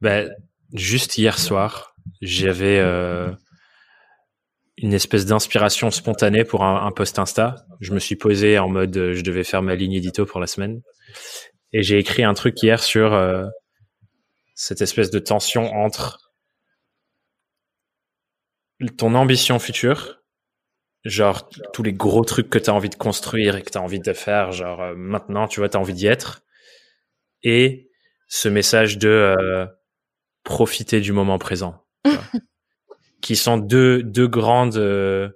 Ben, 0.00 0.30
juste 0.74 1.16
hier 1.18 1.38
soir, 1.38 1.94
j'avais 2.20 2.78
euh, 2.78 3.32
une 4.76 4.92
espèce 4.92 5.24
d'inspiration 5.26 5.90
spontanée 5.90 6.44
pour 6.44 6.64
un, 6.64 6.84
un 6.86 6.92
post 6.92 7.18
Insta. 7.18 7.56
Je 7.80 7.92
me 7.94 7.98
suis 7.98 8.16
posé 8.16 8.58
en 8.58 8.68
mode, 8.68 8.96
euh, 8.96 9.14
je 9.14 9.22
devais 9.22 9.44
faire 9.44 9.62
ma 9.62 9.74
ligne 9.74 9.94
édito 9.94 10.26
pour 10.26 10.40
la 10.40 10.46
semaine. 10.46 10.82
Et 11.72 11.82
j'ai 11.82 11.98
écrit 11.98 12.24
un 12.24 12.34
truc 12.34 12.62
hier 12.62 12.82
sur 12.82 13.12
euh, 13.14 13.46
cette 14.54 14.80
espèce 14.82 15.10
de 15.10 15.18
tension 15.18 15.72
entre 15.74 16.18
ton 18.98 19.14
ambition 19.14 19.58
future, 19.58 20.20
genre 21.04 21.48
tous 21.72 21.82
les 21.82 21.92
gros 21.94 22.24
trucs 22.24 22.50
que 22.50 22.58
tu 22.58 22.68
as 22.68 22.74
envie 22.74 22.90
de 22.90 22.94
construire 22.94 23.56
et 23.56 23.62
que 23.62 23.70
tu 23.70 23.78
as 23.78 23.82
envie 23.82 24.00
de 24.00 24.12
faire, 24.12 24.52
genre 24.52 24.94
maintenant, 24.96 25.48
tu 25.48 25.60
vois, 25.60 25.68
tu 25.70 25.76
as 25.76 25.80
envie 25.80 25.94
d'y 25.94 26.06
être, 26.06 26.42
et 27.42 27.90
ce 28.28 28.48
message 28.48 28.98
de 28.98 29.08
euh, 29.08 29.66
profiter 30.44 31.00
du 31.00 31.12
moment 31.12 31.38
présent, 31.38 31.84
qui 33.20 33.36
sont 33.36 33.56
deux, 33.58 34.02
deux 34.02 34.28
grandes, 34.28 34.76
euh, 34.76 35.28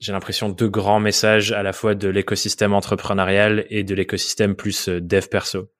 j'ai 0.00 0.12
l'impression, 0.12 0.48
deux 0.48 0.68
grands 0.68 1.00
messages 1.00 1.52
à 1.52 1.62
la 1.62 1.72
fois 1.72 1.94
de 1.94 2.08
l'écosystème 2.08 2.74
entrepreneurial 2.74 3.66
et 3.70 3.84
de 3.84 3.94
l'écosystème 3.94 4.54
plus 4.56 4.88
euh, 4.88 5.00
dev 5.00 5.26
perso. 5.28 5.70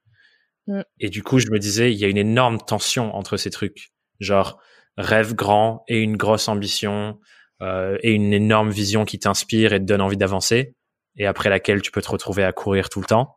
Mm. 0.66 0.82
Et 1.00 1.10
du 1.10 1.22
coup, 1.22 1.38
je 1.38 1.50
me 1.50 1.58
disais, 1.58 1.92
il 1.92 1.98
y 1.98 2.04
a 2.04 2.08
une 2.08 2.16
énorme 2.16 2.58
tension 2.58 3.14
entre 3.14 3.36
ces 3.36 3.50
trucs, 3.50 3.90
genre 4.20 4.60
rêve 4.96 5.34
grand 5.34 5.84
et 5.88 6.00
une 6.00 6.16
grosse 6.16 6.48
ambition 6.48 7.18
euh, 7.62 7.98
et 8.02 8.12
une 8.12 8.32
énorme 8.32 8.70
vision 8.70 9.04
qui 9.04 9.18
t'inspire 9.18 9.72
et 9.74 9.78
te 9.78 9.84
donne 9.84 10.00
envie 10.00 10.16
d'avancer 10.16 10.74
et 11.16 11.26
après 11.26 11.48
laquelle 11.50 11.82
tu 11.82 11.90
peux 11.90 12.02
te 12.02 12.10
retrouver 12.10 12.44
à 12.44 12.52
courir 12.52 12.88
tout 12.88 13.00
le 13.00 13.06
temps. 13.06 13.34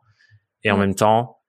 Et 0.62 0.70
en 0.70 0.76
Mm. 0.76 0.80
même 0.80 0.94
temps, 0.94 1.39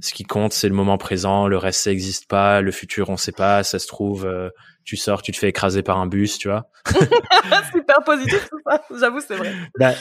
ce 0.00 0.14
qui 0.14 0.24
compte, 0.24 0.52
c'est 0.52 0.68
le 0.68 0.74
moment 0.74 0.98
présent. 0.98 1.48
Le 1.48 1.56
reste, 1.56 1.82
ça 1.82 1.90
n'existe 1.90 2.28
pas. 2.28 2.60
Le 2.60 2.72
futur, 2.72 3.10
on 3.10 3.16
sait 3.16 3.32
pas. 3.32 3.62
Ça 3.62 3.78
se 3.78 3.86
trouve, 3.86 4.26
euh, 4.26 4.50
tu 4.84 4.96
sors, 4.96 5.22
tu 5.22 5.32
te 5.32 5.36
fais 5.36 5.48
écraser 5.48 5.82
par 5.82 5.98
un 5.98 6.06
bus, 6.06 6.38
tu 6.38 6.48
vois. 6.48 6.70
Super 7.72 8.02
positif 8.04 8.48
tout 8.48 8.60
ça. 8.66 8.82
J'avoue, 8.98 9.20
c'est 9.20 9.36
vrai. 9.36 9.52
Bah, 9.78 9.94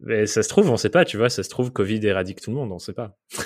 mais 0.00 0.26
ça 0.26 0.42
se 0.42 0.48
trouve, 0.48 0.70
on 0.70 0.76
sait 0.76 0.90
pas, 0.90 1.04
tu 1.04 1.16
vois. 1.16 1.30
Ça 1.30 1.42
se 1.42 1.48
trouve, 1.48 1.72
Covid 1.72 2.04
éradique 2.06 2.40
tout 2.40 2.50
le 2.50 2.56
monde, 2.56 2.72
on 2.72 2.78
sait 2.78 2.92
pas. 2.92 3.16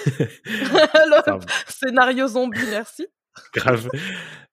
Enfin, 1.18 1.38
scénario 1.68 2.26
zombie, 2.28 2.58
merci. 2.70 3.06
grave. 3.54 3.88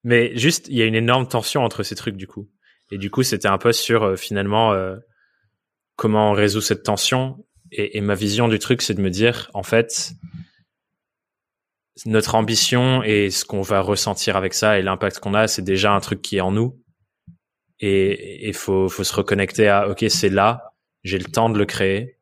Mais 0.04 0.36
juste, 0.38 0.68
il 0.68 0.78
y 0.78 0.82
a 0.82 0.86
une 0.86 0.96
énorme 0.96 1.28
tension 1.28 1.64
entre 1.64 1.84
ces 1.84 1.96
trucs, 1.96 2.18
du 2.18 2.28
coup. 2.28 2.50
Et 2.92 2.98
du 2.98 3.10
coup, 3.10 3.24
c'était 3.24 3.48
un 3.48 3.58
post 3.58 3.80
sur, 3.80 4.04
euh, 4.04 4.16
finalement, 4.16 4.74
euh, 4.74 4.96
comment 5.96 6.32
on 6.32 6.34
résout 6.34 6.62
cette 6.62 6.84
tension. 6.84 7.46
Et, 7.72 7.98
et 7.98 8.02
ma 8.02 8.16
vision 8.16 8.48
du 8.48 8.60
truc, 8.60 8.82
c'est 8.82 8.94
de 8.94 9.02
me 9.02 9.10
dire, 9.10 9.50
en 9.54 9.64
fait, 9.64 10.12
notre 12.06 12.36
ambition 12.36 13.02
et 13.04 13.30
ce 13.32 13.44
qu'on 13.46 13.62
va 13.62 13.82
ressentir 13.82 14.36
avec 14.38 14.54
ça 14.54 14.78
et 14.80 14.82
l'impact 14.82 15.20
qu'on 15.20 15.34
a, 15.34 15.48
c'est 15.48 15.62
déjà 15.64 15.94
un 15.94 16.00
truc 16.00 16.22
qui 16.22 16.38
est 16.38 16.42
en 16.42 16.52
nous. 16.52 16.80
Et 17.80 18.48
il 18.48 18.54
faut, 18.54 18.90
faut 18.90 19.04
se 19.04 19.14
reconnecter 19.14 19.68
à, 19.68 19.88
OK, 19.90 20.06
c'est 20.10 20.30
là, 20.30 20.74
j'ai 21.04 21.18
le 21.20 21.26
temps 21.26 21.50
de 21.50 21.58
le 21.58 21.66
créer. 21.66 22.18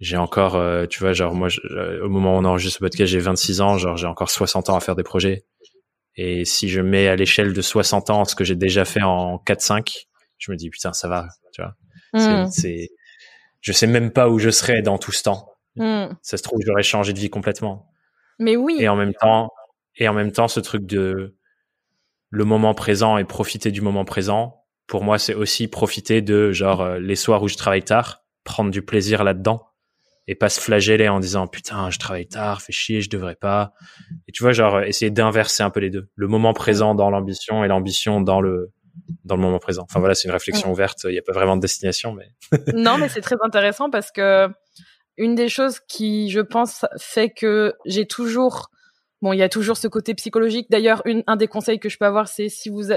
J'ai 0.00 0.16
encore, 0.16 0.56
euh, 0.56 0.86
tu 0.86 0.98
vois, 0.98 1.12
genre 1.12 1.32
moi, 1.34 1.48
je- 1.48 1.60
euh, 1.70 2.04
au 2.04 2.08
moment 2.08 2.34
où 2.36 2.38
on 2.40 2.44
enregistre 2.44 2.78
ce 2.78 2.84
podcast, 2.84 3.10
j'ai 3.12 3.20
26 3.20 3.60
ans, 3.60 3.78
genre 3.78 3.96
j'ai 3.96 4.08
encore 4.08 4.30
60 4.30 4.68
ans 4.68 4.76
à 4.76 4.80
faire 4.80 4.96
des 4.96 5.04
projets. 5.04 5.44
Et 6.16 6.44
si 6.44 6.68
je 6.68 6.80
mets 6.80 7.06
à 7.08 7.14
l'échelle 7.16 7.52
de 7.52 7.62
60 7.62 8.10
ans 8.10 8.24
ce 8.24 8.34
que 8.34 8.42
j'ai 8.44 8.56
déjà 8.56 8.84
fait 8.84 9.02
en 9.02 9.38
4-5, 9.38 10.06
je 10.38 10.50
me 10.50 10.56
dis, 10.56 10.70
putain, 10.70 10.92
ça 10.92 11.08
va, 11.08 11.28
tu 11.52 11.62
vois. 11.62 11.74
C'est- 12.14 12.42
Mm. 12.44 12.50
C'est, 12.50 12.88
je 13.60 13.72
sais 13.72 13.86
même 13.86 14.10
pas 14.10 14.28
où 14.28 14.38
je 14.40 14.50
serais 14.50 14.82
dans 14.82 14.98
tout 14.98 15.12
ce 15.12 15.22
temps. 15.22 15.48
Mm. 15.76 16.06
Ça 16.20 16.36
se 16.36 16.42
trouve, 16.42 16.58
j'aurais 16.66 16.82
changé 16.82 17.12
de 17.12 17.18
vie 17.20 17.30
complètement. 17.30 17.91
Mais 18.38 18.56
oui. 18.56 18.76
Et 18.80 18.88
en 18.88 18.96
même 18.96 19.14
temps, 19.14 19.50
et 19.96 20.08
en 20.08 20.14
même 20.14 20.32
temps, 20.32 20.48
ce 20.48 20.60
truc 20.60 20.86
de 20.86 21.36
le 22.30 22.44
moment 22.44 22.74
présent 22.74 23.18
et 23.18 23.24
profiter 23.24 23.70
du 23.70 23.80
moment 23.82 24.04
présent, 24.04 24.64
pour 24.86 25.04
moi, 25.04 25.18
c'est 25.18 25.34
aussi 25.34 25.68
profiter 25.68 26.22
de 26.22 26.52
genre 26.52 26.80
euh, 26.80 26.98
les 26.98 27.16
soirs 27.16 27.42
où 27.42 27.48
je 27.48 27.56
travaille 27.56 27.82
tard, 27.82 28.24
prendre 28.44 28.70
du 28.70 28.82
plaisir 28.82 29.24
là-dedans 29.24 29.66
et 30.28 30.34
pas 30.34 30.48
se 30.48 30.60
flageller 30.60 31.08
en 31.08 31.20
disant 31.20 31.46
putain 31.46 31.90
je 31.90 31.98
travaille 31.98 32.28
tard, 32.28 32.62
fais 32.62 32.72
chier, 32.72 33.00
je 33.00 33.10
devrais 33.10 33.34
pas. 33.34 33.72
Et 34.28 34.32
tu 34.32 34.42
vois 34.42 34.52
genre 34.52 34.80
essayer 34.82 35.10
d'inverser 35.10 35.62
un 35.62 35.70
peu 35.70 35.80
les 35.80 35.90
deux, 35.90 36.08
le 36.14 36.28
moment 36.28 36.52
présent 36.52 36.94
dans 36.94 37.10
l'ambition 37.10 37.64
et 37.64 37.68
l'ambition 37.68 38.20
dans 38.20 38.40
le 38.40 38.72
dans 39.24 39.36
le 39.36 39.42
moment 39.42 39.58
présent. 39.58 39.82
Enfin 39.88 40.00
voilà, 40.00 40.14
c'est 40.14 40.28
une 40.28 40.34
réflexion 40.34 40.70
ouverte, 40.70 41.00
il 41.04 41.12
n'y 41.12 41.18
a 41.18 41.22
pas 41.22 41.32
vraiment 41.32 41.56
de 41.56 41.62
destination 41.62 42.12
mais 42.12 42.28
Non, 42.74 42.98
mais 42.98 43.08
c'est 43.08 43.20
très 43.20 43.36
intéressant 43.42 43.90
parce 43.90 44.12
que 44.12 44.48
une 45.16 45.34
des 45.34 45.48
choses 45.48 45.80
qui 45.88 46.30
je 46.30 46.40
pense 46.40 46.84
fait 46.98 47.30
que 47.30 47.74
j'ai 47.84 48.06
toujours 48.06 48.70
Bon, 49.22 49.32
il 49.32 49.38
y 49.38 49.42
a 49.42 49.48
toujours 49.48 49.76
ce 49.76 49.86
côté 49.86 50.14
psychologique. 50.14 50.66
D'ailleurs, 50.68 51.04
un 51.28 51.36
des 51.36 51.46
conseils 51.46 51.78
que 51.78 51.88
je 51.88 51.96
peux 51.96 52.04
avoir, 52.04 52.26
c'est 52.26 52.48
si 52.48 52.68
vous 52.68 52.88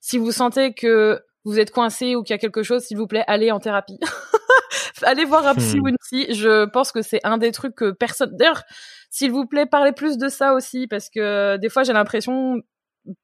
si 0.00 0.16
vous 0.16 0.32
sentez 0.32 0.72
que 0.72 1.20
vous 1.44 1.60
êtes 1.60 1.70
coincé 1.70 2.16
ou 2.16 2.22
qu'il 2.22 2.32
y 2.32 2.34
a 2.34 2.38
quelque 2.38 2.62
chose, 2.62 2.82
s'il 2.82 2.96
vous 2.96 3.06
plaît, 3.06 3.24
allez 3.26 3.52
en 3.52 3.60
thérapie. 3.60 4.00
allez 5.02 5.26
voir 5.26 5.46
un 5.46 5.54
psy 5.54 5.78
ou 5.78 5.86
une 5.86 5.98
psy. 5.98 6.26
Je 6.34 6.64
pense 6.64 6.92
que 6.92 7.02
c'est 7.02 7.20
un 7.24 7.36
des 7.36 7.52
trucs 7.52 7.74
que 7.74 7.90
personne. 7.90 8.34
D'ailleurs, 8.36 8.62
s'il 9.10 9.30
vous 9.30 9.46
plaît, 9.46 9.66
parlez 9.66 9.92
plus 9.92 10.16
de 10.16 10.28
ça 10.28 10.54
aussi 10.54 10.86
parce 10.86 11.10
que 11.10 11.58
des 11.58 11.68
fois, 11.68 11.82
j'ai 11.82 11.92
l'impression 11.92 12.62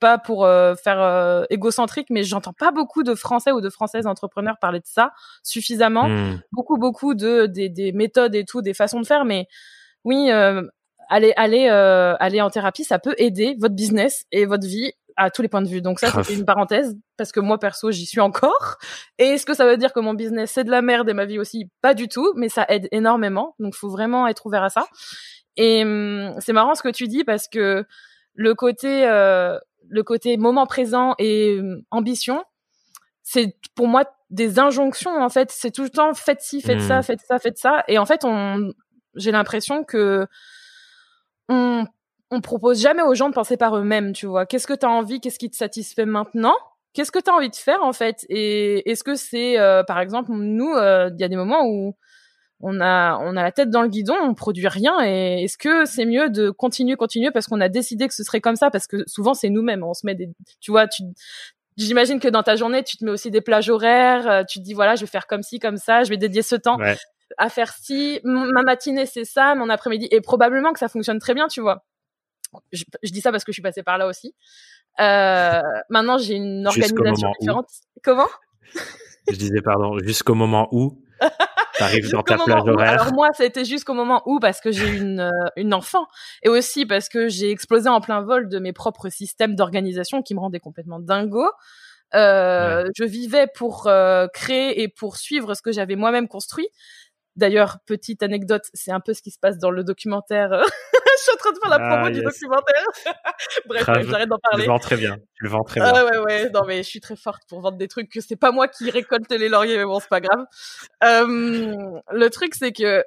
pas 0.01 0.18
pour 0.18 0.45
euh, 0.45 0.74
faire 0.74 1.01
euh, 1.01 1.45
égocentrique, 1.51 2.09
mais 2.11 2.22
j'entends 2.22 2.53
pas 2.53 2.70
beaucoup 2.70 3.03
de 3.03 3.14
Français 3.14 3.53
ou 3.53 3.61
de 3.61 3.70
Françaises 3.70 4.07
entrepreneurs 4.07 4.57
parler 4.61 4.80
de 4.80 4.87
ça 4.87 5.12
suffisamment. 5.43 6.09
Hmm. 6.09 6.41
Beaucoup, 6.53 6.76
beaucoup 6.76 7.14
de 7.14 7.47
des, 7.47 7.68
des, 7.68 7.93
méthodes 7.93 8.35
et 8.35 8.45
tout, 8.45 8.62
des 8.62 8.74
façons 8.74 9.01
de 9.01 9.07
faire, 9.07 9.24
mais 9.24 9.49
oui, 10.05 10.30
euh, 10.30 10.62
aller 11.09 11.33
aller 11.37 11.68
euh, 11.70 12.14
aller 12.20 12.41
en 12.41 12.51
thérapie, 12.51 12.85
ça 12.85 12.99
peut 12.99 13.14
aider 13.18 13.57
votre 13.59 13.74
business 13.74 14.24
et 14.33 14.47
votre 14.47 14.66
vie 14.66 14.93
à 15.16 15.30
tous 15.30 15.43
les 15.43 15.49
points 15.49 15.62
de 15.62 15.68
vue. 15.68 15.83
Donc 15.83 16.01
ça, 16.01 16.22
c'est 16.22 16.35
une 16.35 16.45
parenthèse 16.45 16.97
parce 17.16 17.33
que 17.33 17.41
moi 17.41 17.59
perso, 17.59 17.91
j'y 17.91 18.07
suis 18.07 18.20
encore. 18.20 18.78
Et 19.18 19.24
est-ce 19.24 19.45
que 19.45 19.55
ça 19.55 19.66
veut 19.66 19.76
dire 19.76 19.93
que 19.93 20.01
mon 20.01 20.14
business 20.14 20.53
c'est 20.53 20.64
de 20.64 20.70
la 20.70 20.83
merde 20.83 21.09
et 21.09 21.14
ma 21.14 21.26
vie 21.26 21.39
aussi? 21.39 21.68
Pas 21.83 21.95
du 21.95 22.09
tout, 22.09 22.33
mais 22.37 22.49
ça 22.49 22.64
aide 22.68 22.89
énormément. 22.93 23.55
Donc 23.59 23.74
faut 23.74 23.91
vraiment 23.91 24.26
être 24.26 24.47
ouvert 24.47 24.62
à 24.62 24.70
ça. 24.70 24.87
Et 25.57 25.83
hum, 25.83 26.35
c'est 26.39 26.53
marrant 26.53 26.74
ce 26.74 26.83
que 26.83 26.89
tu 26.89 27.09
dis 27.09 27.24
parce 27.24 27.49
que 27.49 27.85
le 28.35 28.55
côté 28.55 29.07
euh, 29.07 29.59
le 29.89 30.03
côté 30.03 30.37
moment 30.37 30.66
présent 30.66 31.14
et 31.18 31.59
hum, 31.61 31.83
ambition, 31.91 32.45
c'est 33.22 33.57
pour 33.74 33.89
moi 33.89 34.05
des 34.30 34.59
injonctions 34.59 35.22
en 35.22 35.28
fait. 35.28 35.51
C'est 35.51 35.70
tout 35.70 35.83
le 35.83 35.91
temps 35.91 36.14
faites 36.14 36.41
ci, 36.41 36.61
faites 36.61 36.80
ça, 36.80 37.01
mmh. 37.01 37.03
faites 37.03 37.20
ça, 37.20 37.39
faites 37.39 37.59
ça. 37.59 37.85
Et 37.89 37.99
en 37.99 38.07
fait, 38.07 38.24
on 38.24 38.72
j'ai 39.14 39.30
l'impression 39.30 39.85
que 39.85 40.26
on, 41.49 41.85
on 42.30 42.41
propose 42.41 42.80
jamais 42.80 43.03
aux 43.03 43.14
gens 43.14 43.28
de 43.28 43.35
penser 43.35 43.57
par 43.57 43.76
eux-mêmes, 43.76 44.12
tu 44.12 44.26
vois. 44.26 44.47
Qu'est-ce 44.47 44.66
que 44.66 44.72
tu 44.74 44.87
as 44.87 44.91
envie? 44.91 45.20
Qu'est-ce 45.20 45.39
qui 45.39 45.51
te 45.51 45.57
satisfait 45.57 46.07
maintenant? 46.07 46.57
Qu'est-ce 46.95 47.12
que 47.12 47.18
tu 47.18 47.30
as 47.30 47.35
envie 47.35 47.51
de 47.51 47.57
faire 47.57 47.83
en 47.83 47.93
fait? 47.93 48.24
Et 48.28 48.91
est-ce 48.91 49.05
que 49.05 49.14
c'est, 49.14 49.59
euh, 49.59 49.83
par 49.83 49.99
exemple, 49.99 50.30
nous, 50.33 50.72
euh, 50.72 51.11
il 51.14 51.20
y 51.20 51.24
a 51.24 51.28
des 51.28 51.37
moments 51.37 51.66
où 51.66 51.95
on 52.62 52.80
a, 52.80 53.18
on 53.18 53.36
a 53.36 53.42
la 53.42 53.52
tête 53.52 53.70
dans 53.70 53.82
le 53.82 53.88
guidon, 53.88 54.14
on 54.22 54.34
produit 54.34 54.68
rien. 54.68 55.04
Et 55.04 55.44
est-ce 55.44 55.58
que 55.58 55.84
c'est 55.84 56.04
mieux 56.06 56.30
de 56.30 56.50
continuer, 56.50 56.96
continuer 56.96 57.30
parce 57.30 57.46
qu'on 57.46 57.60
a 57.60 57.68
décidé 57.68 58.08
que 58.08 58.14
ce 58.14 58.22
serait 58.22 58.40
comme 58.40 58.56
ça? 58.56 58.70
Parce 58.70 58.86
que 58.86 59.04
souvent 59.06 59.34
c'est 59.34 59.50
nous-mêmes, 59.50 59.82
on 59.82 59.94
se 59.94 60.06
met 60.06 60.14
des, 60.14 60.30
tu 60.60 60.70
vois, 60.70 60.86
tu, 60.86 61.02
J'imagine 61.78 62.20
que 62.20 62.28
dans 62.28 62.42
ta 62.42 62.54
journée, 62.54 62.84
tu 62.84 62.98
te 62.98 63.04
mets 63.04 63.10
aussi 63.10 63.30
des 63.30 63.40
plages 63.40 63.70
horaires. 63.70 64.28
Euh, 64.28 64.42
tu 64.44 64.58
te 64.58 64.64
dis 64.64 64.74
voilà, 64.74 64.94
je 64.94 65.00
vais 65.00 65.06
faire 65.06 65.26
comme 65.26 65.42
ci, 65.42 65.58
comme 65.58 65.78
ça. 65.78 66.04
Je 66.04 66.10
vais 66.10 66.18
dédier 66.18 66.42
ce 66.42 66.54
temps 66.54 66.76
à 67.38 67.48
faire 67.48 67.72
ci, 67.72 68.20
ma 68.24 68.62
matinée 68.62 69.06
c'est 69.06 69.24
ça, 69.24 69.54
mon 69.54 69.70
après-midi, 69.70 70.06
et 70.10 70.20
probablement 70.20 70.72
que 70.74 70.78
ça 70.78 70.88
fonctionne 70.88 71.18
très 71.18 71.32
bien, 71.32 71.48
tu 71.48 71.62
vois. 71.62 71.84
Je, 72.72 72.84
dis 73.04 73.22
ça 73.22 73.32
parce 73.32 73.44
que 73.44 73.52
je 73.52 73.54
suis 73.54 73.62
passée 73.62 73.82
par 73.82 73.96
là 73.96 74.06
aussi. 74.06 74.34
Euh, 75.00 75.62
maintenant, 75.88 76.18
j'ai 76.18 76.34
une 76.34 76.66
organisation 76.66 77.32
différente. 77.40 77.70
Comment? 78.04 78.28
Je 79.30 79.36
disais 79.36 79.62
pardon, 79.62 79.98
jusqu'au 80.00 80.34
moment 80.34 80.68
où? 80.72 81.02
t'arrives 81.85 82.11
dans 82.11 82.22
ta 82.22 82.39
plage 82.39 82.62
horaire. 82.66 82.91
Alors 82.91 83.12
moi, 83.12 83.28
ça 83.35 83.43
a 83.43 83.47
été 83.47 83.64
jusqu'au 83.64 83.95
moment 83.95 84.22
où, 84.26 84.39
parce 84.41 84.61
que 84.61 84.72
j'ai 84.72 84.89
une 84.89 85.20
euh, 85.20 85.30
une 85.57 85.74
enfant, 85.74 86.07
et 86.43 86.49
aussi 86.49 86.87
parce 86.87 87.09
que 87.09 87.28
j'ai 87.28 87.51
explosé 87.51 87.89
en 87.89 88.01
plein 88.01 88.22
vol 88.22 88.49
de 88.49 88.59
mes 88.59 88.72
propres 88.72 89.09
systèmes 89.09 89.55
d'organisation 89.55 90.22
qui 90.22 90.35
me 90.35 90.41
rendaient 90.41 90.61
complètement 90.61 91.01
dingo. 91.01 91.47
Euh, 92.14 92.85
Je 92.95 93.05
vivais 93.05 93.47
pour 93.55 93.87
euh, 93.87 94.26
créer 94.33 94.83
et 94.83 94.89
pour 94.89 95.16
suivre 95.16 95.55
ce 95.55 95.62
que 95.62 95.72
j'avais 95.72 95.97
moi-même 95.97 96.28
construit. 96.28 96.68
D'ailleurs, 97.37 97.78
petite 97.87 98.22
anecdote, 98.22 98.64
c'est 98.74 98.93
un 98.93 99.01
peu 99.01 99.14
ce 99.14 99.22
qui 99.22 99.30
se 99.30 99.39
passe 99.39 99.59
dans 99.59 99.70
le 99.70 99.85
documentaire. 99.85 100.51
je 101.18 101.22
suis 101.22 101.33
en 101.33 101.37
train 101.37 101.53
de 101.53 101.59
faire 101.59 101.70
la 101.70 101.78
promo 101.78 102.07
ah, 102.07 102.11
du 102.11 102.20
documentaire. 102.20 102.85
Bref, 103.66 103.85
j'arrête 103.87 104.28
d'en 104.28 104.39
parler. 104.39 104.64
Tu 104.64 104.68
le 104.68 104.72
vends 104.72 104.78
très 104.78 104.97
bien. 104.97 105.16
Tu 105.16 105.45
le 105.45 105.49
vends 105.49 105.64
très 105.64 105.80
bien. 105.80 105.93
Ah 105.95 106.05
ouais, 106.05 106.18
ouais. 106.18 106.51
Non, 106.51 106.62
mais 106.66 106.78
je 106.78 106.89
suis 106.89 107.01
très 107.01 107.16
forte 107.16 107.43
pour 107.49 107.61
vendre 107.61 107.78
des 107.78 107.89
trucs 107.89 108.11
que 108.11 108.20
c'est 108.20 108.37
pas 108.37 108.53
moi 108.53 108.68
qui 108.68 108.91
récolte 108.91 109.30
les 109.30 109.49
lauriers, 109.49 109.78
mais 109.78 109.85
bon, 109.85 109.99
c'est 110.01 110.09
pas 110.09 110.20
grave. 110.20 110.45
Euh, 111.05 112.01
le 112.11 112.28
truc, 112.28 112.55
c'est 112.55 112.72
que 112.72 113.03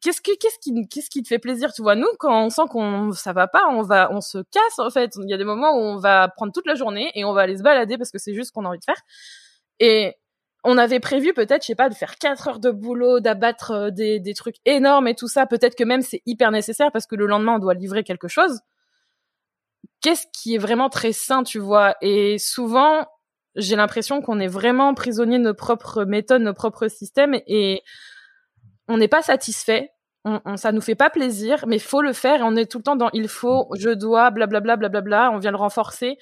qu'est-ce 0.00 0.20
que 0.20 0.30
qu'est-ce 0.38 0.58
qui 0.60 0.88
qu'est-ce 0.88 1.10
qui 1.10 1.22
te 1.22 1.28
fait 1.28 1.38
plaisir 1.38 1.72
tu 1.72 1.82
vois? 1.82 1.96
Nous 1.96 2.06
quand 2.18 2.44
on 2.46 2.50
sent 2.50 2.62
qu'on 2.70 3.10
ça 3.12 3.32
va 3.32 3.48
pas 3.48 3.64
on 3.70 3.82
va 3.82 4.08
on 4.12 4.20
se 4.20 4.38
casse 4.38 4.78
en 4.78 4.88
fait 4.88 5.16
il 5.16 5.28
y 5.28 5.34
a 5.34 5.36
des 5.36 5.44
moments 5.44 5.72
où 5.72 5.80
on 5.80 5.96
va 5.98 6.28
prendre 6.28 6.52
toute 6.52 6.66
la 6.66 6.76
journée 6.76 7.10
et 7.14 7.24
on 7.24 7.32
va 7.32 7.42
aller 7.42 7.58
se 7.58 7.62
balader 7.64 7.98
parce 7.98 8.12
que 8.12 8.18
c'est 8.18 8.32
juste 8.32 8.48
ce 8.48 8.52
qu'on 8.52 8.64
a 8.64 8.68
envie 8.68 8.78
de 8.78 8.84
faire 8.84 9.02
et 9.80 10.14
on 10.64 10.78
avait 10.78 11.00
prévu 11.00 11.32
peut-être, 11.32 11.62
je 11.62 11.68
sais 11.68 11.74
pas, 11.74 11.88
de 11.88 11.94
faire 11.94 12.16
quatre 12.18 12.48
heures 12.48 12.60
de 12.60 12.70
boulot, 12.70 13.20
d'abattre 13.20 13.70
euh, 13.70 13.90
des, 13.90 14.20
des 14.20 14.34
trucs 14.34 14.56
énormes 14.64 15.08
et 15.08 15.14
tout 15.14 15.28
ça. 15.28 15.46
Peut-être 15.46 15.76
que 15.76 15.84
même 15.84 16.02
c'est 16.02 16.22
hyper 16.26 16.50
nécessaire 16.50 16.92
parce 16.92 17.06
que 17.06 17.16
le 17.16 17.26
lendemain 17.26 17.54
on 17.54 17.58
doit 17.58 17.74
livrer 17.74 18.04
quelque 18.04 18.28
chose. 18.28 18.60
Qu'est-ce 20.00 20.26
qui 20.32 20.54
est 20.54 20.58
vraiment 20.58 20.88
très 20.88 21.12
sain, 21.12 21.42
tu 21.42 21.58
vois? 21.58 21.94
Et 22.00 22.38
souvent, 22.38 23.06
j'ai 23.54 23.76
l'impression 23.76 24.22
qu'on 24.22 24.40
est 24.40 24.46
vraiment 24.48 24.94
prisonnier 24.94 25.38
de 25.38 25.44
nos 25.44 25.54
propres 25.54 26.04
méthodes, 26.04 26.42
nos 26.42 26.54
propres 26.54 26.88
systèmes 26.88 27.38
et 27.46 27.82
on 28.88 28.96
n'est 28.96 29.08
pas 29.08 29.22
satisfait. 29.22 29.92
On, 30.24 30.56
ça 30.56 30.72
nous 30.72 30.82
fait 30.82 30.94
pas 30.94 31.08
plaisir, 31.08 31.64
mais 31.66 31.78
faut 31.78 32.02
le 32.02 32.12
faire 32.12 32.40
et 32.40 32.42
on 32.42 32.54
est 32.56 32.70
tout 32.70 32.78
le 32.78 32.82
temps 32.84 32.96
dans 32.96 33.08
il 33.14 33.28
faut, 33.28 33.68
je 33.78 33.90
dois, 33.90 34.30
blablabla, 34.30 34.76
blablabla. 34.76 35.30
On 35.32 35.38
vient 35.38 35.50
le 35.50 35.56
renforcer. 35.56 36.18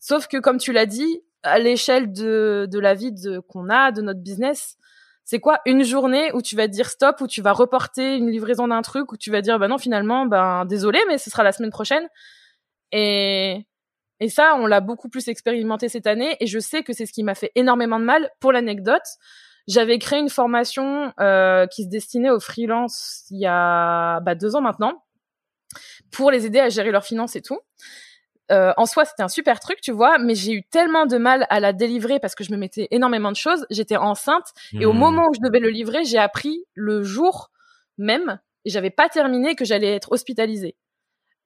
Sauf 0.00 0.26
que 0.26 0.38
comme 0.38 0.58
tu 0.58 0.72
l'as 0.72 0.86
dit, 0.86 1.22
à 1.46 1.58
l'échelle 1.58 2.12
de, 2.12 2.68
de 2.70 2.78
la 2.78 2.94
vie 2.94 3.12
qu'on 3.48 3.70
a, 3.70 3.92
de 3.92 4.02
notre 4.02 4.20
business, 4.20 4.76
c'est 5.24 5.40
quoi 5.40 5.60
une 5.66 5.82
journée 5.82 6.30
où 6.34 6.40
tu 6.40 6.54
vas 6.54 6.68
dire 6.68 6.88
stop, 6.88 7.20
où 7.20 7.26
tu 7.26 7.42
vas 7.42 7.52
reporter 7.52 8.16
une 8.16 8.30
livraison 8.30 8.68
d'un 8.68 8.82
truc, 8.82 9.10
où 9.12 9.16
tu 9.16 9.30
vas 9.30 9.42
dire 9.42 9.58
bah 9.58 9.66
non 9.66 9.76
finalement 9.76 10.24
ben 10.24 10.64
désolé 10.64 11.00
mais 11.08 11.18
ce 11.18 11.30
sera 11.30 11.42
la 11.42 11.52
semaine 11.52 11.70
prochaine. 11.70 12.08
Et 12.92 13.66
et 14.20 14.28
ça 14.28 14.54
on 14.56 14.66
l'a 14.66 14.80
beaucoup 14.80 15.08
plus 15.08 15.26
expérimenté 15.28 15.88
cette 15.88 16.06
année 16.06 16.36
et 16.40 16.46
je 16.46 16.58
sais 16.60 16.84
que 16.84 16.92
c'est 16.92 17.06
ce 17.06 17.12
qui 17.12 17.24
m'a 17.24 17.34
fait 17.34 17.50
énormément 17.56 17.98
de 17.98 18.04
mal. 18.04 18.30
Pour 18.38 18.52
l'anecdote, 18.52 19.02
j'avais 19.66 19.98
créé 19.98 20.20
une 20.20 20.30
formation 20.30 21.12
euh, 21.18 21.66
qui 21.66 21.84
se 21.84 21.88
destinait 21.88 22.30
aux 22.30 22.40
freelances 22.40 23.24
il 23.30 23.40
y 23.40 23.46
a 23.46 24.20
bah, 24.20 24.36
deux 24.36 24.54
ans 24.54 24.60
maintenant 24.60 25.02
pour 26.12 26.30
les 26.30 26.46
aider 26.46 26.60
à 26.60 26.68
gérer 26.68 26.92
leurs 26.92 27.04
finances 27.04 27.34
et 27.34 27.42
tout. 27.42 27.58
Euh, 28.52 28.72
en 28.76 28.86
soi, 28.86 29.04
c'était 29.04 29.22
un 29.22 29.28
super 29.28 29.58
truc, 29.60 29.80
tu 29.80 29.92
vois, 29.92 30.18
mais 30.18 30.34
j'ai 30.34 30.52
eu 30.52 30.62
tellement 30.62 31.06
de 31.06 31.18
mal 31.18 31.46
à 31.50 31.60
la 31.60 31.72
délivrer 31.72 32.20
parce 32.20 32.34
que 32.34 32.44
je 32.44 32.52
me 32.52 32.56
mettais 32.56 32.86
énormément 32.90 33.30
de 33.30 33.36
choses. 33.36 33.66
J'étais 33.70 33.96
enceinte 33.96 34.52
et 34.72 34.86
au 34.86 34.92
hmm. 34.92 34.98
moment 34.98 35.26
où 35.28 35.34
je 35.34 35.40
devais 35.40 35.58
le 35.58 35.68
livrer, 35.68 36.04
j'ai 36.04 36.18
appris 36.18 36.64
le 36.74 37.02
jour 37.02 37.50
même 37.98 38.38
et 38.64 38.70
j'avais 38.70 38.90
pas 38.90 39.08
terminé 39.08 39.54
que 39.56 39.64
j'allais 39.64 39.94
être 39.94 40.12
hospitalisée. 40.12 40.76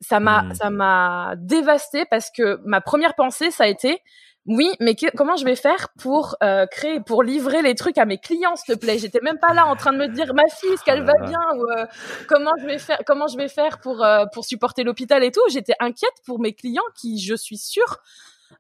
Ça 0.03 0.21
m'a, 0.21 0.43
hmm. 0.43 0.55
ça 0.55 0.71
m'a 0.71 1.35
dévastée 1.37 2.05
parce 2.11 2.31
que 2.31 2.61
ma 2.65 2.81
première 2.81 3.15
pensée, 3.15 3.51
ça 3.51 3.65
a 3.65 3.69
été, 3.69 4.03
oui, 4.47 4.71
mais 4.81 4.97
comment 5.17 5.37
je 5.37 5.45
vais 5.45 5.55
faire 5.55 5.89
pour 5.99 6.35
euh, 6.43 6.65
créer, 6.67 7.01
pour 7.01 7.23
livrer 7.23 7.61
les 7.61 7.75
trucs 7.75 7.99
à 7.99 8.07
mes 8.07 8.19
clients, 8.19 8.57
s'il 8.57 8.75
te 8.75 8.81
plaît? 8.81 8.99
J'étais 8.99 9.21
même 9.21 9.39
pas 9.39 9.53
là 9.53 9.67
en 9.67 9.77
train 9.77 9.93
de 9.93 9.99
me 9.99 10.09
dire 10.09 10.33
ma 10.33 10.47
fille, 10.49 10.73
est-ce 10.73 10.83
qu'elle 10.83 11.03
va 11.03 11.13
ah. 11.21 11.27
bien? 11.27 11.41
Ou 11.57 11.71
euh, 11.71 11.87
comment 12.27 12.53
je 12.59 12.67
vais 12.67 12.79
faire, 12.79 12.99
comment 13.07 13.27
je 13.27 13.37
vais 13.37 13.49
faire 13.49 13.81
pour 13.81 14.03
euh, 14.03 14.25
pour 14.33 14.47
supporter 14.47 14.83
l'hôpital 14.83 15.23
et 15.23 15.31
tout? 15.31 15.43
J'étais 15.51 15.75
inquiète 15.79 16.15
pour 16.25 16.41
mes 16.41 16.55
clients 16.55 16.83
qui, 16.99 17.21
je 17.21 17.35
suis 17.35 17.59
sûre, 17.59 17.99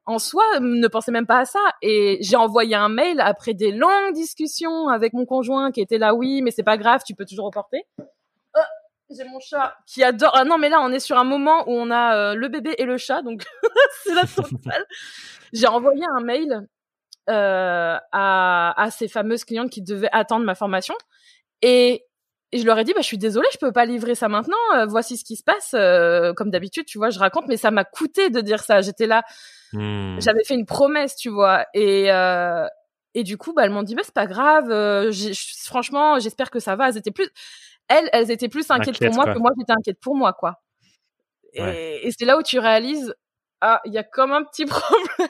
en 0.04 0.18
soi, 0.18 0.44
ne 0.60 0.86
pensaient 0.86 1.12
même 1.12 1.26
pas 1.26 1.38
à 1.40 1.44
ça. 1.46 1.60
Et 1.80 2.18
j'ai 2.20 2.36
envoyé 2.36 2.74
un 2.74 2.90
mail 2.90 3.18
après 3.18 3.54
des 3.54 3.72
longues 3.72 4.12
discussions 4.12 4.88
avec 4.88 5.14
mon 5.14 5.24
conjoint 5.24 5.72
qui 5.72 5.80
était 5.80 5.98
là, 5.98 6.14
oui, 6.14 6.42
mais 6.42 6.50
c'est 6.50 6.62
pas 6.62 6.76
grave, 6.76 7.00
tu 7.06 7.14
peux 7.14 7.24
toujours 7.24 7.46
reporter. 7.46 7.80
J'ai 9.16 9.24
mon 9.24 9.40
chat 9.40 9.74
qui 9.86 10.04
adore. 10.04 10.32
Ah 10.34 10.44
non, 10.44 10.58
mais 10.58 10.68
là, 10.68 10.80
on 10.80 10.92
est 10.92 11.00
sur 11.00 11.18
un 11.18 11.24
moment 11.24 11.68
où 11.68 11.72
on 11.72 11.90
a 11.90 12.34
le 12.34 12.48
bébé 12.48 12.74
et 12.78 12.84
le 12.84 12.96
chat, 12.96 13.22
donc 13.22 13.44
c'est 14.04 14.14
la 14.14 14.24
totale 14.24 14.86
j'ai 15.52 15.66
envoyé 15.66 16.04
un 16.04 16.20
mail 16.20 16.66
euh, 17.28 17.96
à, 18.12 18.82
à 18.82 18.90
ces 18.90 19.08
fameuses 19.08 19.44
clientes 19.44 19.70
qui 19.70 19.82
devaient 19.82 20.08
attendre 20.12 20.44
ma 20.44 20.54
formation 20.54 20.94
et, 21.62 22.04
je 22.52 22.64
leur 22.64 22.76
ai 22.80 22.82
dit 22.82 22.92
bah 22.92 23.00
je 23.00 23.06
suis 23.06 23.16
désolée 23.16 23.46
je 23.52 23.58
peux 23.58 23.70
pas 23.70 23.84
livrer 23.84 24.16
ça 24.16 24.26
maintenant 24.28 24.56
euh, 24.74 24.84
voici 24.84 25.16
ce 25.16 25.24
qui 25.24 25.36
se 25.36 25.44
passe 25.44 25.70
euh, 25.74 26.32
comme 26.32 26.50
d'habitude 26.50 26.84
tu 26.84 26.98
vois 26.98 27.10
je 27.10 27.20
raconte 27.20 27.46
mais 27.46 27.56
ça 27.56 27.70
m'a 27.70 27.84
coûté 27.84 28.28
de 28.28 28.40
dire 28.40 28.58
ça 28.58 28.80
j'étais 28.80 29.06
là 29.06 29.22
hmm. 29.72 30.18
j'avais 30.18 30.42
fait 30.42 30.54
une 30.54 30.66
promesse 30.66 31.14
tu 31.14 31.28
vois 31.28 31.64
et 31.74 32.10
euh, 32.10 32.66
et 33.14 33.22
du 33.22 33.36
coup 33.36 33.52
bah 33.52 33.62
elles 33.64 33.70
m'ont 33.70 33.84
dit 33.84 33.94
bah 33.94 34.02
c'est 34.04 34.12
pas 34.12 34.26
grave 34.26 34.68
euh, 34.72 35.12
franchement 35.64 36.18
j'espère 36.18 36.50
que 36.50 36.58
ça 36.58 36.74
va 36.74 36.88
elles 36.88 36.96
étaient 36.96 37.12
plus 37.12 37.30
elles 37.90 38.08
elles 38.12 38.30
étaient 38.30 38.48
plus 38.48 38.70
inquiètes 38.70 38.98
pour 38.98 39.14
moi 39.14 39.34
que 39.34 39.38
moi 39.38 39.50
j'étais 39.58 39.72
inquiète 39.72 39.98
pour 40.00 40.16
moi 40.16 40.32
quoi 40.32 40.62
et, 41.52 42.06
et 42.06 42.10
c'est 42.16 42.24
là 42.24 42.38
où 42.38 42.42
tu 42.42 42.58
réalises 42.58 43.14
ah 43.60 43.80
il 43.84 43.92
y 43.92 43.98
a 43.98 44.04
comme 44.04 44.32
un 44.32 44.44
petit 44.44 44.64
problème 44.66 45.28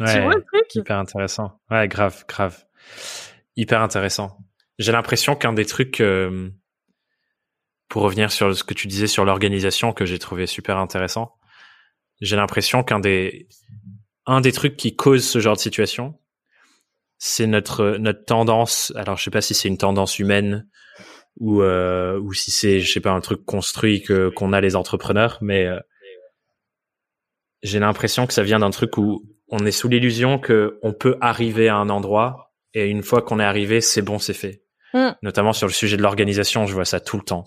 Ouais, 0.00 0.30
Hyper 0.74 0.98
intéressant. 0.98 1.60
Ouais, 1.70 1.88
grave, 1.88 2.24
grave. 2.28 2.64
Hyper 3.56 3.82
intéressant. 3.82 4.38
j'ai 4.78 4.92
l'impression 4.92 5.34
qu'un 5.34 5.52
des 5.52 5.66
trucs, 5.66 6.00
euh, 6.00 6.50
pour 7.88 8.02
revenir 8.02 8.30
sur 8.30 8.54
ce 8.56 8.62
que 8.62 8.74
tu 8.74 8.86
disais 8.86 9.06
sur 9.06 9.24
l'organisation 9.24 9.92
que 9.92 10.04
j'ai 10.04 10.18
trouvé 10.18 10.46
super 10.46 10.76
intéressant, 10.78 11.34
j'ai 12.20 12.36
l'impression 12.36 12.84
qu'un 12.84 13.00
des, 13.00 13.48
un 14.26 14.40
des 14.40 14.52
trucs 14.52 14.76
qui 14.76 14.94
cause 14.94 15.26
ce 15.26 15.40
genre 15.40 15.56
de 15.56 15.60
situation, 15.60 16.18
c'est 17.18 17.46
notre 17.46 17.96
notre 17.98 18.24
tendance. 18.24 18.92
Alors 18.94 19.16
je 19.16 19.24
sais 19.24 19.30
pas 19.30 19.40
si 19.40 19.54
c'est 19.54 19.68
une 19.68 19.78
tendance 19.78 20.18
humaine 20.18 20.68
ou 21.38 21.62
euh, 21.62 22.18
ou 22.18 22.32
si 22.32 22.50
c'est 22.50 22.80
je 22.80 22.92
sais 22.92 23.00
pas 23.00 23.12
un 23.12 23.20
truc 23.20 23.44
construit 23.44 24.02
que 24.02 24.28
qu'on 24.30 24.52
a 24.52 24.60
les 24.60 24.76
entrepreneurs, 24.76 25.38
mais 25.40 25.66
euh, 25.66 25.78
j'ai 27.62 27.78
l'impression 27.78 28.26
que 28.26 28.32
ça 28.32 28.42
vient 28.42 28.58
d'un 28.58 28.70
truc 28.70 28.98
où 28.98 29.22
on 29.48 29.64
est 29.64 29.72
sous 29.72 29.88
l'illusion 29.88 30.38
que 30.38 30.78
on 30.82 30.92
peut 30.92 31.16
arriver 31.20 31.68
à 31.68 31.76
un 31.76 31.88
endroit 31.88 32.52
et 32.74 32.88
une 32.88 33.02
fois 33.02 33.22
qu'on 33.22 33.40
est 33.40 33.44
arrivé, 33.44 33.80
c'est 33.80 34.02
bon, 34.02 34.18
c'est 34.18 34.34
fait. 34.34 34.62
Mm. 34.94 35.10
Notamment 35.22 35.52
sur 35.52 35.66
le 35.66 35.72
sujet 35.72 35.96
de 35.96 36.02
l'organisation, 36.02 36.66
je 36.66 36.74
vois 36.74 36.84
ça 36.84 37.00
tout 37.00 37.16
le 37.16 37.24
temps. 37.24 37.44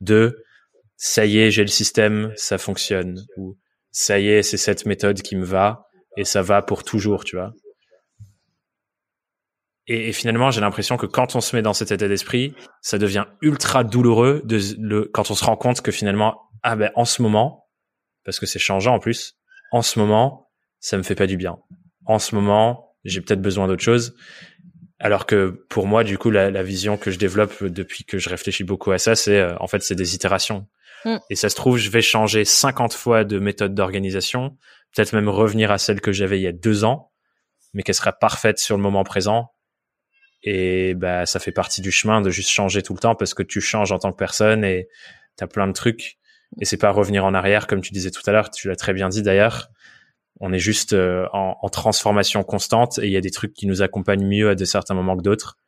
De 0.00 0.44
ça 0.96 1.26
y 1.26 1.38
est, 1.38 1.50
j'ai 1.50 1.62
le 1.62 1.68
système, 1.68 2.32
ça 2.36 2.58
fonctionne. 2.58 3.24
Ou 3.36 3.56
ça 3.90 4.18
y 4.18 4.28
est, 4.28 4.42
c'est 4.42 4.56
cette 4.56 4.86
méthode 4.86 5.22
qui 5.22 5.36
me 5.36 5.44
va 5.44 5.86
et 6.16 6.24
ça 6.24 6.42
va 6.42 6.62
pour 6.62 6.84
toujours, 6.84 7.24
tu 7.24 7.36
vois. 7.36 7.52
Et, 9.86 10.12
finalement, 10.12 10.50
j'ai 10.50 10.60
l'impression 10.60 10.96
que 10.96 11.06
quand 11.06 11.36
on 11.36 11.40
se 11.40 11.54
met 11.54 11.62
dans 11.62 11.74
cet 11.74 11.92
état 11.92 12.08
d'esprit, 12.08 12.54
ça 12.80 12.96
devient 12.98 13.26
ultra 13.42 13.84
douloureux 13.84 14.40
de 14.44 14.58
le, 14.78 15.10
quand 15.12 15.30
on 15.30 15.34
se 15.34 15.44
rend 15.44 15.56
compte 15.56 15.82
que 15.82 15.92
finalement, 15.92 16.40
ah 16.62 16.74
ben 16.74 16.90
en 16.94 17.04
ce 17.04 17.20
moment, 17.20 17.68
parce 18.24 18.40
que 18.40 18.46
c'est 18.46 18.58
changeant 18.58 18.94
en 18.94 18.98
plus, 18.98 19.36
en 19.72 19.82
ce 19.82 19.98
moment, 19.98 20.48
ça 20.80 20.96
me 20.96 21.02
fait 21.02 21.14
pas 21.14 21.26
du 21.26 21.36
bien. 21.36 21.58
En 22.06 22.18
ce 22.18 22.34
moment, 22.34 22.96
j'ai 23.04 23.20
peut-être 23.20 23.42
besoin 23.42 23.68
d'autre 23.68 23.82
chose. 23.82 24.14
Alors 24.98 25.26
que 25.26 25.66
pour 25.68 25.86
moi, 25.86 26.02
du 26.02 26.16
coup, 26.16 26.30
la, 26.30 26.50
la, 26.50 26.62
vision 26.62 26.96
que 26.96 27.10
je 27.10 27.18
développe 27.18 27.62
depuis 27.62 28.04
que 28.04 28.16
je 28.16 28.30
réfléchis 28.30 28.64
beaucoup 28.64 28.90
à 28.92 28.98
ça, 28.98 29.14
c'est 29.14 29.38
euh, 29.38 29.54
en 29.60 29.66
fait 29.66 29.82
c'est 29.82 29.94
des 29.94 30.14
itérations. 30.14 30.66
Mm. 31.04 31.16
Et 31.28 31.34
ça 31.34 31.50
se 31.50 31.56
trouve, 31.56 31.76
je 31.76 31.90
vais 31.90 32.00
changer 32.00 32.46
50 32.46 32.94
fois 32.94 33.24
de 33.24 33.38
méthode 33.38 33.74
d'organisation, 33.74 34.56
peut-être 34.94 35.12
même 35.12 35.28
revenir 35.28 35.70
à 35.70 35.76
celle 35.76 36.00
que 36.00 36.12
j'avais 36.12 36.38
il 36.38 36.42
y 36.42 36.46
a 36.46 36.52
deux 36.52 36.84
ans, 36.84 37.10
mais 37.74 37.82
qu'elle 37.82 37.94
sera 37.94 38.12
parfaite 38.12 38.58
sur 38.58 38.76
le 38.76 38.82
moment 38.82 39.04
présent 39.04 39.50
et 40.44 40.94
bah, 40.94 41.24
ça 41.24 41.40
fait 41.40 41.52
partie 41.52 41.80
du 41.80 41.90
chemin 41.90 42.20
de 42.20 42.28
juste 42.28 42.50
changer 42.50 42.82
tout 42.82 42.92
le 42.92 42.98
temps 42.98 43.14
parce 43.14 43.32
que 43.32 43.42
tu 43.42 43.60
changes 43.62 43.92
en 43.92 43.98
tant 43.98 44.12
que 44.12 44.16
personne 44.16 44.62
et 44.62 44.88
tu 45.38 45.44
as 45.44 45.46
plein 45.46 45.66
de 45.66 45.72
trucs. 45.72 46.18
Et 46.60 46.66
c'est 46.66 46.76
pas 46.76 46.90
revenir 46.90 47.24
en 47.24 47.34
arrière, 47.34 47.66
comme 47.66 47.80
tu 47.80 47.92
disais 47.92 48.10
tout 48.10 48.22
à 48.26 48.30
l'heure, 48.30 48.50
tu 48.50 48.68
l'as 48.68 48.76
très 48.76 48.92
bien 48.92 49.08
dit 49.08 49.22
d'ailleurs. 49.22 49.70
On 50.40 50.52
est 50.52 50.58
juste 50.58 50.92
euh, 50.92 51.26
en, 51.32 51.56
en, 51.62 51.68
transformation 51.70 52.42
constante 52.42 52.98
et 52.98 53.06
il 53.06 53.12
y 53.12 53.16
a 53.16 53.20
des 53.20 53.30
trucs 53.30 53.54
qui 53.54 53.66
nous 53.66 53.82
accompagnent 53.82 54.26
mieux 54.26 54.50
à 54.50 54.54
de 54.54 54.64
certains 54.64 54.94
moments 54.94 55.16
que 55.16 55.22
d'autres. 55.22 55.58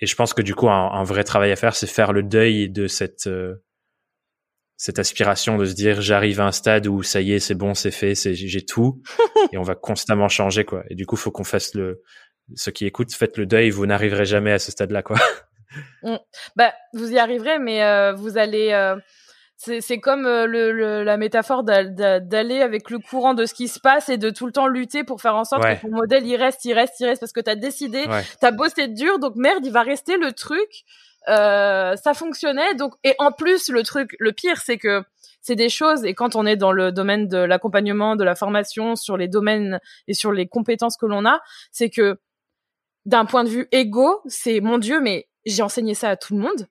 Et 0.00 0.06
je 0.06 0.16
pense 0.16 0.34
que 0.34 0.42
du 0.42 0.54
coup, 0.54 0.68
un, 0.68 0.90
un 0.90 1.04
vrai 1.04 1.22
travail 1.22 1.52
à 1.52 1.56
faire, 1.56 1.76
c'est 1.76 1.86
faire 1.86 2.12
le 2.12 2.24
deuil 2.24 2.68
de 2.68 2.88
cette 2.88 3.28
euh, 3.28 3.62
cette 4.76 4.98
aspiration 4.98 5.58
de 5.58 5.64
se 5.64 5.74
dire 5.74 6.00
j'arrive 6.00 6.40
à 6.40 6.46
un 6.46 6.50
stade 6.50 6.88
où 6.88 7.04
ça 7.04 7.20
y 7.20 7.32
est, 7.32 7.38
c'est 7.38 7.54
bon, 7.54 7.72
c'est 7.72 7.92
fait, 7.92 8.16
c'est 8.16 8.34
j'ai 8.34 8.66
tout 8.66 9.00
et 9.52 9.58
on 9.58 9.62
va 9.62 9.76
constamment 9.76 10.28
changer 10.28 10.64
quoi. 10.64 10.82
Et 10.90 10.96
du 10.96 11.06
coup, 11.06 11.14
faut 11.14 11.30
qu'on 11.30 11.44
fasse 11.44 11.74
le 11.74 12.02
ceux 12.54 12.72
qui 12.72 12.86
écoutent, 12.86 13.12
faites 13.12 13.36
le 13.38 13.46
deuil, 13.46 13.70
vous 13.70 13.86
n'arriverez 13.86 14.24
jamais 14.24 14.52
à 14.52 14.58
ce 14.58 14.70
stade-là, 14.70 15.02
quoi. 15.02 15.16
Mm. 16.02 16.16
Bah, 16.56 16.74
vous 16.92 17.12
y 17.12 17.18
arriverez, 17.18 17.58
mais 17.58 17.82
euh, 17.82 18.12
vous 18.12 18.36
allez. 18.36 18.72
Euh, 18.72 18.96
c'est 19.56 20.00
comme 20.00 20.26
euh, 20.26 20.46
le, 20.46 21.04
la 21.04 21.16
métaphore 21.16 21.62
d'aller 21.62 22.60
avec 22.60 22.90
le 22.90 22.98
courant 22.98 23.32
de 23.32 23.46
ce 23.46 23.54
qui 23.54 23.68
se 23.68 23.78
passe 23.78 24.08
et 24.08 24.18
de 24.18 24.28
tout 24.30 24.44
le 24.46 24.52
temps 24.52 24.66
lutter 24.66 25.04
pour 25.04 25.20
faire 25.20 25.36
en 25.36 25.44
sorte 25.44 25.62
que 25.62 25.80
ton 25.80 25.90
modèle 25.90 26.26
il 26.26 26.34
reste, 26.34 26.64
il 26.64 26.74
reste, 26.74 26.98
il 26.98 27.06
reste 27.06 27.20
parce 27.20 27.32
que 27.32 27.40
t'as 27.40 27.54
décidé, 27.54 28.02
tu 28.02 28.36
t'as 28.40 28.50
bossé 28.50 28.88
dur, 28.88 29.20
donc 29.20 29.36
merde, 29.36 29.64
il 29.64 29.72
va 29.72 29.82
rester 29.82 30.16
le 30.16 30.32
truc. 30.32 30.68
ça 31.26 32.12
fonctionnait, 32.12 32.74
donc 32.74 32.94
et 33.04 33.14
en 33.20 33.30
plus 33.30 33.68
le 33.68 33.84
truc, 33.84 34.16
le 34.18 34.32
pire, 34.32 34.56
c'est 34.56 34.78
que 34.78 35.04
c'est 35.40 35.56
des 35.56 35.68
choses 35.68 36.04
et 36.04 36.14
quand 36.14 36.34
on 36.34 36.44
est 36.44 36.56
dans 36.56 36.72
le 36.72 36.90
domaine 36.90 37.28
de 37.28 37.38
l'accompagnement, 37.38 38.16
de 38.16 38.24
la 38.24 38.34
formation, 38.34 38.96
sur 38.96 39.16
les 39.16 39.28
domaines 39.28 39.78
et 40.08 40.14
sur 40.14 40.32
les 40.32 40.48
compétences 40.48 40.96
que 40.96 41.06
l'on 41.06 41.24
a, 41.24 41.40
c'est 41.70 41.90
que 41.90 42.18
d'un 43.06 43.24
point 43.24 43.44
de 43.44 43.48
vue 43.48 43.68
égo, 43.72 44.20
c'est 44.26 44.60
mon 44.60 44.78
Dieu, 44.78 45.00
mais 45.00 45.28
j'ai 45.44 45.62
enseigné 45.62 45.94
ça 45.94 46.10
à 46.10 46.16
tout 46.16 46.34
le 46.34 46.40
monde. 46.40 46.68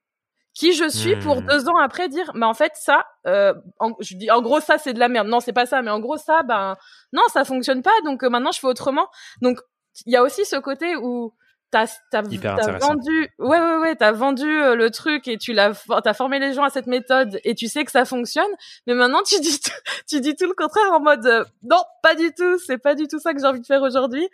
Qui 0.54 0.74
je 0.74 0.90
suis 0.90 1.16
pour 1.16 1.42
hmm. 1.42 1.46
deux 1.46 1.70
ans 1.70 1.78
après 1.78 2.10
dire, 2.10 2.30
mais 2.36 2.46
en 2.46 2.54
fait 2.54 2.74
ça, 2.76 3.06
euh, 3.26 3.54
en, 3.80 3.94
je 4.02 4.18
dis 4.18 4.30
en 4.30 4.42
gros 4.42 4.60
ça 4.60 4.78
c'est 4.78 4.92
de 4.92 5.00
la 5.00 5.08
merde. 5.08 5.28
Non 5.30 5.40
c'est 5.40 5.54
pas 5.54 5.66
ça, 5.66 5.82
mais 5.82 5.92
en 5.92 6.02
gros 6.02 6.18
ça, 6.18 6.44
ben 6.44 6.76
non 7.14 7.22
ça 7.32 7.46
fonctionne 7.46 7.82
pas. 7.82 7.94
Donc 8.04 8.22
euh, 8.22 8.30
maintenant 8.30 8.52
je 8.52 8.60
fais 8.60 8.68
autrement. 8.68 9.08
Donc 9.42 9.60
il 10.06 10.12
y 10.12 10.18
a 10.18 10.24
aussi 10.24 10.44
ce 10.44 10.58
côté 10.58 10.98
où 10.98 11.34
t'as 11.72 11.88
t'as 12.12 12.22
vendu, 12.22 13.30
ouais 13.40 13.60
ouais 13.60 13.78
ouais, 13.78 13.96
t'as 13.96 14.12
vendu 14.12 14.46
euh, 14.46 14.76
le 14.76 14.92
truc 14.92 15.28
et 15.30 15.38
tu 15.38 15.54
l'as, 15.54 15.72
t'as 16.04 16.14
formé 16.14 16.38
les 16.40 16.54
gens 16.54 16.64
à 16.64 16.70
cette 16.70 16.88
méthode 16.88 17.40
et 17.46 17.56
tu 17.56 17.68
sais 17.68 17.86
que 17.86 17.92
ça 17.92 18.04
fonctionne. 18.04 18.52
Mais 18.88 18.94
maintenant 18.94 19.24
tu 19.24 19.40
dis 19.40 19.58
tu 20.08 20.20
dis 20.20 20.36
tout 20.36 20.48
le 20.48 20.54
contraire 20.54 20.92
en 20.92 21.00
mode 21.00 21.26
euh, 21.26 21.46
non 21.64 21.82
pas 22.04 22.14
du 22.14 22.32
tout, 22.34 22.60
c'est 22.60 22.78
pas 22.78 22.94
du 22.94 23.08
tout 23.08 23.20
ça 23.20 23.34
que 23.34 23.40
j'ai 23.40 23.48
envie 23.48 23.62
de 23.62 23.66
faire 23.66 23.82
aujourd'hui. 23.82 24.28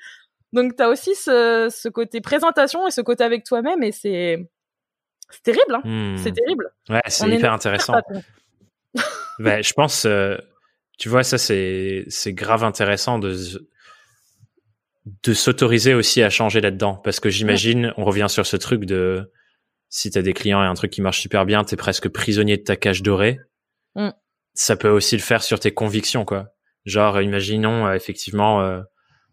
Donc 0.54 0.76
tu 0.76 0.84
as 0.84 0.90
aussi 0.90 1.14
ce, 1.16 1.70
ce, 1.70 1.90
côté 1.90 2.22
présentation 2.22 2.88
et 2.88 2.92
ce 2.92 3.02
côté 3.02 3.24
avec 3.24 3.44
toi-même 3.44 3.84
et 3.84 3.92
c'est 3.92 4.50
c'est 5.30 5.44
terrible, 5.44 5.76
hein 5.76 5.82
hmm. 5.84 6.18
c'est 6.18 6.32
terrible. 6.32 6.72
Ouais, 6.90 7.02
c'est 7.08 7.30
hyper 7.30 7.52
intéressant. 7.52 7.96
ben, 9.40 9.62
je 9.62 9.74
pense, 9.74 10.06
euh, 10.06 10.38
tu 10.98 11.10
vois, 11.10 11.24
ça 11.24 11.38
c'est 11.38 12.06
c'est 12.08 12.34
grave 12.34 12.64
intéressant 12.64 13.20
de 13.20 13.36
de 15.24 15.34
s'autoriser 15.34 15.94
aussi 15.94 16.22
à 16.22 16.30
changer 16.30 16.62
là-dedans 16.62 16.96
parce 16.96 17.20
que 17.20 17.30
j'imagine, 17.30 17.94
on 17.98 18.06
revient 18.06 18.28
sur 18.30 18.46
ce 18.46 18.58
truc 18.58 18.86
de 18.86 19.32
si 19.90 20.12
t'as 20.12 20.22
des 20.22 20.34
clients 20.34 20.62
et 20.64 20.66
un 20.66 20.74
truc 20.74 20.92
qui 20.92 21.02
marche 21.02 21.22
super 21.22 21.46
bien, 21.46 21.64
t'es 21.64 21.78
presque 21.78 22.10
prisonnier 22.10 22.58
de 22.58 22.64
ta 22.64 22.76
cage 22.76 23.04
dorée. 23.04 23.40
Mm. 23.96 24.10
Ça 24.54 24.76
peut 24.76 24.90
aussi 24.90 25.16
le 25.16 25.22
faire 25.22 25.44
sur 25.44 25.60
tes 25.60 25.74
convictions, 25.74 26.26
quoi. 26.26 26.54
Genre, 26.86 27.22
imaginons 27.22 27.88
euh, 27.88 27.94
effectivement. 27.94 28.62
Euh, 28.62 28.82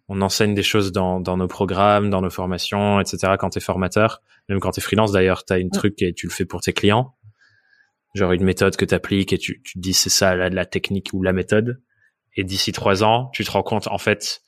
on 0.09 0.20
enseigne 0.20 0.55
des 0.55 0.62
choses 0.62 0.92
dans, 0.92 1.20
dans 1.20 1.36
nos 1.36 1.48
programmes, 1.48 2.11
dans 2.11 2.20
nos 2.20 2.30
formations, 2.30 3.00
etc. 3.00 3.34
Quand 3.38 3.50
t'es 3.50 3.61
formateur, 3.61 4.22
même 4.48 4.61
quand 4.61 4.72
t'es 4.72 4.80
freelance 4.80 5.12
d'ailleurs, 5.12 5.44
t'as 5.44 5.59
une 5.59 5.70
truc 5.70 6.00
et 6.02 6.12
tu 6.12 6.26
le 6.26 6.32
fais 6.32 6.44
pour 6.44 6.61
tes 6.61 6.72
clients, 6.72 7.16
genre 8.14 8.32
une 8.32 8.44
méthode 8.44 8.76
que 8.76 8.84
t'appliques 8.84 9.32
et 9.32 9.38
tu, 9.38 9.62
tu 9.62 9.74
te 9.74 9.78
dis 9.78 9.94
c'est 9.94 10.11
ça 10.11 10.34
la, 10.34 10.50
la 10.50 10.66
technique 10.66 11.11
ou 11.12 11.22
la 11.22 11.32
méthode. 11.32 11.80
Et 12.36 12.44
d'ici 12.44 12.72
trois 12.72 13.05
ans, 13.05 13.30
tu 13.32 13.44
te 13.44 13.50
rends 13.50 13.62
compte 13.62 13.86
en 13.86 13.98
fait, 13.98 14.42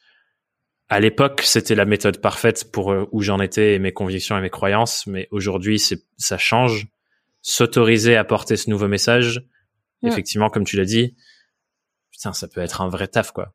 à 0.89 1.01
l'époque 1.01 1.43
c'était 1.45 1.75
la 1.75 1.85
méthode 1.85 2.21
parfaite 2.21 2.71
pour 2.71 2.93
euh, 2.93 3.09
où 3.13 3.23
j'en 3.23 3.41
étais 3.41 3.75
et 3.75 3.79
mes 3.79 3.93
convictions 3.93 4.37
et 4.37 4.41
mes 4.41 4.51
croyances, 4.51 5.07
mais 5.07 5.29
aujourd'hui 5.31 5.79
c'est 5.79 6.05
ça 6.19 6.39
change. 6.39 6.89
S'autoriser 7.43 8.17
à 8.17 8.25
porter 8.25 8.57
ce 8.57 8.69
nouveau 8.71 8.89
message, 8.89 9.47
effectivement 10.03 10.51
comme 10.51 10.65
tu 10.65 10.77
l'as 10.77 10.85
dit, 10.85 11.17
putain 12.11 12.33
ça 12.33 12.49
peut 12.49 12.61
être 12.61 12.81
un 12.81 12.89
vrai 12.89 13.07
taf 13.07 13.31
quoi. 13.31 13.55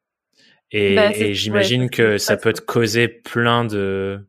Et, 0.71 0.95
bah, 0.95 1.11
et 1.11 1.33
j'imagine 1.33 1.89
que 1.89 2.17
ça 2.17 2.37
peut 2.37 2.53
te 2.53 2.61
causer 2.61 3.07
plein 3.07 3.65
de 3.65 4.25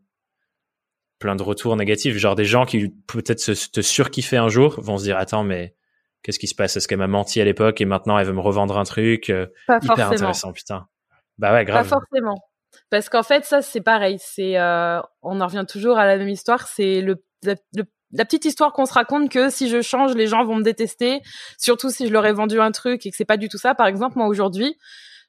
plein 1.18 1.36
de 1.36 1.42
retours 1.42 1.76
négatifs, 1.76 2.16
genre 2.16 2.34
des 2.34 2.44
gens 2.44 2.66
qui 2.66 2.88
peut-être 3.06 3.38
se, 3.38 3.70
te 3.70 3.80
surkiffer 3.80 4.38
un 4.38 4.48
jour 4.48 4.80
vont 4.80 4.98
se 4.98 5.04
dire 5.04 5.16
attends 5.16 5.44
mais 5.44 5.76
qu'est-ce 6.22 6.40
qui 6.40 6.48
se 6.48 6.54
passe? 6.56 6.76
Est-ce 6.76 6.88
qu'elle 6.88 6.98
m'a 6.98 7.06
menti 7.06 7.40
à 7.40 7.44
l'époque 7.44 7.80
et 7.80 7.84
maintenant 7.84 8.18
elle 8.18 8.26
veut 8.26 8.32
me 8.32 8.40
revendre 8.40 8.76
un 8.76 8.82
truc 8.82 9.30
euh, 9.30 9.46
Pas 9.68 9.78
hyper 9.80 10.10
intéressant 10.10 10.52
putain. 10.52 10.88
Bah 11.38 11.52
ouais 11.52 11.64
grave. 11.64 11.88
Pas 11.88 12.00
forcément. 12.00 12.42
Parce 12.90 13.08
qu'en 13.08 13.22
fait 13.22 13.44
ça 13.44 13.62
c'est 13.62 13.80
pareil, 13.80 14.16
c'est 14.20 14.58
euh, 14.58 15.00
on 15.22 15.40
en 15.40 15.46
revient 15.46 15.64
toujours 15.68 15.96
à 15.96 16.06
la 16.06 16.16
même 16.16 16.28
histoire, 16.28 16.66
c'est 16.66 17.00
le, 17.00 17.24
le, 17.44 17.84
la 18.12 18.24
petite 18.24 18.44
histoire 18.44 18.72
qu'on 18.72 18.86
se 18.86 18.92
raconte 18.92 19.30
que 19.30 19.48
si 19.48 19.68
je 19.68 19.80
change, 19.80 20.14
les 20.14 20.26
gens 20.26 20.44
vont 20.44 20.56
me 20.56 20.62
détester, 20.62 21.20
surtout 21.56 21.90
si 21.90 22.08
je 22.08 22.12
leur 22.12 22.26
ai 22.26 22.32
vendu 22.32 22.60
un 22.60 22.72
truc 22.72 23.06
et 23.06 23.10
que 23.10 23.16
c'est 23.16 23.24
pas 23.24 23.36
du 23.36 23.48
tout 23.48 23.58
ça. 23.58 23.74
Par 23.74 23.86
exemple, 23.86 24.18
moi 24.18 24.26
aujourd'hui, 24.26 24.76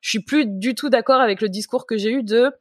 je 0.04 0.10
suis 0.10 0.20
plus 0.20 0.46
du 0.46 0.76
tout 0.76 0.90
d'accord 0.90 1.22
avec 1.22 1.42
le 1.42 1.48
discours 1.48 1.88
que 1.88 1.98
j'ai 1.98 2.12
eu 2.12 2.24
de 2.24 2.52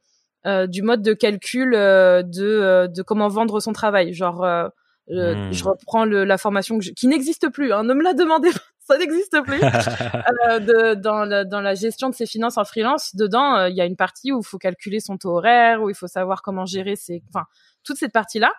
euh, 0.45 0.65
du 0.65 0.81
mode 0.81 1.01
de 1.01 1.13
calcul 1.13 1.73
euh, 1.75 2.23
de 2.23 2.45
euh, 2.45 2.87
de 2.87 3.01
comment 3.01 3.27
vendre 3.27 3.59
son 3.59 3.73
travail. 3.73 4.13
Genre, 4.13 4.43
euh, 4.45 4.69
hmm. 5.09 5.51
je 5.51 5.63
reprends 5.65 6.05
le, 6.05 6.23
la 6.23 6.37
formation 6.37 6.79
qui 6.79 7.07
n'existe 7.07 7.49
plus. 7.49 7.73
Hein, 7.73 7.83
ne 7.83 7.93
me 7.93 8.01
la 8.01 8.13
demandez 8.13 8.49
pas, 8.49 8.59
ça 8.87 8.97
n'existe 8.97 9.41
plus. 9.41 9.59
de, 9.59 10.93
dans, 10.93 11.25
la, 11.25 11.43
dans 11.43 11.59
la 11.59 11.75
gestion 11.75 12.09
de 12.09 12.15
ses 12.15 12.25
finances 12.25 12.57
en 12.57 12.63
freelance, 12.63 13.13
dedans, 13.13 13.65
il 13.65 13.75
y 13.75 13.81
a 13.81 13.85
une 13.85 13.97
partie 13.97 14.31
où 14.31 14.39
il 14.39 14.45
faut 14.45 14.57
calculer 14.57 15.01
son 15.01 15.17
taux 15.17 15.35
horaire, 15.35 15.81
où 15.81 15.89
il 15.89 15.95
faut 15.95 16.07
savoir 16.07 16.43
comment 16.43 16.65
gérer 16.65 16.95
ses, 16.95 17.23
enfin, 17.33 17.45
toute 17.83 17.97
cette 17.97 18.13
partie 18.13 18.39
là. 18.39 18.53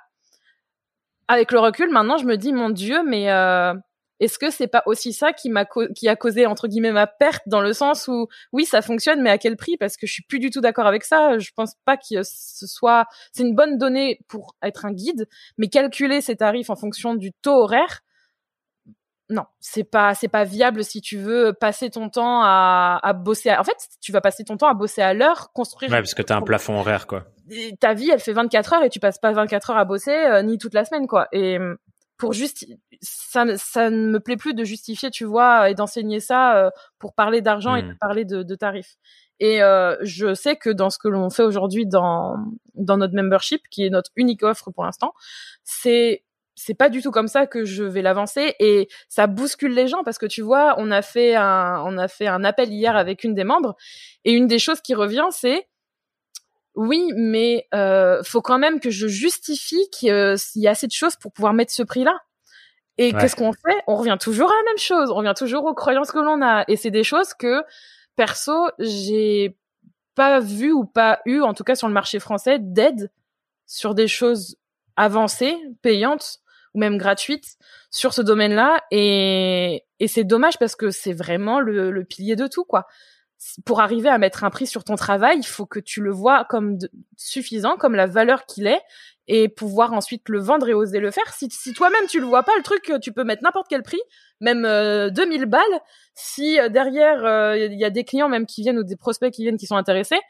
Avec 1.26 1.52
le 1.52 1.58
recul, 1.58 1.90
maintenant, 1.90 2.18
je 2.18 2.26
me 2.26 2.36
dis, 2.36 2.52
mon 2.52 2.68
Dieu, 2.68 3.02
mais 3.02 3.30
est-ce 4.24 4.38
que 4.38 4.50
c'est 4.50 4.66
pas 4.66 4.82
aussi 4.86 5.12
ça 5.12 5.32
qui 5.32 5.50
m'a 5.50 5.64
qui 5.94 6.08
a 6.08 6.16
causé 6.16 6.46
entre 6.46 6.68
guillemets 6.68 6.92
ma 6.92 7.06
perte 7.06 7.42
dans 7.46 7.60
le 7.60 7.72
sens 7.72 8.08
où 8.08 8.28
oui 8.52 8.64
ça 8.64 8.82
fonctionne 8.82 9.22
mais 9.22 9.30
à 9.30 9.38
quel 9.38 9.56
prix? 9.56 9.76
Parce 9.76 9.96
que 9.96 10.06
je 10.06 10.12
suis 10.12 10.24
plus 10.24 10.38
du 10.38 10.50
tout 10.50 10.60
d'accord 10.60 10.86
avec 10.86 11.04
ça 11.04 11.38
je 11.38 11.50
pense 11.54 11.74
pas 11.84 11.96
que 11.96 12.22
ce 12.22 12.66
soit 12.66 13.06
c'est 13.32 13.42
une 13.42 13.54
bonne 13.54 13.78
donnée 13.78 14.20
pour 14.28 14.56
être 14.62 14.84
un 14.84 14.92
guide 14.92 15.28
mais 15.58 15.68
calculer 15.68 16.20
ses 16.20 16.36
tarifs 16.36 16.70
en 16.70 16.76
fonction 16.76 17.14
du 17.14 17.32
taux 17.32 17.62
horaire 17.62 18.02
non, 19.30 19.44
c'est 19.58 19.84
pas 19.84 20.14
c'est 20.14 20.28
pas 20.28 20.44
viable 20.44 20.84
si 20.84 21.00
tu 21.00 21.16
veux 21.16 21.54
passer 21.54 21.88
ton 21.88 22.10
temps 22.10 22.42
à, 22.42 23.00
à 23.02 23.12
bosser. 23.14 23.50
En 23.52 23.64
fait, 23.64 23.76
tu 24.02 24.12
vas 24.12 24.20
passer 24.20 24.44
ton 24.44 24.58
temps 24.58 24.68
à 24.68 24.74
bosser 24.74 25.00
à 25.00 25.14
l'heure, 25.14 25.50
construire. 25.54 25.90
Ouais, 25.90 25.98
parce 25.98 26.12
que 26.12 26.20
t'as 26.20 26.36
un 26.36 26.42
plafond 26.42 26.78
horaire, 26.78 27.06
quoi. 27.06 27.24
ta 27.80 27.94
vie, 27.94 28.10
elle 28.10 28.20
fait 28.20 28.34
24 28.34 28.74
heures 28.74 28.82
et 28.84 28.90
tu 28.90 29.00
passes 29.00 29.18
pas 29.18 29.32
24 29.32 29.70
heures 29.70 29.78
à 29.78 29.84
bosser 29.86 30.12
euh, 30.12 30.42
ni 30.42 30.58
toute 30.58 30.74
la 30.74 30.84
semaine, 30.84 31.06
quoi. 31.06 31.28
Et 31.32 31.58
pour 32.24 32.32
juste, 32.32 32.66
ça, 33.02 33.44
ça 33.58 33.90
ne 33.90 34.08
me 34.08 34.18
plaît 34.18 34.38
plus 34.38 34.54
de 34.54 34.64
justifier, 34.64 35.10
tu 35.10 35.26
vois, 35.26 35.68
et 35.68 35.74
d'enseigner 35.74 36.20
ça 36.20 36.56
euh, 36.56 36.70
pour 36.98 37.12
parler 37.12 37.42
d'argent 37.42 37.74
et 37.74 37.82
de 37.82 37.88
hmm. 37.88 37.98
parler 38.00 38.24
de, 38.24 38.42
de 38.42 38.54
tarifs. 38.54 38.96
Et 39.40 39.62
euh, 39.62 39.94
je 40.00 40.32
sais 40.32 40.56
que 40.56 40.70
dans 40.70 40.88
ce 40.88 40.96
que 40.96 41.08
l'on 41.08 41.28
fait 41.28 41.42
aujourd'hui 41.42 41.84
dans 41.86 42.36
dans 42.74 42.96
notre 42.96 43.14
membership, 43.14 43.60
qui 43.70 43.84
est 43.84 43.90
notre 43.90 44.10
unique 44.16 44.42
offre 44.42 44.70
pour 44.70 44.84
l'instant, 44.84 45.12
c'est 45.64 46.24
c'est 46.54 46.72
pas 46.72 46.88
du 46.88 47.02
tout 47.02 47.10
comme 47.10 47.28
ça 47.28 47.46
que 47.46 47.66
je 47.66 47.84
vais 47.84 48.00
l'avancer 48.00 48.54
et 48.58 48.88
ça 49.10 49.26
bouscule 49.26 49.74
les 49.74 49.86
gens 49.86 50.02
parce 50.02 50.16
que 50.16 50.26
tu 50.26 50.40
vois, 50.40 50.76
on 50.78 50.90
a 50.90 51.02
fait 51.02 51.34
un 51.34 51.82
on 51.84 51.98
a 51.98 52.08
fait 52.08 52.26
un 52.26 52.42
appel 52.42 52.72
hier 52.72 52.96
avec 52.96 53.22
une 53.22 53.34
des 53.34 53.44
membres 53.44 53.76
et 54.24 54.32
une 54.32 54.46
des 54.46 54.58
choses 54.58 54.80
qui 54.80 54.94
revient 54.94 55.26
c'est 55.30 55.66
oui, 56.74 57.12
mais 57.14 57.68
euh, 57.74 58.22
faut 58.24 58.42
quand 58.42 58.58
même 58.58 58.80
que 58.80 58.90
je 58.90 59.06
justifie 59.06 59.88
qu'il 59.90 60.08
y 60.08 60.66
a 60.66 60.70
assez 60.70 60.86
de 60.86 60.92
choses 60.92 61.16
pour 61.16 61.32
pouvoir 61.32 61.52
mettre 61.52 61.72
ce 61.72 61.82
prix-là. 61.82 62.18
Et 62.96 63.12
qu'est-ce 63.12 63.36
qu'on 63.36 63.52
fait? 63.52 63.82
On 63.86 63.96
revient 63.96 64.16
toujours 64.20 64.50
à 64.50 64.54
la 64.54 64.62
même 64.70 64.78
chose. 64.78 65.10
On 65.10 65.16
revient 65.16 65.34
toujours 65.36 65.64
aux 65.64 65.74
croyances 65.74 66.12
que 66.12 66.18
l'on 66.18 66.42
a. 66.42 66.64
Et 66.68 66.76
c'est 66.76 66.92
des 66.92 67.02
choses 67.02 67.34
que, 67.34 67.62
perso, 68.14 68.68
j'ai 68.78 69.56
pas 70.14 70.38
vu 70.38 70.72
ou 70.72 70.84
pas 70.84 71.20
eu, 71.24 71.40
en 71.40 71.54
tout 71.54 71.64
cas 71.64 71.74
sur 71.74 71.88
le 71.88 71.94
marché 71.94 72.20
français, 72.20 72.58
d'aide 72.60 73.10
sur 73.66 73.94
des 73.94 74.06
choses 74.06 74.56
avancées, 74.96 75.56
payantes, 75.82 76.38
ou 76.74 76.78
même 76.78 76.98
gratuite 76.98 77.56
sur 77.90 78.14
ce 78.14 78.22
domaine-là. 78.22 78.80
Et, 78.92 79.84
et 79.98 80.08
c'est 80.08 80.24
dommage 80.24 80.58
parce 80.58 80.76
que 80.76 80.90
c'est 80.90 81.12
vraiment 81.12 81.60
le, 81.60 81.90
le, 81.90 82.04
pilier 82.04 82.36
de 82.36 82.46
tout, 82.46 82.64
quoi. 82.64 82.86
Pour 83.64 83.80
arriver 83.80 84.08
à 84.08 84.18
mettre 84.18 84.44
un 84.44 84.50
prix 84.50 84.66
sur 84.66 84.84
ton 84.84 84.96
travail, 84.96 85.38
il 85.38 85.46
faut 85.46 85.66
que 85.66 85.80
tu 85.80 86.00
le 86.00 86.10
vois 86.10 86.46
comme 86.48 86.78
suffisant, 87.16 87.76
comme 87.76 87.94
la 87.94 88.06
valeur 88.06 88.46
qu'il 88.46 88.66
est, 88.66 88.80
et 89.26 89.48
pouvoir 89.48 89.92
ensuite 89.92 90.28
le 90.28 90.40
vendre 90.40 90.68
et 90.68 90.74
oser 90.74 91.00
le 91.00 91.10
faire. 91.10 91.32
Si, 91.32 91.48
si 91.50 91.72
toi-même 91.72 92.06
tu 92.08 92.20
le 92.20 92.26
vois 92.26 92.42
pas, 92.42 92.52
le 92.56 92.62
truc, 92.62 92.92
tu 93.00 93.12
peux 93.12 93.24
mettre 93.24 93.42
n'importe 93.42 93.66
quel 93.68 93.82
prix, 93.82 94.00
même 94.40 94.64
euh, 94.64 95.10
2000 95.10 95.46
balles. 95.46 95.62
Si 96.14 96.58
euh, 96.60 96.68
derrière 96.68 97.18
il 97.56 97.62
euh, 97.62 97.74
y 97.74 97.84
a 97.84 97.90
des 97.90 98.04
clients 98.04 98.28
même 98.28 98.46
qui 98.46 98.62
viennent 98.62 98.78
ou 98.78 98.84
des 98.84 98.96
prospects 98.96 99.32
qui 99.32 99.42
viennent 99.42 99.56
qui 99.56 99.66
sont 99.66 99.76
intéressés, 99.76 100.20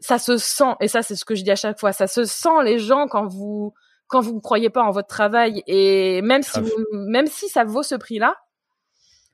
ça 0.00 0.18
se 0.18 0.36
sent. 0.36 0.74
Et 0.80 0.88
ça, 0.88 1.02
c'est 1.02 1.16
ce 1.16 1.24
que 1.24 1.34
je 1.34 1.42
dis 1.42 1.50
à 1.50 1.56
chaque 1.56 1.78
fois. 1.80 1.92
Ça 1.92 2.06
se 2.06 2.24
sent 2.24 2.62
les 2.64 2.78
gens 2.78 3.06
quand 3.08 3.26
vous 3.26 3.72
quand 4.08 4.20
vous 4.20 4.34
ne 4.34 4.40
croyez 4.40 4.70
pas 4.70 4.82
en 4.82 4.90
votre 4.92 5.08
travail 5.08 5.62
et 5.66 6.22
même 6.22 6.42
si 6.42 6.60
même 6.92 7.26
si 7.26 7.48
ça 7.48 7.64
vaut 7.64 7.82
ce 7.82 7.94
prix-là, 7.94 8.36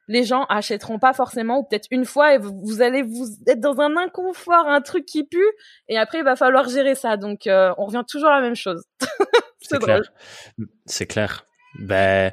les 0.09 0.24
gens 0.24 0.44
achèteront 0.48 0.98
pas 0.98 1.12
forcément 1.12 1.61
ou 1.61 1.64
peut-être 1.64 1.86
une 1.90 2.05
fois 2.05 2.34
et 2.34 2.38
vous, 2.38 2.82
allez 2.82 3.03
vous 3.03 3.26
être 3.46 3.61
dans 3.61 3.80
un 3.80 3.96
inconfort, 3.96 4.68
un 4.68 4.80
truc 4.80 5.07
qui 5.07 5.24
pue 5.24 5.38
et 5.88 5.96
après 5.96 6.18
il 6.18 6.24
va 6.24 6.36
falloir 6.36 6.68
gérer 6.68 6.94
ça. 6.94 7.16
Donc 7.16 7.46
euh, 7.46 7.72
on 7.78 7.86
revient 7.86 8.05
toujours 8.09 8.30
à 8.30 8.36
la 8.36 8.42
même 8.42 8.57
chose. 8.57 8.84
C'est 9.61 9.78
clair. 9.78 10.00
C'est 10.86 11.07
clair. 11.07 11.46
Ben 11.78 12.32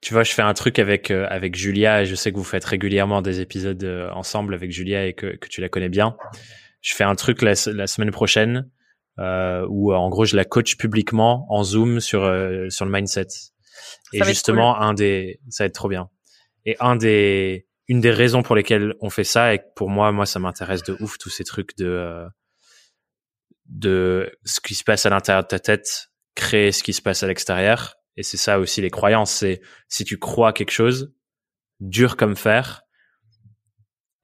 tu 0.00 0.14
vois, 0.14 0.22
je 0.22 0.32
fais 0.32 0.42
un 0.42 0.54
truc 0.54 0.78
avec 0.78 1.10
euh, 1.10 1.26
avec 1.28 1.54
Julia 1.54 2.02
et 2.02 2.06
je 2.06 2.14
sais 2.14 2.32
que 2.32 2.36
vous 2.36 2.44
faites 2.44 2.64
régulièrement 2.64 3.22
des 3.22 3.40
épisodes 3.40 3.82
euh, 3.84 4.10
ensemble 4.12 4.54
avec 4.54 4.70
Julia 4.70 5.06
et 5.06 5.12
que, 5.12 5.36
que 5.36 5.48
tu 5.48 5.60
la 5.60 5.68
connais 5.68 5.88
bien. 5.88 6.16
Je 6.80 6.94
fais 6.94 7.04
un 7.04 7.14
truc 7.14 7.42
la, 7.42 7.52
la 7.66 7.86
semaine 7.86 8.10
prochaine 8.10 8.70
où 9.18 9.94
en 9.94 10.10
gros 10.10 10.26
je 10.26 10.36
la 10.36 10.44
coach 10.44 10.76
publiquement 10.76 11.46
en 11.48 11.62
Zoom 11.62 12.00
sur 12.00 12.20
sur 12.68 12.84
le 12.84 12.90
mindset. 12.90 13.28
Et 14.12 14.22
justement, 14.24 14.78
un 14.78 14.94
des, 14.94 15.40
ça 15.48 15.64
va 15.64 15.66
être 15.68 15.74
trop 15.74 15.88
bien. 15.88 16.10
Et 16.66 16.76
un 16.80 16.96
des, 16.96 17.66
une 17.88 18.00
des 18.00 18.10
raisons 18.10 18.42
pour 18.42 18.56
lesquelles 18.56 18.94
on 19.00 19.08
fait 19.08 19.24
ça 19.24 19.54
et 19.54 19.60
pour 19.74 19.88
moi, 19.88 20.12
moi, 20.12 20.26
ça 20.26 20.38
m'intéresse 20.38 20.82
de 20.82 20.96
ouf 21.00 21.16
tous 21.18 21.30
ces 21.30 21.44
trucs 21.44 21.76
de 21.78 21.86
euh, 21.86 22.28
de 23.66 24.30
ce 24.44 24.60
qui 24.60 24.74
se 24.74 24.84
passe 24.84 25.06
à 25.06 25.10
l'intérieur 25.10 25.42
de 25.42 25.48
ta 25.48 25.58
tête, 25.58 26.10
créer 26.34 26.72
ce 26.72 26.82
qui 26.82 26.92
se 26.92 27.02
passe 27.02 27.22
à 27.22 27.26
l'extérieur. 27.26 27.96
Et 28.16 28.22
c'est 28.22 28.36
ça 28.36 28.58
aussi 28.60 28.80
les 28.80 28.90
croyances. 28.90 29.30
C'est 29.30 29.60
si 29.88 30.04
tu 30.04 30.18
crois 30.18 30.52
quelque 30.52 30.70
chose, 30.70 31.12
dur 31.80 32.16
comme 32.16 32.36
fer, 32.36 32.82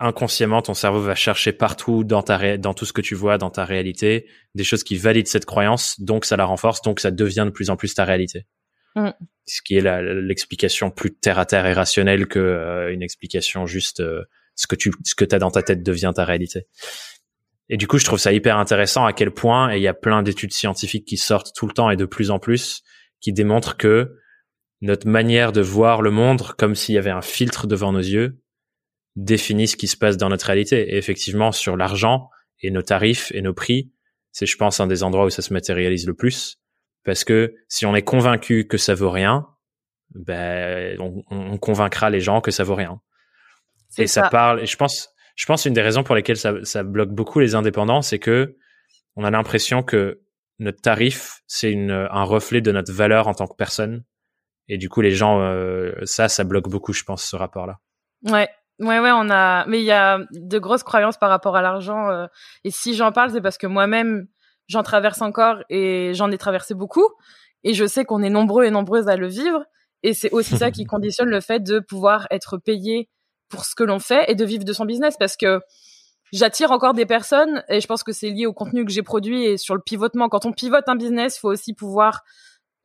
inconsciemment, 0.03 0.63
ton 0.63 0.75
cerveau 0.75 1.01
va 1.01 1.15
chercher 1.15 1.53
partout 1.53 2.05
dans 2.05 2.23
ta 2.23 2.57
dans 2.59 2.75
tout 2.75 2.85
ce 2.85 2.93
que 2.93 3.01
tu 3.01 3.15
vois, 3.15 3.39
dans 3.39 3.51
ta 3.51 3.65
réalité, 3.65 4.29
des 4.55 4.65
choses 4.65 4.83
qui 4.83 4.97
valident 4.97 5.29
cette 5.29 5.47
croyance, 5.47 6.01
donc 6.01 6.25
ça 6.25 6.37
la 6.37 6.45
renforce, 6.45 6.83
donc 6.83 7.01
ça 7.01 7.11
devient 7.11 7.45
de 7.47 7.51
plus 7.51 7.71
en 7.71 7.77
plus 7.77 7.95
ta 7.95 8.05
réalité. 8.05 8.47
Mm. 8.95 9.11
Ce 9.47 9.61
qui 9.63 9.77
est 9.77 10.03
l'explication 10.03 10.91
plus 10.91 11.15
terre 11.15 11.39
à 11.39 11.47
terre 11.47 11.67
et 11.67 11.73
rationnelle 11.73 12.27
que 12.27 12.39
euh, 12.39 12.93
une 12.93 13.03
explication 13.03 13.67
juste 13.67 14.01
euh, 14.01 14.23
ce 14.55 14.67
que 14.67 14.77
tu 14.77 14.93
ce 15.05 15.15
que 15.15 15.25
t'as 15.25 15.39
dans 15.39 15.51
ta 15.51 15.63
tête 15.63 15.83
devient 15.83 16.13
ta 16.15 16.25
réalité. 16.25 16.67
Et 17.69 17.77
du 17.77 17.87
coup, 17.87 17.99
je 17.99 18.05
trouve 18.05 18.19
ça 18.19 18.33
hyper 18.33 18.59
intéressant 18.59 19.05
à 19.07 19.13
quel 19.13 19.31
point, 19.31 19.73
et 19.73 19.79
il 19.79 19.83
y 19.83 19.89
a 19.89 19.95
plein 19.95 20.23
d'études 20.23 20.53
scientifiques 20.53 21.07
qui 21.07 21.17
sortent 21.17 21.53
tout 21.55 21.67
le 21.67 21.73
temps 21.73 21.91
et 21.91 21.97
de 21.97 22.05
plus 22.05 22.31
en 22.31 22.39
plus, 22.39 22.83
qui 23.21 23.33
démontrent 23.33 23.77
que 23.77 24.19
notre 24.83 25.07
manière 25.07 25.53
de 25.53 25.61
voir 25.61 26.03
le 26.03 26.11
monde, 26.11 26.43
comme 26.59 26.75
s'il 26.75 26.97
y 26.97 26.99
avait 26.99 27.11
un 27.11 27.23
filtre 27.23 27.67
devant 27.67 27.93
nos 27.93 28.01
yeux, 28.01 28.43
définit 29.17 29.69
ce 29.69 29.77
qui 29.77 29.87
se 29.87 29.97
passe 29.97 30.17
dans 30.17 30.29
notre 30.29 30.47
réalité. 30.47 30.95
Et 30.95 30.97
effectivement, 30.97 31.53
sur 31.53 31.77
l'argent 31.77 32.29
et 32.61 32.71
nos 32.71 32.83
tarifs 32.83 33.31
et 33.33 33.43
nos 33.43 33.55
prix, 33.55 33.93
c'est, 34.33 34.47
je 34.47 34.57
pense, 34.57 34.81
un 34.81 34.87
des 34.87 35.03
endroits 35.03 35.27
où 35.27 35.31
ça 35.31 35.43
se 35.43 35.53
matérialise 35.53 36.07
le 36.07 36.15
plus. 36.15 36.59
Parce 37.05 37.25
que 37.25 37.55
si 37.69 37.87
on 37.87 37.95
est 37.95 38.03
convaincu 38.03 38.67
que 38.67 38.77
ça 38.77 38.95
vaut 38.95 39.11
rien, 39.11 39.47
ben, 40.15 40.99
on, 41.01 41.57
convaincra 41.59 42.11
les 42.11 42.21
gens 42.21 42.41
que 42.41 42.51
ça 42.51 42.65
vaut 42.65 42.75
rien. 42.75 43.01
Et 43.99 44.07
ça. 44.07 44.29
parle, 44.29 44.61
et 44.61 44.67
je 44.67 44.77
pense, 44.77 45.11
je 45.37 45.47
pense 45.47 45.65
une 45.65 45.75
des 45.75 45.83
raisons 45.83 46.03
pour 46.03 46.15
lesquelles 46.15 46.37
ça, 46.37 46.55
ça 46.65 46.83
bloque 46.83 47.11
beaucoup 47.11 47.41
les 47.41 47.55
indépendants, 47.55 48.03
c'est 48.03 48.19
que 48.19 48.57
on 49.17 49.25
a 49.25 49.31
l'impression 49.31 49.83
que 49.83 50.23
notre 50.59 50.81
tarif, 50.81 51.43
c'est 51.47 51.75
un 51.91 52.25
reflet 52.25 52.61
de 52.61 52.73
notre 52.73 52.93
valeur 52.93 53.29
en 53.29 53.35
tant 53.35 53.47
que 53.47 53.57
personne. 53.57 54.05
Et 54.69 54.79
du 54.79 54.89
coup, 54.89 55.01
les 55.01 55.11
gens, 55.11 55.41
euh, 55.41 55.93
ça, 56.05 56.29
ça 56.29 56.45
bloque 56.45 56.69
beaucoup, 56.69 56.93
je 56.93 57.03
pense, 57.03 57.25
ce 57.25 57.37
rapport-là. 57.37 57.79
Ouais, 58.25 58.49
Ouais, 58.83 58.99
ouais, 58.99 59.13
on 59.13 59.31
a, 59.31 59.65
mais 59.67 59.81
il 59.81 59.85
y 59.85 59.93
a 59.93 60.19
de 60.33 60.59
grosses 60.59 60.83
croyances 60.83 61.17
par 61.17 61.31
rapport 61.31 61.55
à 61.57 61.63
l'argent. 61.63 62.11
Euh, 62.11 62.27
et 62.65 62.71
si 62.71 62.95
j'en 62.95 63.13
parle, 63.13 63.31
c'est 63.31 63.41
parce 63.41 63.59
que 63.59 63.69
moi-même, 63.69 64.27
j'en 64.73 64.83
traverse 64.83 65.23
encore 65.23 65.59
et 65.69 66.13
j'en 66.15 66.31
ai 66.31 66.39
traversé 66.39 66.75
beaucoup. 66.75 67.07
Et 67.63 67.75
je 67.75 67.87
sais 67.87 68.05
qu'on 68.05 68.23
est 68.23 68.31
nombreux 68.31 68.65
et 68.65 68.71
nombreuses 68.71 69.09
à 69.09 69.17
le 69.17 69.29
vivre. 69.29 69.65
Et 70.03 70.15
c'est 70.15 70.31
aussi 70.33 70.57
ça 70.57 70.71
qui 70.71 70.85
conditionne 70.87 71.29
le 71.29 71.41
fait 71.41 71.61
de 71.61 71.79
pouvoir 71.79 72.27
être 72.31 72.57
payé 72.59 73.09
pour 73.49 73.65
ce 73.65 73.75
que 73.75 73.85
l'on 73.85 73.99
fait 73.99 74.25
et 74.29 74.35
de 74.35 74.45
vivre 74.45 74.65
de 74.65 74.73
son 74.73 74.85
business. 74.85 75.17
Parce 75.19 75.37
que 75.37 75.61
j'attire 76.33 76.73
encore 76.73 76.95
des 76.95 77.07
personnes 77.07 77.63
et 77.69 77.81
je 77.81 77.87
pense 77.87 78.03
que 78.03 78.13
c'est 78.13 78.31
lié 78.31 78.47
au 78.47 78.53
contenu 78.53 78.85
que 78.85 78.91
j'ai 78.91 79.03
produit 79.03 79.45
et 79.45 79.59
sur 79.59 79.75
le 79.75 79.81
pivotement. 79.81 80.29
Quand 80.29 80.47
on 80.47 80.53
pivote 80.53 80.89
un 80.89 80.97
business, 80.97 81.37
il 81.37 81.41
faut 81.41 81.51
aussi 81.51 81.75
pouvoir 81.75 82.23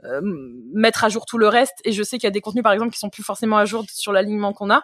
euh, 0.04 0.22
mettre 0.74 1.06
à 1.06 1.10
jour 1.10 1.26
tout 1.26 1.38
le 1.38 1.48
reste. 1.48 1.76
Et 1.86 1.92
je 1.92 2.04
sais 2.04 2.18
qu'il 2.18 2.28
y 2.28 2.28
a 2.28 2.32
des 2.32 2.42
contenus, 2.42 2.64
par 2.64 2.74
exemple, 2.74 2.92
qui 2.92 3.00
sont 3.00 3.10
plus 3.10 3.24
forcément 3.24 3.58
à 3.58 3.66
jour 3.66 3.86
sur 3.90 4.12
l'alignement 4.12 4.54
qu'on 4.54 4.70
a. 4.70 4.84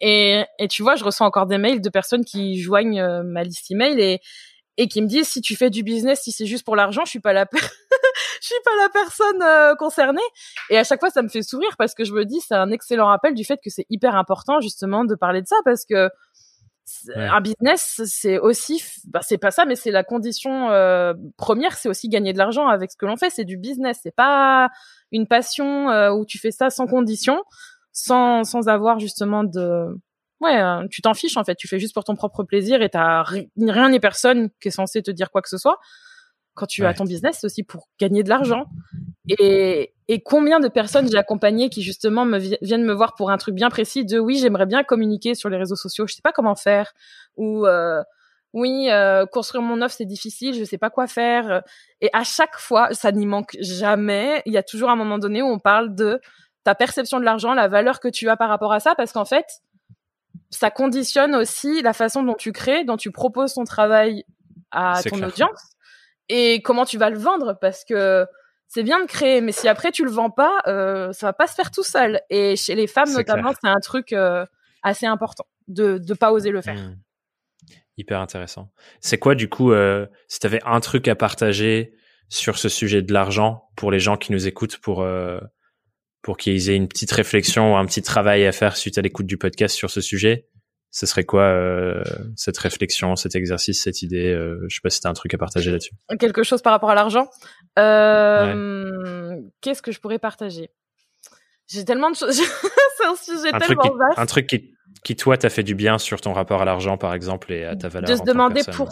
Et, 0.00 0.44
et 0.58 0.68
tu 0.68 0.82
vois, 0.82 0.96
je 0.96 1.04
reçois 1.04 1.26
encore 1.26 1.46
des 1.46 1.58
mails 1.58 1.80
de 1.80 1.90
personnes 1.90 2.24
qui 2.24 2.60
joignent 2.60 3.00
euh, 3.00 3.22
ma 3.22 3.44
liste 3.44 3.70
email 3.70 4.00
et, 4.00 4.20
et 4.78 4.86
qui 4.86 5.02
me 5.02 5.08
disent 5.08 5.28
si 5.28 5.42
tu 5.42 5.56
fais 5.56 5.70
du 5.70 5.82
business, 5.82 6.22
si 6.22 6.32
c'est 6.32 6.46
juste 6.46 6.64
pour 6.64 6.76
l'argent, 6.76 7.04
je 7.04 7.10
suis 7.10 7.20
pas 7.20 7.32
la 7.32 7.46
je 7.52 8.46
suis 8.46 8.54
pas 8.64 8.70
la 8.80 8.88
personne 8.88 9.42
euh, 9.42 9.74
concernée. 9.74 10.22
Et 10.70 10.78
à 10.78 10.84
chaque 10.84 11.00
fois, 11.00 11.10
ça 11.10 11.20
me 11.20 11.28
fait 11.28 11.42
sourire 11.42 11.74
parce 11.76 11.94
que 11.94 12.04
je 12.04 12.12
me 12.12 12.24
dis 12.24 12.40
c'est 12.40 12.54
un 12.54 12.70
excellent 12.70 13.08
rappel 13.08 13.34
du 13.34 13.44
fait 13.44 13.58
que 13.62 13.70
c'est 13.70 13.86
hyper 13.90 14.14
important 14.14 14.60
justement 14.60 15.04
de 15.04 15.14
parler 15.16 15.42
de 15.42 15.48
ça 15.48 15.56
parce 15.64 15.84
que 15.84 16.08
un 17.14 17.42
business, 17.42 18.00
c'est 18.06 18.38
aussi, 18.38 18.82
bah, 19.08 19.20
c'est 19.22 19.36
pas 19.36 19.50
ça, 19.50 19.66
mais 19.66 19.76
c'est 19.76 19.90
la 19.90 20.04
condition 20.04 20.70
euh, 20.70 21.12
première, 21.36 21.76
c'est 21.76 21.90
aussi 21.90 22.08
gagner 22.08 22.32
de 22.32 22.38
l'argent 22.38 22.66
avec 22.66 22.90
ce 22.90 22.96
que 22.96 23.04
l'on 23.04 23.18
fait. 23.18 23.28
C'est 23.28 23.44
du 23.44 23.58
business, 23.58 24.00
c'est 24.02 24.14
pas 24.14 24.70
une 25.12 25.26
passion 25.26 25.88
où 26.12 26.24
tu 26.24 26.38
fais 26.38 26.50
ça 26.50 26.70
sans 26.70 26.86
condition 26.86 27.42
sans, 27.92 28.44
sans 28.44 28.68
avoir 28.68 29.00
justement 29.00 29.44
de 29.44 29.88
ouais 30.40 30.60
euh, 30.60 30.86
tu 30.90 31.02
t'en 31.02 31.14
fiches 31.14 31.36
en 31.36 31.44
fait. 31.44 31.54
Tu 31.54 31.68
fais 31.68 31.78
juste 31.78 31.94
pour 31.94 32.04
ton 32.04 32.16
propre 32.16 32.44
plaisir 32.44 32.82
et 32.82 32.88
t'as 32.88 33.22
rien 33.22 33.88
ni 33.88 34.00
personne 34.00 34.50
qui 34.60 34.68
est 34.68 34.72
censé 34.72 35.02
te 35.02 35.10
dire 35.10 35.30
quoi 35.30 35.42
que 35.42 35.48
ce 35.48 35.58
soit. 35.58 35.78
Quand 36.54 36.66
tu 36.66 36.84
as 36.84 36.94
ton 36.94 37.04
business 37.04 37.38
c'est 37.40 37.46
aussi 37.46 37.62
pour 37.62 37.88
gagner 38.00 38.22
de 38.22 38.28
l'argent. 38.28 38.66
Et, 39.28 39.92
et 40.08 40.22
combien 40.22 40.58
de 40.58 40.68
personnes 40.68 41.08
j'ai 41.10 41.18
accompagnées 41.18 41.68
qui 41.68 41.82
justement 41.82 42.24
me 42.24 42.38
viennent 42.62 42.84
me 42.84 42.94
voir 42.94 43.14
pour 43.14 43.30
un 43.30 43.36
truc 43.36 43.54
bien 43.54 43.68
précis 43.68 44.04
de 44.04 44.18
oui 44.18 44.38
j'aimerais 44.38 44.66
bien 44.66 44.82
communiquer 44.82 45.34
sur 45.34 45.50
les 45.50 45.58
réseaux 45.58 45.76
sociaux 45.76 46.06
je 46.06 46.14
sais 46.14 46.22
pas 46.22 46.32
comment 46.32 46.54
faire. 46.54 46.92
Ou 47.36 47.66
euh, 47.66 48.02
oui, 48.54 48.88
euh, 48.90 49.26
construire 49.26 49.62
mon 49.62 49.82
offre 49.82 49.94
c'est 49.96 50.06
difficile, 50.06 50.54
je 50.54 50.64
sais 50.64 50.78
pas 50.78 50.90
quoi 50.90 51.06
faire. 51.06 51.62
Et 52.00 52.08
à 52.12 52.24
chaque 52.24 52.56
fois, 52.56 52.94
ça 52.94 53.12
n'y 53.12 53.26
manque 53.26 53.56
jamais. 53.60 54.42
Il 54.46 54.52
y 54.52 54.56
a 54.56 54.62
toujours 54.62 54.90
un 54.90 54.96
moment 54.96 55.18
donné 55.18 55.42
où 55.42 55.46
on 55.46 55.58
parle 55.58 55.94
de 55.94 56.20
ta 56.64 56.74
perception 56.74 57.20
de 57.20 57.24
l'argent, 57.24 57.54
la 57.54 57.68
valeur 57.68 58.00
que 58.00 58.08
tu 58.08 58.28
as 58.28 58.36
par 58.36 58.48
rapport 58.48 58.72
à 58.72 58.80
ça, 58.80 58.94
parce 58.94 59.12
qu'en 59.12 59.24
fait, 59.24 59.46
ça 60.50 60.70
conditionne 60.70 61.34
aussi 61.34 61.82
la 61.82 61.92
façon 61.92 62.22
dont 62.22 62.34
tu 62.34 62.52
crées, 62.52 62.84
dont 62.84 62.96
tu 62.96 63.10
proposes 63.10 63.54
ton 63.54 63.64
travail 63.64 64.24
à 64.70 65.02
ton 65.02 65.22
audience 65.22 65.74
et 66.28 66.60
comment 66.62 66.84
tu 66.84 66.98
vas 66.98 67.10
le 67.10 67.18
vendre, 67.18 67.56
parce 67.60 67.84
que 67.84 68.26
c'est 68.66 68.82
bien 68.82 69.00
de 69.00 69.06
créer, 69.06 69.40
mais 69.40 69.52
si 69.52 69.66
après 69.66 69.90
tu 69.92 70.04
le 70.04 70.10
vends 70.10 70.30
pas, 70.30 70.60
euh, 70.66 71.12
ça 71.12 71.26
va 71.26 71.32
pas 71.32 71.46
se 71.46 71.54
faire 71.54 71.70
tout 71.70 71.82
seul. 71.82 72.20
Et 72.28 72.54
chez 72.56 72.74
les 72.74 72.86
femmes 72.86 73.12
notamment, 73.12 73.52
c'est 73.52 73.68
un 73.68 73.80
truc 73.80 74.12
euh, 74.12 74.44
assez 74.82 75.06
important 75.06 75.46
de 75.68 76.00
ne 76.06 76.14
pas 76.14 76.32
oser 76.32 76.50
le 76.50 76.60
faire. 76.60 76.74
Mmh. 76.74 76.96
Hyper 77.96 78.20
intéressant. 78.20 78.70
C'est 79.00 79.18
quoi 79.18 79.34
du 79.34 79.48
coup, 79.48 79.72
euh, 79.72 80.06
si 80.28 80.38
tu 80.38 80.46
avais 80.46 80.60
un 80.64 80.80
truc 80.80 81.08
à 81.08 81.16
partager 81.16 81.94
sur 82.28 82.58
ce 82.58 82.68
sujet 82.68 83.02
de 83.02 83.12
l'argent 83.12 83.70
pour 83.74 83.90
les 83.90 84.00
gens 84.00 84.16
qui 84.16 84.32
nous 84.32 84.46
écoutent, 84.46 84.78
pour 84.78 85.02
euh, 85.02 85.40
pour 86.22 86.36
qu'ils 86.36 86.70
aient 86.70 86.76
une 86.76 86.88
petite 86.88 87.12
réflexion 87.12 87.74
ou 87.74 87.76
un 87.76 87.86
petit 87.86 88.02
travail 88.02 88.46
à 88.46 88.52
faire 88.52 88.76
suite 88.76 88.98
à 88.98 89.02
l'écoute 89.02 89.26
du 89.26 89.38
podcast 89.38 89.74
sur 89.74 89.90
ce 89.90 90.00
sujet, 90.00 90.46
ce 90.90 91.06
serait 91.06 91.24
quoi 91.24 91.42
euh, 91.42 92.02
cette 92.34 92.56
réflexion, 92.58 93.14
cet 93.14 93.36
exercice, 93.36 93.82
cette 93.82 94.02
idée 94.02 94.32
euh, 94.32 94.64
Je 94.68 94.76
sais 94.76 94.80
pas 94.82 94.90
si 94.90 95.00
t'as 95.00 95.10
un 95.10 95.14
truc 95.14 95.34
à 95.34 95.38
partager 95.38 95.70
là-dessus. 95.70 95.92
Quelque 96.18 96.42
chose 96.42 96.62
par 96.62 96.72
rapport 96.72 96.90
à 96.90 96.94
l'argent? 96.94 97.28
Euh, 97.78 99.36
Qu'est-ce 99.60 99.82
que 99.82 99.92
je 99.92 100.00
pourrais 100.00 100.18
partager? 100.18 100.70
J'ai 101.66 101.84
tellement 101.84 102.10
de 102.10 102.16
choses. 102.16 102.40
c'est 102.96 103.06
un 103.06 103.16
sujet 103.16 103.50
tellement 103.58 103.82
vaste. 103.82 104.18
Un 104.18 104.24
truc 104.24 104.46
qui, 104.46 104.72
qui 105.04 105.14
toi 105.14 105.36
t'a 105.36 105.50
fait 105.50 105.62
du 105.62 105.74
bien 105.74 105.98
sur 105.98 106.22
ton 106.22 106.32
rapport 106.32 106.62
à 106.62 106.64
l'argent, 106.64 106.96
par 106.96 107.12
exemple, 107.12 107.52
et 107.52 107.64
à 107.64 107.76
ta 107.76 107.88
valeur. 107.88 108.08
De 108.08 108.16
se 108.16 108.24
demander 108.24 108.62
pour, 108.72 108.88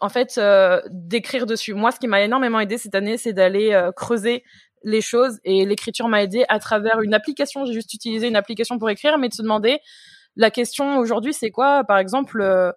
en 0.00 0.08
fait, 0.08 0.38
euh, 0.38 0.80
d'écrire 0.90 1.44
dessus. 1.44 1.74
Moi, 1.74 1.90
ce 1.92 2.00
qui 2.00 2.06
m'a 2.06 2.22
énormément 2.22 2.60
aidé 2.60 2.78
cette 2.78 2.94
année, 2.94 3.18
c'est 3.18 3.34
d'aller 3.34 3.78
creuser 3.94 4.42
les 4.82 5.00
choses 5.00 5.38
et 5.44 5.64
l'écriture 5.64 6.08
m'a 6.08 6.22
aidé 6.22 6.44
à 6.48 6.58
travers 6.58 7.00
une 7.00 7.14
application. 7.14 7.64
J'ai 7.64 7.72
juste 7.72 7.92
utilisé 7.94 8.28
une 8.28 8.36
application 8.36 8.78
pour 8.78 8.90
écrire, 8.90 9.18
mais 9.18 9.28
de 9.28 9.34
se 9.34 9.42
demander 9.42 9.80
la 10.36 10.50
question 10.50 10.98
aujourd'hui, 10.98 11.32
c'est 11.32 11.50
quoi? 11.50 11.82
Par 11.84 11.98
exemple, 11.98 12.40
euh, 12.40 12.70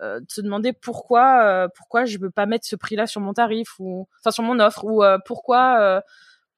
euh, 0.00 0.20
de 0.20 0.26
se 0.28 0.40
demander 0.40 0.72
pourquoi 0.72 1.42
euh, 1.42 1.68
pourquoi 1.76 2.04
je 2.04 2.18
veux 2.18 2.30
pas 2.30 2.46
mettre 2.46 2.66
ce 2.66 2.76
prix-là 2.76 3.06
sur 3.06 3.20
mon 3.20 3.32
tarif 3.32 3.78
ou 3.78 4.08
enfin 4.20 4.30
sur 4.30 4.42
mon 4.42 4.58
offre 4.60 4.84
ou 4.84 5.02
pourquoi 5.26 6.02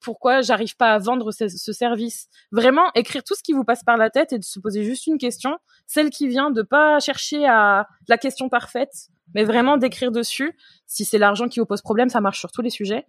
pourquoi 0.01 0.41
j'arrive 0.43 0.77
pas 0.77 0.93
à 0.93 0.99
vendre 0.99 1.33
ce, 1.33 1.49
service? 1.73 2.29
Vraiment 2.53 2.93
écrire 2.95 3.25
tout 3.25 3.35
ce 3.35 3.43
qui 3.43 3.53
vous 3.53 3.65
passe 3.65 3.83
par 3.83 3.97
la 3.97 4.11
tête 4.11 4.33
et 4.33 4.39
de 4.39 4.45
se 4.45 4.61
poser 4.61 4.85
juste 4.85 5.07
une 5.07 5.19
question, 5.19 5.59
celle 5.87 6.11
qui 6.11 6.29
vient 6.29 6.51
de 6.51 6.63
pas 6.63 7.01
chercher 7.01 7.47
à 7.47 7.89
la 8.07 8.19
question 8.19 8.49
parfaite, 8.49 9.09
mais 9.35 9.45
vraiment 9.45 9.79
d'écrire 9.79 10.13
dessus. 10.13 10.57
Si 10.87 11.05
c'est 11.05 11.19
l'argent 11.19 11.49
qui 11.49 11.61
vous 11.61 11.67
pose 11.67 11.83
problème, 11.83 12.09
ça 12.09 12.21
marche 12.21 12.39
sur 12.39 12.53
tous 12.53 12.63
les 12.63 12.71
sujets. 12.71 13.07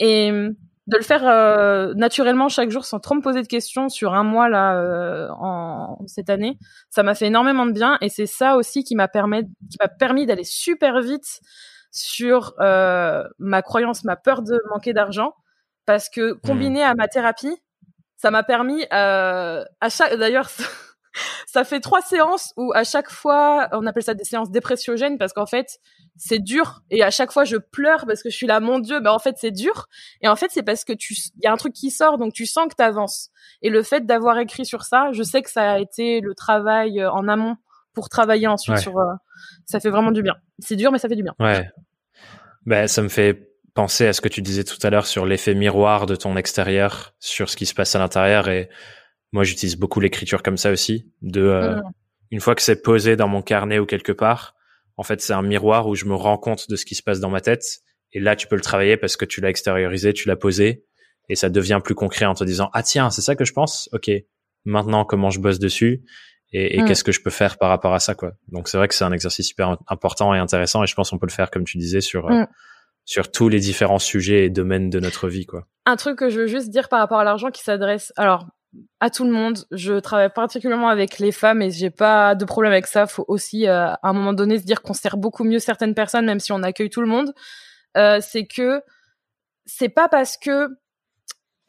Et 0.00 0.32
de 0.88 0.96
le 0.96 1.02
faire 1.02 1.26
euh, 1.26 1.94
naturellement 1.94 2.48
chaque 2.48 2.70
jour 2.70 2.84
sans 2.84 2.98
trop 2.98 3.14
me 3.14 3.20
poser 3.20 3.42
de 3.42 3.46
questions 3.46 3.88
sur 3.88 4.14
un 4.14 4.24
mois 4.24 4.48
là 4.48 4.76
euh, 4.76 5.28
en 5.38 5.98
cette 6.06 6.28
année, 6.28 6.58
ça 6.90 7.02
m'a 7.02 7.14
fait 7.14 7.26
énormément 7.26 7.66
de 7.66 7.72
bien 7.72 7.98
et 8.00 8.08
c'est 8.08 8.26
ça 8.26 8.56
aussi 8.56 8.82
qui 8.82 8.96
m'a 8.96 9.08
permis 9.08 9.44
qui 9.70 9.76
m'a 9.80 9.88
permis 9.88 10.26
d'aller 10.26 10.44
super 10.44 11.00
vite 11.00 11.40
sur 11.92 12.54
euh, 12.60 13.22
ma 13.38 13.62
croyance, 13.62 14.02
ma 14.04 14.16
peur 14.16 14.42
de 14.42 14.58
manquer 14.70 14.92
d'argent 14.92 15.34
parce 15.86 16.08
que 16.08 16.32
combiné 16.32 16.80
mmh. 16.80 16.90
à 16.90 16.94
ma 16.94 17.08
thérapie, 17.08 17.56
ça 18.16 18.30
m'a 18.30 18.42
permis 18.42 18.84
à 18.90 19.64
chaque 19.88 20.14
d'ailleurs 20.14 20.48
ça 21.46 21.64
fait 21.64 21.80
trois 21.80 22.00
séances 22.00 22.52
où 22.56 22.72
à 22.74 22.84
chaque 22.84 23.10
fois, 23.10 23.68
on 23.72 23.86
appelle 23.86 24.02
ça 24.02 24.14
des 24.14 24.24
séances 24.24 24.50
dépressiogènes 24.50 25.18
parce 25.18 25.32
qu'en 25.32 25.46
fait, 25.46 25.78
c'est 26.16 26.38
dur 26.38 26.82
et 26.90 27.02
à 27.02 27.10
chaque 27.10 27.32
fois 27.32 27.44
je 27.44 27.56
pleure 27.56 28.04
parce 28.06 28.22
que 28.22 28.30
je 28.30 28.36
suis 28.36 28.46
là, 28.46 28.60
mon 28.60 28.78
Dieu, 28.78 29.00
mais 29.00 29.08
en 29.08 29.18
fait 29.18 29.36
c'est 29.38 29.50
dur. 29.50 29.88
Et 30.20 30.28
en 30.28 30.36
fait, 30.36 30.50
c'est 30.50 30.62
parce 30.62 30.84
que 30.84 30.92
tu, 30.92 31.14
il 31.14 31.44
y 31.44 31.46
a 31.46 31.52
un 31.52 31.56
truc 31.56 31.72
qui 31.72 31.90
sort, 31.90 32.18
donc 32.18 32.32
tu 32.32 32.46
sens 32.46 32.68
que 32.68 32.74
tu 32.76 32.82
avances. 32.82 33.30
Et 33.62 33.70
le 33.70 33.82
fait 33.82 34.06
d'avoir 34.06 34.38
écrit 34.38 34.66
sur 34.66 34.84
ça, 34.84 35.10
je 35.12 35.22
sais 35.22 35.42
que 35.42 35.50
ça 35.50 35.72
a 35.72 35.78
été 35.78 36.20
le 36.20 36.34
travail 36.34 37.00
euh, 37.00 37.10
en 37.10 37.28
amont 37.28 37.56
pour 37.94 38.08
travailler 38.08 38.46
ensuite 38.46 38.78
sur. 38.78 38.98
Euh, 38.98 39.12
ça 39.66 39.80
fait 39.80 39.90
vraiment 39.90 40.12
du 40.12 40.22
bien. 40.22 40.34
C'est 40.58 40.76
dur, 40.76 40.92
mais 40.92 40.98
ça 40.98 41.08
fait 41.08 41.16
du 41.16 41.22
bien. 41.22 41.34
Ouais. 41.38 41.68
Ben, 42.64 42.86
ça 42.86 43.02
me 43.02 43.08
fait 43.08 43.52
penser 43.74 44.06
à 44.06 44.12
ce 44.12 44.20
que 44.20 44.28
tu 44.28 44.42
disais 44.42 44.64
tout 44.64 44.78
à 44.82 44.90
l'heure 44.90 45.06
sur 45.06 45.26
l'effet 45.26 45.54
miroir 45.54 46.06
de 46.06 46.14
ton 46.14 46.36
extérieur 46.36 47.14
sur 47.20 47.48
ce 47.48 47.56
qui 47.56 47.66
se 47.66 47.74
passe 47.74 47.94
à 47.94 47.98
l'intérieur 47.98 48.48
et 48.48 48.68
moi, 49.32 49.44
j'utilise 49.44 49.76
beaucoup 49.76 50.00
l'écriture 50.00 50.42
comme 50.42 50.56
ça 50.56 50.70
aussi. 50.70 51.10
De 51.22 51.42
euh, 51.42 51.76
mmh. 51.76 51.82
une 52.32 52.40
fois 52.40 52.54
que 52.54 52.62
c'est 52.62 52.82
posé 52.82 53.16
dans 53.16 53.28
mon 53.28 53.42
carnet 53.42 53.78
ou 53.78 53.86
quelque 53.86 54.12
part, 54.12 54.54
en 54.96 55.02
fait, 55.02 55.20
c'est 55.20 55.32
un 55.32 55.42
miroir 55.42 55.88
où 55.88 55.94
je 55.94 56.04
me 56.04 56.14
rends 56.14 56.38
compte 56.38 56.68
de 56.68 56.76
ce 56.76 56.84
qui 56.84 56.94
se 56.94 57.02
passe 57.02 57.20
dans 57.20 57.30
ma 57.30 57.40
tête. 57.40 57.64
Et 58.12 58.20
là, 58.20 58.36
tu 58.36 58.46
peux 58.46 58.56
le 58.56 58.62
travailler 58.62 58.96
parce 58.96 59.16
que 59.16 59.24
tu 59.24 59.40
l'as 59.40 59.48
extériorisé, 59.48 60.12
tu 60.12 60.28
l'as 60.28 60.36
posé, 60.36 60.84
et 61.28 61.34
ça 61.34 61.48
devient 61.48 61.80
plus 61.82 61.94
concret 61.94 62.26
en 62.26 62.34
te 62.34 62.44
disant 62.44 62.70
ah 62.72 62.82
tiens, 62.82 63.10
c'est 63.10 63.22
ça 63.22 63.34
que 63.34 63.44
je 63.44 63.52
pense? 63.52 63.88
Ok, 63.92 64.10
maintenant 64.64 65.04
comment 65.04 65.30
je 65.30 65.40
bosse 65.40 65.58
dessus? 65.58 66.04
Et, 66.52 66.76
et 66.76 66.82
mmh. 66.82 66.84
qu'est-ce 66.86 67.04
que 67.04 67.12
je 67.12 67.22
peux 67.22 67.30
faire 67.30 67.56
par 67.56 67.70
rapport 67.70 67.94
à 67.94 67.98
ça 67.98 68.14
quoi? 68.14 68.32
Donc 68.48 68.68
c'est 68.68 68.76
vrai 68.76 68.86
que 68.86 68.94
c'est 68.94 69.04
un 69.04 69.12
exercice 69.12 69.48
super 69.48 69.78
important 69.88 70.34
et 70.34 70.38
intéressant 70.38 70.82
et 70.84 70.86
je 70.86 70.94
pense 70.94 71.10
qu'on 71.10 71.18
peut 71.18 71.26
le 71.26 71.32
faire 71.32 71.50
comme 71.50 71.64
tu 71.64 71.78
disais 71.78 72.02
sur 72.02 72.26
euh, 72.26 72.42
mmh. 72.42 72.46
sur 73.06 73.30
tous 73.30 73.48
les 73.48 73.58
différents 73.58 73.98
sujets 73.98 74.44
et 74.44 74.50
domaines 74.50 74.90
de 74.90 75.00
notre 75.00 75.28
vie 75.28 75.46
quoi. 75.46 75.66
Un 75.86 75.96
truc 75.96 76.18
que 76.18 76.28
je 76.28 76.40
veux 76.40 76.46
juste 76.46 76.68
dire 76.68 76.90
par 76.90 76.98
rapport 76.98 77.18
à 77.18 77.24
l'argent 77.24 77.50
qui 77.50 77.62
s'adresse 77.62 78.12
alors 78.16 78.46
à 79.00 79.10
tout 79.10 79.24
le 79.24 79.30
monde. 79.30 79.64
Je 79.70 79.94
travaille 79.98 80.32
particulièrement 80.32 80.88
avec 80.88 81.18
les 81.18 81.32
femmes 81.32 81.62
et 81.62 81.70
j'ai 81.70 81.90
pas 81.90 82.34
de 82.34 82.44
problème 82.44 82.72
avec 82.72 82.86
ça. 82.86 83.06
Faut 83.06 83.24
aussi 83.28 83.66
euh, 83.66 83.88
à 83.88 83.98
un 84.02 84.12
moment 84.12 84.32
donné 84.32 84.58
se 84.58 84.64
dire 84.64 84.82
qu'on 84.82 84.94
sert 84.94 85.16
beaucoup 85.16 85.44
mieux 85.44 85.58
certaines 85.58 85.94
personnes, 85.94 86.26
même 86.26 86.40
si 86.40 86.52
on 86.52 86.62
accueille 86.62 86.90
tout 86.90 87.00
le 87.02 87.08
monde. 87.08 87.32
Euh, 87.96 88.20
c'est 88.20 88.46
que 88.46 88.82
c'est 89.66 89.88
pas 89.88 90.08
parce 90.08 90.36
que 90.36 90.68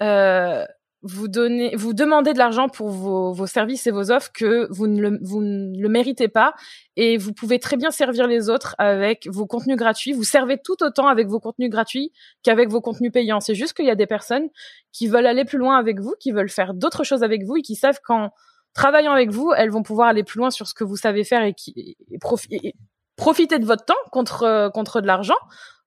euh, 0.01 0.65
vous 1.03 1.27
donnez, 1.27 1.75
vous 1.75 1.93
demandez 1.93 2.31
de 2.31 2.37
l'argent 2.37 2.69
pour 2.69 2.89
vos, 2.89 3.33
vos, 3.33 3.45
services 3.45 3.85
et 3.87 3.91
vos 3.91 4.09
offres 4.09 4.31
que 4.33 4.67
vous 4.71 4.87
ne, 4.87 5.01
le, 5.01 5.19
vous 5.21 5.41
ne 5.41 5.77
le 5.77 5.89
méritez 5.89 6.29
pas 6.29 6.53
et 6.95 7.17
vous 7.17 7.33
pouvez 7.33 7.59
très 7.59 7.75
bien 7.75 7.91
servir 7.91 8.25
les 8.25 8.49
autres 8.49 8.75
avec 8.77 9.27
vos 9.29 9.45
contenus 9.45 9.75
gratuits. 9.75 10.13
Vous 10.13 10.23
servez 10.23 10.57
tout 10.57 10.81
autant 10.81 11.07
avec 11.07 11.27
vos 11.27 11.41
contenus 11.41 11.69
gratuits 11.69 12.13
qu'avec 12.41 12.69
vos 12.69 12.79
contenus 12.79 13.11
payants. 13.11 13.41
C'est 13.41 13.55
juste 13.55 13.73
qu'il 13.73 13.85
y 13.85 13.91
a 13.91 13.95
des 13.95 14.07
personnes 14.07 14.47
qui 14.93 15.07
veulent 15.07 15.27
aller 15.27 15.43
plus 15.43 15.57
loin 15.57 15.77
avec 15.77 15.99
vous, 15.99 16.15
qui 16.19 16.31
veulent 16.31 16.49
faire 16.49 16.73
d'autres 16.73 17.03
choses 17.03 17.23
avec 17.23 17.43
vous 17.43 17.57
et 17.57 17.61
qui 17.61 17.75
savent 17.75 17.99
qu'en 18.01 18.31
travaillant 18.73 19.11
avec 19.11 19.29
vous, 19.29 19.51
elles 19.55 19.69
vont 19.69 19.83
pouvoir 19.83 20.07
aller 20.07 20.23
plus 20.23 20.39
loin 20.39 20.51
sur 20.51 20.67
ce 20.67 20.73
que 20.73 20.85
vous 20.85 20.97
savez 20.97 21.25
faire 21.25 21.43
et 21.43 21.53
qui 21.53 21.97
et 22.11 22.73
profiter 23.17 23.59
de 23.59 23.65
votre 23.65 23.85
temps 23.85 23.93
contre 24.11 24.71
contre 24.73 25.01
de 25.01 25.07
l'argent 25.07 25.35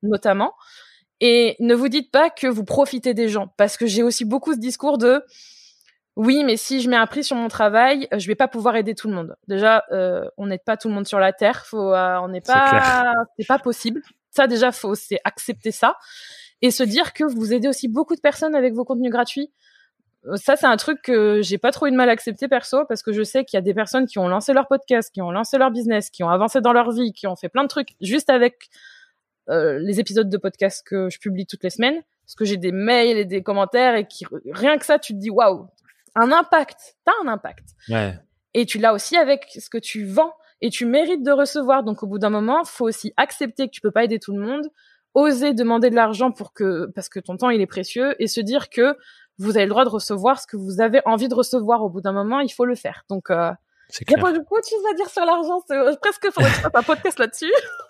notamment. 0.03 0.53
Et 1.21 1.57
ne 1.61 1.75
vous 1.75 1.89
dites 1.89 2.11
pas 2.11 2.31
que 2.31 2.47
vous 2.47 2.64
profitez 2.64 3.14
des 3.14 3.29
gens, 3.29 3.49
parce 3.57 3.77
que 3.77 3.87
j'ai 3.87 4.03
aussi 4.03 4.25
beaucoup 4.25 4.53
ce 4.53 4.59
discours 4.59 4.99
de 4.99 5.23
oui, 6.17 6.45
mais 6.45 6.57
si 6.57 6.81
je 6.81 6.89
mets 6.89 6.97
un 6.97 7.07
prix 7.07 7.23
sur 7.23 7.37
mon 7.37 7.49
travail, 7.49 8.09
je 8.17 8.27
vais 8.27 8.35
pas 8.35 8.49
pouvoir 8.49 8.75
aider 8.77 8.95
tout 8.95 9.07
le 9.09 9.14
monde. 9.14 9.37
Déjà, 9.49 9.85
euh, 9.93 10.25
on 10.39 10.47
n'aide 10.47 10.64
pas 10.64 10.79
tout 10.79 10.89
le 10.89 10.95
monde 10.95 11.07
sur 11.07 11.19
la 11.19 11.35
terre, 11.35 11.67
faut, 11.67 11.93
euh, 11.93 12.17
on 12.23 12.29
n'est 12.29 12.41
pas, 12.41 13.12
c'est 13.39 13.47
pas 13.47 13.59
possible. 13.59 14.01
Ça 14.31 14.47
déjà, 14.47 14.73
faut 14.73 14.95
c'est 14.95 15.19
accepter 15.25 15.73
ça 15.73 15.97
et 16.62 16.71
se 16.71 16.83
dire 16.83 17.12
que 17.12 17.25
vous 17.25 17.53
aidez 17.53 17.69
aussi 17.69 17.89
beaucoup 17.89 18.17
de 18.17 18.21
personnes 18.21 18.55
avec 18.55 18.73
vos 18.73 18.85
contenus 18.85 19.11
gratuits. 19.11 19.53
Euh, 20.27 20.37
ça, 20.37 20.57
c'est 20.57 20.67
un 20.67 20.77
truc 20.79 21.03
que 21.03 21.43
j'ai 21.43 21.59
pas 21.59 21.71
trop 21.71 21.87
eu 21.87 21.91
de 21.91 21.97
mal 21.97 22.09
à 22.09 22.12
accepter 22.12 22.49
perso 22.49 22.87
parce 22.87 23.03
que 23.03 23.12
je 23.12 23.23
sais 23.23 23.45
qu'il 23.45 23.59
y 23.59 23.61
a 23.61 23.62
des 23.62 23.75
personnes 23.75 24.07
qui 24.07 24.19
ont 24.19 24.29
lancé 24.29 24.55
leur 24.55 24.69
podcast, 24.69 25.12
qui 25.12 25.21
ont 25.21 25.31
lancé 25.31 25.59
leur 25.59 25.71
business, 25.71 26.09
qui 26.09 26.23
ont 26.25 26.31
avancé 26.31 26.62
dans 26.62 26.73
leur 26.73 26.93
vie, 26.93 27.12
qui 27.12 27.27
ont 27.27 27.37
fait 27.37 27.51
plein 27.51 27.62
de 27.62 27.69
trucs 27.69 27.91
juste 28.01 28.31
avec 28.31 28.71
euh, 29.49 29.78
les 29.78 30.01
épisodes 30.01 30.28
de 30.28 30.36
podcast 30.36 30.86
que 30.86 31.09
je 31.11 31.18
publie 31.18 31.47
toutes 31.47 31.62
les 31.62 31.70
semaines, 31.70 32.03
parce 32.24 32.34
que 32.34 32.44
j'ai 32.44 32.57
des 32.57 32.72
mails 32.72 33.18
et 33.18 33.24
des 33.24 33.42
commentaires 33.42 33.94
et 33.94 34.07
qui 34.07 34.26
rien 34.51 34.78
que 34.78 34.84
ça, 34.84 34.99
tu 34.99 35.14
te 35.14 35.18
dis 35.18 35.30
waouh, 35.30 35.68
un 36.14 36.32
impact, 36.32 36.97
t'as 37.05 37.12
un 37.24 37.28
impact. 37.28 37.64
Ouais. 37.88 38.14
Et 38.55 38.66
tu 38.66 38.78
l'as 38.78 38.92
aussi 38.92 39.16
avec 39.16 39.47
ce 39.51 39.68
que 39.70 39.78
tu 39.78 40.05
vends 40.05 40.32
et 40.61 40.70
tu 40.70 40.86
mérites 40.86 41.22
de 41.22 41.30
recevoir. 41.30 41.84
Donc 41.84 42.03
au 42.03 42.07
bout 42.07 42.18
d'un 42.18 42.30
moment, 42.30 42.64
faut 42.64 42.86
aussi 42.86 43.12
accepter 43.16 43.66
que 43.66 43.72
tu 43.72 43.80
peux 43.80 43.90
pas 43.90 44.05
aider 44.05 44.18
tout 44.18 44.32
le 44.32 44.40
monde, 44.40 44.66
oser 45.14 45.53
demander 45.53 45.90
de 45.90 45.94
l'argent 45.94 46.32
pour 46.32 46.53
que 46.53 46.86
parce 46.94 47.09
que 47.09 47.20
ton 47.20 47.36
temps 47.36 47.51
il 47.51 47.61
est 47.61 47.66
précieux 47.66 48.20
et 48.20 48.26
se 48.26 48.40
dire 48.40 48.70
que 48.70 48.97
vous 49.38 49.57
avez 49.57 49.66
le 49.66 49.70
droit 49.70 49.84
de 49.84 49.90
recevoir 49.90 50.40
ce 50.40 50.47
que 50.47 50.57
vous 50.57 50.80
avez 50.80 51.01
envie 51.05 51.28
de 51.28 51.34
recevoir. 51.34 51.82
Au 51.82 51.90
bout 51.90 52.01
d'un 52.01 52.12
moment, 52.12 52.40
il 52.40 52.49
faut 52.49 52.64
le 52.64 52.74
faire. 52.74 53.05
Donc 53.09 53.30
euh, 53.30 53.53
il 54.01 54.11
y 54.11 54.14
a 54.14 54.18
pas 54.18 54.32
beaucoup 54.32 54.59
de 54.59 54.64
choses 54.64 54.84
à 54.90 54.94
dire 54.94 55.09
sur 55.09 55.24
l'argent. 55.24 55.61
Presque 56.01 56.30
faudrait 56.32 56.51
que 56.51 56.78
un 56.78 56.82
podcast 56.82 57.18
là-dessus. 57.18 57.53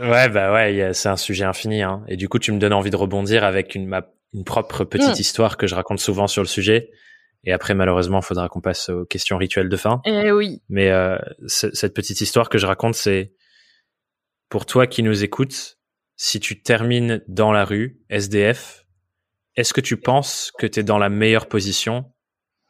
Ouais, 0.00 0.28
bah 0.28 0.52
ouais, 0.52 0.92
c'est 0.92 1.08
un 1.08 1.16
sujet 1.16 1.44
infini. 1.44 1.82
Hein. 1.82 2.04
Et 2.08 2.16
du 2.16 2.28
coup, 2.28 2.38
tu 2.38 2.52
me 2.52 2.58
donnes 2.58 2.72
envie 2.72 2.90
de 2.90 2.96
rebondir 2.96 3.44
avec 3.44 3.74
une, 3.74 3.86
ma, 3.86 4.06
une 4.32 4.44
propre 4.44 4.84
petite 4.84 5.16
mm. 5.16 5.20
histoire 5.20 5.56
que 5.56 5.66
je 5.66 5.74
raconte 5.74 5.98
souvent 5.98 6.26
sur 6.26 6.42
le 6.42 6.48
sujet. 6.48 6.90
Et 7.44 7.52
après, 7.52 7.74
malheureusement, 7.74 8.20
il 8.20 8.24
faudra 8.24 8.48
qu'on 8.48 8.60
passe 8.60 8.88
aux 8.88 9.04
questions 9.04 9.38
rituelles 9.38 9.68
de 9.68 9.76
fin. 9.76 10.00
Eh 10.04 10.32
oui. 10.32 10.62
Mais 10.68 10.90
euh, 10.90 11.16
cette 11.46 11.94
petite 11.94 12.20
histoire 12.20 12.48
que 12.48 12.58
je 12.58 12.66
raconte, 12.66 12.94
c'est 12.94 13.34
pour 14.48 14.66
toi 14.66 14.86
qui 14.86 15.02
nous 15.02 15.24
écoutes, 15.24 15.78
si 16.16 16.40
tu 16.40 16.62
termines 16.62 17.22
dans 17.28 17.52
la 17.52 17.64
rue, 17.64 18.00
SDF, 18.10 18.84
est-ce 19.54 19.72
que 19.72 19.80
tu 19.80 19.96
penses 19.96 20.52
que 20.58 20.66
tu 20.66 20.80
es 20.80 20.82
dans 20.82 20.98
la 20.98 21.08
meilleure 21.08 21.48
position 21.48 22.12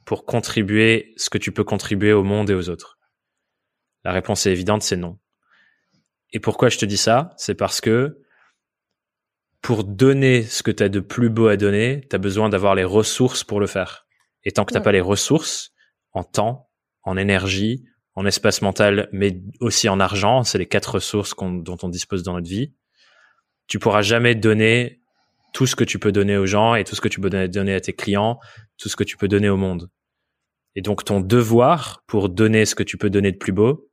pour 0.04 0.24
contribuer 0.24 1.14
ce 1.16 1.30
que 1.30 1.38
tu 1.38 1.52
peux 1.52 1.64
contribuer 1.64 2.12
au 2.12 2.22
monde 2.22 2.50
et 2.50 2.54
aux 2.54 2.68
autres? 2.68 2.98
La 4.04 4.12
réponse 4.12 4.46
est 4.46 4.52
évidente, 4.52 4.82
c'est 4.82 4.96
non. 4.96 5.18
Et 6.36 6.38
pourquoi 6.38 6.68
je 6.68 6.76
te 6.76 6.84
dis 6.84 6.98
ça? 6.98 7.32
C'est 7.38 7.54
parce 7.54 7.80
que 7.80 8.20
pour 9.62 9.84
donner 9.84 10.42
ce 10.42 10.62
que 10.62 10.70
tu 10.70 10.82
as 10.82 10.90
de 10.90 11.00
plus 11.00 11.30
beau 11.30 11.46
à 11.46 11.56
donner, 11.56 12.02
tu 12.10 12.14
as 12.14 12.18
besoin 12.18 12.50
d'avoir 12.50 12.74
les 12.74 12.84
ressources 12.84 13.42
pour 13.42 13.58
le 13.58 13.66
faire. 13.66 14.06
Et 14.44 14.52
tant 14.52 14.66
que 14.66 14.72
tu 14.72 14.76
n'as 14.76 14.84
pas 14.84 14.92
les 14.92 15.00
ressources 15.00 15.72
en 16.12 16.24
temps, 16.24 16.68
en 17.04 17.16
énergie, 17.16 17.86
en 18.16 18.26
espace 18.26 18.60
mental, 18.60 19.08
mais 19.12 19.40
aussi 19.60 19.88
en 19.88 19.98
argent, 19.98 20.44
c'est 20.44 20.58
les 20.58 20.66
quatre 20.66 20.96
ressources 20.96 21.34
dont 21.38 21.78
on 21.82 21.88
dispose 21.88 22.22
dans 22.22 22.34
notre 22.34 22.50
vie, 22.50 22.74
tu 23.66 23.78
pourras 23.78 24.02
jamais 24.02 24.34
donner 24.34 25.00
tout 25.54 25.64
ce 25.64 25.74
que 25.74 25.84
tu 25.84 25.98
peux 25.98 26.12
donner 26.12 26.36
aux 26.36 26.44
gens 26.44 26.74
et 26.74 26.84
tout 26.84 26.94
ce 26.94 27.00
que 27.00 27.08
tu 27.08 27.18
peux 27.18 27.30
donner 27.30 27.74
à 27.74 27.80
tes 27.80 27.94
clients, 27.94 28.40
tout 28.76 28.90
ce 28.90 28.96
que 28.96 29.04
tu 29.04 29.16
peux 29.16 29.26
donner 29.26 29.48
au 29.48 29.56
monde. 29.56 29.90
Et 30.74 30.82
donc 30.82 31.02
ton 31.02 31.20
devoir 31.22 32.04
pour 32.06 32.28
donner 32.28 32.66
ce 32.66 32.74
que 32.74 32.82
tu 32.82 32.98
peux 32.98 33.08
donner 33.08 33.32
de 33.32 33.38
plus 33.38 33.52
beau, 33.52 33.88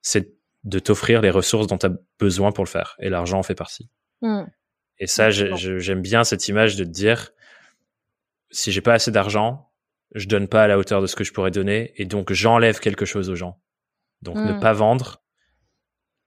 c'est 0.00 0.37
de 0.64 0.78
t'offrir 0.78 1.20
les 1.20 1.30
ressources 1.30 1.66
dont 1.66 1.78
tu 1.78 1.86
as 1.86 1.92
besoin 2.18 2.52
pour 2.52 2.64
le 2.64 2.68
faire. 2.68 2.96
Et 3.00 3.08
l'argent 3.08 3.38
en 3.38 3.42
fait 3.42 3.54
partie. 3.54 3.90
Mm. 4.22 4.44
Et 4.98 5.06
ça, 5.06 5.30
j'aime 5.30 6.02
bien 6.02 6.24
cette 6.24 6.48
image 6.48 6.76
de 6.76 6.84
te 6.84 6.90
dire, 6.90 7.30
si 8.50 8.72
j'ai 8.72 8.80
pas 8.80 8.94
assez 8.94 9.10
d'argent, 9.10 9.70
je 10.14 10.26
donne 10.26 10.48
pas 10.48 10.64
à 10.64 10.66
la 10.66 10.78
hauteur 10.78 11.00
de 11.00 11.06
ce 11.06 11.14
que 11.14 11.24
je 11.24 11.32
pourrais 11.32 11.50
donner, 11.50 11.92
et 11.96 12.04
donc 12.04 12.32
j'enlève 12.32 12.80
quelque 12.80 13.04
chose 13.04 13.30
aux 13.30 13.36
gens. 13.36 13.60
Donc 14.22 14.36
ne 14.36 14.54
mm. 14.54 14.60
pas 14.60 14.72
vendre, 14.72 15.22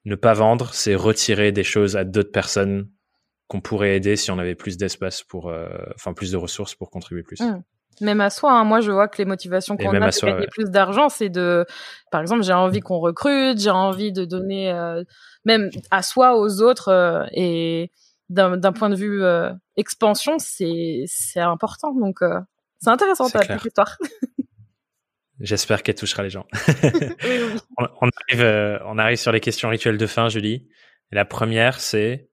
ne 0.06 0.16
pas 0.16 0.34
vendre, 0.34 0.74
c'est 0.74 0.96
retirer 0.96 1.52
des 1.52 1.64
choses 1.64 1.98
à 1.98 2.04
d'autres 2.04 2.32
personnes 2.32 2.90
qu'on 3.48 3.60
pourrait 3.60 3.98
aider 3.98 4.16
si 4.16 4.32
on 4.32 4.40
avait 4.40 4.56
plus 4.56 4.78
d'espace 4.78 5.24
pour, 5.24 5.50
euh, 5.50 5.68
enfin 5.96 6.14
plus 6.14 6.32
de 6.32 6.38
ressources 6.38 6.76
pour 6.76 6.90
contribuer 6.90 7.24
plus. 7.24 7.42
Mm. 7.42 7.64
Même 8.00 8.22
à 8.22 8.30
soi, 8.30 8.52
hein. 8.54 8.64
moi 8.64 8.82
je 8.82 8.89
vois 8.89 9.08
que 9.08 9.18
les 9.18 9.26
motivations 9.26 9.78
qu'on 9.78 9.89
a 9.89 10.10
de 10.10 10.26
gagner 10.26 10.48
plus 10.48 10.70
d'argent, 10.72 11.10
c'est 11.10 11.30
de, 11.30 11.66
par 12.12 12.22
exemple, 12.22 12.44
j'ai 12.44 12.54
envie 12.54 12.80
qu'on 12.80 13.00
recrute, 13.00 13.60
j'ai 13.60 13.70
envie 13.70 14.12
de 14.12 14.26
donner, 14.26 14.72
euh, 14.72 15.04
même 15.46 15.70
à 15.92 16.02
soi, 16.02 16.38
aux 16.38 16.62
autres, 16.62 16.88
euh, 16.88 17.26
et 17.32 17.92
d'un 18.30 18.72
point 18.72 18.89
de 18.89 18.96
vue 18.96 19.24
expansion, 19.76 20.38
c'est 20.39 21.06
important. 21.36 21.94
Donc 21.94 22.20
c'est 22.80 22.89
intéressant 22.89 23.30
ta 23.30 23.39
petite 23.39 23.66
histoire. 23.66 23.98
J'espère 25.42 25.82
qu'elle 25.82 25.96
touchera 25.96 26.24
les 26.24 26.30
gens. 26.30 26.46
On, 27.78 28.10
arrive, 28.28 28.42
euh, 28.42 28.78
on 28.86 28.98
arrive 29.00 29.18
sur 29.18 29.32
les 29.32 29.39
questions 29.39 29.70
rituelles 29.70 29.98
de 29.98 30.06
fin, 30.06 30.30
Julie. 30.30 30.68
la 31.12 31.26
première, 31.26 31.80
c'est 31.80 32.30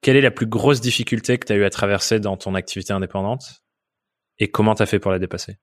quelle 0.00 0.16
est 0.16 0.20
la 0.20 0.32
plus 0.32 0.46
grosse 0.46 0.80
difficulté 0.80 1.38
que 1.38 1.46
tu 1.46 1.52
as 1.52 1.56
eu 1.56 1.64
à 1.64 1.70
traverser 1.70 2.20
dans 2.20 2.36
ton 2.36 2.54
activité 2.54 2.92
indépendante? 2.92 3.63
Et 4.38 4.50
comment 4.50 4.74
tu 4.74 4.82
as 4.82 4.86
fait 4.86 4.98
pour 4.98 5.10
la 5.10 5.18
dépasser? 5.18 5.58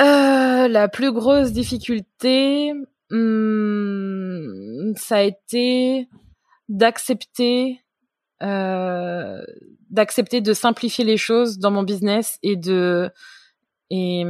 Euh, 0.00 0.68
La 0.68 0.88
plus 0.88 1.12
grosse 1.12 1.52
difficulté, 1.52 2.72
hmm, 3.10 4.94
ça 4.96 5.16
a 5.16 5.22
été 5.22 6.08
d'accepter 6.68 7.80
euh, 8.42 9.42
d'accepter 9.90 10.40
de 10.40 10.52
simplifier 10.52 11.04
les 11.04 11.16
choses 11.16 11.58
dans 11.58 11.70
mon 11.70 11.82
business 11.84 12.38
et 12.42 12.56
de 12.56 13.10
et, 13.90 14.24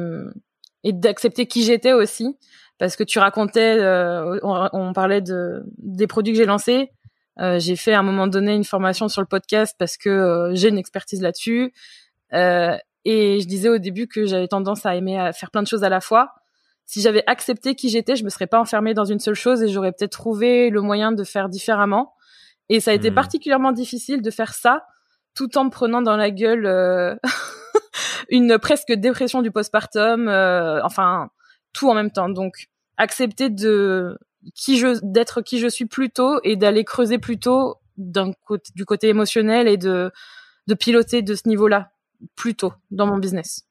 d'accepter 0.85 1.47
qui 1.47 1.65
j'étais 1.65 1.93
aussi. 1.93 2.37
Parce 2.79 2.97
que 2.97 3.05
tu 3.05 3.19
racontais 3.19 3.79
euh, 3.79 4.39
on, 4.43 4.93
parlait 4.93 5.23
de 5.23 5.63
des 5.79 6.07
produits 6.07 6.35
que 6.35 6.39
j'ai 6.39 6.45
lancés 6.45 6.91
j'ai 7.39 7.77
fait 7.77 7.93
à 7.93 8.01
un 8.01 8.03
moment 8.03 8.27
donné 8.27 8.55
une 8.55 8.65
formation 8.65 9.09
sur 9.09 9.21
le 9.21 9.27
podcast 9.27 9.75
parce 9.79 9.97
que 9.97 10.09
euh, 10.09 10.55
j'ai 10.55 10.69
une 10.69 10.79
expertise 10.79 11.21
là-dessus 11.21 11.73
euh, 12.33 12.77
et 13.05 13.41
je 13.41 13.47
disais 13.47 13.69
au 13.69 13.79
début 13.79 14.07
que 14.07 14.27
j'avais 14.27 14.49
tendance 14.49 14.87
à 14.87 14.95
aimer 14.95 15.19
à 15.19 15.33
faire 15.33 15.51
plein 15.51 15.63
de 15.63 15.69
choses 15.69 15.85
à 15.85 15.89
la 15.89 16.01
fois 16.01 16.35
si 16.87 17.01
j'avais 17.01 17.25
accepté 17.27 17.75
qui 17.75 17.89
j'étais 17.89 18.17
je 18.17 18.25
me 18.25 18.29
serais 18.29 18.47
pas 18.47 18.61
enfermée 18.61 18.95
dans 18.95 19.05
une 19.05 19.19
seule 19.19 19.35
chose 19.35 19.63
et 19.63 19.69
j'aurais 19.69 19.93
peut-être 19.93 20.13
trouvé 20.13 20.71
le 20.71 20.81
moyen 20.81 21.13
de 21.13 21.25
faire 21.25 21.49
différemment 21.49 22.15
et 22.69 22.81
ça 22.81 22.93
a 22.93 22.95
été 22.95 23.11
hmm. 23.11 23.15
particulièrement 23.15 23.73
difficile 23.73 24.23
de 24.23 24.31
faire 24.31 24.55
ça 24.55 24.85
tout 25.35 25.59
en 25.59 25.65
me 25.65 25.71
prenant 25.71 26.03
dans 26.03 26.17
la 26.17 26.31
gueule 26.31 26.67
euh, 26.67 27.17
une 28.29 28.59
presque 28.59 28.93
dépression 28.93 29.43
du 29.43 29.51
postpartum, 29.51 30.29
euh, 30.29 30.81
enfin 30.83 31.29
tout 31.73 31.91
en 31.91 31.95
même 31.95 32.11
temps. 32.11 32.29
Donc 32.29 32.69
accepter 32.97 33.51
de 33.51 34.17
qui 34.55 34.79
je 34.79 34.99
d'être 35.03 35.43
qui 35.43 35.59
je 35.59 35.69
suis 35.69 35.87
plus 35.87 36.11
tôt 36.11 36.39
et 36.43 36.57
d'aller 36.57 36.85
creuser 36.85 37.19
plus 37.19 37.39
tôt 37.39 37.77
d'un 37.97 38.33
côté 38.47 38.71
du 38.75 38.85
côté 38.85 39.09
émotionnel 39.09 39.69
et 39.69 39.77
de 39.77 40.11
de 40.67 40.75
piloter 40.75 41.23
de 41.23 41.35
ce 41.35 41.49
niveau-là 41.49 41.93
plus 42.37 42.55
tôt 42.55 42.73
dans 42.91 43.07
mon 43.07 43.19
business. 43.19 43.63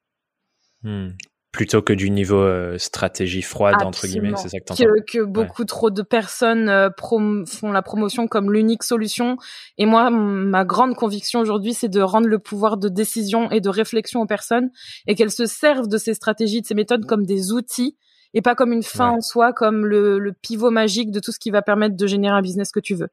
Hmm. 0.84 1.09
Plutôt 1.51 1.84
que 1.84 1.93
du 1.93 2.09
niveau 2.09 2.39
euh, 2.39 2.80
stratégie 2.80 3.43
froide 3.43 3.84
entre 3.84 4.07
guillemets 4.07 4.34
c'est 4.38 4.49
ça 4.49 4.59
que, 4.59 4.74
que, 4.74 5.19
que 5.19 5.24
beaucoup 5.24 5.65
trop 5.65 5.91
de 5.91 6.01
personnes 6.01 6.67
euh, 6.67 6.89
font 6.97 7.71
la 7.71 7.82
promotion 7.84 8.28
comme 8.28 8.51
l'unique 8.51 8.84
solution. 8.84 9.38
Et 9.78 9.86
moi 9.86 10.09
ma 10.09 10.65
grande 10.65 10.95
conviction 10.95 11.39
aujourd'hui 11.39 11.74
c'est 11.74 11.89
de 11.89 12.01
rendre 12.01 12.28
le 12.28 12.39
pouvoir 12.39 12.78
de 12.78 12.89
décision 12.89 13.51
et 13.51 13.61
de 13.61 13.69
réflexion 13.69 14.21
aux 14.21 14.26
personnes 14.26 14.71
et 15.05 15.13
qu'elles 15.13 15.32
se 15.32 15.45
servent 15.45 15.88
de 15.88 15.97
ces 15.97 16.15
stratégies 16.15 16.61
de 16.61 16.65
ces 16.65 16.76
méthodes 16.76 17.05
comme 17.05 17.26
des 17.26 17.51
outils 17.51 17.97
et 18.34 18.41
pas 18.41 18.55
comme 18.55 18.73
une 18.73 18.84
fin 18.84 19.09
en 19.09 19.21
soi 19.21 19.53
comme 19.53 19.86
le, 19.86 20.19
le 20.19 20.34
pivot 20.34 20.71
magique 20.71 21.11
de 21.11 21.19
tout 21.19 21.31
ce 21.31 21.39
qui 21.39 21.51
va 21.51 21.61
permettre 21.61 21.95
de 21.95 22.07
générer 22.07 22.36
un 22.36 22.41
business 22.41 22.71
que 22.71 22.79
tu 22.79 22.95
veux 22.95 23.09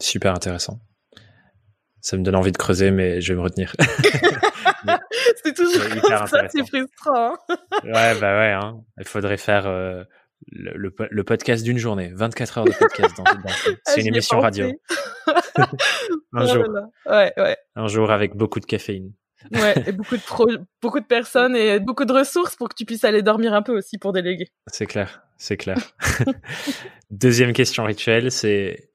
super 0.00 0.32
intéressant 0.34 0.80
ça 2.02 2.16
me 2.16 2.24
donne 2.24 2.34
envie 2.34 2.52
de 2.52 2.58
creuser, 2.58 2.90
mais 2.90 3.20
je 3.20 3.32
vais 3.32 3.38
me 3.38 3.42
retenir. 3.42 3.74
c'est 5.44 5.54
toujours 5.54 6.28
ça, 6.28 6.48
c'est 6.48 6.66
frustrant. 6.66 7.36
ouais, 7.84 8.18
bah 8.20 8.38
ouais, 8.38 8.52
hein. 8.52 8.80
il 8.98 9.06
faudrait 9.06 9.36
faire 9.36 9.68
euh, 9.68 10.02
le, 10.50 10.92
le, 11.10 11.24
podcast 11.24 11.62
d'une 11.62 11.78
journée, 11.78 12.10
24 12.12 12.58
heures 12.58 12.64
de 12.64 12.72
podcast. 12.72 13.16
Dans, 13.16 13.22
dans, 13.22 13.76
c'est 13.86 14.00
une 14.00 14.08
émission 14.08 14.40
radio. 14.40 14.72
un 15.56 15.66
oh 16.34 16.46
jour. 16.46 16.64
Ouais, 17.06 17.32
ouais. 17.36 17.56
Un 17.76 17.86
jour 17.86 18.10
avec 18.10 18.34
beaucoup 18.34 18.58
de 18.58 18.66
caféine. 18.66 19.12
Ouais, 19.52 19.74
et 19.86 19.92
beaucoup 19.92 20.16
de 20.16 20.22
pro 20.22 20.46
beaucoup 20.80 21.00
de 21.00 21.06
personnes 21.06 21.56
et 21.56 21.80
beaucoup 21.80 22.04
de 22.04 22.12
ressources 22.12 22.56
pour 22.56 22.68
que 22.68 22.74
tu 22.74 22.84
puisses 22.84 23.04
aller 23.04 23.22
dormir 23.22 23.54
un 23.54 23.62
peu 23.62 23.76
aussi 23.76 23.98
pour 23.98 24.12
déléguer. 24.12 24.48
C'est 24.66 24.86
clair, 24.86 25.22
c'est 25.36 25.56
clair. 25.56 25.78
Deuxième 27.10 27.52
question 27.52 27.84
rituelle, 27.84 28.30
c'est 28.30 28.90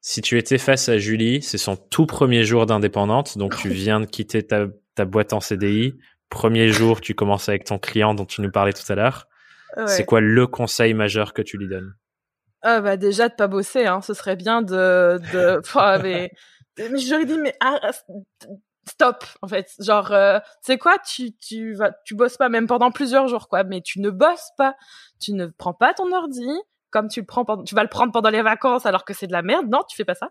si 0.00 0.20
tu 0.20 0.38
étais 0.38 0.58
face 0.58 0.88
à 0.88 0.98
Julie, 0.98 1.42
c'est 1.42 1.58
son 1.58 1.76
tout 1.76 2.06
premier 2.06 2.42
jour 2.44 2.66
d'indépendante, 2.66 3.38
donc 3.38 3.56
tu 3.56 3.68
viens 3.68 4.00
de 4.00 4.06
quitter 4.06 4.44
ta, 4.44 4.66
ta, 4.94 5.04
boîte 5.04 5.32
en 5.32 5.40
CDI. 5.40 5.94
Premier 6.28 6.68
jour, 6.68 7.00
tu 7.00 7.14
commences 7.14 7.48
avec 7.48 7.64
ton 7.64 7.78
client 7.78 8.14
dont 8.14 8.24
tu 8.24 8.40
nous 8.40 8.50
parlais 8.50 8.72
tout 8.72 8.90
à 8.90 8.96
l'heure. 8.96 9.28
C'est 9.86 10.04
quoi 10.04 10.20
le 10.20 10.46
conseil 10.46 10.92
majeur 10.92 11.32
que 11.32 11.40
tu 11.40 11.56
lui 11.56 11.68
donnes? 11.68 11.94
Ah 12.62 12.80
bah 12.80 12.96
déjà 12.96 13.28
de 13.28 13.34
pas 13.34 13.48
bosser, 13.48 13.86
hein. 13.86 14.00
Ce 14.00 14.14
serait 14.14 14.36
bien 14.36 14.62
de, 14.62 15.18
de... 15.32 15.60
mais, 16.02 16.30
mais 16.78 16.98
j'aurais 16.98 17.24
dit 17.24 17.38
mais 17.38 17.54
ah, 17.60 17.90
stop 18.92 19.24
en 19.42 19.48
fait. 19.48 19.72
Genre, 19.78 20.12
euh, 20.12 20.38
tu 20.38 20.46
sais 20.62 20.78
quoi, 20.78 20.96
tu 20.98 21.34
tu 21.36 21.74
vas, 21.74 21.92
tu 22.04 22.14
bosses 22.14 22.36
pas 22.36 22.48
même 22.48 22.66
pendant 22.66 22.90
plusieurs 22.90 23.28
jours 23.28 23.48
quoi, 23.48 23.64
mais 23.64 23.80
tu 23.80 24.00
ne 24.00 24.10
bosses 24.10 24.50
pas, 24.56 24.74
tu 25.20 25.32
ne 25.32 25.46
prends 25.46 25.74
pas 25.74 25.94
ton 25.94 26.12
ordi, 26.12 26.46
comme 26.90 27.08
tu 27.08 27.20
le 27.20 27.26
prends 27.26 27.44
pendant, 27.44 27.64
tu 27.64 27.74
vas 27.74 27.82
le 27.82 27.88
prendre 27.88 28.12
pendant 28.12 28.30
les 28.30 28.42
vacances 28.42 28.86
alors 28.86 29.04
que 29.04 29.14
c'est 29.14 29.26
de 29.26 29.32
la 29.32 29.42
merde. 29.42 29.66
Non, 29.68 29.82
tu 29.88 29.96
fais 29.96 30.04
pas 30.04 30.14
ça. 30.14 30.30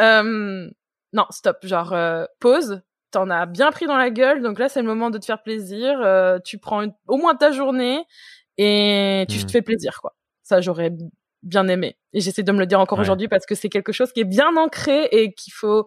Euh, 0.00 0.70
non, 1.12 1.26
stop. 1.30 1.58
Genre 1.64 1.92
euh, 1.92 2.24
pause. 2.40 2.80
T'en 3.10 3.28
as 3.28 3.44
bien 3.44 3.70
pris 3.70 3.86
dans 3.86 3.98
la 3.98 4.08
gueule, 4.08 4.40
donc 4.40 4.58
là 4.58 4.70
c'est 4.70 4.80
le 4.80 4.86
moment 4.86 5.10
de 5.10 5.18
te 5.18 5.26
faire 5.26 5.42
plaisir. 5.42 6.00
Euh, 6.00 6.38
tu 6.42 6.56
prends 6.56 6.86
au 7.08 7.18
moins 7.18 7.34
ta 7.34 7.52
journée 7.52 8.02
et 8.56 9.26
tu 9.28 9.38
te 9.38 9.44
hmm. 9.44 9.48
fais 9.50 9.62
plaisir, 9.62 10.00
quoi. 10.00 10.14
Ça 10.42 10.62
j'aurais 10.62 10.92
bien 11.42 11.68
aimé. 11.68 11.98
Et 12.14 12.20
j'essaie 12.20 12.42
de 12.42 12.52
me 12.52 12.58
le 12.58 12.66
dire 12.66 12.80
encore 12.80 12.98
aujourd'hui 12.98 13.28
parce 13.28 13.44
que 13.44 13.54
c'est 13.54 13.68
quelque 13.68 13.92
chose 13.92 14.12
qui 14.12 14.20
est 14.20 14.24
bien 14.24 14.56
ancré 14.56 15.08
et 15.10 15.34
qu'il 15.34 15.52
faut 15.52 15.86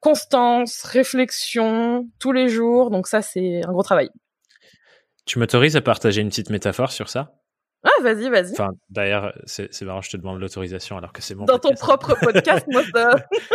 constance, 0.00 0.82
réflexion 0.82 2.08
tous 2.18 2.32
les 2.32 2.48
jours. 2.48 2.90
Donc 2.90 3.06
ça 3.06 3.22
c'est 3.22 3.62
un 3.64 3.72
gros 3.72 3.82
travail. 3.82 4.10
Tu 5.26 5.38
m'autorises 5.38 5.76
à 5.76 5.82
partager 5.82 6.20
une 6.20 6.28
petite 6.28 6.50
métaphore 6.50 6.90
sur 6.90 7.08
ça? 7.08 7.32
Ah, 7.84 8.02
vas-y, 8.02 8.28
vas-y. 8.28 8.52
Enfin, 8.52 8.70
d'ailleurs, 8.90 9.32
c'est 9.44 9.82
marrant, 9.82 10.02
je 10.02 10.10
te 10.10 10.16
demande 10.16 10.40
l'autorisation 10.40 10.96
alors 10.96 11.12
que 11.12 11.22
c'est 11.22 11.34
mon 11.34 11.44
Dans 11.44 11.58
ton 11.58 11.74
propre 11.74 12.16
podcast, 12.20 12.66
moi, 12.68 12.82
ça. 12.92 13.10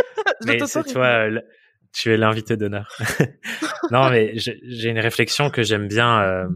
mais 0.46 0.60
c'est 0.66 0.84
toi, 0.84 1.28
tu 1.92 2.14
es 2.14 2.18
l'invité 2.18 2.56
d'honneur. 2.56 2.88
non, 3.92 4.10
mais 4.10 4.34
j'ai 4.36 4.90
une 4.90 5.00
réflexion 5.00 5.50
que 5.50 5.62
j'aime 5.62 5.88
bien 5.88 6.22
euh, 6.22 6.48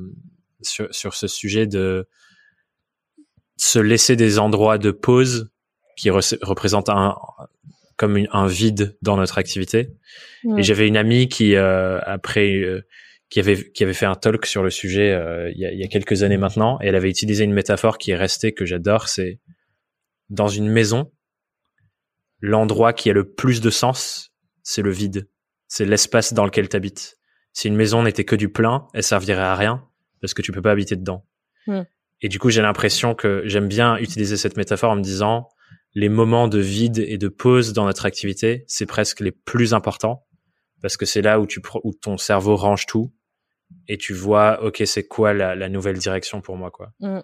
sur, 0.62 0.94
sur 0.94 1.14
ce 1.14 1.28
sujet 1.28 1.68
de 1.68 2.08
se 3.58 3.80
laisser 3.80 4.16
des 4.16 4.40
endroits 4.40 4.78
de 4.78 4.92
pause 4.92 5.52
qui 5.98 6.10
représentent 6.10 6.90
un 6.90 7.18
comme 7.98 8.26
un 8.32 8.48
vide 8.48 8.96
dans 9.02 9.18
notre 9.18 9.38
activité. 9.40 9.90
Et 10.58 10.64
j'avais 10.64 10.88
une 10.88 10.98
amie 10.98 11.28
qui, 11.28 11.56
euh, 11.56 12.00
après 12.04 12.54
euh, 12.56 12.86
qui 13.30 13.40
avait 13.40 13.72
qui 13.72 13.84
avait 13.84 13.94
fait 13.94 14.06
un 14.06 14.16
talk 14.16 14.46
sur 14.46 14.64
le 14.64 14.70
sujet 14.70 15.12
euh, 15.12 15.52
il, 15.52 15.60
y 15.60 15.66
a, 15.66 15.72
il, 15.74 15.80
y 15.80 15.84
a, 15.84 15.88
quelques 15.88 16.24
années 16.24 16.38
maintenant 16.38 16.80
et 16.82 16.88
elle 16.88 16.96
avait 16.96 17.10
utilisé 17.10 17.44
une 17.44 17.54
métaphore 17.54 17.98
qui 17.98 18.12
est 18.12 18.16
restée 18.16 18.54
que 18.54 18.66
j'adore 18.66 19.10
c'est 19.10 19.40
dans 20.30 20.48
une 20.48 20.70
maison 20.70 21.12
l'endroit 22.40 22.94
qui 22.94 23.10
a 23.10 23.14
le 23.14 23.30
plus 23.30 23.60
de 23.60 23.70
sens 23.70 24.32
c'est 24.64 24.82
le 24.82 24.92
vide. 24.92 25.28
C'est 25.68 25.86
l'espace 25.86 26.34
dans 26.34 26.46
lequel 26.46 26.70
tu 26.70 26.78
habites 26.78 27.18
si 27.52 27.68
une 27.68 27.76
maison 27.76 28.04
n'était 28.04 28.24
que 28.24 28.36
du 28.36 28.50
plein 28.50 28.88
elle 28.94 29.04
servirait 29.04 29.42
à 29.42 29.56
rien 29.56 29.84
parce 30.22 30.34
que 30.34 30.42
tu 30.42 30.52
peux 30.52 30.62
pas 30.62 30.72
habiter 30.72 30.96
dedans. 30.96 31.26
Et 32.22 32.30
du 32.30 32.40
coup 32.40 32.52
j'ai 32.52 32.62
l'impression 32.62 33.16
que 33.16 33.42
j'aime 33.46 33.68
bien 33.68 33.98
utiliser 33.98 34.38
cette 34.38 34.56
métaphore 34.56 34.92
en 34.92 34.96
me 34.96 35.02
disant 35.02 35.50
les 35.98 36.10
moments 36.10 36.48
de 36.48 36.60
vide 36.60 37.00
et 37.00 37.18
de 37.18 37.28
pause 37.28 37.74
dans 37.74 37.86
notre 37.86 38.06
activité 38.06 38.64
c'est 38.68 38.86
presque 38.86 39.20
les 39.20 39.32
plus 39.32 39.74
importants 39.74 40.26
parce 40.82 40.96
que 40.98 41.06
c'est 41.06 41.22
là 41.22 41.40
où 41.40 41.48
tu 41.48 41.62
où 41.84 41.94
ton 41.94 42.18
cerveau 42.18 42.56
range 42.56 42.86
tout 42.86 43.12
et 43.88 43.98
tu 43.98 44.14
vois, 44.14 44.64
ok, 44.64 44.84
c'est 44.86 45.08
quoi 45.08 45.34
la, 45.34 45.56
la, 45.56 45.70
nouvelle 45.70 45.98
direction 45.98 46.42
pour 46.42 46.58
moi, 46.58 46.72
quoi. 46.72 46.92
Mm. 47.00 47.20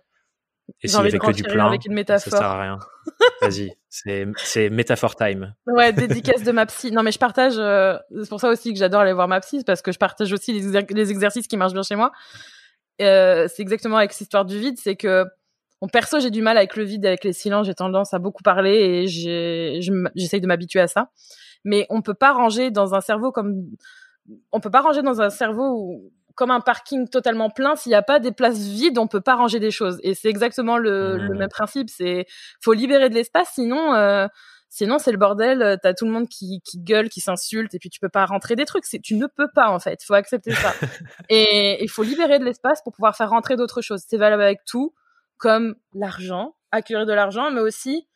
Et 0.82 0.88
s'il 0.88 0.98
y 0.98 1.08
avait 1.08 1.20
que 1.20 1.32
du 1.32 1.44
plein, 1.44 1.68
avec 1.68 1.86
une 1.86 1.94
métaphore. 1.94 2.32
ça 2.32 2.38
sert 2.38 2.48
à 2.48 2.62
rien. 2.62 2.80
Vas-y, 3.42 3.74
c'est 3.90 4.70
métaphore 4.70 5.16
time. 5.16 5.54
Ouais, 5.68 5.92
dédicace 5.94 6.44
de 6.44 6.54
ma 6.54 6.66
psy. 6.66 6.92
Non 6.94 7.04
mais 7.04 7.12
je 7.12 7.20
partage. 7.20 7.56
Euh, 7.58 7.98
c'est 8.22 8.30
pour 8.30 8.40
ça 8.40 8.48
aussi 8.48 8.72
que 8.72 8.80
j'adore 8.80 9.02
aller 9.02 9.12
voir 9.12 9.28
ma 9.28 9.42
psy 9.42 9.62
parce 9.66 9.82
que 9.82 9.92
je 9.92 9.98
partage 9.98 10.32
aussi 10.32 10.54
les, 10.54 10.86
les 10.90 11.12
exercices 11.12 11.48
qui 11.48 11.58
marchent 11.58 11.74
bien 11.74 11.84
chez 11.84 11.98
moi. 11.98 12.14
Euh, 13.02 13.50
c'est 13.54 13.62
exactement 13.62 13.98
avec 13.98 14.14
cette 14.14 14.22
histoire 14.22 14.46
du 14.46 14.58
vide, 14.58 14.78
c'est 14.82 14.96
que 14.96 15.26
Bon, 15.84 15.90
perso, 15.90 16.22
j'ai 16.22 16.32
du 16.32 16.42
mal 16.42 16.58
avec 16.58 16.78
le 16.78 16.86
vide, 16.86 17.06
avec 17.06 17.26
les 17.26 17.34
silences. 17.34 17.66
J'ai 17.66 17.74
tendance 17.74 18.14
à 18.14 18.20
beaucoup 18.20 18.42
parler 18.42 19.04
et 19.04 19.08
j'essaye 19.08 20.40
de 20.40 20.48
m'habituer 20.48 20.80
à 20.80 20.88
ça. 20.88 21.10
Mais 21.66 21.86
on 21.90 22.02
peut 22.02 22.14
pas 22.14 22.32
ranger 22.32 22.72
dans 22.72 22.96
un 22.96 23.02
cerveau 23.02 23.34
comme 23.34 23.66
on 24.54 24.62
peut 24.62 24.72
pas 24.72 24.80
ranger 24.80 25.02
dans 25.02 25.20
un 25.20 25.30
cerveau 25.30 26.10
comme 26.36 26.52
un 26.52 26.62
parking 26.62 27.10
totalement 27.10 27.50
plein. 27.50 27.76
S'il 27.76 27.90
n'y 27.90 27.98
a 27.98 28.02
pas 28.02 28.22
des 28.22 28.32
places 28.32 28.60
vides, 28.60 28.98
on 28.98 29.08
peut 29.08 29.20
pas 29.20 29.36
ranger 29.36 29.60
des 29.60 29.72
choses. 29.72 30.00
Et 30.04 30.14
c'est 30.14 30.30
exactement 30.30 30.78
le, 30.78 31.18
mmh. 31.18 31.38
même 31.38 31.50
principe. 31.50 31.90
C'est 31.90 32.28
faut 32.62 32.72
libérer 32.72 33.10
de 33.10 33.16
l'espace, 33.16 33.50
sinon. 33.56 33.94
Euh, 33.94 34.28
sinon, 34.70 35.00
c'est 35.00 35.12
le 35.12 35.18
bordel. 35.18 35.80
T'as 35.84 35.94
tout 35.94 36.06
le 36.06 36.12
monde 36.12 36.30
qui, 36.30 36.62
qui 36.64 36.80
gueule, 36.80 37.10
qui 37.10 37.20
s'insulte, 37.20 37.76
et 37.76 37.80
puis 37.80 37.90
tu 37.90 38.00
peux 38.00 38.08
pas 38.08 38.26
rentrer 38.26 38.56
des 38.56 38.64
trucs. 38.64 38.86
Tu 39.04 39.16
ne 39.16 39.28
peux 39.28 39.50
pas 39.54 39.68
en 39.68 39.80
fait. 39.80 40.02
Faut 40.02 40.14
accepter 40.14 40.54
ça. 40.54 40.72
et 41.30 41.84
il 41.84 41.90
faut 41.90 42.04
libérer 42.04 42.40
de 42.40 42.46
l'espace 42.46 42.82
pour 42.84 42.94
pouvoir 42.94 43.18
faire 43.18 43.32
rentrer 43.32 43.58
d'autres 43.58 43.82
choses. 43.82 44.02
C'est 44.08 44.16
valable 44.16 44.44
avec 44.44 44.64
tout 44.66 44.94
comme 45.44 45.76
l'argent, 45.94 46.56
accueillir 46.72 47.06
de 47.06 47.12
l'argent, 47.12 47.52
mais 47.52 47.60
aussi, 47.60 48.08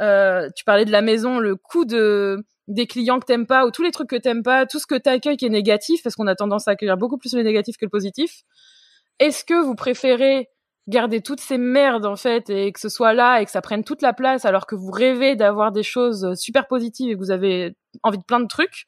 euh, 0.00 0.50
tu 0.56 0.64
parlais 0.64 0.84
de 0.84 0.90
la 0.90 1.00
maison, 1.00 1.38
le 1.38 1.54
coût 1.54 1.84
de 1.84 2.44
des 2.66 2.88
clients 2.88 3.20
que 3.20 3.24
t'aimes 3.24 3.46
pas 3.46 3.64
ou 3.64 3.70
tous 3.70 3.84
les 3.84 3.92
trucs 3.92 4.10
que 4.10 4.16
t'aimes 4.16 4.42
pas, 4.42 4.66
tout 4.66 4.80
ce 4.80 4.86
que 4.88 4.96
t'accueilles 4.96 5.36
qui 5.36 5.46
est 5.46 5.50
négatif, 5.50 6.02
parce 6.02 6.16
qu'on 6.16 6.26
a 6.26 6.34
tendance 6.34 6.66
à 6.66 6.72
accueillir 6.72 6.96
beaucoup 6.96 7.18
plus 7.18 7.34
le 7.34 7.44
négatif 7.44 7.76
que 7.76 7.84
le 7.84 7.90
positif. 7.90 8.42
Est-ce 9.20 9.44
que 9.44 9.54
vous 9.62 9.76
préférez 9.76 10.48
garder 10.88 11.20
toutes 11.20 11.38
ces 11.38 11.56
merdes 11.56 12.04
en 12.04 12.16
fait 12.16 12.50
et 12.50 12.72
que 12.72 12.80
ce 12.80 12.88
soit 12.88 13.14
là 13.14 13.40
et 13.40 13.44
que 13.44 13.52
ça 13.52 13.62
prenne 13.62 13.84
toute 13.84 14.02
la 14.02 14.12
place 14.12 14.44
alors 14.44 14.66
que 14.66 14.74
vous 14.74 14.90
rêvez 14.90 15.36
d'avoir 15.36 15.70
des 15.70 15.84
choses 15.84 16.34
super 16.34 16.66
positives 16.66 17.12
et 17.12 17.14
que 17.14 17.18
vous 17.20 17.30
avez 17.30 17.76
envie 18.02 18.18
de 18.18 18.24
plein 18.24 18.40
de 18.40 18.48
trucs? 18.48 18.86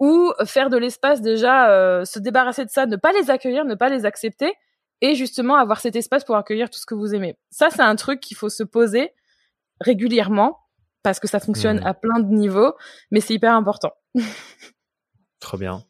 Ou 0.00 0.32
faire 0.46 0.70
de 0.70 0.78
l'espace 0.78 1.20
déjà 1.20 1.70
euh, 1.70 2.06
se 2.06 2.18
débarrasser 2.18 2.64
de 2.64 2.70
ça 2.70 2.86
ne 2.86 2.96
pas 2.96 3.12
les 3.12 3.28
accueillir 3.28 3.66
ne 3.66 3.74
pas 3.74 3.90
les 3.90 4.06
accepter 4.06 4.54
et 5.00 5.14
justement 5.14 5.56
avoir 5.56 5.80
cet 5.80 5.96
espace 5.96 6.24
pour 6.24 6.36
accueillir 6.36 6.70
tout 6.70 6.78
ce 6.78 6.86
que 6.86 6.94
vous 6.94 7.14
aimez. 7.14 7.36
Ça, 7.50 7.70
c'est 7.70 7.82
un 7.82 7.96
truc 7.96 8.20
qu'il 8.20 8.36
faut 8.36 8.48
se 8.48 8.62
poser 8.62 9.12
régulièrement 9.80 10.58
parce 11.02 11.20
que 11.20 11.28
ça 11.28 11.40
fonctionne 11.40 11.80
mmh. 11.80 11.86
à 11.86 11.94
plein 11.94 12.20
de 12.20 12.34
niveaux, 12.34 12.74
mais 13.10 13.20
c'est 13.20 13.34
hyper 13.34 13.54
important. 13.54 13.92
Trop 15.40 15.56
bien. 15.56 15.84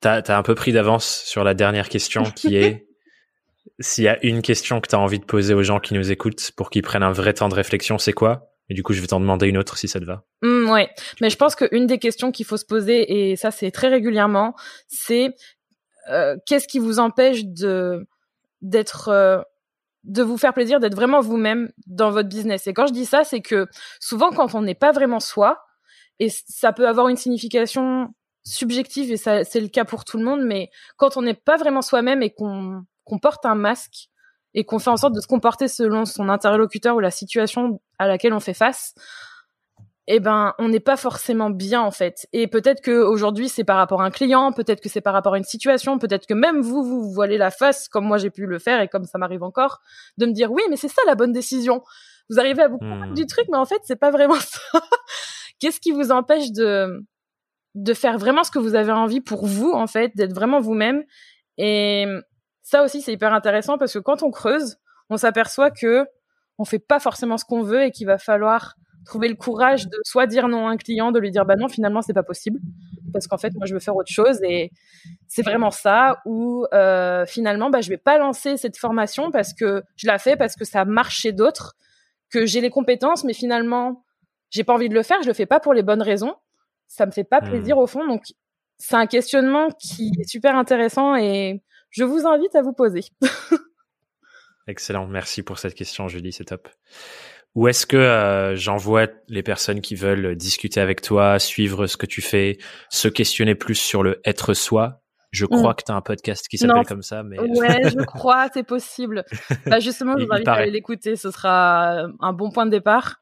T'as 0.00 0.20
as 0.20 0.36
un 0.36 0.42
peu 0.42 0.54
pris 0.54 0.72
d'avance 0.72 1.22
sur 1.26 1.44
la 1.44 1.52
dernière 1.52 1.88
question 1.88 2.24
qui 2.24 2.56
est 2.56 2.86
s'il 3.80 4.04
y 4.04 4.08
a 4.08 4.22
une 4.24 4.42
question 4.42 4.80
que 4.80 4.88
tu 4.88 4.94
as 4.94 4.98
envie 4.98 5.18
de 5.18 5.24
poser 5.24 5.54
aux 5.54 5.62
gens 5.62 5.80
qui 5.80 5.94
nous 5.94 6.10
écoutent 6.10 6.50
pour 6.56 6.70
qu'ils 6.70 6.82
prennent 6.82 7.02
un 7.02 7.12
vrai 7.12 7.34
temps 7.34 7.48
de 7.48 7.54
réflexion, 7.54 7.98
c'est 7.98 8.12
quoi? 8.12 8.50
Et 8.68 8.74
du 8.74 8.82
coup, 8.82 8.92
je 8.92 9.00
vais 9.00 9.08
t'en 9.08 9.20
demander 9.20 9.48
une 9.48 9.58
autre 9.58 9.76
si 9.76 9.88
ça 9.88 9.98
te 9.98 10.04
va. 10.04 10.24
Mmh, 10.42 10.70
ouais, 10.70 10.90
mais 11.20 11.28
je 11.28 11.36
pense 11.36 11.56
qu'une 11.56 11.86
des 11.86 11.98
questions 11.98 12.30
qu'il 12.30 12.46
faut 12.46 12.56
se 12.56 12.64
poser, 12.64 13.30
et 13.30 13.36
ça 13.36 13.50
c'est 13.50 13.70
très 13.70 13.88
régulièrement, 13.88 14.54
c'est 14.86 15.34
euh, 16.10 16.36
qu'est-ce 16.46 16.68
qui 16.68 16.78
vous 16.78 16.98
empêche 16.98 17.44
de 17.44 18.06
d'être 18.62 19.08
euh, 19.08 19.40
de 20.04 20.22
vous 20.22 20.38
faire 20.38 20.54
plaisir, 20.54 20.80
d'être 20.80 20.94
vraiment 20.94 21.20
vous-même 21.20 21.70
dans 21.86 22.10
votre 22.10 22.28
business? 22.28 22.66
Et 22.66 22.74
quand 22.74 22.86
je 22.86 22.92
dis 22.92 23.06
ça, 23.06 23.24
c'est 23.24 23.40
que 23.40 23.66
souvent 24.00 24.30
quand 24.30 24.54
on 24.54 24.62
n'est 24.62 24.74
pas 24.74 24.92
vraiment 24.92 25.20
soi, 25.20 25.62
et 26.18 26.28
ça 26.30 26.72
peut 26.72 26.88
avoir 26.88 27.08
une 27.08 27.16
signification 27.16 28.08
subjective, 28.44 29.12
et 29.12 29.16
ça 29.16 29.44
c'est 29.44 29.60
le 29.60 29.68
cas 29.68 29.84
pour 29.84 30.04
tout 30.04 30.18
le 30.18 30.24
monde, 30.24 30.42
mais 30.42 30.70
quand 30.96 31.16
on 31.16 31.22
n'est 31.22 31.34
pas 31.34 31.56
vraiment 31.56 31.82
soi-même 31.82 32.22
et 32.22 32.30
qu'on 32.30 32.84
qu'on 33.04 33.18
porte 33.18 33.44
un 33.46 33.54
masque 33.54 34.08
et 34.54 34.64
qu'on 34.64 34.78
fait 34.78 34.90
en 34.90 34.96
sorte 34.96 35.14
de 35.14 35.20
se 35.20 35.26
comporter 35.26 35.68
selon 35.68 36.04
son 36.04 36.28
interlocuteur 36.28 36.96
ou 36.96 37.00
la 37.00 37.10
situation 37.10 37.80
à 37.98 38.06
laquelle 38.06 38.32
on 38.32 38.40
fait 38.40 38.54
face, 38.54 38.94
eh 40.12 40.18
ben 40.18 40.54
on 40.58 40.68
n'est 40.68 40.80
pas 40.80 40.96
forcément 40.96 41.50
bien 41.50 41.80
en 41.80 41.92
fait. 41.92 42.26
Et 42.32 42.48
peut-être 42.48 42.80
que 42.80 42.90
aujourd'hui 42.90 43.48
c'est 43.48 43.62
par 43.62 43.76
rapport 43.76 44.02
à 44.02 44.04
un 44.04 44.10
client, 44.10 44.50
peut-être 44.50 44.80
que 44.80 44.88
c'est 44.88 45.00
par 45.00 45.12
rapport 45.12 45.34
à 45.34 45.38
une 45.38 45.44
situation, 45.44 46.00
peut-être 46.00 46.26
que 46.26 46.34
même 46.34 46.60
vous 46.60 46.82
vous, 46.82 47.04
vous 47.04 47.12
voilez 47.12 47.38
la 47.38 47.52
face 47.52 47.88
comme 47.88 48.06
moi 48.06 48.18
j'ai 48.18 48.30
pu 48.30 48.46
le 48.46 48.58
faire 48.58 48.80
et 48.80 48.88
comme 48.88 49.04
ça 49.04 49.18
m'arrive 49.18 49.44
encore 49.44 49.80
de 50.18 50.26
me 50.26 50.32
dire 50.32 50.50
oui 50.50 50.62
mais 50.68 50.74
c'est 50.74 50.88
ça 50.88 51.00
la 51.06 51.14
bonne 51.14 51.32
décision. 51.32 51.84
Vous 52.28 52.40
arrivez 52.40 52.60
à 52.60 52.66
vous 52.66 52.78
convaincre 52.78 53.12
hmm. 53.12 53.14
du 53.14 53.26
truc 53.26 53.44
mais 53.52 53.56
en 53.56 53.64
fait 53.64 53.80
c'est 53.84 54.00
pas 54.00 54.10
vraiment 54.10 54.34
ça. 54.34 54.60
Qu'est-ce 55.60 55.78
qui 55.78 55.92
vous 55.92 56.10
empêche 56.10 56.50
de 56.50 57.04
de 57.76 57.94
faire 57.94 58.18
vraiment 58.18 58.42
ce 58.42 58.50
que 58.50 58.58
vous 58.58 58.74
avez 58.74 58.90
envie 58.90 59.20
pour 59.20 59.46
vous 59.46 59.70
en 59.70 59.86
fait, 59.86 60.10
d'être 60.16 60.34
vraiment 60.34 60.58
vous-même? 60.58 61.04
Et 61.56 62.06
ça 62.62 62.82
aussi 62.82 63.00
c'est 63.00 63.12
hyper 63.12 63.32
intéressant 63.32 63.78
parce 63.78 63.92
que 63.92 64.00
quand 64.00 64.24
on 64.24 64.32
creuse, 64.32 64.76
on 65.08 65.16
s'aperçoit 65.16 65.70
que 65.70 66.04
on 66.58 66.64
fait 66.64 66.80
pas 66.80 66.98
forcément 66.98 67.38
ce 67.38 67.44
qu'on 67.44 67.62
veut 67.62 67.84
et 67.84 67.92
qu'il 67.92 68.08
va 68.08 68.18
falloir 68.18 68.74
trouver 69.04 69.28
le 69.28 69.34
courage 69.34 69.86
de 69.86 69.96
soit 70.04 70.26
dire 70.26 70.48
non 70.48 70.66
à 70.66 70.70
un 70.70 70.76
client, 70.76 71.12
de 71.12 71.18
lui 71.18 71.30
dire 71.30 71.44
bah 71.44 71.56
non 71.56 71.68
finalement 71.68 72.02
c'est 72.02 72.14
pas 72.14 72.22
possible. 72.22 72.60
Parce 73.12 73.26
qu'en 73.26 73.38
fait 73.38 73.52
moi 73.54 73.66
je 73.66 73.74
veux 73.74 73.80
faire 73.80 73.96
autre 73.96 74.12
chose 74.12 74.40
et 74.42 74.70
c'est 75.26 75.42
vraiment 75.42 75.70
ça 75.70 76.20
ou 76.24 76.66
euh, 76.72 77.26
finalement 77.26 77.70
bah 77.70 77.80
je 77.80 77.88
vais 77.88 77.98
pas 77.98 78.18
lancer 78.18 78.56
cette 78.56 78.76
formation 78.76 79.30
parce 79.30 79.52
que 79.54 79.82
je 79.96 80.06
la 80.06 80.18
fais 80.18 80.36
parce 80.36 80.56
que 80.56 80.64
ça 80.64 80.84
marche 80.84 81.20
chez 81.20 81.32
d'autres 81.32 81.74
que 82.30 82.46
j'ai 82.46 82.60
les 82.60 82.70
compétences 82.70 83.24
mais 83.24 83.32
finalement 83.32 84.04
j'ai 84.50 84.64
pas 84.64 84.74
envie 84.74 84.88
de 84.88 84.94
le 84.94 85.02
faire. 85.02 85.22
Je 85.22 85.28
le 85.28 85.34
fais 85.34 85.46
pas 85.46 85.60
pour 85.60 85.74
les 85.74 85.82
bonnes 85.82 86.02
raisons. 86.02 86.34
Ça 86.88 87.06
me 87.06 87.12
fait 87.12 87.24
pas 87.24 87.40
hmm. 87.40 87.48
plaisir 87.48 87.78
au 87.78 87.86
fond. 87.86 88.06
Donc 88.06 88.24
c'est 88.76 88.96
un 88.96 89.06
questionnement 89.06 89.68
qui 89.70 90.12
est 90.18 90.28
super 90.28 90.56
intéressant 90.56 91.16
et 91.16 91.62
je 91.90 92.04
vous 92.04 92.26
invite 92.26 92.54
à 92.54 92.62
vous 92.62 92.72
poser. 92.72 93.04
Excellent. 94.66 95.06
Merci 95.06 95.42
pour 95.42 95.58
cette 95.58 95.74
question 95.74 96.08
Julie. 96.08 96.32
C'est 96.32 96.44
top 96.44 96.68
ou 97.54 97.68
est-ce 97.68 97.86
que 97.86 97.96
euh, 97.96 98.54
j'envoie 98.56 99.08
les 99.28 99.42
personnes 99.42 99.80
qui 99.80 99.94
veulent 99.94 100.36
discuter 100.36 100.80
avec 100.80 101.02
toi, 101.02 101.38
suivre 101.38 101.86
ce 101.86 101.96
que 101.96 102.06
tu 102.06 102.22
fais, 102.22 102.58
se 102.90 103.08
questionner 103.08 103.54
plus 103.54 103.74
sur 103.74 104.02
le 104.02 104.20
être 104.24 104.54
soi? 104.54 105.02
Je 105.32 105.46
crois 105.46 105.72
mm. 105.72 105.74
que 105.76 105.82
tu 105.84 105.92
as 105.92 105.94
un 105.94 106.00
podcast 106.00 106.46
qui 106.48 106.58
s'appelle 106.58 106.86
comme 106.86 107.02
ça. 107.02 107.22
Mais... 107.22 107.38
Ouais, 107.38 107.88
je 107.90 108.02
crois, 108.06 108.48
c'est 108.52 108.64
possible. 108.64 109.24
Bah 109.66 109.78
justement, 109.78 110.16
je 110.18 110.24
vous 110.24 110.32
invite 110.32 110.48
à 110.48 110.54
aller 110.54 110.70
l'écouter. 110.70 111.16
Ce 111.16 111.30
sera 111.30 112.06
un 112.20 112.32
bon 112.32 112.50
point 112.50 112.66
de 112.66 112.70
départ. 112.70 113.16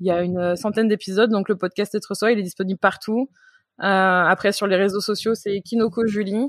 Il 0.00 0.06
y 0.06 0.10
a 0.10 0.22
une 0.22 0.54
centaine 0.54 0.86
d'épisodes, 0.86 1.30
donc 1.30 1.48
le 1.48 1.56
podcast 1.56 1.94
Être 1.94 2.14
Soi, 2.14 2.30
il 2.30 2.38
est 2.38 2.44
disponible 2.44 2.78
partout. 2.78 3.30
Euh, 3.80 3.84
après, 3.84 4.52
sur 4.52 4.66
les 4.66 4.76
réseaux 4.76 5.00
sociaux, 5.00 5.34
c'est 5.34 5.60
Kinoko 5.60 6.06
Julie. 6.06 6.48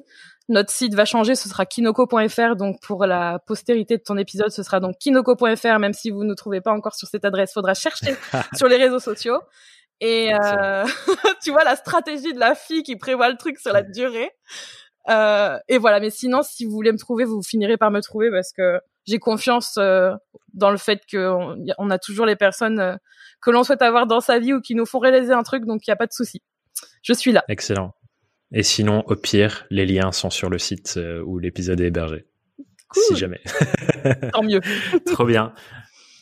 Notre 0.50 0.72
site 0.72 0.95
va 0.95 1.06
changer, 1.06 1.36
ce 1.36 1.47
sera 1.47 1.66
kinoko.fr. 1.66 2.56
Donc 2.56 2.82
pour 2.82 3.06
la 3.06 3.39
postérité 3.45 3.97
de 3.97 4.04
ton 4.04 4.18
épisode, 4.18 4.50
ce 4.50 4.64
sera 4.64 4.80
donc 4.80 4.97
kinoko.fr. 4.97 5.80
Même 5.80 5.93
si 5.93 6.10
vous 6.10 6.24
ne 6.24 6.34
trouvez 6.34 6.60
pas 6.60 6.72
encore 6.74 6.95
sur 6.95 7.08
cette 7.08 7.24
adresse, 7.24 7.54
faudra 7.54 7.76
chercher 7.76 8.16
sur 8.56 8.68
les 8.68 8.78
réseaux 8.78 9.00
sociaux. 9.00 9.39
Et 10.02 10.34
euh, 10.34 10.86
tu 11.43 11.52
vois 11.52 11.64
la 11.64 11.76
stratégie 11.76 12.34
de 12.34 12.39
la 12.39 12.56
fille 12.56 12.84
qui 12.84 12.95
prévoit 12.95 13.30
le 13.30 13.38
truc 13.38 13.60
sur 13.60 13.72
la 13.72 13.84
durée. 13.84 14.32
Euh, 15.10 15.58
et 15.68 15.78
voilà. 15.78 16.00
Mais 16.00 16.10
sinon, 16.10 16.41
si 16.41 16.66
vous 16.66 16.72
voulez 16.72 16.91
me 16.91 16.97
trouver, 16.97 17.26
vous 17.26 17.43
finirez 17.43 17.78
par 17.78 17.91
me 17.91 18.02
trouver 18.02 18.32
parce 18.32 18.52
que 18.52 18.80
j'ai 19.06 19.20
confiance 19.20 19.76
euh, 19.78 20.12
dans 20.54 20.72
le 20.72 20.78
fait 20.78 21.02
qu'on 21.10 21.58
on 21.78 21.89
a 21.89 22.00
toujours 22.00 22.26
les 22.26 22.36
personnes 22.36 22.80
euh, 22.80 22.95
que 23.41 23.52
l'on 23.52 23.64
souhaite 23.64 23.82
avoir 23.82 24.08
dans 24.08 24.20
sa 24.20 24.39
vie 24.39 24.54
ou 24.54 24.62
qui 24.62 24.76
nous 24.76 24.86
font 24.86 25.00
réaliser 25.00 25.34
un 25.34 25.43
truc. 25.43 25.66
Donc 25.66 25.86
il 25.86 25.89
n'y 25.89 25.93
a 25.93 25.97
pas 25.97 26.08
de 26.08 26.14
souci. 26.14 26.41
Je 27.04 27.14
suis 27.14 27.32
là. 27.32 27.43
Excellent. 27.47 27.93
Et 28.52 28.64
sinon, 28.64 29.04
au 29.08 29.16
pire, 29.16 29.66
les 29.70 29.86
liens 29.86 30.12
sont 30.12 30.30
sur 30.30 30.50
le 30.50 30.58
site 30.58 30.95
euh, 30.97 31.22
où 31.24 31.38
l'épisode 31.38 31.80
est 31.82 31.88
hébergé. 31.88 32.26
Si 32.91 33.16
jamais. 33.16 33.41
Tant 34.34 34.41
mieux. 34.41 34.62
Trop 35.06 35.26
bien. 35.26 35.54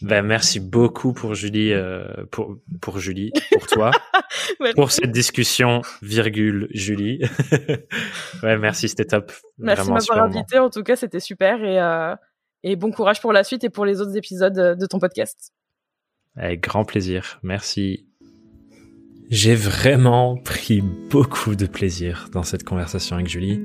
Ben, 0.02 0.22
merci 0.22 0.60
beaucoup 0.60 1.14
pour 1.14 1.34
Julie, 1.34 1.74
euh, 1.74 2.06
pour, 2.30 2.58
pour 2.82 3.00
Julie, 3.00 3.32
pour 3.52 3.66
toi, 3.66 3.92
pour 4.76 4.92
cette 4.92 5.12
discussion, 5.12 5.82
virgule, 6.04 6.68
Julie. 6.72 7.20
ouais, 8.44 8.58
merci, 8.58 8.90
c'était 8.90 9.06
top. 9.06 9.32
Merci 9.58 9.88
de 9.88 9.94
m'avoir 9.94 10.24
invité. 10.24 10.60
En 10.60 10.70
tout 10.70 10.84
cas, 10.84 10.96
c'était 10.96 11.20
super 11.20 11.64
et, 11.64 11.82
euh, 11.82 12.16
et 12.62 12.76
bon 12.76 12.92
courage 12.92 13.22
pour 13.22 13.34
la 13.34 13.44
suite 13.44 13.64
et 13.64 13.70
pour 13.70 13.86
les 13.86 14.00
autres 14.00 14.16
épisodes 14.16 14.78
de 14.78 14.86
ton 14.86 15.00
podcast. 15.00 15.52
Avec 16.36 16.62
grand 16.62 16.86
plaisir. 16.86 17.40
Merci. 17.42 18.07
J'ai 19.30 19.56
vraiment 19.56 20.38
pris 20.38 20.82
beaucoup 21.10 21.56
de 21.56 21.66
plaisir 21.66 22.30
dans 22.32 22.44
cette 22.44 22.64
conversation 22.64 23.18
avec 23.18 23.28
Julie. 23.28 23.60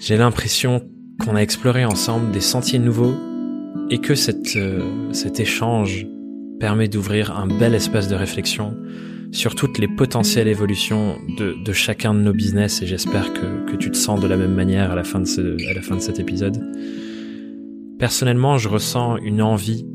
J'ai 0.00 0.16
l'impression 0.16 0.82
qu'on 1.24 1.36
a 1.36 1.40
exploré 1.40 1.84
ensemble 1.84 2.32
des 2.32 2.40
sentiers 2.40 2.80
nouveaux 2.80 3.14
et 3.90 3.98
que 3.98 4.16
cette, 4.16 4.56
euh, 4.56 5.12
cet 5.12 5.38
échange 5.38 6.04
permet 6.58 6.88
d'ouvrir 6.88 7.36
un 7.38 7.46
bel 7.46 7.76
espace 7.76 8.08
de 8.08 8.16
réflexion 8.16 8.76
sur 9.30 9.54
toutes 9.54 9.78
les 9.78 9.86
potentielles 9.86 10.48
évolutions 10.48 11.16
de, 11.38 11.72
chacun 11.72 12.12
de 12.12 12.18
nos 12.18 12.32
business 12.32 12.82
et 12.82 12.86
j'espère 12.86 13.32
que, 13.32 13.70
que, 13.70 13.76
tu 13.76 13.90
te 13.90 13.96
sens 13.96 14.20
de 14.20 14.26
la 14.26 14.36
même 14.36 14.54
manière 14.54 14.90
à 14.90 14.96
la 14.96 15.04
fin 15.04 15.20
de, 15.20 15.26
ce, 15.26 15.70
à 15.70 15.74
la 15.74 15.80
fin 15.80 15.94
de 15.94 16.00
cet 16.00 16.18
épisode. 16.18 16.60
Personnellement, 18.00 18.58
je 18.58 18.68
ressens 18.68 19.16
une 19.18 19.42
envie 19.42 19.86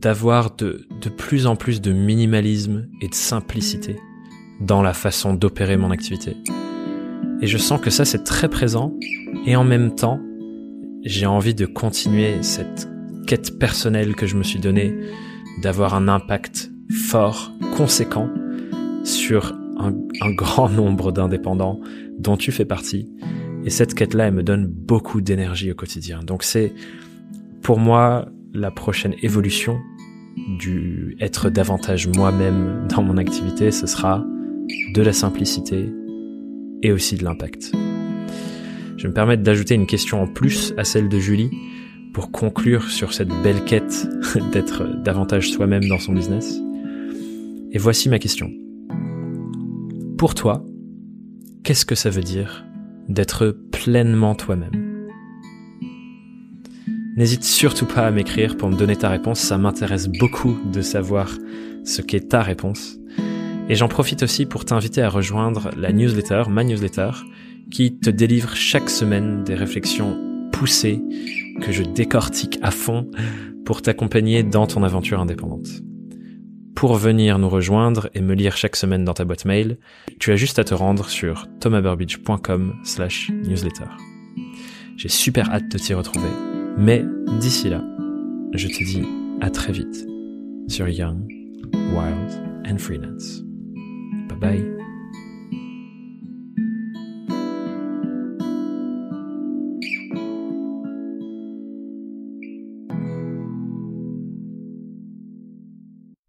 d'avoir 0.00 0.56
de, 0.56 0.86
de 1.00 1.08
plus 1.08 1.46
en 1.46 1.56
plus 1.56 1.80
de 1.80 1.92
minimalisme 1.92 2.88
et 3.00 3.08
de 3.08 3.14
simplicité 3.14 3.96
dans 4.60 4.82
la 4.82 4.92
façon 4.92 5.34
d'opérer 5.34 5.76
mon 5.76 5.90
activité. 5.90 6.36
Et 7.42 7.46
je 7.46 7.58
sens 7.58 7.80
que 7.80 7.90
ça 7.90 8.04
c'est 8.04 8.24
très 8.24 8.48
présent 8.48 8.94
et 9.46 9.56
en 9.56 9.64
même 9.64 9.94
temps 9.94 10.20
j'ai 11.04 11.26
envie 11.26 11.54
de 11.54 11.66
continuer 11.66 12.42
cette, 12.42 12.88
quête 13.26 13.58
personnelle 13.58 14.14
que 14.16 14.26
je 14.26 14.36
me 14.36 14.42
suis 14.42 14.58
donnée 14.58 14.92
d'avoir 15.62 15.94
un 15.94 16.08
impact 16.08 16.70
fort, 16.90 17.52
conséquent 17.76 18.28
sur 19.04 19.54
un, 19.78 19.94
un 20.20 20.30
grand 20.32 20.68
nombre 20.80 21.12
d'indépendants 21.12 21.80
dont 22.18 22.36
tu 22.36 22.52
fais 22.52 22.64
partie. 22.64 23.08
Et 23.64 23.70
cette 23.70 23.94
quête-là, 23.94 24.28
elle 24.28 24.34
me 24.34 24.42
donne 24.42 24.66
beaucoup 24.66 25.20
d'énergie 25.20 25.70
au 25.70 25.74
quotidien. 25.74 26.20
Donc 26.24 26.42
c'est 26.42 26.72
pour 27.62 27.78
moi 27.78 28.26
la 28.52 28.70
prochaine 28.70 29.14
évolution 29.22 29.80
du 30.58 31.16
être 31.20 31.50
davantage 31.50 32.08
moi-même 32.08 32.86
dans 32.88 33.02
mon 33.02 33.16
activité, 33.16 33.70
ce 33.70 33.86
sera 33.86 34.24
de 34.94 35.02
la 35.02 35.12
simplicité 35.12 35.88
et 36.82 36.92
aussi 36.92 37.16
de 37.16 37.24
l'impact. 37.24 37.72
Je 38.96 39.06
me 39.08 39.12
permettre 39.12 39.42
d'ajouter 39.42 39.74
une 39.74 39.86
question 39.86 40.22
en 40.22 40.26
plus 40.26 40.74
à 40.76 40.84
celle 40.84 41.08
de 41.08 41.18
Julie 41.18 41.50
pour 42.12 42.30
conclure 42.30 42.90
sur 42.90 43.12
cette 43.12 43.30
belle 43.42 43.64
quête 43.64 44.08
d'être 44.52 45.02
davantage 45.02 45.50
soi-même 45.50 45.86
dans 45.88 45.98
son 45.98 46.12
business. 46.12 46.60
Et 47.72 47.78
voici 47.78 48.08
ma 48.08 48.18
question. 48.18 48.50
Pour 50.18 50.34
toi, 50.34 50.64
qu'est-ce 51.62 51.86
que 51.86 51.94
ça 51.94 52.10
veut 52.10 52.22
dire 52.22 52.64
d'être 53.08 53.56
pleinement 53.70 54.34
toi-même? 54.34 54.89
N'hésite 57.20 57.44
surtout 57.44 57.84
pas 57.84 58.06
à 58.06 58.10
m'écrire 58.10 58.56
pour 58.56 58.70
me 58.70 58.76
donner 58.76 58.96
ta 58.96 59.10
réponse, 59.10 59.40
ça 59.40 59.58
m'intéresse 59.58 60.08
beaucoup 60.08 60.58
de 60.72 60.80
savoir 60.80 61.28
ce 61.84 62.00
qu'est 62.00 62.30
ta 62.30 62.40
réponse. 62.40 62.96
Et 63.68 63.74
j'en 63.74 63.88
profite 63.88 64.22
aussi 64.22 64.46
pour 64.46 64.64
t'inviter 64.64 65.02
à 65.02 65.10
rejoindre 65.10 65.70
la 65.76 65.92
newsletter, 65.92 66.44
ma 66.48 66.64
newsletter, 66.64 67.10
qui 67.70 67.98
te 67.98 68.08
délivre 68.08 68.56
chaque 68.56 68.88
semaine 68.88 69.44
des 69.44 69.54
réflexions 69.54 70.18
poussées 70.50 71.02
que 71.60 71.72
je 71.72 71.82
décortique 71.82 72.58
à 72.62 72.70
fond 72.70 73.10
pour 73.66 73.82
t'accompagner 73.82 74.42
dans 74.42 74.66
ton 74.66 74.82
aventure 74.82 75.20
indépendante. 75.20 75.68
Pour 76.74 76.94
venir 76.94 77.38
nous 77.38 77.50
rejoindre 77.50 78.08
et 78.14 78.22
me 78.22 78.32
lire 78.32 78.56
chaque 78.56 78.76
semaine 78.76 79.04
dans 79.04 79.12
ta 79.12 79.26
boîte 79.26 79.44
mail, 79.44 79.76
tu 80.20 80.32
as 80.32 80.36
juste 80.36 80.58
à 80.58 80.64
te 80.64 80.72
rendre 80.72 81.10
sur 81.10 81.48
thomasburbidge.com 81.60 82.76
slash 82.82 83.30
newsletter. 83.44 83.90
J'ai 84.96 85.10
super 85.10 85.50
hâte 85.50 85.70
de 85.70 85.76
t'y 85.76 85.92
retrouver. 85.92 86.49
Mais 86.78 87.04
d'ici 87.40 87.68
là, 87.68 87.82
je 88.54 88.68
te 88.68 88.84
dis 88.84 89.02
à 89.40 89.50
très 89.50 89.72
vite 89.72 90.06
sur 90.68 90.88
Young, 90.88 91.20
Wild 91.72 92.66
and 92.66 92.78
Freelance. 92.78 93.42
Bye 94.28 94.38
bye. 94.38 94.79